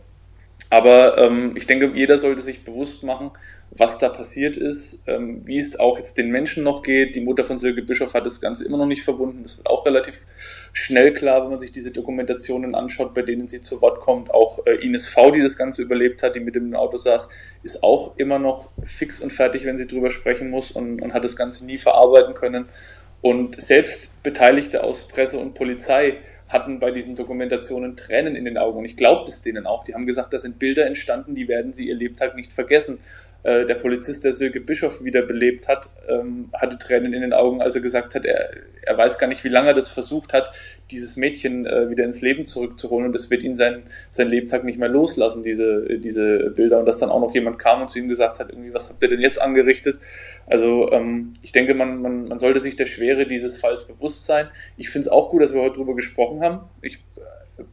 Aber 0.70 1.19
ähm, 1.19 1.52
ich 1.56 1.69
denke, 1.69 1.93
jeder 1.94 2.19
sollte 2.19 2.43
sich 2.43 2.65
bewusst 2.65 3.05
machen, 3.05 3.31
was 3.70 3.99
da 3.99 4.09
passiert 4.09 4.57
ist, 4.57 5.05
ähm, 5.07 5.47
wie 5.47 5.59
es 5.59 5.78
auch 5.78 5.99
jetzt 5.99 6.16
den 6.16 6.31
Menschen 6.31 6.65
noch 6.65 6.82
geht. 6.82 7.15
Die 7.15 7.20
Mutter 7.20 7.45
von 7.45 7.59
Silke 7.59 7.82
Bischof 7.82 8.15
hat 8.15 8.24
das 8.24 8.40
Ganze 8.40 8.65
immer 8.65 8.78
noch 8.78 8.86
nicht 8.86 9.03
verwunden. 9.03 9.43
Das 9.43 9.59
wird 9.59 9.66
auch 9.66 9.85
relativ 9.85 10.27
schnell 10.73 11.12
klar, 11.12 11.43
wenn 11.43 11.51
man 11.51 11.61
sich 11.61 11.73
diese 11.73 11.90
Dokumentationen 11.90 12.74
anschaut, 12.74 13.15
bei 13.15 13.23
denen 13.23 13.47
sie 13.47 13.61
zu 13.61 13.82
Wort 13.82 14.01
kommt. 14.01 14.31
Auch 14.31 14.65
äh, 14.66 14.77
Ines 14.77 15.07
V., 15.07 15.31
die 15.32 15.43
das 15.43 15.57
Ganze 15.57 15.82
überlebt 15.82 16.23
hat, 16.23 16.35
die 16.35 16.40
mit 16.40 16.55
dem 16.55 16.74
Auto 16.74 16.97
saß, 16.97 17.28
ist 17.62 17.82
auch 17.82 18.16
immer 18.16 18.39
noch 18.39 18.70
fix 18.85 19.20
und 19.20 19.32
fertig, 19.32 19.65
wenn 19.66 19.77
sie 19.77 19.86
drüber 19.86 20.11
sprechen 20.11 20.49
muss 20.49 20.70
und, 20.70 21.03
und 21.03 21.12
hat 21.12 21.24
das 21.24 21.36
Ganze 21.36 21.66
nie 21.66 21.77
verarbeiten 21.77 22.35
können. 22.35 22.66
Und 23.20 23.61
selbst 23.61 24.23
Beteiligte 24.23 24.85
aus 24.85 25.09
Presse 25.09 25.39
und 25.39 25.55
Polizei 25.55 26.19
hatten 26.49 26.81
bei 26.81 26.90
diesen 26.90 27.15
Dokumentationen 27.15 27.97
Tränen 27.97 28.35
in 28.35 28.45
den 28.45 28.57
Augen. 28.57 28.78
Und 28.78 28.85
ich 28.85 28.97
glaube 28.97 29.24
es 29.28 29.43
denen 29.43 29.66
auch. 29.66 29.85
Die 29.85 29.95
haben 29.95 30.07
gesagt, 30.07 30.32
da 30.32 30.39
sind 30.39 30.59
Bilder 30.59 30.86
entstanden, 30.86 31.35
die 31.35 31.47
werden 31.49 31.73
sie 31.73 31.89
ihr 31.89 31.95
Lebtag 31.95 32.36
nicht 32.36 32.53
vergessen. 32.53 32.99
Äh, 33.44 33.66
der 33.66 33.77
Polizist, 33.77 34.24
der 34.24 34.32
Silke 34.32 34.60
Bischof 34.60 35.05
wiederbelebt 35.05 35.69
hat, 35.69 35.90
ähm, 36.09 36.51
hatte 36.52 36.77
Tränen 36.77 37.12
in 37.12 37.20
den 37.20 37.32
Augen, 37.32 37.62
als 37.62 37.77
er 37.77 37.81
gesagt 37.81 38.16
hat, 38.16 38.24
er, 38.24 38.51
er 38.82 38.98
weiß 38.98 39.19
gar 39.19 39.28
nicht, 39.28 39.44
wie 39.44 39.48
lange 39.48 39.69
er 39.69 39.74
das 39.74 39.89
versucht 39.89 40.32
hat, 40.32 40.51
dieses 40.90 41.16
Mädchen 41.16 41.65
äh, 41.65 41.89
wieder 41.89 42.05
ins 42.05 42.20
Leben 42.20 42.47
zurückzuholen 42.47 43.06
und 43.06 43.15
es 43.15 43.31
wird 43.31 43.44
ihn 43.44 43.55
sein, 43.55 43.85
sein 44.10 44.27
Lebtag 44.27 44.65
nicht 44.65 44.78
mehr 44.78 44.89
loslassen, 44.89 45.44
diese, 45.44 45.98
diese 46.01 46.51
Bilder. 46.51 46.81
Und 46.81 46.86
dass 46.86 46.98
dann 46.98 47.10
auch 47.10 47.20
noch 47.20 47.32
jemand 47.32 47.60
kam 47.60 47.81
und 47.81 47.90
zu 47.90 48.01
ihm 48.01 48.09
gesagt 48.09 48.40
hat, 48.40 48.51
irgendwie, 48.51 48.74
was 48.74 48.90
habt 48.90 49.02
ihr 49.05 49.09
denn 49.09 49.20
jetzt 49.20 49.40
angerichtet? 49.40 50.01
Also 50.47 50.90
ähm, 50.90 51.35
ich 51.40 51.52
denke, 51.52 51.74
man, 51.74 52.02
man, 52.02 52.27
man 52.27 52.39
sollte 52.40 52.59
sich 52.59 52.74
der 52.74 52.86
Schwere 52.86 53.27
dieses 53.27 53.56
Falls 53.56 53.86
bewusst 53.86 54.24
sein. 54.24 54.48
Ich 54.77 54.90
finde 54.90 55.06
es 55.06 55.12
auch 55.12 55.31
gut, 55.31 55.43
dass 55.43 55.55
wir 55.55 55.60
heute 55.60 55.74
darüber 55.74 55.94
gesprochen 55.94 56.40
haben. 56.40 56.69
Ich 56.82 56.98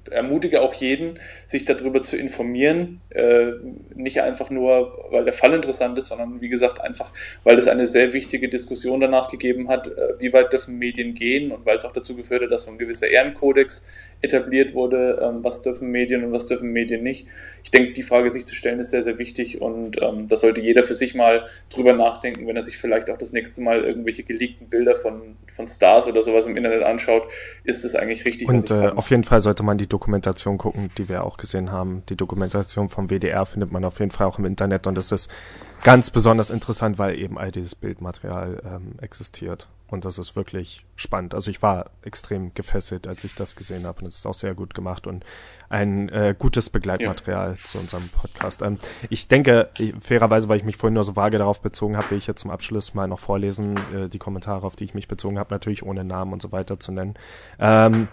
ermutige 0.09 0.61
auch 0.61 0.73
jeden, 0.73 1.19
sich 1.45 1.65
darüber 1.65 2.01
zu 2.01 2.17
informieren. 2.17 3.01
Äh, 3.09 3.53
nicht 3.93 4.21
einfach 4.21 4.49
nur, 4.49 5.05
weil 5.11 5.25
der 5.25 5.33
Fall 5.33 5.53
interessant 5.53 5.97
ist, 5.97 6.07
sondern 6.07 6.41
wie 6.41 6.49
gesagt 6.49 6.81
einfach, 6.81 7.11
weil 7.43 7.57
es 7.57 7.67
eine 7.67 7.85
sehr 7.85 8.13
wichtige 8.13 8.49
Diskussion 8.49 9.01
danach 9.01 9.29
gegeben 9.29 9.69
hat, 9.69 9.87
äh, 9.87 10.19
wie 10.19 10.33
weit 10.33 10.53
dürfen 10.53 10.77
Medien 10.77 11.13
gehen 11.13 11.51
und 11.51 11.65
weil 11.65 11.77
es 11.77 11.85
auch 11.85 11.93
dazu 11.93 12.15
geführt 12.15 12.43
hat, 12.43 12.51
dass 12.51 12.65
so 12.65 12.71
ein 12.71 12.77
gewisser 12.77 13.09
Ehrenkodex 13.09 13.87
etabliert 14.21 14.73
wurde, 14.73 15.19
ähm, 15.21 15.43
was 15.43 15.61
dürfen 15.61 15.91
Medien 15.91 16.23
und 16.23 16.31
was 16.31 16.47
dürfen 16.47 16.71
Medien 16.71 17.03
nicht. 17.03 17.27
Ich 17.63 17.71
denke, 17.71 17.93
die 17.93 18.01
Frage 18.01 18.29
sich 18.29 18.45
zu 18.45 18.55
stellen 18.55 18.79
ist 18.79 18.91
sehr, 18.91 19.03
sehr 19.03 19.19
wichtig 19.19 19.61
und 19.61 20.01
ähm, 20.01 20.27
da 20.27 20.37
sollte 20.37 20.61
jeder 20.61 20.83
für 20.83 20.93
sich 20.93 21.15
mal 21.15 21.45
drüber 21.69 21.93
nachdenken, 21.93 22.47
wenn 22.47 22.55
er 22.55 22.63
sich 22.63 22.77
vielleicht 22.77 23.09
auch 23.09 23.17
das 23.17 23.33
nächste 23.33 23.61
Mal 23.61 23.83
irgendwelche 23.83 24.23
geleakten 24.23 24.67
Bilder 24.67 24.95
von, 24.95 25.35
von 25.47 25.67
Stars 25.67 26.07
oder 26.07 26.23
sowas 26.23 26.47
im 26.47 26.57
Internet 26.57 26.83
anschaut, 26.83 27.23
ist 27.63 27.85
es 27.85 27.95
eigentlich 27.95 28.25
richtig. 28.25 28.47
Und 28.47 28.71
äh, 28.71 28.89
auf 28.89 29.09
jeden 29.09 29.23
Fall 29.23 29.41
sollte 29.41 29.63
man 29.63 29.77
die 29.77 29.87
Dokumentation 29.87 30.57
gucken, 30.57 30.89
die 30.97 31.09
wir 31.09 31.23
auch 31.23 31.37
gesehen 31.37 31.71
haben. 31.71 32.03
Die 32.09 32.15
Dokumentation 32.15 32.89
vom 32.89 33.09
WDR 33.09 33.45
findet 33.45 33.71
man 33.71 33.85
auf 33.85 33.99
jeden 33.99 34.11
Fall 34.11 34.27
auch 34.27 34.39
im 34.39 34.45
Internet 34.45 34.87
und 34.87 34.97
es 34.97 35.11
ist 35.11 35.29
ganz 35.85 36.09
besonders 36.09 36.49
interessant, 36.49 36.97
weil 36.97 37.15
eben 37.19 37.37
all 37.37 37.51
dieses 37.51 37.75
Bildmaterial 37.75 38.59
ähm, 38.65 38.93
existiert. 39.01 39.69
Und 39.85 40.03
das 40.03 40.17
ist 40.17 40.35
wirklich 40.35 40.83
spannend. 40.95 41.35
Also 41.35 41.51
ich 41.51 41.61
war 41.61 41.91
extrem 42.01 42.55
gefesselt, 42.55 43.05
als 43.05 43.23
ich 43.23 43.35
das 43.35 43.55
gesehen 43.55 43.85
habe. 43.85 44.01
Und 44.01 44.07
es 44.07 44.15
ist 44.15 44.25
auch 44.25 44.33
sehr 44.33 44.55
gut 44.55 44.73
gemacht 44.73 45.05
und 45.05 45.23
ein 45.69 46.09
äh, 46.09 46.33
gutes 46.37 46.71
Begleitmaterial 46.71 47.51
ja. 47.51 47.55
zu 47.63 47.77
unserem 47.77 48.09
Podcast. 48.09 48.63
Ähm, 48.63 48.79
ich 49.11 49.27
denke, 49.27 49.69
ich, 49.77 49.93
fairerweise, 50.01 50.49
weil 50.49 50.57
ich 50.57 50.63
mich 50.63 50.75
vorhin 50.75 50.95
nur 50.95 51.03
so 51.03 51.15
vage 51.15 51.37
darauf 51.37 51.61
bezogen 51.61 51.97
habe, 51.97 52.09
will 52.09 52.17
ich 52.17 52.25
jetzt 52.25 52.41
zum 52.41 52.49
Abschluss 52.49 52.95
mal 52.95 53.07
noch 53.07 53.19
vorlesen, 53.19 53.75
äh, 53.93 54.09
die 54.09 54.17
Kommentare, 54.17 54.65
auf 54.65 54.75
die 54.75 54.85
ich 54.85 54.95
mich 54.95 55.07
bezogen 55.07 55.37
habe, 55.37 55.53
natürlich 55.53 55.83
ohne 55.83 56.03
Namen 56.03 56.33
und 56.33 56.41
so 56.41 56.51
weiter 56.51 56.79
zu 56.79 56.93
nennen. 56.93 57.13
Ähm, 57.59 58.07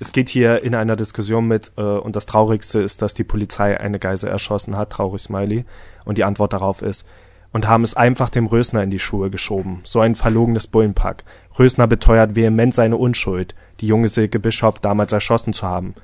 es 0.00 0.12
geht 0.12 0.30
hier 0.30 0.62
in 0.62 0.74
einer 0.74 0.96
Diskussion 0.96 1.46
mit, 1.46 1.72
äh, 1.76 1.82
und 1.82 2.16
das 2.16 2.26
Traurigste 2.26 2.80
ist, 2.80 3.02
dass 3.02 3.14
die 3.14 3.22
Polizei 3.22 3.78
eine 3.78 3.98
Geise 3.98 4.28
erschossen 4.28 4.76
hat, 4.76 4.90
traurig 4.90 5.20
Smiley. 5.20 5.66
Und 6.06 6.16
die 6.18 6.24
Antwort 6.24 6.54
darauf 6.54 6.80
ist, 6.82 7.06
und 7.52 7.68
haben 7.68 7.84
es 7.84 7.94
einfach 7.94 8.30
dem 8.30 8.46
Rösner 8.46 8.82
in 8.82 8.90
die 8.90 8.98
Schuhe 8.98 9.28
geschoben. 9.28 9.80
So 9.84 10.00
ein 10.00 10.14
verlogenes 10.14 10.66
Bullenpack. 10.66 11.24
Rösner 11.58 11.86
beteuert 11.86 12.36
vehement 12.36 12.74
seine 12.74 12.96
Unschuld, 12.96 13.54
die 13.80 13.86
junge 13.86 14.08
Silke 14.08 14.38
Bischof 14.38 14.78
damals 14.78 15.12
erschossen 15.12 15.52
zu 15.52 15.66
haben. 15.66 15.94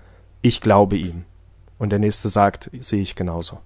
Ich 0.42 0.60
glaube 0.60 0.96
ihm. 0.96 1.24
Und 1.78 1.90
der 1.90 1.98
nächste 1.98 2.28
sagt, 2.28 2.70
sehe 2.80 3.00
ich 3.00 3.14
genauso. 3.14 3.60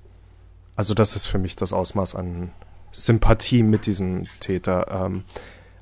Also 0.77 0.95
das 0.95 1.17
ist 1.17 1.27
für 1.27 1.39
mich 1.39 1.57
das 1.57 1.73
Ausmaß 1.73 2.15
an 2.15 2.53
Sympathie 2.93 3.63
mit 3.63 3.87
diesem 3.87 4.25
Täter. 4.41 4.87
Ähm, 4.91 5.25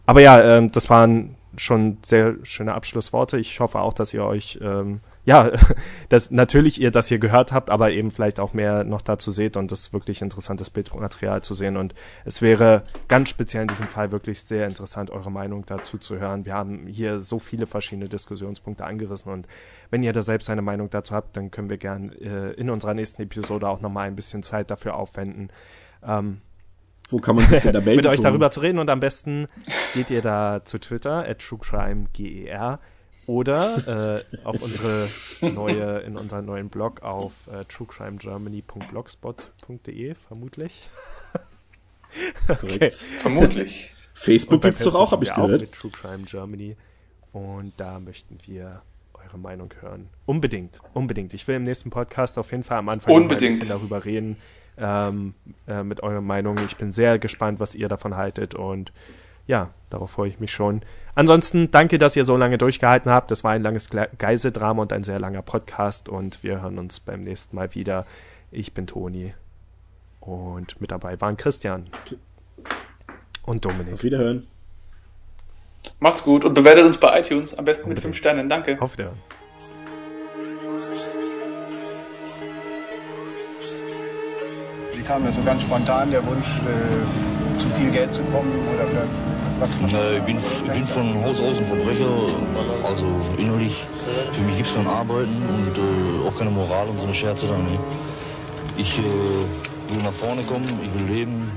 aber 0.06 0.20
ja, 0.20 0.40
ähm, 0.40 0.70
das 0.70 0.88
waren 0.88 1.36
schon 1.58 1.98
sehr 2.04 2.36
schöne 2.42 2.74
Abschlussworte. 2.74 3.38
Ich 3.38 3.60
hoffe 3.60 3.80
auch, 3.80 3.92
dass 3.92 4.14
ihr 4.14 4.24
euch, 4.24 4.58
ähm, 4.62 5.00
ja, 5.24 5.50
dass 6.08 6.30
natürlich 6.30 6.80
ihr 6.80 6.90
das 6.90 7.08
hier 7.08 7.18
gehört 7.18 7.52
habt, 7.52 7.70
aber 7.70 7.90
eben 7.90 8.10
vielleicht 8.10 8.40
auch 8.40 8.54
mehr 8.54 8.84
noch 8.84 9.02
dazu 9.02 9.30
seht 9.30 9.56
und 9.56 9.70
das 9.70 9.92
wirklich 9.92 10.22
interessantes 10.22 10.70
Bildmaterial 10.70 11.42
zu 11.42 11.54
sehen. 11.54 11.76
Und 11.76 11.94
es 12.24 12.42
wäre 12.42 12.82
ganz 13.08 13.28
speziell 13.28 13.62
in 13.62 13.68
diesem 13.68 13.88
Fall 13.88 14.12
wirklich 14.12 14.40
sehr 14.40 14.64
interessant, 14.64 15.10
eure 15.10 15.30
Meinung 15.30 15.66
dazu 15.66 15.98
zu 15.98 16.18
hören. 16.18 16.46
Wir 16.46 16.54
haben 16.54 16.86
hier 16.86 17.20
so 17.20 17.38
viele 17.38 17.66
verschiedene 17.66 18.08
Diskussionspunkte 18.08 18.84
angerissen 18.84 19.32
und 19.32 19.46
wenn 19.90 20.02
ihr 20.02 20.12
da 20.12 20.22
selbst 20.22 20.50
eine 20.50 20.62
Meinung 20.62 20.90
dazu 20.90 21.14
habt, 21.14 21.36
dann 21.36 21.50
können 21.50 21.70
wir 21.70 21.78
gern 21.78 22.12
äh, 22.12 22.52
in 22.52 22.70
unserer 22.70 22.94
nächsten 22.94 23.22
Episode 23.22 23.68
auch 23.68 23.80
nochmal 23.80 24.06
ein 24.06 24.16
bisschen 24.16 24.42
Zeit 24.42 24.70
dafür 24.70 24.96
aufwenden. 24.96 25.50
Ähm, 26.02 26.40
wo 27.08 27.18
kann 27.18 27.36
man 27.36 27.46
sich 27.46 27.62
denn 27.62 27.72
da 27.72 27.80
melden? 27.84 27.96
mit 27.96 28.06
euch 28.06 28.20
darüber 28.20 28.50
zu 28.50 28.60
reden 28.60 28.78
und 28.78 28.90
am 28.90 29.00
besten 29.00 29.46
geht 29.94 30.10
ihr 30.10 30.20
da 30.22 30.60
zu 30.64 30.78
Twitter 30.78 31.26
at 31.28 31.38
truecrimeger 31.40 32.78
oder 33.26 34.16
äh, 34.16 34.22
auf 34.44 34.62
unsere 34.62 35.06
neue 35.54 35.98
in 36.00 36.16
unseren 36.16 36.44
neuen 36.46 36.68
Blog 36.70 37.02
auf 37.02 37.46
äh, 37.48 37.64
truecrimegermany.blogspot.de 37.64 40.14
vermutlich. 40.14 40.88
okay. 42.48 42.90
Vermutlich. 42.90 43.94
Facebook 44.14 44.62
gibt's 44.62 44.84
doch 44.84 44.94
auch, 44.94 45.12
habe 45.12 45.24
ich 45.24 45.34
gehört. 45.34 45.54
Auch 45.54 45.60
mit 45.60 45.72
True 45.72 45.90
Crime 45.90 46.24
Germany 46.24 46.76
und 47.32 47.72
da 47.76 48.00
möchten 48.00 48.38
wir 48.46 48.82
eure 49.14 49.38
Meinung 49.38 49.72
hören. 49.80 50.08
Unbedingt, 50.26 50.80
unbedingt. 50.94 51.34
Ich 51.34 51.46
will 51.46 51.56
im 51.56 51.64
nächsten 51.64 51.90
Podcast 51.90 52.38
auf 52.38 52.50
jeden 52.50 52.62
Fall 52.62 52.78
am 52.78 52.88
Anfang 52.88 53.14
unbedingt. 53.14 53.52
ein 53.52 53.58
bisschen 53.58 53.76
darüber 53.76 54.04
reden, 54.04 54.36
ähm, 54.78 55.34
äh, 55.66 55.82
mit 55.82 56.02
eurer 56.02 56.20
Meinung. 56.20 56.56
Ich 56.64 56.76
bin 56.76 56.92
sehr 56.92 57.18
gespannt, 57.18 57.60
was 57.60 57.74
ihr 57.74 57.88
davon 57.88 58.16
haltet 58.16 58.54
und 58.54 58.92
ja, 59.46 59.70
darauf 59.90 60.10
freue 60.10 60.28
ich 60.28 60.40
mich 60.40 60.52
schon. 60.52 60.82
Ansonsten 61.14 61.70
danke, 61.70 61.98
dass 61.98 62.14
ihr 62.16 62.24
so 62.24 62.36
lange 62.36 62.58
durchgehalten 62.58 63.10
habt. 63.10 63.30
Das 63.30 63.42
war 63.44 63.52
ein 63.52 63.62
langes 63.62 63.88
Geiseldrama 64.18 64.82
und 64.82 64.92
ein 64.92 65.04
sehr 65.04 65.18
langer 65.18 65.42
Podcast 65.42 66.08
und 66.08 66.44
wir 66.44 66.60
hören 66.62 66.78
uns 66.78 67.00
beim 67.00 67.24
nächsten 67.24 67.56
Mal 67.56 67.74
wieder. 67.74 68.06
Ich 68.50 68.74
bin 68.74 68.86
Toni 68.86 69.34
und 70.20 70.80
mit 70.80 70.90
dabei 70.90 71.20
waren 71.20 71.36
Christian 71.36 71.86
und 73.44 73.64
Dominik. 73.64 73.94
Auf 73.94 74.02
Wiederhören. 74.02 74.46
Macht's 75.98 76.22
gut 76.22 76.44
und 76.44 76.54
bewertet 76.54 76.84
uns 76.84 76.98
bei 76.98 77.18
iTunes, 77.18 77.54
am 77.54 77.64
besten 77.64 77.84
Unbedingt. 77.84 78.04
mit 78.04 78.14
5 78.14 78.16
Sternen. 78.16 78.48
Danke. 78.48 78.80
Auf 78.80 78.92
Wiederhören. 78.92 79.18
haben, 85.08 85.32
so 85.32 85.42
ganz 85.42 85.62
spontan 85.62 86.10
der 86.10 86.24
Wunsch, 86.26 86.46
äh, 86.66 87.60
zu 87.60 87.68
viel 87.76 87.90
Geld 87.90 88.12
zu 88.12 88.22
kommen 88.24 88.52
oder 88.74 88.84
was? 89.60 89.76
Na, 89.90 89.98
ich, 90.16 90.22
bin, 90.22 90.36
ich 90.36 90.70
bin 90.70 90.86
von 90.86 91.24
Haus 91.24 91.40
aus 91.40 91.58
ein 91.58 91.66
Verbrecher, 91.66 92.06
also 92.84 93.06
innerlich. 93.36 93.86
Für 94.30 94.42
mich 94.42 94.56
gibt 94.56 94.68
es 94.68 94.74
kein 94.74 94.86
Arbeiten 94.86 95.42
und 95.48 95.76
äh, 95.76 96.28
auch 96.28 96.36
keine 96.36 96.50
Moral 96.50 96.88
und 96.88 96.98
so 96.98 97.04
eine 97.04 97.14
Scherze 97.14 97.48
dann. 97.48 97.64
Ne? 97.64 97.78
Ich 98.76 98.98
äh, 98.98 99.02
will 99.02 100.02
nach 100.04 100.12
vorne 100.12 100.42
kommen, 100.42 100.66
ich 100.84 100.94
will 100.94 101.12
leben. 101.12 101.50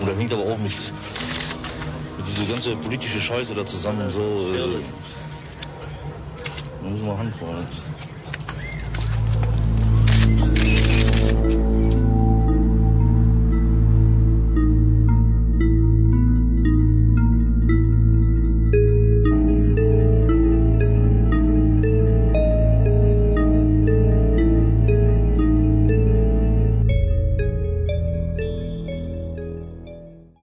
Und 0.00 0.08
da 0.08 0.14
hängt 0.14 0.32
aber 0.32 0.42
auch 0.42 0.58
mit, 0.58 0.72
mit 0.72 2.26
dieser 2.26 2.46
ganze 2.46 2.76
politische 2.76 3.20
Scheiße 3.20 3.54
da 3.54 3.66
zusammen 3.66 4.02
und 4.02 4.10
so. 4.10 4.20
Äh, 4.20 4.80
da 6.82 6.88
müssen 6.88 7.06
wir 7.06 7.18
Hand 7.18 7.34
vorne. 7.36 7.66